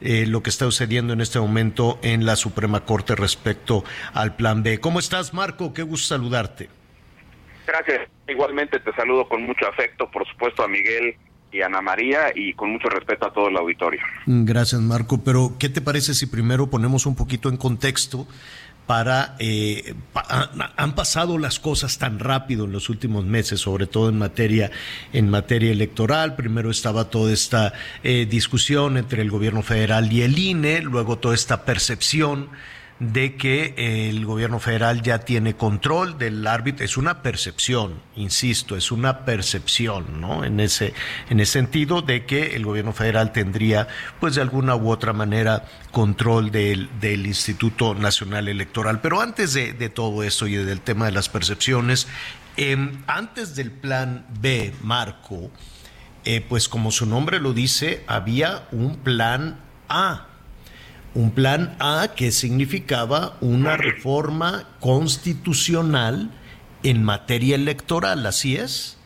eh, 0.00 0.24
lo 0.26 0.42
que 0.42 0.48
está 0.48 0.64
sucediendo 0.64 1.12
en 1.12 1.20
este 1.20 1.38
momento 1.38 1.98
en 2.02 2.24
la 2.24 2.34
Suprema 2.36 2.86
Corte 2.86 3.14
respecto 3.14 3.84
al 4.14 4.34
Plan 4.34 4.62
B. 4.62 4.78
¿Cómo 4.78 4.98
estás, 4.98 5.34
Marco? 5.34 5.74
Qué 5.74 5.82
gusto 5.82 6.14
saludarte. 6.14 6.70
Gracias. 7.66 8.08
Igualmente 8.26 8.80
te 8.80 8.92
saludo 8.94 9.28
con 9.28 9.42
mucho 9.42 9.66
afecto, 9.68 10.10
por 10.10 10.26
supuesto, 10.26 10.62
a 10.62 10.68
Miguel 10.68 11.16
y 11.52 11.62
Ana 11.62 11.80
María 11.80 12.32
y 12.34 12.52
con 12.54 12.70
mucho 12.70 12.88
respeto 12.88 13.26
a 13.26 13.32
todo 13.32 13.48
el 13.48 13.56
auditorio. 13.56 14.00
Gracias, 14.26 14.80
Marco. 14.80 15.22
Pero, 15.24 15.54
¿qué 15.58 15.68
te 15.68 15.80
parece 15.80 16.14
si 16.14 16.26
primero 16.26 16.68
ponemos 16.68 17.06
un 17.06 17.16
poquito 17.16 17.48
en 17.48 17.56
contexto 17.56 18.26
para... 18.86 19.36
Eh, 19.38 19.94
han 20.76 20.94
pasado 20.94 21.38
las 21.38 21.58
cosas 21.60 21.98
tan 21.98 22.18
rápido 22.18 22.64
en 22.64 22.72
los 22.72 22.88
últimos 22.88 23.24
meses, 23.24 23.60
sobre 23.60 23.86
todo 23.86 24.08
en 24.08 24.18
materia, 24.18 24.70
en 25.12 25.30
materia 25.30 25.70
electoral. 25.70 26.36
Primero 26.36 26.70
estaba 26.70 27.10
toda 27.10 27.32
esta 27.32 27.72
eh, 28.02 28.26
discusión 28.28 28.96
entre 28.96 29.22
el 29.22 29.30
gobierno 29.30 29.62
federal 29.62 30.12
y 30.12 30.22
el 30.22 30.38
INE, 30.38 30.82
luego 30.82 31.18
toda 31.18 31.34
esta 31.34 31.64
percepción 31.64 32.48
de 33.00 33.36
que 33.36 33.74
el 34.10 34.26
gobierno 34.26 34.60
federal 34.60 35.00
ya 35.00 35.20
tiene 35.20 35.56
control 35.56 36.18
del 36.18 36.46
árbitro. 36.46 36.84
Es 36.84 36.98
una 36.98 37.22
percepción, 37.22 37.94
insisto, 38.14 38.76
es 38.76 38.92
una 38.92 39.24
percepción, 39.24 40.20
¿no? 40.20 40.44
En 40.44 40.60
ese, 40.60 40.92
en 41.30 41.40
ese 41.40 41.52
sentido 41.52 42.02
de 42.02 42.26
que 42.26 42.54
el 42.54 42.64
gobierno 42.66 42.92
federal 42.92 43.32
tendría, 43.32 43.88
pues 44.20 44.34
de 44.34 44.42
alguna 44.42 44.76
u 44.76 44.90
otra 44.90 45.14
manera, 45.14 45.64
control 45.90 46.50
del, 46.50 46.90
del 47.00 47.26
Instituto 47.26 47.94
Nacional 47.94 48.48
Electoral. 48.48 49.00
Pero 49.00 49.22
antes 49.22 49.54
de, 49.54 49.72
todo 49.88 50.22
esto 50.22 50.46
y 50.46 50.56
del 50.56 50.82
tema 50.82 51.06
de 51.06 51.12
las 51.12 51.30
percepciones, 51.30 52.06
em, 52.58 53.02
antes 53.06 53.56
del 53.56 53.70
plan 53.70 54.26
B, 54.40 54.74
Marco, 54.82 55.50
eh, 56.26 56.44
pues 56.46 56.68
como 56.68 56.90
su 56.90 57.06
nombre 57.06 57.40
lo 57.40 57.54
dice, 57.54 58.04
había 58.06 58.68
un 58.72 58.96
plan 58.96 59.58
A 59.88 60.29
un 61.14 61.34
plan 61.34 61.76
A 61.80 62.14
que 62.16 62.30
significaba 62.30 63.36
una 63.40 63.76
reforma 63.76 64.68
constitucional 64.80 66.30
en 66.82 67.04
materia 67.04 67.56
electoral, 67.56 68.24
¿así 68.26 68.56
es? 68.56 68.96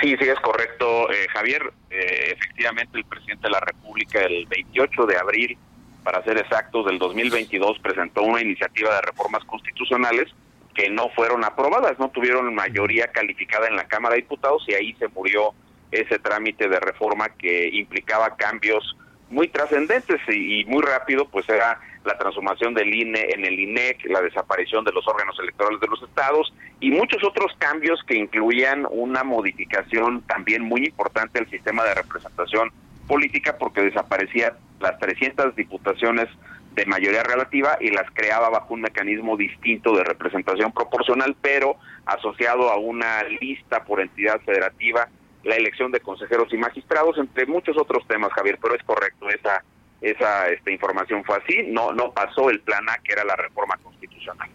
Sí, 0.00 0.16
sí, 0.18 0.28
es 0.28 0.40
correcto, 0.40 1.10
eh, 1.10 1.26
Javier. 1.32 1.72
Eh, 1.90 2.34
efectivamente, 2.36 2.98
el 2.98 3.04
presidente 3.04 3.48
de 3.48 3.50
la 3.50 3.60
República 3.60 4.20
el 4.22 4.46
28 4.46 5.06
de 5.06 5.16
abril, 5.16 5.58
para 6.04 6.22
ser 6.24 6.38
exactos, 6.38 6.86
del 6.86 6.98
2022, 6.98 7.78
presentó 7.80 8.22
una 8.22 8.40
iniciativa 8.40 8.94
de 8.94 9.02
reformas 9.02 9.44
constitucionales 9.44 10.28
que 10.74 10.88
no 10.88 11.10
fueron 11.10 11.44
aprobadas, 11.44 11.98
no 11.98 12.10
tuvieron 12.10 12.54
mayoría 12.54 13.08
calificada 13.08 13.66
en 13.66 13.74
la 13.74 13.88
Cámara 13.88 14.14
de 14.14 14.22
Diputados 14.22 14.62
y 14.68 14.74
ahí 14.74 14.94
se 14.94 15.08
murió 15.08 15.52
ese 15.90 16.18
trámite 16.20 16.68
de 16.68 16.78
reforma 16.78 17.30
que 17.30 17.68
implicaba 17.72 18.36
cambios 18.36 18.96
muy 19.30 19.48
trascendentes 19.48 20.20
y, 20.28 20.64
muy 20.66 20.82
rápido, 20.82 21.26
pues 21.28 21.48
era 21.48 21.80
la 22.04 22.16
transformación 22.16 22.74
del 22.74 22.94
INE 22.94 23.28
en 23.34 23.44
el 23.44 23.58
INEC, 23.58 24.06
la 24.06 24.22
desaparición 24.22 24.84
de 24.84 24.92
los 24.92 25.06
órganos 25.06 25.38
electorales 25.38 25.80
de 25.80 25.88
los 25.88 26.02
estados 26.02 26.52
y 26.80 26.90
muchos 26.90 27.22
otros 27.22 27.52
cambios 27.58 28.02
que 28.06 28.16
incluían 28.16 28.86
una 28.90 29.24
modificación 29.24 30.22
también 30.22 30.62
muy 30.62 30.86
importante 30.86 31.38
al 31.38 31.50
sistema 31.50 31.84
de 31.84 31.94
representación 31.94 32.70
política 33.06 33.56
porque 33.58 33.82
desaparecían 33.82 34.52
las 34.80 34.98
300 34.98 35.54
diputaciones 35.56 36.28
de 36.74 36.86
mayoría 36.86 37.24
relativa 37.24 37.76
y 37.80 37.90
las 37.90 38.08
creaba 38.12 38.48
bajo 38.50 38.74
un 38.74 38.82
mecanismo 38.82 39.36
distinto 39.36 39.96
de 39.96 40.04
representación 40.04 40.72
proporcional, 40.72 41.34
pero 41.42 41.76
asociado 42.06 42.70
a 42.70 42.78
una 42.78 43.24
lista 43.40 43.84
por 43.84 44.00
entidad 44.00 44.40
federativa 44.42 45.08
la 45.44 45.56
elección 45.56 45.92
de 45.92 46.00
consejeros 46.00 46.52
y 46.52 46.56
magistrados, 46.56 47.18
entre 47.18 47.46
muchos 47.46 47.76
otros 47.76 48.06
temas, 48.06 48.32
Javier, 48.32 48.58
pero 48.60 48.74
es 48.74 48.82
correcto, 48.82 49.28
esa, 49.28 49.62
esa 50.00 50.48
esta 50.48 50.70
información 50.70 51.24
fue 51.24 51.36
así, 51.36 51.64
no, 51.68 51.92
no 51.92 52.12
pasó 52.12 52.50
el 52.50 52.60
plan 52.60 52.88
A, 52.88 52.98
que 52.98 53.12
era 53.12 53.24
la 53.24 53.36
reforma 53.36 53.76
constitucional. 53.82 54.48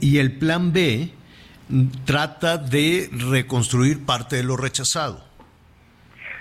Y 0.00 0.18
el 0.18 0.36
plan 0.38 0.72
B, 0.72 1.10
trata 2.04 2.58
de 2.58 3.08
reconstruir 3.30 4.04
parte 4.04 4.36
de 4.36 4.42
lo 4.42 4.56
rechazado. 4.56 5.24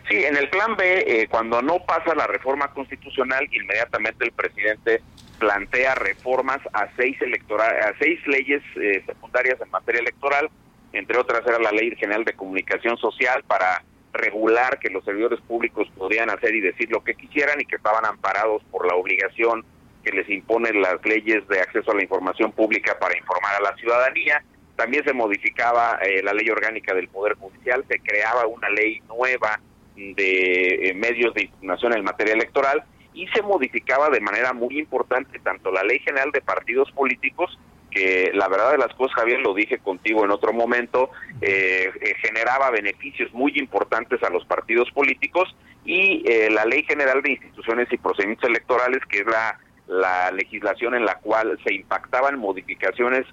Sí, 0.09 0.15
en 0.15 0.35
el 0.35 0.49
plan 0.49 0.75
B, 0.75 1.03
eh, 1.07 1.27
cuando 1.29 1.61
no 1.61 1.79
pasa 1.85 2.13
la 2.13 2.27
reforma 2.27 2.67
constitucional, 2.69 3.47
inmediatamente 3.51 4.25
el 4.25 4.31
presidente 4.33 5.01
plantea 5.39 5.95
reformas 5.95 6.59
a 6.73 6.87
seis, 6.97 7.17
a 7.21 7.93
seis 7.99 8.19
leyes 8.27 8.61
eh, 8.75 9.03
secundarias 9.05 9.59
en 9.61 9.71
materia 9.71 10.01
electoral, 10.01 10.49
entre 10.93 11.17
otras 11.17 11.45
era 11.45 11.59
la 11.59 11.71
Ley 11.71 11.95
General 11.97 12.23
de 12.23 12.33
Comunicación 12.33 12.97
Social 12.97 13.43
para 13.45 13.83
regular 14.13 14.79
que 14.79 14.89
los 14.89 15.03
servidores 15.03 15.41
públicos 15.41 15.87
podían 15.97 16.29
hacer 16.29 16.53
y 16.55 16.61
decir 16.61 16.89
lo 16.91 17.03
que 17.03 17.15
quisieran 17.15 17.59
y 17.59 17.65
que 17.65 17.75
estaban 17.75 18.05
amparados 18.05 18.63
por 18.71 18.87
la 18.87 18.95
obligación 18.95 19.65
que 20.03 20.11
les 20.11 20.29
imponen 20.29 20.81
las 20.81 21.03
leyes 21.03 21.47
de 21.47 21.61
acceso 21.61 21.91
a 21.91 21.95
la 21.95 22.03
información 22.03 22.51
pública 22.51 22.97
para 22.99 23.17
informar 23.17 23.55
a 23.55 23.61
la 23.61 23.75
ciudadanía. 23.75 24.43
También 24.75 25.03
se 25.03 25.13
modificaba 25.13 25.97
eh, 26.01 26.21
la 26.21 26.33
ley 26.33 26.49
orgánica 26.49 26.93
del 26.93 27.07
Poder 27.07 27.35
Judicial, 27.35 27.85
se 27.87 27.99
creaba 27.99 28.45
una 28.47 28.69
ley 28.69 28.99
nueva 29.07 29.59
de 29.95 30.89
eh, 30.89 30.93
medios 30.93 31.33
de 31.33 31.43
información 31.43 31.93
en 31.93 32.03
materia 32.03 32.33
electoral 32.33 32.83
y 33.13 33.27
se 33.27 33.41
modificaba 33.41 34.09
de 34.09 34.19
manera 34.19 34.53
muy 34.53 34.79
importante 34.79 35.39
tanto 35.39 35.71
la 35.71 35.83
ley 35.83 35.99
general 35.99 36.31
de 36.31 36.41
partidos 36.41 36.91
políticos 36.91 37.57
que 37.93 38.31
la 38.33 38.47
verdad 38.47 38.71
de 38.71 38.77
las 38.77 38.93
cosas, 38.95 39.15
Javier, 39.15 39.39
lo 39.41 39.53
dije 39.53 39.77
contigo 39.79 40.25
en 40.25 40.31
otro 40.31 40.53
momento, 40.53 41.11
eh, 41.41 41.91
eh, 42.01 42.13
generaba 42.21 42.69
beneficios 42.71 43.33
muy 43.33 43.53
importantes 43.55 44.21
a 44.23 44.29
los 44.29 44.45
partidos 44.45 44.89
políticos 44.91 45.55
y 45.85 46.23
la 46.49 46.63
Ley 46.63 46.83
General 46.83 47.21
de 47.21 47.31
Instituciones 47.31 47.91
y 47.91 47.97
Procedimientos 47.97 48.49
Electorales, 48.49 49.01
que 49.09 49.19
es 49.19 49.25
la, 49.25 49.59
la 49.87 50.31
legislación 50.31 50.95
en 50.95 51.03
la 51.03 51.15
cual 51.15 51.59
se 51.65 51.73
impactaban 51.73 52.39
modificaciones 52.39 53.25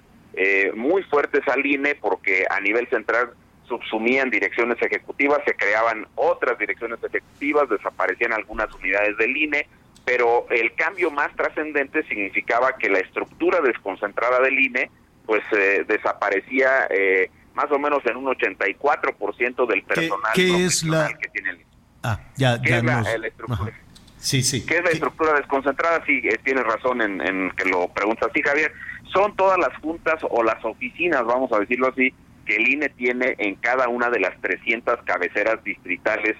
muy 0.75 1.01
fuertes 1.03 1.47
al 1.47 1.65
INE, 1.65 1.95
porque 1.95 2.45
a 2.49 2.59
nivel 2.59 2.89
central 2.89 3.31
subsumían 3.69 4.29
direcciones 4.29 4.81
ejecutivas, 4.81 5.39
se 5.45 5.55
creaban 5.55 6.05
otras 6.15 6.57
direcciones 6.59 6.99
ejecutivas, 7.01 7.69
desaparecían 7.69 8.33
algunas 8.33 8.67
unidades 8.75 9.15
del 9.15 9.37
INE, 9.37 9.65
pero 10.05 10.47
el 10.49 10.73
cambio 10.75 11.11
más 11.11 11.35
trascendente 11.35 12.03
significaba 12.03 12.77
que 12.77 12.89
la 12.89 12.99
estructura 12.99 13.61
desconcentrada 13.61 14.39
del 14.39 14.59
INE 14.59 14.89
pues 15.25 15.43
eh, 15.51 15.85
desaparecía 15.87 16.87
eh, 16.89 17.29
más 17.53 17.71
o 17.71 17.79
menos 17.79 18.05
en 18.05 18.17
un 18.17 18.25
84% 18.25 19.67
del 19.67 19.83
personal 19.83 20.31
¿Qué, 20.33 20.65
es 20.65 20.83
la... 20.83 21.09
que 21.09 21.29
tiene 21.29 21.51
el 21.51 21.55
INE. 21.57 21.65
Ah, 22.03 22.19
ya, 22.35 22.59
ya 22.63 22.77
es 22.77 22.83
la, 22.83 23.27
estructura? 23.27 23.73
Sí, 24.17 24.41
sí. 24.41 24.65
¿Qué 24.65 24.77
es 24.77 24.83
la 24.83 24.91
estructura 24.91 25.33
desconcentrada? 25.33 26.03
Sí, 26.05 26.21
eh, 26.23 26.39
tienes 26.43 26.63
razón 26.63 27.01
en, 27.01 27.21
en 27.21 27.51
que 27.51 27.65
lo 27.65 27.87
preguntas 27.89 28.29
así, 28.29 28.41
Javier. 28.41 28.73
Son 29.13 29.35
todas 29.35 29.59
las 29.59 29.75
juntas 29.77 30.19
o 30.29 30.43
las 30.43 30.63
oficinas, 30.65 31.25
vamos 31.25 31.51
a 31.51 31.59
decirlo 31.59 31.89
así, 31.89 32.13
que 32.45 32.55
el 32.55 32.67
INE 32.67 32.89
tiene 32.89 33.35
en 33.37 33.55
cada 33.55 33.87
una 33.87 34.09
de 34.09 34.19
las 34.19 34.39
300 34.41 35.01
cabeceras 35.03 35.63
distritales 35.63 36.35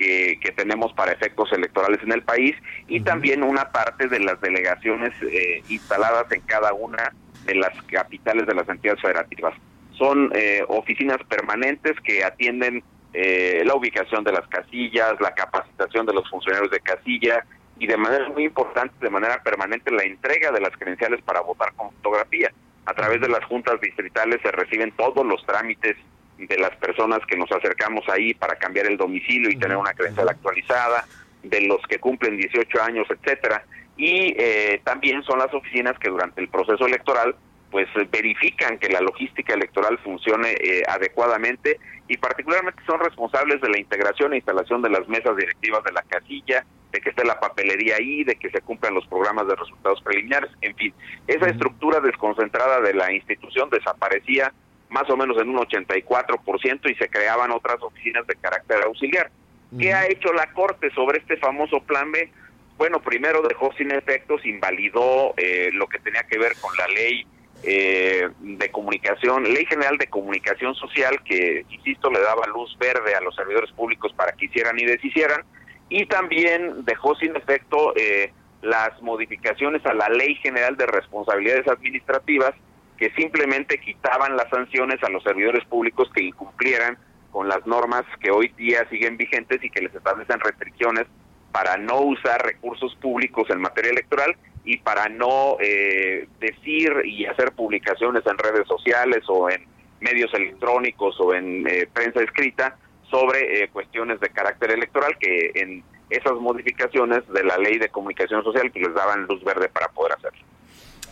que, 0.00 0.52
tenemos 0.56 0.92
para 0.92 1.12
efectos 1.12 1.52
electorales 1.52 2.00
en 2.02 2.12
el 2.12 2.22
país 2.22 2.54
y 2.88 3.00
también 3.00 3.42
una 3.42 3.70
parte 3.70 4.08
de 4.08 4.20
las 4.20 4.40
delegaciones 4.40 5.12
eh, 5.22 5.62
instaladas 5.68 6.30
en 6.32 6.40
cada 6.42 6.72
una 6.72 7.12
de 7.44 7.54
las 7.54 7.70
capitales 7.84 8.46
de 8.46 8.54
las 8.54 8.68
entidades 8.68 9.00
federativas. 9.00 9.54
Son 9.96 10.30
eh, 10.34 10.62
oficinas 10.68 11.18
permanentes 11.28 11.92
que 12.02 12.24
atienden 12.24 12.82
eh, 13.12 13.62
la 13.64 13.74
ubicación 13.74 14.24
de 14.24 14.32
las 14.32 14.46
casillas, 14.48 15.14
la 15.20 15.34
capacitación 15.34 16.06
de 16.06 16.14
los 16.14 16.28
funcionarios 16.28 16.70
de 16.70 16.80
casilla 16.80 17.44
y 17.78 17.86
de 17.86 17.96
manera 17.96 18.28
muy 18.28 18.44
importante, 18.44 18.94
de 19.00 19.10
manera 19.10 19.42
permanente, 19.42 19.90
la 19.90 20.04
entrega 20.04 20.50
de 20.52 20.60
las 20.60 20.76
credenciales 20.76 21.22
para 21.22 21.40
votar 21.40 21.72
con 21.74 21.90
fotografía. 21.92 22.52
A 22.86 22.94
través 22.94 23.20
de 23.20 23.28
las 23.28 23.44
juntas 23.44 23.80
distritales 23.80 24.40
se 24.42 24.50
reciben 24.50 24.92
todos 24.92 25.24
los 25.24 25.44
trámites 25.46 25.96
de 26.46 26.58
las 26.58 26.74
personas 26.76 27.20
que 27.26 27.36
nos 27.36 27.50
acercamos 27.52 28.08
ahí 28.08 28.34
para 28.34 28.56
cambiar 28.56 28.86
el 28.86 28.96
domicilio 28.96 29.50
y 29.50 29.58
tener 29.58 29.76
una 29.76 29.92
credencial 29.92 30.28
actualizada, 30.28 31.06
de 31.42 31.62
los 31.62 31.80
que 31.88 31.98
cumplen 31.98 32.36
18 32.36 32.82
años, 32.82 33.06
etcétera. 33.10 33.64
Y 33.96 34.34
eh, 34.38 34.80
también 34.84 35.22
son 35.24 35.38
las 35.38 35.52
oficinas 35.52 35.98
que 35.98 36.08
durante 36.08 36.40
el 36.40 36.48
proceso 36.48 36.86
electoral 36.86 37.34
pues 37.70 37.86
verifican 38.10 38.78
que 38.78 38.88
la 38.88 39.00
logística 39.00 39.54
electoral 39.54 39.98
funcione 39.98 40.54
eh, 40.60 40.82
adecuadamente 40.88 41.78
y 42.08 42.16
particularmente 42.16 42.82
son 42.84 42.98
responsables 42.98 43.60
de 43.60 43.68
la 43.68 43.78
integración 43.78 44.32
e 44.32 44.36
instalación 44.36 44.82
de 44.82 44.90
las 44.90 45.06
mesas 45.08 45.36
directivas 45.36 45.84
de 45.84 45.92
la 45.92 46.02
casilla, 46.02 46.64
de 46.90 47.00
que 47.00 47.10
esté 47.10 47.24
la 47.24 47.38
papelería 47.38 47.96
ahí, 47.96 48.24
de 48.24 48.34
que 48.34 48.50
se 48.50 48.60
cumplan 48.62 48.94
los 48.94 49.06
programas 49.06 49.46
de 49.46 49.54
resultados 49.54 50.02
preliminares, 50.02 50.50
en 50.62 50.74
fin, 50.74 50.92
esa 51.28 51.46
estructura 51.46 52.00
desconcentrada 52.00 52.80
de 52.80 52.94
la 52.94 53.12
institución 53.12 53.70
desaparecía 53.70 54.52
más 54.90 55.08
o 55.08 55.16
menos 55.16 55.40
en 55.40 55.48
un 55.48 55.56
84% 55.56 56.90
y 56.90 56.94
se 56.96 57.08
creaban 57.08 57.50
otras 57.52 57.80
oficinas 57.80 58.26
de 58.26 58.34
carácter 58.36 58.82
auxiliar. 58.84 59.30
¿Qué 59.78 59.92
ha 59.92 60.08
hecho 60.08 60.32
la 60.32 60.52
Corte 60.52 60.90
sobre 60.90 61.18
este 61.18 61.36
famoso 61.36 61.80
plan 61.80 62.10
B? 62.10 62.30
Bueno, 62.76 63.00
primero 63.00 63.40
dejó 63.42 63.72
sin 63.74 63.92
efectos, 63.92 64.44
invalidó 64.44 65.32
eh, 65.36 65.70
lo 65.72 65.86
que 65.86 66.00
tenía 66.00 66.24
que 66.24 66.38
ver 66.38 66.54
con 66.60 66.76
la 66.76 66.88
ley 66.88 67.24
eh, 67.62 68.28
de 68.40 68.70
comunicación, 68.70 69.44
ley 69.44 69.64
general 69.66 69.96
de 69.98 70.08
comunicación 70.08 70.74
social 70.74 71.22
que, 71.24 71.64
insisto, 71.68 72.10
le 72.10 72.20
daba 72.20 72.46
luz 72.46 72.76
verde 72.78 73.14
a 73.14 73.20
los 73.20 73.36
servidores 73.36 73.70
públicos 73.72 74.12
para 74.14 74.32
que 74.32 74.46
hicieran 74.46 74.78
y 74.80 74.86
deshicieran, 74.86 75.44
y 75.88 76.06
también 76.06 76.84
dejó 76.84 77.14
sin 77.16 77.36
efecto 77.36 77.92
eh, 77.96 78.32
las 78.62 79.00
modificaciones 79.02 79.84
a 79.86 79.94
la 79.94 80.08
ley 80.08 80.34
general 80.36 80.76
de 80.76 80.86
responsabilidades 80.86 81.68
administrativas 81.68 82.54
que 83.00 83.10
simplemente 83.12 83.80
quitaban 83.80 84.36
las 84.36 84.50
sanciones 84.50 85.02
a 85.02 85.08
los 85.08 85.22
servidores 85.22 85.64
públicos 85.64 86.10
que 86.14 86.22
incumplieran 86.22 86.98
con 87.32 87.48
las 87.48 87.66
normas 87.66 88.04
que 88.20 88.30
hoy 88.30 88.48
día 88.58 88.86
siguen 88.90 89.16
vigentes 89.16 89.64
y 89.64 89.70
que 89.70 89.80
les 89.80 89.94
establecen 89.94 90.38
restricciones 90.38 91.06
para 91.50 91.78
no 91.78 92.02
usar 92.02 92.44
recursos 92.44 92.94
públicos 92.96 93.48
en 93.48 93.62
materia 93.62 93.92
electoral 93.92 94.36
y 94.64 94.76
para 94.76 95.08
no 95.08 95.56
eh, 95.60 96.28
decir 96.40 96.92
y 97.06 97.24
hacer 97.24 97.52
publicaciones 97.52 98.22
en 98.26 98.36
redes 98.36 98.68
sociales 98.68 99.24
o 99.28 99.48
en 99.48 99.64
medios 100.00 100.32
electrónicos 100.34 101.18
o 101.20 101.32
en 101.32 101.66
eh, 101.66 101.88
prensa 101.90 102.22
escrita 102.22 102.76
sobre 103.10 103.62
eh, 103.62 103.68
cuestiones 103.72 104.20
de 104.20 104.28
carácter 104.28 104.72
electoral 104.72 105.16
que 105.18 105.52
en 105.54 105.82
esas 106.10 106.34
modificaciones 106.34 107.26
de 107.32 107.44
la 107.44 107.56
ley 107.56 107.78
de 107.78 107.88
comunicación 107.88 108.44
social 108.44 108.70
que 108.70 108.80
les 108.80 108.92
daban 108.92 109.26
luz 109.26 109.42
verde 109.42 109.70
para 109.70 109.88
poder 109.88 110.12
hacerlo. 110.12 110.50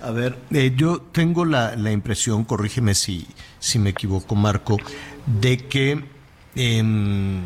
A 0.03 0.11
ver, 0.11 0.39
yo 0.77 1.01
tengo 1.01 1.45
la, 1.45 1.75
la, 1.77 1.91
impresión, 1.91 2.45
corrígeme 2.45 2.95
si, 2.95 3.27
si 3.59 3.79
me 3.79 3.91
equivoco, 3.91 4.37
Marco, 4.37 4.77
de 5.27 5.57
que 5.57 6.05
em, 6.55 7.43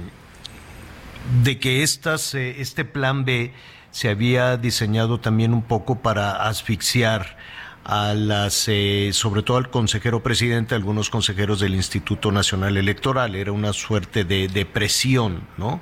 de 1.44 1.58
que 1.58 1.82
estas, 1.82 2.34
este 2.34 2.84
plan 2.84 3.24
B 3.24 3.52
se 3.90 4.08
había 4.08 4.56
diseñado 4.56 5.20
también 5.20 5.54
un 5.54 5.62
poco 5.62 6.00
para 6.00 6.48
asfixiar 6.48 7.36
a 7.84 8.14
las, 8.14 8.68
eh, 8.68 9.10
sobre 9.12 9.42
todo 9.42 9.56
al 9.56 9.70
consejero 9.70 10.22
presidente, 10.22 10.74
algunos 10.74 11.10
consejeros 11.10 11.60
del 11.60 11.74
Instituto 11.74 12.30
Nacional 12.30 12.76
Electoral. 12.76 13.34
Era 13.34 13.52
una 13.52 13.72
suerte 13.72 14.24
de, 14.24 14.48
de 14.48 14.64
presión, 14.66 15.46
¿no? 15.58 15.80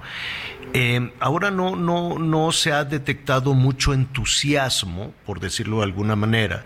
Eh, 0.73 1.13
ahora 1.21 1.51
no, 1.51 1.77
no, 1.77 2.19
no 2.19 2.53
se 2.53 2.73
ha 2.73 2.85
detectado 2.85 3.55
mucho 3.55 3.93
entusiasmo, 3.93 5.13
por 5.27 5.41
decirlo 5.41 5.79
de 5.79 5.85
alguna 5.85 6.17
manera, 6.17 6.65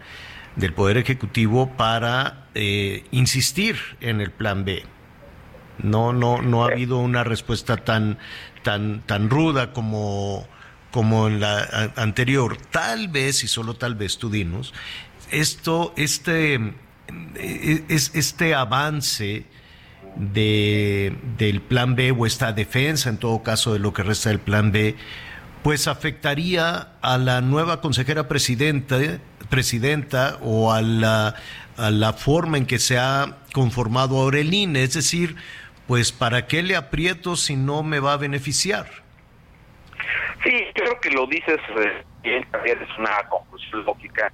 del 0.56 0.72
Poder 0.72 0.98
Ejecutivo 0.98 1.70
para 1.76 2.48
eh, 2.54 3.04
insistir 3.10 3.76
en 4.00 4.20
el 4.20 4.30
Plan 4.30 4.64
B. 4.64 4.84
No, 5.78 6.12
no, 6.12 6.42
no 6.42 6.64
ha 6.64 6.68
habido 6.68 6.98
una 6.98 7.24
respuesta 7.24 7.78
tan, 7.78 8.18
tan, 8.62 9.00
tan 9.06 9.30
ruda 9.30 9.72
como 9.72 10.46
como 10.94 11.26
en 11.26 11.40
la 11.40 11.92
anterior, 11.96 12.56
tal 12.70 13.08
vez, 13.08 13.42
y 13.42 13.48
solo 13.48 13.74
tal 13.74 13.96
vez 13.96 14.16
tú 14.16 14.30
dinos, 14.30 14.72
esto, 15.40 15.92
este, 15.96 16.54
e, 16.54 17.84
es, 17.88 18.14
este 18.14 18.54
avance 18.54 19.44
de, 20.16 21.16
del 21.36 21.60
plan 21.60 21.94
B 21.96 22.12
o 22.12 22.26
esta 22.26 22.52
defensa 22.52 23.10
en 23.10 23.18
todo 23.18 23.42
caso 23.42 23.72
de 23.72 23.78
lo 23.78 23.92
que 23.92 24.02
resta 24.02 24.30
del 24.30 24.40
plan 24.40 24.72
B, 24.72 24.96
pues 25.62 25.88
afectaría 25.88 26.88
a 27.00 27.18
la 27.18 27.40
nueva 27.40 27.80
consejera 27.80 28.28
presidenta, 28.28 28.98
presidenta 29.50 30.38
o 30.42 30.72
a 30.72 30.82
la, 30.82 31.34
a 31.76 31.90
la 31.90 32.12
forma 32.12 32.58
en 32.58 32.66
que 32.66 32.78
se 32.78 32.98
ha 32.98 33.38
conformado 33.52 34.18
ahora 34.20 34.40
el 34.40 34.52
INE, 34.52 34.82
es 34.82 34.94
decir, 34.94 35.36
pues 35.86 36.12
¿para 36.12 36.46
qué 36.46 36.62
le 36.62 36.76
aprieto 36.76 37.36
si 37.36 37.56
no 37.56 37.82
me 37.82 37.98
va 37.98 38.14
a 38.14 38.16
beneficiar? 38.16 38.86
Sí, 40.42 40.52
creo 40.74 41.00
que 41.00 41.10
lo 41.10 41.26
dices 41.26 41.58
eh, 41.78 42.04
bien, 42.22 42.46
es 42.64 42.98
una 42.98 43.26
conclusión 43.28 43.84
lógica. 43.84 44.32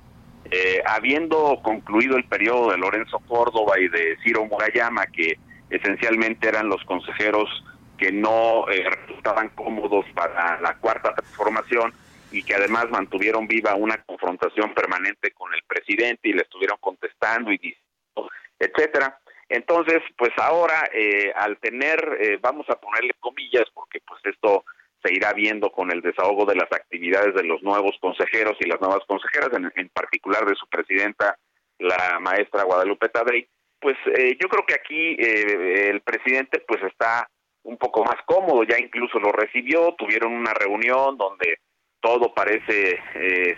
Eh, 0.51 0.83
habiendo 0.87 1.61
concluido 1.62 2.17
el 2.17 2.25
periodo 2.25 2.71
de 2.71 2.79
Lorenzo 2.79 3.19
Córdoba 3.21 3.79
y 3.79 3.89
de 3.89 4.17
Ciro 4.25 4.47
Murayama, 4.47 5.07
que 5.07 5.39
esencialmente 5.69 6.49
eran 6.49 6.69
los 6.69 6.83
consejeros 6.85 7.49
que 7.97 8.11
no 8.11 8.69
eh, 8.69 8.89
resultaban 8.89 9.51
cómodos 9.51 10.07
para 10.15 10.61
la 10.61 10.75
cuarta 10.79 11.15
transformación 11.15 11.93
y 12.33 12.43
que 12.43 12.55
además 12.55 12.89
mantuvieron 12.91 13.47
viva 13.47 13.75
una 13.75 13.99
confrontación 14.03 14.73
permanente 14.73 15.33
con 15.33 15.53
el 15.53 15.61
presidente 15.67 16.29
y 16.29 16.33
le 16.33 16.43
estuvieron 16.43 16.79
contestando 16.81 17.53
y 17.53 17.59
diciendo, 17.59 18.31
etcétera. 18.59 19.19
Entonces, 19.49 20.01
pues 20.17 20.31
ahora, 20.39 20.89
eh, 20.95 21.33
al 21.35 21.59
tener, 21.59 22.19
eh, 22.21 22.39
vamos 22.41 22.71
a 22.71 22.77
ponerle 22.77 23.15
comillas, 23.19 23.65
porque 23.75 24.01
pues 24.07 24.21
esto 24.25 24.65
se 25.02 25.12
irá 25.14 25.32
viendo 25.32 25.70
con 25.70 25.90
el 25.90 26.01
desahogo 26.01 26.44
de 26.44 26.56
las 26.56 26.70
actividades 26.72 27.35
de 27.35 27.44
los 27.44 27.62
nuevos 27.62 27.97
consejeros 28.01 28.56
y 28.60 28.68
las 28.68 28.81
nuevas 28.81 29.05
consejeras, 29.06 29.51
en, 29.74 29.89
particular 29.89 30.44
de 30.47 30.55
su 30.55 30.66
presidenta, 30.68 31.36
la 31.78 32.18
maestra 32.20 32.64
Guadalupe 32.64 33.09
Tadei, 33.09 33.48
pues 33.81 33.97
eh, 34.14 34.36
yo 34.40 34.48
creo 34.48 34.66
que 34.66 34.74
aquí 34.74 35.16
el 35.18 36.02
presidente 36.02 36.62
pues 36.66 36.82
está 36.82 37.28
un 37.62 37.78
poco 37.78 38.05
más 38.05 38.16
cómodo, 38.27 38.64
ya 38.64 38.78
incluso 38.78 39.18
lo 39.18 39.32
recibió, 39.32 39.94
tuvieron 39.97 40.32
una 40.32 40.52
reunión 40.52 41.16
donde 41.16 41.59
todo 42.01 42.32
parece 42.35 42.98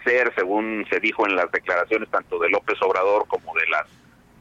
ser, 0.05 0.33
según 0.37 0.85
se 0.91 1.01
dijo 1.01 1.27
en 1.27 1.37
las 1.37 1.51
declaraciones 1.51 2.11
tanto 2.11 2.39
de 2.39 2.51
López 2.51 2.81
Obrador 2.83 3.27
como 3.29 3.55
de 3.55 3.67
las 3.69 3.89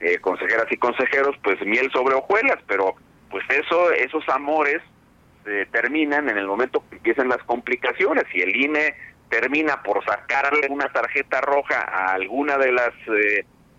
eh, 0.02 0.18
consejeras 0.18 0.66
y 0.72 0.78
consejeros, 0.78 1.36
pues 1.44 1.64
miel 1.64 1.92
sobre 1.92 2.16
hojuelas, 2.16 2.58
pero 2.66 2.96
pues 3.30 3.44
eso, 3.50 3.92
esos 3.92 4.28
amores 4.30 4.82
eh, 5.46 5.68
terminan 5.72 6.30
en 6.30 6.38
el 6.38 6.48
momento 6.48 6.84
que 6.90 6.98
empiezan 6.98 7.30
las 7.30 7.44
complicaciones 7.44 8.26
y 8.34 8.42
el 8.42 8.56
INE 8.56 8.96
termina 9.30 9.82
por 9.82 10.04
sacarle 10.04 10.68
una 10.70 10.92
tarjeta 10.92 11.42
roja 11.42 11.80
a 11.80 12.14
alguna 12.14 12.58
de 12.58 12.72
las 12.72 12.94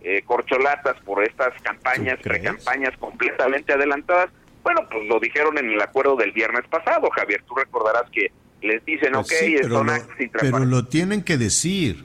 eh, 0.03 0.23
corcholatas 0.25 0.97
por 1.05 1.23
estas 1.23 1.53
campañas, 1.63 2.19
precampañas 2.21 2.97
completamente 2.99 3.73
adelantadas. 3.73 4.31
Bueno, 4.63 4.81
pues 4.91 5.07
lo 5.07 5.21
dijeron 5.21 5.59
en 5.59 5.71
el 5.71 5.81
acuerdo 5.81 6.17
del 6.17 6.33
viernes 6.33 6.67
pasado, 6.69 7.09
Javier. 7.11 7.45
Tú 7.47 7.55
recordarás 7.55 8.11
que 8.11 8.33
les 8.63 8.85
dicen, 8.85 9.13
pues 9.13 9.27
ok, 9.27 9.33
pero, 9.63 9.85
lo, 9.85 9.93
pero 10.41 10.59
lo 10.61 10.87
tienen 10.87 11.23
que 11.23 11.37
decir. 11.37 12.05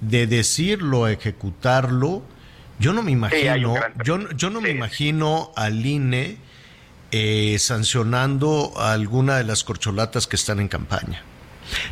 De 0.00 0.28
decirlo 0.28 1.06
a 1.06 1.12
ejecutarlo, 1.12 2.22
yo 2.78 2.92
no 2.92 3.02
me 3.02 3.10
imagino, 3.10 3.74
yo, 4.04 4.30
yo 4.30 4.48
no 4.48 4.60
me 4.60 4.70
imagino 4.70 5.50
al 5.56 5.84
INE 5.84 6.36
eh, 7.10 7.56
sancionando 7.58 8.72
a 8.76 8.92
alguna 8.92 9.38
de 9.38 9.44
las 9.44 9.64
corcholatas 9.64 10.26
que 10.26 10.36
están 10.36 10.60
en 10.60 10.68
campaña. 10.68 11.22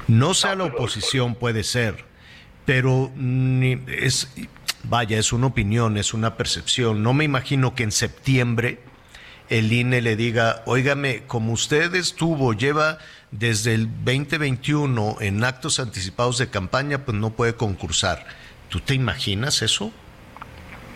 No 0.09 0.35
sea 0.35 0.55
la 0.55 0.65
oposición, 0.65 1.35
puede 1.35 1.65
ser, 1.65 2.05
pero 2.65 3.13
es, 3.87 4.31
vaya, 4.85 5.19
es 5.19 5.33
una 5.33 5.49
opinión, 5.49 5.97
es 5.97 6.15
una 6.15 6.37
percepción. 6.37 7.03
No 7.03 7.15
me 7.15 7.25
imagino 7.25 7.75
que 7.75 7.83
en 7.83 7.93
septiembre 7.93 8.79
el 9.49 9.73
INE 9.73 10.01
le 10.03 10.17
diga, 10.17 10.63
óigame, 10.67 11.23
como 11.27 11.53
usted 11.53 11.95
estuvo, 11.95 12.53
lleva 12.53 12.99
desde 13.31 13.75
el 13.75 13.89
2021 14.05 15.19
en 15.21 15.45
actos 15.45 15.79
anticipados 15.79 16.39
de 16.39 16.51
campaña, 16.51 17.05
pues 17.05 17.17
no 17.17 17.31
puede 17.31 17.55
concursar. 17.55 18.27
¿Tú 18.69 18.81
te 18.81 18.95
imaginas 18.95 19.63
eso? 19.63 19.93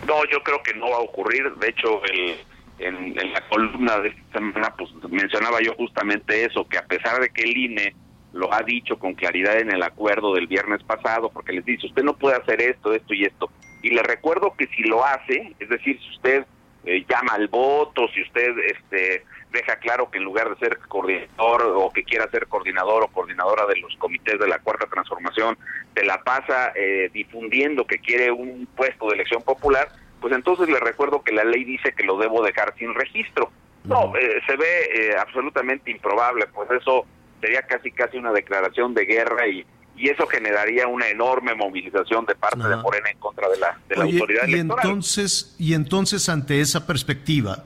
No, 0.07 0.25
yo 0.31 0.41
creo 0.43 0.61
que 0.63 0.73
no 0.73 0.89
va 0.89 0.97
a 0.97 1.01
ocurrir. 1.01 1.43
De 1.59 1.69
hecho, 1.69 2.03
el, 2.05 2.37
en, 2.81 3.15
la 3.33 3.41
columna 3.47 3.99
de 3.99 4.09
esta 4.09 4.39
semana, 4.39 4.73
pues 4.77 4.89
mencionaba 5.09 5.59
yo 5.61 5.73
justamente 5.75 6.45
eso, 6.45 6.67
que 6.67 6.77
a 6.77 6.85
pesar 6.85 7.21
de 7.21 7.29
que 7.29 7.43
el 7.43 7.57
INE 7.57 7.95
lo 8.33 8.53
ha 8.53 8.61
dicho 8.61 8.97
con 8.97 9.13
claridad 9.13 9.59
en 9.59 9.71
el 9.71 9.83
acuerdo 9.83 10.33
del 10.33 10.47
viernes 10.47 10.83
pasado, 10.83 11.29
porque 11.29 11.53
les 11.53 11.65
dice, 11.65 11.87
usted 11.87 12.03
no 12.03 12.15
puede 12.15 12.37
hacer 12.37 12.61
esto, 12.61 12.93
esto 12.93 13.13
y 13.13 13.23
esto. 13.23 13.49
Y 13.83 13.89
le 13.89 14.03
recuerdo 14.03 14.55
que 14.57 14.67
si 14.67 14.83
lo 14.83 15.03
hace, 15.03 15.53
es 15.59 15.69
decir, 15.69 15.99
si 15.99 16.09
usted 16.15 16.45
eh, 16.85 17.05
llama 17.07 17.33
al 17.33 17.47
voto, 17.47 18.07
si 18.13 18.21
usted 18.21 18.57
este, 18.65 19.25
deja 19.51 19.75
claro 19.77 20.09
que 20.09 20.17
en 20.17 20.23
lugar 20.23 20.49
de 20.49 20.55
ser 20.57 20.79
coordinador 20.87 21.73
o 21.75 21.91
que 21.91 22.03
quiera 22.03 22.29
ser 22.29 22.47
coordinador 22.47 23.03
o 23.03 23.07
coordinadora 23.09 23.65
de 23.65 23.77
los 23.77 23.95
comités 23.97 24.39
de 24.39 24.47
la 24.47 24.59
cuarta 24.59 24.87
transformación, 24.87 25.57
te 25.93 26.05
la 26.05 26.23
pasa 26.23 26.71
eh, 26.75 27.09
difundiendo 27.13 27.85
que 27.85 27.99
quiere 27.99 28.31
un 28.31 28.67
puesto 28.75 29.07
de 29.09 29.15
elección 29.15 29.41
popular, 29.43 29.89
pues 30.21 30.33
entonces 30.33 30.69
le 30.69 30.79
recuerdo 30.79 31.23
que 31.23 31.33
la 31.33 31.43
ley 31.43 31.63
dice 31.63 31.93
que 31.93 32.03
lo 32.03 32.17
debo 32.17 32.43
dejar 32.43 32.73
sin 32.77 32.93
registro. 32.93 33.51
No, 33.83 34.15
eh, 34.15 34.39
se 34.45 34.55
ve 34.55 34.83
eh, 34.93 35.15
absolutamente 35.19 35.89
improbable, 35.89 36.45
pues 36.53 36.69
eso 36.69 37.05
sería 37.41 37.63
casi 37.63 37.91
casi 37.91 38.17
una 38.17 38.31
declaración 38.31 38.93
de 38.93 39.05
guerra 39.05 39.47
y, 39.47 39.65
y 39.97 40.09
eso 40.09 40.27
generaría 40.27 40.87
una 40.87 41.07
enorme 41.07 41.55
movilización 41.55 42.25
de 42.27 42.35
parte 42.35 42.67
de 42.67 42.75
Morena 42.75 43.09
en 43.09 43.17
contra 43.17 43.49
de 43.49 43.57
la, 43.57 43.79
de 43.89 43.95
la 43.95 44.03
autoridad 44.03 44.47
y 44.47 44.53
Entonces, 44.53 45.55
y 45.57 45.73
entonces 45.73 46.29
ante 46.29 46.61
esa 46.61 46.85
perspectiva, 46.85 47.65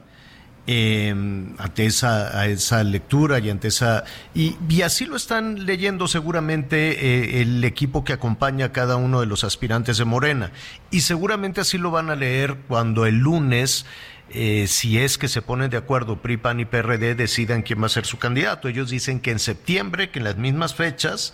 eh, 0.68 1.10
ante 1.58 1.86
esa, 1.86 2.40
a 2.40 2.48
esa 2.48 2.84
lectura 2.84 3.40
y 3.40 3.50
ante 3.50 3.68
esa... 3.68 4.04
Y, 4.34 4.56
así 4.82 5.06
lo 5.06 5.16
están 5.16 5.66
leyendo 5.66 6.08
seguramente 6.08 7.38
eh, 7.38 7.42
el 7.42 7.64
equipo 7.64 8.04
que 8.04 8.14
acompaña 8.14 8.68
a 8.68 8.72
cada 8.72 8.96
uno 8.96 9.20
de 9.20 9.26
los 9.26 9.44
aspirantes 9.44 9.98
de 9.98 10.06
Morena. 10.06 10.52
Y 10.92 11.02
seguramente 11.02 11.62
así 11.62 11.78
lo 11.78 11.92
van 11.92 12.10
a 12.10 12.16
leer 12.16 12.58
cuando 12.68 13.06
el 13.06 13.20
lunes... 13.20 13.86
Eh, 14.32 14.66
si 14.68 14.98
es 14.98 15.20
que 15.20 15.28
se 15.28 15.44
ponen 15.44 15.70
de 15.70 15.78
acuerdo 15.78 16.20
PRI, 16.20 16.38
PAN 16.38 16.60
y 16.60 16.66
PRD, 16.66 17.14
decidan 17.14 17.62
quién 17.62 17.80
va 17.80 17.86
a 17.86 17.90
ser 17.90 18.08
su 18.08 18.18
candidato. 18.18 18.68
Ellos 18.68 18.90
dicen 18.90 19.20
que 19.20 19.30
en 19.30 19.38
septiembre, 19.38 20.10
que 20.10 20.18
en 20.18 20.26
las 20.26 20.36
mismas 20.36 20.74
fechas, 20.74 21.32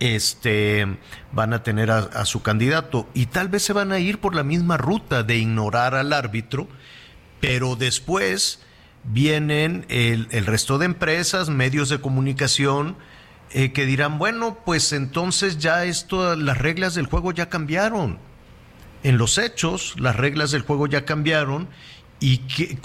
este, 0.00 0.86
van 1.32 1.54
a 1.54 1.62
tener 1.62 1.90
a, 1.90 2.24
su 2.26 2.42
candidato 2.42 3.08
y 3.14 3.26
tal 3.26 3.48
vez 3.48 3.62
se 3.62 3.72
van 3.72 3.90
a 3.90 3.98
ir 3.98 4.20
por 4.20 4.34
la 4.34 4.42
misma 4.42 4.76
ruta 4.76 5.22
de 5.22 5.38
ignorar 5.38 5.94
al 5.94 6.12
árbitro, 6.12 6.68
pero 7.40 7.74
después 7.74 8.60
vienen 9.12 9.86
el, 9.88 10.28
resto 10.46 10.78
de 10.78 10.86
empresas, 10.86 11.48
medios 11.48 11.88
de 11.88 12.00
comunicación, 12.00 12.96
eh, 13.52 13.72
que 13.72 13.86
dirán, 13.86 14.18
bueno, 14.18 14.58
pues 14.64 14.92
entonces 14.92 15.58
ya 15.58 15.84
esto, 15.84 16.36
las 16.36 16.58
reglas 16.58 16.94
del 16.94 17.06
juego 17.06 17.32
ya 17.32 17.48
cambiaron. 17.48 18.18
En 19.02 19.18
los 19.18 19.38
hechos, 19.38 19.94
las 19.98 20.16
reglas 20.16 20.50
del 20.50 20.62
juego 20.62 20.86
ya 20.86 21.04
cambiaron 21.04 21.68
y 22.18 22.38
que, 22.38 22.78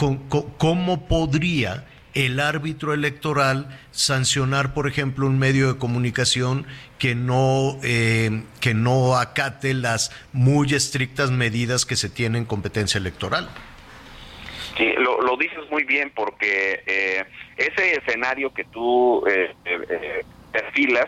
cómo 0.58 1.08
podría 1.08 1.86
el 2.14 2.40
árbitro 2.40 2.94
electoral 2.94 3.80
sancionar, 3.92 4.74
por 4.74 4.88
ejemplo, 4.88 5.26
un 5.28 5.40
medio 5.40 5.74
de 5.74 5.80
comunicación 5.80 6.66
que 7.00 7.16
no, 7.16 7.78
eh, 7.84 8.44
que 8.60 8.74
no 8.74 9.16
acate 9.18 9.74
las 9.74 10.12
muy 10.34 10.74
estrictas 10.74 11.32
medidas 11.32 11.86
que 11.86 11.96
se 11.96 12.10
tienen 12.10 12.42
en 12.42 12.46
competencia 12.46 12.98
electoral. 12.98 13.50
Sí, 14.78 14.90
lo, 14.98 15.22
lo 15.22 15.38
dices 15.38 15.60
bien 15.92 16.12
porque 16.16 16.84
eh, 16.86 17.26
ese 17.58 17.98
escenario 17.98 18.54
que 18.54 18.64
tú 18.64 19.26
eh, 19.28 19.54
eh, 19.66 20.24
perfilas, 20.52 21.08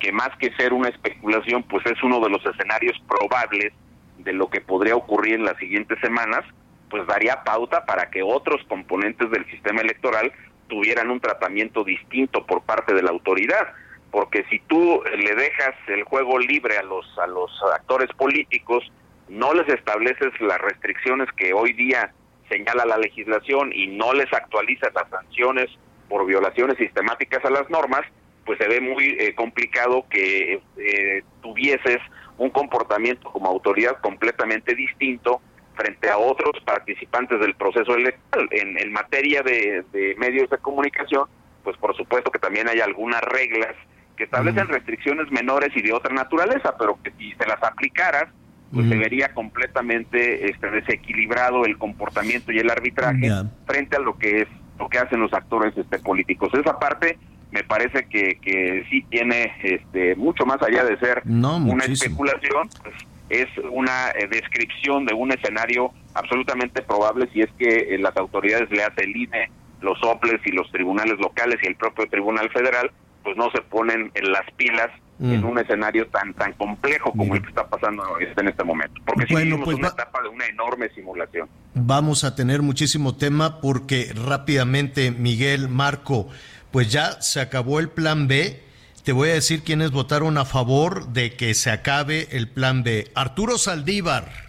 que 0.00 0.12
más 0.12 0.30
que 0.38 0.52
ser 0.56 0.72
una 0.72 0.88
especulación, 0.88 1.62
pues 1.62 1.86
es 1.86 2.02
uno 2.02 2.20
de 2.20 2.30
los 2.30 2.44
escenarios 2.44 2.96
probables 3.08 3.72
de 4.18 4.32
lo 4.32 4.48
que 4.50 4.60
podría 4.60 4.96
ocurrir 4.96 5.34
en 5.34 5.44
las 5.44 5.56
siguientes 5.58 5.98
semanas, 6.00 6.44
pues 6.90 7.06
daría 7.06 7.42
pauta 7.44 7.84
para 7.84 8.10
que 8.10 8.22
otros 8.22 8.60
componentes 8.68 9.30
del 9.30 9.46
sistema 9.50 9.80
electoral 9.80 10.32
tuvieran 10.68 11.10
un 11.10 11.20
tratamiento 11.20 11.84
distinto 11.84 12.44
por 12.44 12.62
parte 12.62 12.94
de 12.94 13.02
la 13.02 13.10
autoridad, 13.10 13.72
porque 14.10 14.44
si 14.50 14.58
tú 14.60 15.02
le 15.16 15.34
dejas 15.34 15.74
el 15.86 16.02
juego 16.04 16.38
libre 16.38 16.78
a 16.78 16.82
los 16.82 17.06
a 17.18 17.26
los 17.26 17.50
actores 17.74 18.10
políticos, 18.16 18.84
no 19.28 19.52
les 19.54 19.68
estableces 19.68 20.32
las 20.40 20.60
restricciones 20.60 21.28
que 21.36 21.52
hoy 21.52 21.72
día 21.72 22.12
señala 22.48 22.84
la 22.84 22.98
legislación 22.98 23.72
y 23.72 23.86
no 23.86 24.12
les 24.12 24.32
actualiza 24.32 24.88
las 24.94 25.08
sanciones 25.10 25.70
por 26.08 26.26
violaciones 26.26 26.76
sistemáticas 26.78 27.44
a 27.44 27.50
las 27.50 27.68
normas, 27.70 28.02
pues 28.44 28.58
se 28.58 28.68
ve 28.68 28.80
muy 28.80 29.16
eh, 29.18 29.34
complicado 29.34 30.06
que 30.08 30.60
eh, 30.78 31.22
tuvieses 31.42 31.98
un 32.38 32.50
comportamiento 32.50 33.30
como 33.30 33.48
autoridad 33.48 34.00
completamente 34.00 34.74
distinto 34.74 35.40
frente 35.74 36.08
a 36.08 36.18
otros 36.18 36.52
participantes 36.64 37.38
del 37.40 37.54
proceso 37.54 37.94
electoral. 37.94 38.48
En, 38.52 38.78
en 38.78 38.92
materia 38.92 39.42
de, 39.42 39.84
medios 40.18 40.48
de 40.50 40.58
comunicación, 40.58 41.28
pues 41.62 41.76
por 41.76 41.96
supuesto 41.96 42.30
que 42.30 42.38
también 42.38 42.68
hay 42.68 42.80
algunas 42.80 43.20
reglas 43.22 43.74
que 44.16 44.24
establecen 44.24 44.66
restricciones 44.66 45.30
menores 45.30 45.70
y 45.76 45.82
de 45.82 45.92
otra 45.92 46.12
naturaleza, 46.12 46.76
pero 46.76 46.98
que 47.02 47.12
si 47.12 47.32
se 47.34 47.46
las 47.46 47.62
aplicaras, 47.62 48.26
pues 48.72 48.88
se 48.88 48.96
vería 48.96 49.32
completamente 49.32 50.50
este, 50.50 50.70
desequilibrado 50.70 51.64
el 51.64 51.78
comportamiento 51.78 52.52
y 52.52 52.58
el 52.58 52.70
arbitraje 52.70 53.30
frente 53.66 53.96
a 53.96 54.00
lo 54.00 54.18
que 54.18 54.42
es 54.42 54.48
lo 54.78 54.88
que 54.88 54.98
hacen 54.98 55.20
los 55.20 55.32
actores 55.32 55.76
este, 55.76 55.98
políticos. 55.98 56.52
Esa 56.54 56.78
parte 56.78 57.18
me 57.50 57.64
parece 57.64 58.06
que, 58.06 58.38
que 58.40 58.84
sí 58.90 59.04
tiene 59.10 59.52
este, 59.62 60.14
mucho 60.16 60.44
más 60.44 60.62
allá 60.62 60.84
de 60.84 60.98
ser 60.98 61.22
una 61.24 61.84
especulación, 61.84 62.68
pues, 62.82 62.94
es 63.30 63.48
una 63.70 64.10
eh, 64.10 64.28
descripción 64.30 65.04
de 65.04 65.14
un 65.14 65.32
escenario 65.32 65.92
absolutamente 66.14 66.82
probable 66.82 67.28
si 67.32 67.40
es 67.40 67.50
que 67.58 67.94
eh, 67.94 67.98
las 67.98 68.16
autoridades 68.16 68.70
le 68.70 68.82
hacen 68.82 69.04
el 69.04 69.16
INE, 69.16 69.50
los 69.80 69.98
OPLES 70.02 70.40
y 70.46 70.52
los 70.52 70.70
tribunales 70.72 71.18
locales 71.18 71.58
y 71.62 71.66
el 71.66 71.76
propio 71.76 72.08
Tribunal 72.08 72.50
Federal, 72.50 72.90
pues 73.22 73.36
no 73.36 73.50
se 73.50 73.60
ponen 73.62 74.10
en 74.14 74.32
las 74.32 74.50
pilas 74.56 74.90
en 75.20 75.40
mm. 75.40 75.44
un 75.44 75.58
escenario 75.58 76.06
tan 76.08 76.32
tan 76.34 76.52
complejo 76.52 77.12
como 77.12 77.34
el 77.34 77.42
que 77.42 77.48
está 77.48 77.66
pasando 77.66 78.02
en 78.20 78.48
este 78.48 78.64
momento. 78.64 79.00
Porque 79.04 79.26
si 79.26 79.32
bueno, 79.32 79.60
pues 79.64 79.76
una 79.76 79.88
etapa 79.88 80.22
de 80.22 80.28
una 80.28 80.46
enorme 80.46 80.88
simulación. 80.90 81.48
Vamos 81.74 82.24
a 82.24 82.34
tener 82.34 82.62
muchísimo 82.62 83.16
tema 83.16 83.60
porque 83.60 84.12
rápidamente, 84.14 85.10
Miguel, 85.10 85.68
Marco, 85.68 86.28
pues 86.70 86.92
ya 86.92 87.20
se 87.20 87.40
acabó 87.40 87.80
el 87.80 87.88
plan 87.88 88.28
B. 88.28 88.62
Te 89.04 89.12
voy 89.12 89.30
a 89.30 89.34
decir 89.34 89.62
quiénes 89.62 89.90
votaron 89.90 90.36
a 90.38 90.44
favor 90.44 91.08
de 91.08 91.34
que 91.34 91.54
se 91.54 91.70
acabe 91.70 92.28
el 92.32 92.48
plan 92.48 92.82
B. 92.82 93.10
Arturo 93.14 93.56
Saldívar, 93.56 94.47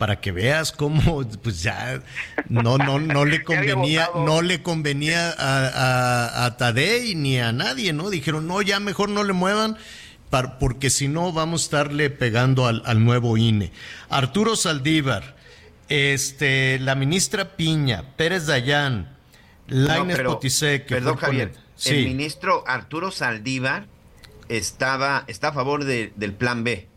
para 0.00 0.18
que 0.18 0.32
veas 0.32 0.72
cómo, 0.72 1.28
pues 1.42 1.62
ya 1.62 2.02
no, 2.48 2.78
no, 2.78 2.98
no 2.98 3.26
le 3.26 3.44
convenía, 3.44 4.08
no 4.14 4.40
le 4.40 4.62
convenía 4.62 5.30
a, 5.30 6.46
a, 6.46 6.56
Tadei 6.56 7.14
ni 7.14 7.38
a 7.38 7.52
nadie, 7.52 7.92
¿no? 7.92 8.08
Dijeron, 8.08 8.46
no, 8.46 8.62
ya 8.62 8.80
mejor 8.80 9.10
no 9.10 9.24
le 9.24 9.34
muevan 9.34 9.76
porque 10.58 10.88
si 10.88 11.06
no 11.06 11.34
vamos 11.34 11.60
a 11.60 11.64
estarle 11.64 12.08
pegando 12.08 12.66
al, 12.66 12.82
al, 12.86 13.04
nuevo 13.04 13.36
INE. 13.36 13.72
Arturo 14.08 14.56
Saldívar, 14.56 15.36
este, 15.90 16.78
la 16.78 16.94
ministra 16.94 17.56
Piña, 17.56 18.16
Pérez 18.16 18.46
Dayán, 18.46 19.18
Laines 19.66 20.22
no, 20.22 20.40
Perdón, 20.40 21.16
Javier. 21.16 21.52
El 21.84 22.04
ministro 22.06 22.64
Arturo 22.66 23.10
Saldívar 23.10 23.84
estaba, 24.48 25.24
está 25.26 25.48
a 25.48 25.52
favor 25.52 25.84
del 25.84 26.32
plan 26.32 26.64
B. 26.64 26.88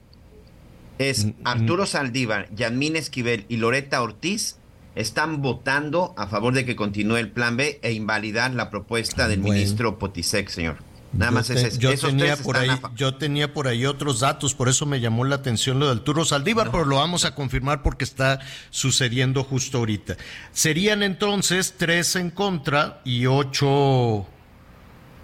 Es 0.97 1.25
mm, 1.25 1.29
mm. 1.29 1.33
Arturo 1.45 1.85
Saldívar, 1.85 2.47
Yamín 2.53 2.95
Esquivel 2.95 3.45
y 3.49 3.57
Loreta 3.57 4.01
Ortiz 4.01 4.57
están 4.95 5.41
votando 5.41 6.13
a 6.17 6.27
favor 6.27 6.53
de 6.53 6.65
que 6.65 6.75
continúe 6.75 7.17
el 7.17 7.31
plan 7.31 7.57
B 7.57 7.79
e 7.81 7.93
invalidar 7.93 8.53
la 8.53 8.69
propuesta 8.69 9.27
del 9.27 9.39
ministro 9.39 9.97
Potisek, 9.97 10.49
señor. 10.49 10.77
Nada 11.13 11.31
más 11.31 11.49
es 11.51 11.63
eso. 11.63 11.79
Yo 11.79 11.95
tenía, 11.95 12.35
por 12.37 12.57
ahí, 12.57 12.71
yo 12.95 13.15
tenía 13.15 13.53
por 13.53 13.67
ahí 13.67 13.85
otros 13.85 14.19
datos, 14.19 14.55
por 14.55 14.67
eso 14.67 14.87
me 14.87 14.99
llamó 14.99 15.23
la 15.25 15.35
atención 15.35 15.79
lo 15.79 15.87
del 15.87 15.99
Arturo 15.99 16.25
Saldívar, 16.25 16.71
pero 16.71 16.85
lo 16.85 16.95
vamos 16.95 17.23
a 17.25 17.35
confirmar 17.35 17.83
porque 17.83 18.03
está 18.03 18.39
sucediendo 18.71 19.43
justo 19.43 19.77
ahorita. 19.77 20.17
Serían 20.51 21.03
entonces 21.03 21.75
tres 21.77 22.15
en 22.15 22.31
contra 22.31 23.01
y 23.03 23.27
ocho 23.27 24.25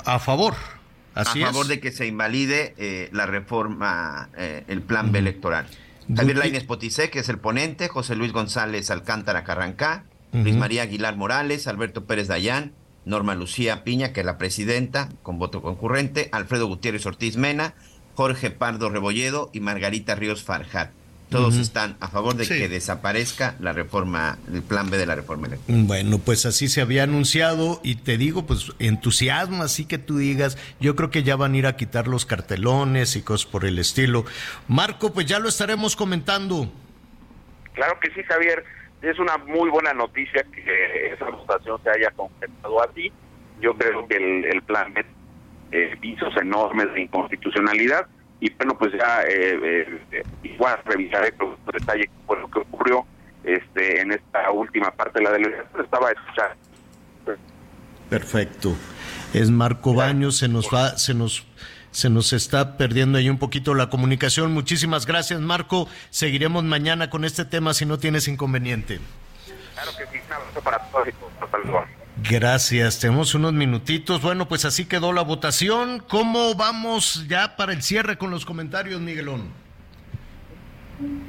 a 0.06 0.20
favor. 0.20 0.56
Así 1.16 1.44
a 1.44 1.48
favor 1.48 1.68
de 1.68 1.80
que 1.80 1.92
se 1.92 2.08
invalide 2.08 2.74
eh, 2.78 3.10
la 3.12 3.26
reforma, 3.26 4.30
eh, 4.38 4.64
el 4.68 4.82
plan 4.82 5.12
B 5.12 5.20
electoral. 5.20 5.68
Javier 6.16 6.38
Lainez 6.38 6.64
Poticé, 6.64 7.10
que 7.10 7.20
es 7.20 7.30
el 7.30 7.38
ponente, 7.38 7.88
José 7.88 8.16
Luis 8.16 8.32
González 8.32 8.90
Alcántara 8.90 9.44
Carrancá, 9.44 10.06
Luis 10.32 10.56
María 10.56 10.84
Aguilar 10.84 11.16
Morales, 11.16 11.68
Alberto 11.68 12.06
Pérez 12.06 12.28
Dayán, 12.28 12.74
Norma 13.06 13.36
Lucía 13.36 13.84
Piña, 13.84 14.14
que 14.14 14.22
es 14.22 14.26
la 14.26 14.38
presidenta, 14.38 15.10
con 15.24 15.40
voto 15.40 15.62
concurrente, 15.62 16.30
Alfredo 16.32 16.68
Gutiérrez 16.68 17.06
Ortiz 17.06 17.38
Mena, 17.38 17.74
Jorge 18.16 18.52
Pardo 18.52 18.90
Rebolledo 18.90 19.50
y 19.54 19.60
Margarita 19.60 20.16
Ríos 20.16 20.44
Farjat. 20.44 20.92
Todos 21.30 21.58
están 21.58 21.96
a 22.00 22.08
favor 22.08 22.36
de 22.36 22.48
que 22.48 22.68
desaparezca 22.68 23.56
la 23.60 23.72
reforma, 23.72 24.40
el 24.52 24.64
plan 24.64 24.90
B 24.90 24.98
de 24.98 25.06
la 25.06 25.14
reforma 25.14 25.46
electoral. 25.46 25.84
Bueno, 25.84 26.18
pues 26.18 26.48
así 26.48 26.68
se 26.68 26.82
había 26.82 27.04
anunciado 27.04 27.80
y 27.84 27.96
te 27.96 28.18
digo, 28.18 28.48
pues 28.48 28.72
entusiasmo, 28.80 29.62
así 29.62 29.86
que 29.86 30.00
tú 30.00 30.18
digas, 30.18 30.58
yo 30.80 30.96
creo 30.96 31.12
que 31.12 31.22
ya 31.22 31.36
van 31.36 31.54
a 31.54 31.58
ir 31.58 31.68
a 31.68 31.76
quitar 31.76 32.08
los 32.08 32.26
cartelones 32.26 33.16
y 33.16 33.22
cosas 33.22 33.46
por 33.46 33.66
el 33.66 33.78
estilo. 33.78 34.26
Marco, 34.68 35.14
pues 35.14 35.28
ya 35.28 35.38
lo 35.38 35.50
estaremos 35.50 35.96
comentando. 35.96 36.72
Claro 37.74 38.00
que 38.00 38.12
sí, 38.12 38.24
Javier. 38.24 38.64
Es 39.02 39.18
una 39.18 39.38
muy 39.38 39.70
buena 39.70 39.94
noticia 39.94 40.44
que 40.52 41.14
esa 41.14 41.30
votación 41.30 41.80
se 41.84 41.90
haya 41.92 42.12
concretado 42.12 42.84
así. 42.84 43.12
Yo 43.62 43.74
creo 43.78 44.08
que 44.08 44.18
el, 44.18 44.62
plan 44.64 44.94
B 44.94 45.06
eh, 45.72 45.98
enormes 46.42 46.94
de 46.94 47.02
inconstitucionalidad 47.02 48.08
y 48.40 48.50
bueno 48.54 48.78
pues 48.78 48.94
ya 48.94 49.24
eh, 49.24 49.86
eh, 50.12 50.24
igual 50.44 50.80
revisaré 50.86 51.32
con 51.34 51.56
detalle 51.72 52.04
qué 52.04 52.12
fue 52.26 52.40
lo 52.40 52.50
que 52.50 52.60
ocurrió 52.60 53.06
este 53.44 54.02
en 54.02 54.12
esta 54.12 54.52
última 54.52 54.92
parte 54.92 55.20
de 55.20 55.26
la 55.26 55.32
delegación 55.32 55.84
estaba 55.84 56.12
escuchando 56.12 56.56
perfecto. 58.10 58.76
Es 59.34 59.52
Marco 59.52 59.94
Baños 59.94 60.38
se 60.38 60.48
nos 60.48 60.68
va 60.74 60.98
se 60.98 61.14
nos 61.14 61.46
se 61.92 62.10
nos 62.10 62.34
está 62.34 62.78
perdiendo 62.78 63.18
ahí 63.18 63.30
un 63.30 63.40
poquito 63.40 63.74
la 63.74 63.90
comunicación. 63.90 64.54
Muchísimas 64.54 65.06
gracias 65.06 65.40
Marco. 65.40 65.88
Seguiremos 66.10 66.64
mañana 66.64 67.10
con 67.10 67.26
este 67.26 67.46
tema 67.46 67.74
si 67.74 67.86
no 67.86 67.98
tienes 67.98 68.28
inconveniente. 68.28 69.00
Claro 69.74 69.92
que 69.98 70.06
sí 70.08 70.24
un 70.26 70.34
abrazo 70.34 70.62
para 70.62 70.80
todos 70.92 71.08
y 71.08 71.12
todos 71.14 71.86
Gracias, 72.24 73.00
tenemos 73.00 73.36
unos 73.36 73.54
minutitos. 73.54 74.22
Bueno, 74.22 74.48
pues 74.48 74.66
así 74.66 74.86
quedó 74.86 75.14
la 75.14 75.22
votación. 75.22 76.04
¿Cómo 76.08 76.56
vamos 76.56 77.26
ya 77.28 77.56
para 77.56 77.74
el 77.74 77.82
cierre 77.82 78.18
con 78.18 78.32
los 78.32 78.46
comentarios, 78.46 79.00
Miguelón? 79.00 79.50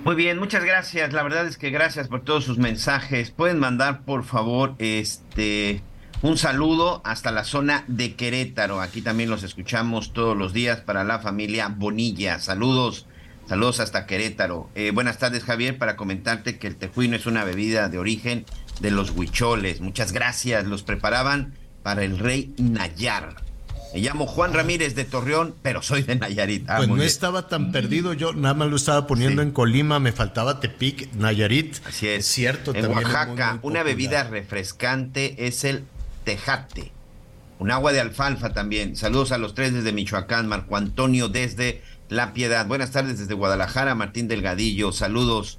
Muy 0.05 0.17
bien, 0.17 0.39
muchas 0.39 0.65
gracias. 0.65 1.13
La 1.13 1.23
verdad 1.23 1.47
es 1.47 1.57
que 1.57 1.71
gracias 1.71 2.09
por 2.09 2.23
todos 2.23 2.45
sus 2.45 2.59
mensajes. 2.59 3.31
Pueden 3.31 3.59
mandar, 3.59 4.03
por 4.03 4.25
favor, 4.25 4.75
este 4.79 5.83
un 6.23 6.37
saludo 6.37 7.01
hasta 7.05 7.31
la 7.31 7.45
zona 7.45 7.85
de 7.87 8.15
Querétaro. 8.15 8.81
Aquí 8.81 9.01
también 9.01 9.31
los 9.31 9.43
escuchamos 9.43 10.13
todos 10.13 10.37
los 10.37 10.53
días 10.53 10.81
para 10.81 11.05
la 11.05 11.21
familia 11.21 11.69
Bonilla. 11.69 12.39
Saludos, 12.41 13.07
saludos 13.47 13.81
hasta 13.81 14.05
Querétaro. 14.05 14.69
Eh, 14.75 14.91
buenas 14.91 15.19
tardes, 15.19 15.45
Javier, 15.45 15.79
para 15.79 15.97
comentarte 15.97 16.59
que 16.59 16.67
el 16.67 16.77
tejuino 16.77 17.17
es 17.17 17.25
una 17.25 17.45
bebida 17.45 17.89
de 17.89 17.99
origen 17.99 18.45
de 18.81 18.91
los 18.91 19.11
huicholes. 19.11 19.81
Muchas 19.81 20.13
gracias. 20.13 20.67
Los 20.67 20.83
preparaban 20.83 21.55
para 21.83 22.05
el 22.05 22.19
rey 22.19 22.55
Nayar. 22.59 23.37
Me 23.93 24.01
llamo 24.01 24.27
Juan 24.27 24.53
Ramírez 24.53 24.95
de 24.95 25.05
Torreón, 25.05 25.55
pero 25.63 25.83
soy 25.83 26.03
de 26.03 26.15
Nayarit. 26.15 26.69
Ah, 26.71 26.77
pues 26.77 26.89
no 26.89 27.03
estaba 27.03 27.49
tan 27.49 27.73
perdido 27.73 28.13
yo, 28.13 28.33
nada 28.33 28.55
más 28.55 28.69
lo 28.69 28.77
estaba 28.77 29.09
poniendo 29.09 29.43
en 29.43 29.51
Colima, 29.51 29.99
me 29.99 30.13
faltaba 30.13 30.61
Tepic, 30.61 31.13
Nayarit. 31.15 31.79
Así 31.85 32.07
es. 32.07 32.25
cierto, 32.27 32.73
en 32.73 32.87
Oaxaca, 32.87 33.59
una 33.63 33.83
bebida 33.83 34.23
refrescante 34.25 35.47
es 35.47 35.65
el 35.65 35.85
tejate. 36.25 36.93
Un 37.59 37.73
agua 37.73 37.93
de 37.93 38.01
alfalfa 38.01 38.53
también. 38.53 38.95
Saludos 38.95 39.33
a 39.33 39.39
los 39.39 39.55
tres 39.55 39.75
desde 39.75 39.93
Michoacán, 39.93 40.47
Marco 40.47 40.77
Antonio 40.77 41.29
desde 41.29 41.83
La 42.09 42.33
Piedad. 42.33 42.67
Buenas 42.67 42.93
tardes 42.93 43.19
desde 43.19 43.35
Guadalajara, 43.35 43.95
Martín 43.97 44.29
Delgadillo. 44.29 44.93
Saludos. 44.93 45.59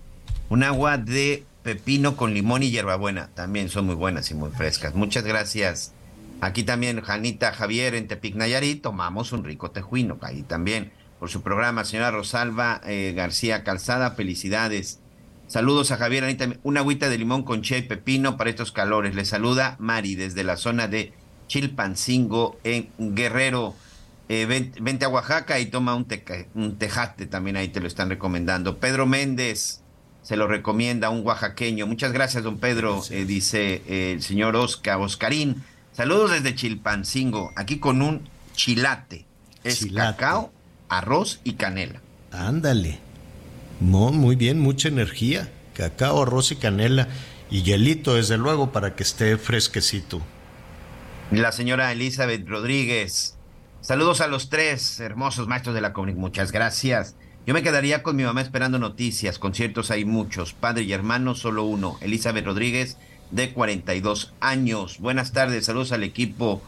Un 0.49 0.63
agua 0.63 0.97
de 0.97 1.43
pepino 1.63 2.15
con 2.15 2.33
limón 2.33 2.63
y 2.63 2.71
hierbabuena. 2.71 3.29
También 3.33 3.69
son 3.69 3.85
muy 3.85 3.95
buenas 3.95 4.31
y 4.31 4.33
muy 4.33 4.49
frescas. 4.51 4.95
Muchas 4.95 5.23
gracias. 5.23 5.93
Aquí 6.41 6.63
también 6.63 7.01
Janita 7.01 7.53
Javier 7.53 7.93
en 7.93 8.07
Tepic 8.07 8.35
Nayarit 8.35 8.81
tomamos 8.81 9.31
un 9.31 9.43
rico 9.43 9.71
tejuino. 9.71 10.17
Ahí 10.21 10.43
también 10.43 10.91
por 11.19 11.29
su 11.29 11.43
programa. 11.43 11.85
Señora 11.85 12.11
Rosalba 12.11 12.81
eh, 12.85 13.13
García 13.15 13.63
Calzada, 13.63 14.11
felicidades. 14.11 14.99
Saludos 15.47 15.91
a 15.91 15.97
Javier. 15.97 16.23
Una 16.63 16.79
agüita 16.79 17.09
de 17.09 17.17
limón 17.17 17.43
con 17.43 17.61
che 17.61 17.77
y 17.77 17.81
pepino 17.83 18.37
para 18.37 18.49
estos 18.49 18.71
calores. 18.71 19.13
Le 19.13 19.25
saluda 19.25 19.75
Mari 19.79 20.15
desde 20.15 20.43
la 20.43 20.57
zona 20.57 20.87
de 20.87 21.13
Chilpancingo 21.47 22.57
en 22.63 22.89
Guerrero. 22.97 23.75
Eh, 24.29 24.45
vente, 24.45 25.05
a 25.05 25.09
Oaxaca 25.09 25.59
y 25.59 25.65
toma 25.65 25.93
un, 25.93 26.07
un 26.55 26.77
tejate 26.77 27.25
también 27.27 27.57
ahí 27.57 27.67
te 27.67 27.81
lo 27.81 27.87
están 27.87 28.09
recomendando. 28.09 28.77
Pedro 28.79 29.05
Méndez, 29.05 29.80
se 30.21 30.35
lo 30.35 30.47
recomienda 30.47 31.09
un 31.09 31.25
oaxaqueño. 31.25 31.87
Muchas 31.87 32.11
gracias, 32.11 32.43
don 32.43 32.57
Pedro, 32.57 33.01
eh, 33.09 33.25
dice 33.25 33.81
eh, 33.87 34.13
el 34.13 34.21
señor 34.21 34.55
Oscar, 34.55 34.97
Oscarín. 34.99 35.63
Saludos 35.93 36.31
desde 36.31 36.55
Chilpancingo, 36.55 37.51
aquí 37.55 37.79
con 37.79 38.01
un 38.01 38.29
chilate. 38.53 39.25
Es 39.63 39.85
cacao, 39.93 40.51
arroz 40.89 41.39
y 41.43 41.53
canela. 41.53 42.01
Ándale. 42.31 42.99
No, 43.79 44.11
muy 44.11 44.35
bien, 44.35 44.59
mucha 44.59 44.87
energía. 44.87 45.51
Cacao, 45.73 46.23
arroz 46.23 46.51
y 46.51 46.55
canela. 46.55 47.07
Y 47.49 47.63
hielito, 47.63 48.15
desde 48.15 48.37
luego, 48.37 48.71
para 48.71 48.95
que 48.95 49.03
esté 49.03 49.37
fresquecito. 49.37 50.21
La 51.31 51.51
señora 51.51 51.91
Elizabeth 51.91 52.47
Rodríguez. 52.47 53.35
Saludos 53.81 54.21
a 54.21 54.27
los 54.27 54.49
tres 54.49 54.99
hermosos 54.99 55.47
maestros 55.47 55.75
de 55.75 55.81
la 55.81 55.93
comunidad. 55.93 56.19
Muchas 56.19 56.51
gracias. 56.51 57.15
Yo 57.47 57.55
me 57.55 57.63
quedaría 57.63 58.03
con 58.03 58.15
mi 58.15 58.23
mamá 58.23 58.41
esperando 58.41 58.77
noticias. 58.77 59.39
Conciertos 59.39 59.89
hay 59.89 60.05
muchos. 60.05 60.53
Padre 60.53 60.83
y 60.83 60.93
hermano, 60.93 61.33
solo 61.33 61.63
uno. 61.63 61.97
Elizabeth 62.01 62.45
Rodríguez, 62.45 62.97
de 63.31 63.51
42 63.51 64.33
años. 64.39 64.99
Buenas 64.99 65.31
tardes, 65.31 65.65
saludos 65.65 65.91
al 65.91 66.03
equipo. 66.03 66.61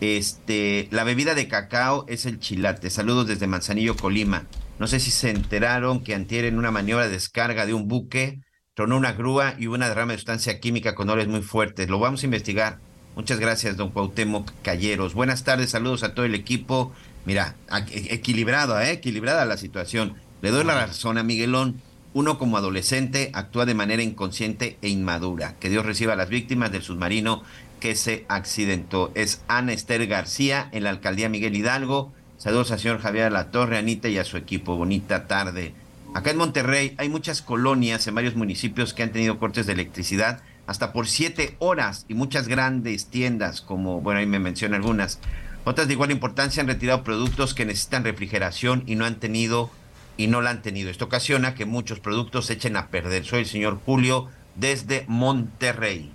Este, 0.00 0.86
la 0.92 1.02
bebida 1.02 1.34
de 1.34 1.48
cacao 1.48 2.04
es 2.08 2.26
el 2.26 2.38
chilate. 2.38 2.90
Saludos 2.90 3.26
desde 3.26 3.48
Manzanillo, 3.48 3.96
Colima. 3.96 4.46
No 4.78 4.86
sé 4.86 5.00
si 5.00 5.10
se 5.10 5.30
enteraron 5.30 6.04
que 6.04 6.14
antier 6.14 6.44
en 6.44 6.58
una 6.58 6.70
maniobra 6.70 7.06
de 7.06 7.12
descarga 7.12 7.66
de 7.66 7.74
un 7.74 7.88
buque 7.88 8.40
tronó 8.74 8.96
una 8.96 9.12
grúa 9.12 9.56
y 9.58 9.66
una 9.66 9.88
derrama 9.88 10.12
de 10.12 10.18
sustancia 10.18 10.60
química 10.60 10.94
con 10.94 11.10
olores 11.10 11.26
muy 11.26 11.42
fuertes. 11.42 11.90
Lo 11.90 11.98
vamos 11.98 12.22
a 12.22 12.26
investigar. 12.26 12.78
Muchas 13.16 13.40
gracias, 13.40 13.76
don 13.76 13.90
Cuauhtémoc 13.90 14.52
Calleros. 14.62 15.12
Buenas 15.12 15.42
tardes, 15.42 15.70
saludos 15.70 16.04
a 16.04 16.14
todo 16.14 16.24
el 16.24 16.36
equipo. 16.36 16.92
Mira, 17.24 17.54
e, 17.90 18.14
equilibrado, 18.14 18.80
¿eh? 18.80 18.92
equilibrada 18.92 19.44
la 19.44 19.56
situación. 19.56 20.14
Le 20.42 20.50
doy 20.50 20.64
la 20.64 20.86
razón 20.86 21.18
a 21.18 21.22
Miguelón. 21.22 21.80
Uno 22.12 22.38
como 22.38 22.56
adolescente 22.56 23.30
actúa 23.34 23.66
de 23.66 23.74
manera 23.74 24.02
inconsciente 24.02 24.78
e 24.82 24.88
inmadura. 24.88 25.54
Que 25.60 25.70
Dios 25.70 25.86
reciba 25.86 26.14
a 26.14 26.16
las 26.16 26.28
víctimas 26.28 26.72
del 26.72 26.82
submarino 26.82 27.42
que 27.78 27.94
se 27.94 28.24
accidentó. 28.28 29.12
Es 29.14 29.42
Ana 29.48 29.72
Esther 29.72 30.06
García 30.06 30.68
en 30.72 30.84
la 30.84 30.90
alcaldía 30.90 31.28
Miguel 31.28 31.56
Hidalgo. 31.56 32.12
Saludos 32.38 32.72
al 32.72 32.80
señor 32.80 33.00
Javier 33.00 33.30
La 33.30 33.50
Torre, 33.50 33.78
Anita 33.78 34.08
y 34.08 34.18
a 34.18 34.24
su 34.24 34.36
equipo. 34.36 34.76
Bonita 34.76 35.26
tarde. 35.26 35.74
Acá 36.14 36.30
en 36.30 36.38
Monterrey 36.38 36.94
hay 36.98 37.08
muchas 37.08 37.42
colonias 37.42 38.06
en 38.06 38.16
varios 38.16 38.34
municipios 38.34 38.92
que 38.92 39.04
han 39.04 39.12
tenido 39.12 39.38
cortes 39.38 39.66
de 39.66 39.74
electricidad 39.74 40.42
hasta 40.66 40.92
por 40.92 41.06
siete 41.06 41.56
horas 41.58 42.04
y 42.08 42.14
muchas 42.14 42.48
grandes 42.48 43.06
tiendas, 43.06 43.60
como, 43.60 44.00
bueno, 44.00 44.20
ahí 44.20 44.26
me 44.26 44.38
menciona 44.38 44.76
algunas, 44.76 45.18
otras 45.64 45.86
de 45.86 45.94
igual 45.94 46.10
importancia 46.10 46.62
han 46.62 46.68
retirado 46.68 47.04
productos 47.04 47.54
que 47.54 47.66
necesitan 47.66 48.04
refrigeración 48.04 48.82
y 48.86 48.94
no 48.94 49.04
han 49.04 49.20
tenido 49.20 49.70
y 50.16 50.26
no 50.26 50.40
la 50.40 50.50
han 50.50 50.62
tenido. 50.62 50.90
Esto 50.90 51.06
ocasiona 51.06 51.54
que 51.54 51.64
muchos 51.64 52.00
productos 52.00 52.46
se 52.46 52.54
echen 52.54 52.76
a 52.76 52.88
perder. 52.88 53.24
Soy 53.24 53.40
el 53.40 53.46
señor 53.46 53.80
Julio 53.84 54.28
desde 54.54 55.04
Monterrey. 55.08 56.12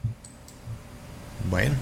Bueno. 1.50 1.76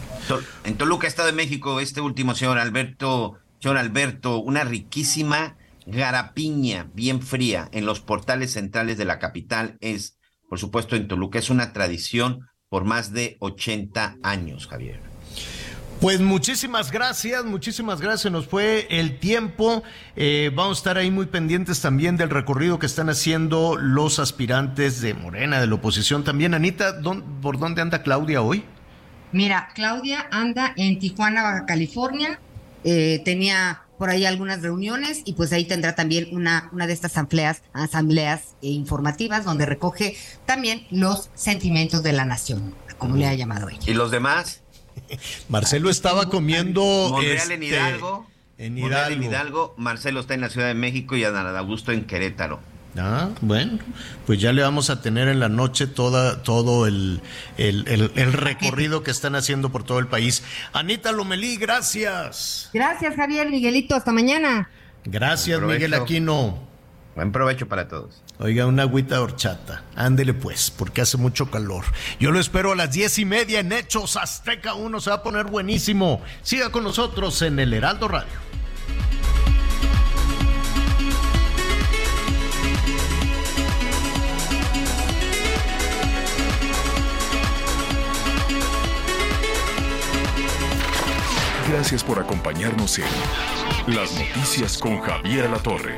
En 0.63 0.77
Toluca, 0.77 1.07
Estado 1.07 1.27
de 1.27 1.33
México, 1.33 1.79
este 1.79 2.01
último 2.01 2.35
señor 2.35 2.57
Alberto, 2.59 3.39
señor 3.59 3.77
Alberto, 3.77 4.37
una 4.37 4.63
riquísima 4.63 5.57
garapiña 5.85 6.87
bien 6.93 7.21
fría 7.21 7.69
en 7.71 7.85
los 7.85 7.99
portales 7.99 8.53
centrales 8.53 8.97
de 8.97 9.05
la 9.05 9.19
capital 9.19 9.77
es, 9.81 10.17
por 10.49 10.59
supuesto, 10.59 10.95
en 10.95 11.07
Toluca. 11.07 11.39
Es 11.39 11.49
una 11.49 11.73
tradición 11.73 12.47
por 12.69 12.85
más 12.85 13.13
de 13.13 13.37
80 13.39 14.17
años, 14.23 14.67
Javier. 14.67 15.12
Pues 16.03 16.19
muchísimas 16.19 16.91
gracias, 16.91 17.45
muchísimas 17.45 18.01
gracias. 18.01 18.29
Nos 18.29 18.45
fue 18.45 18.87
el 18.89 19.19
tiempo. 19.19 19.83
Eh, 20.17 20.51
vamos 20.53 20.77
a 20.77 20.79
estar 20.79 20.97
ahí 20.97 21.09
muy 21.09 21.27
pendientes 21.27 21.79
también 21.79 22.17
del 22.17 22.29
recorrido 22.29 22.77
que 22.77 22.87
están 22.87 23.09
haciendo 23.09 23.77
los 23.77 24.19
aspirantes 24.19 24.99
de 24.99 25.13
Morena, 25.13 25.61
de 25.61 25.67
la 25.67 25.75
oposición 25.75 26.25
también. 26.25 26.55
Anita, 26.55 26.95
¿por 27.41 27.57
dónde 27.57 27.81
anda 27.81 28.03
Claudia 28.03 28.41
hoy? 28.41 28.65
Mira, 29.31 29.69
Claudia 29.75 30.27
anda 30.29 30.73
en 30.75 30.99
Tijuana, 30.99 31.41
Baja 31.41 31.65
California. 31.65 32.37
Eh, 32.83 33.21
tenía 33.23 33.83
por 33.97 34.09
ahí 34.09 34.25
algunas 34.25 34.61
reuniones 34.61 35.21
y 35.23 35.35
pues 35.35 35.53
ahí 35.53 35.63
tendrá 35.63 35.95
también 35.95 36.35
una, 36.35 36.69
una 36.73 36.85
de 36.85 36.91
estas 36.91 37.11
asambleas, 37.11 37.61
asambleas 37.71 38.55
informativas 38.59 39.45
donde 39.45 39.65
recoge 39.65 40.17
también 40.45 40.85
los 40.91 41.29
sentimientos 41.33 42.03
de 42.03 42.11
la 42.11 42.25
nación, 42.25 42.75
como 42.97 43.15
le 43.15 43.25
ha 43.25 43.35
llamado 43.35 43.69
ella. 43.69 43.79
¿Y 43.87 43.93
los 43.93 44.11
demás? 44.11 44.62
Marcelo 45.49 45.89
estaba 45.89 46.29
comiendo... 46.29 47.09
Monreal 47.11 47.51
en 47.51 47.63
este, 47.63 47.75
Hidalgo. 47.75 48.27
En 48.57 48.77
Hidalgo. 48.77 49.13
en 49.13 49.23
Hidalgo. 49.23 49.75
Marcelo 49.77 50.19
está 50.19 50.33
en 50.33 50.41
la 50.41 50.49
Ciudad 50.49 50.67
de 50.67 50.73
México 50.73 51.15
y 51.15 51.23
Adán 51.23 51.47
Augusto 51.55 51.91
en 51.91 52.05
Querétaro. 52.05 52.59
Ah, 52.97 53.29
bueno, 53.41 53.79
pues 54.27 54.39
ya 54.39 54.53
le 54.53 54.61
vamos 54.61 54.91
a 54.91 55.01
tener 55.01 55.27
en 55.27 55.39
la 55.39 55.49
noche 55.49 55.87
toda, 55.87 56.43
todo 56.43 56.85
el, 56.85 57.21
el, 57.57 58.07
recorrido 58.33 59.01
que 59.01 59.09
están 59.09 59.35
haciendo 59.35 59.71
por 59.71 59.83
todo 59.83 59.97
el 59.97 60.07
país. 60.07 60.43
Anita 60.73 61.11
Lomelí, 61.11 61.57
gracias. 61.57 62.69
Gracias, 62.71 63.15
Javier 63.15 63.49
Miguelito, 63.49 63.95
hasta 63.95 64.11
mañana. 64.11 64.69
Gracias, 65.05 65.59
Miguel 65.61 65.95
Aquino. 65.95 66.72
Buen 67.15 67.31
provecho 67.31 67.67
para 67.67 67.87
todos. 67.87 68.23
Oiga, 68.39 68.65
una 68.65 68.83
agüita 68.83 69.15
de 69.15 69.21
horchata. 69.21 69.83
Ándele 69.95 70.33
pues, 70.33 70.71
porque 70.71 71.01
hace 71.01 71.17
mucho 71.17 71.51
calor. 71.51 71.85
Yo 72.19 72.31
lo 72.31 72.39
espero 72.39 72.71
a 72.71 72.75
las 72.75 72.91
diez 72.91 73.19
y 73.19 73.25
media 73.25 73.59
en 73.59 73.71
Hechos 73.71 74.17
Azteca 74.17 74.73
1. 74.73 74.99
Se 74.99 75.11
va 75.11 75.17
a 75.17 75.23
poner 75.23 75.45
buenísimo. 75.45 76.21
Siga 76.41 76.71
con 76.71 76.83
nosotros 76.83 77.41
en 77.43 77.59
el 77.59 77.73
Heraldo 77.73 78.07
Radio. 78.07 78.43
Gracias 91.69 92.03
por 92.03 92.19
acompañarnos 92.19 92.99
en 92.99 93.05
Las 93.87 94.11
Noticias 94.13 94.77
con 94.77 94.99
Javier 94.99 95.49
La 95.49 95.57
Torre. 95.57 95.97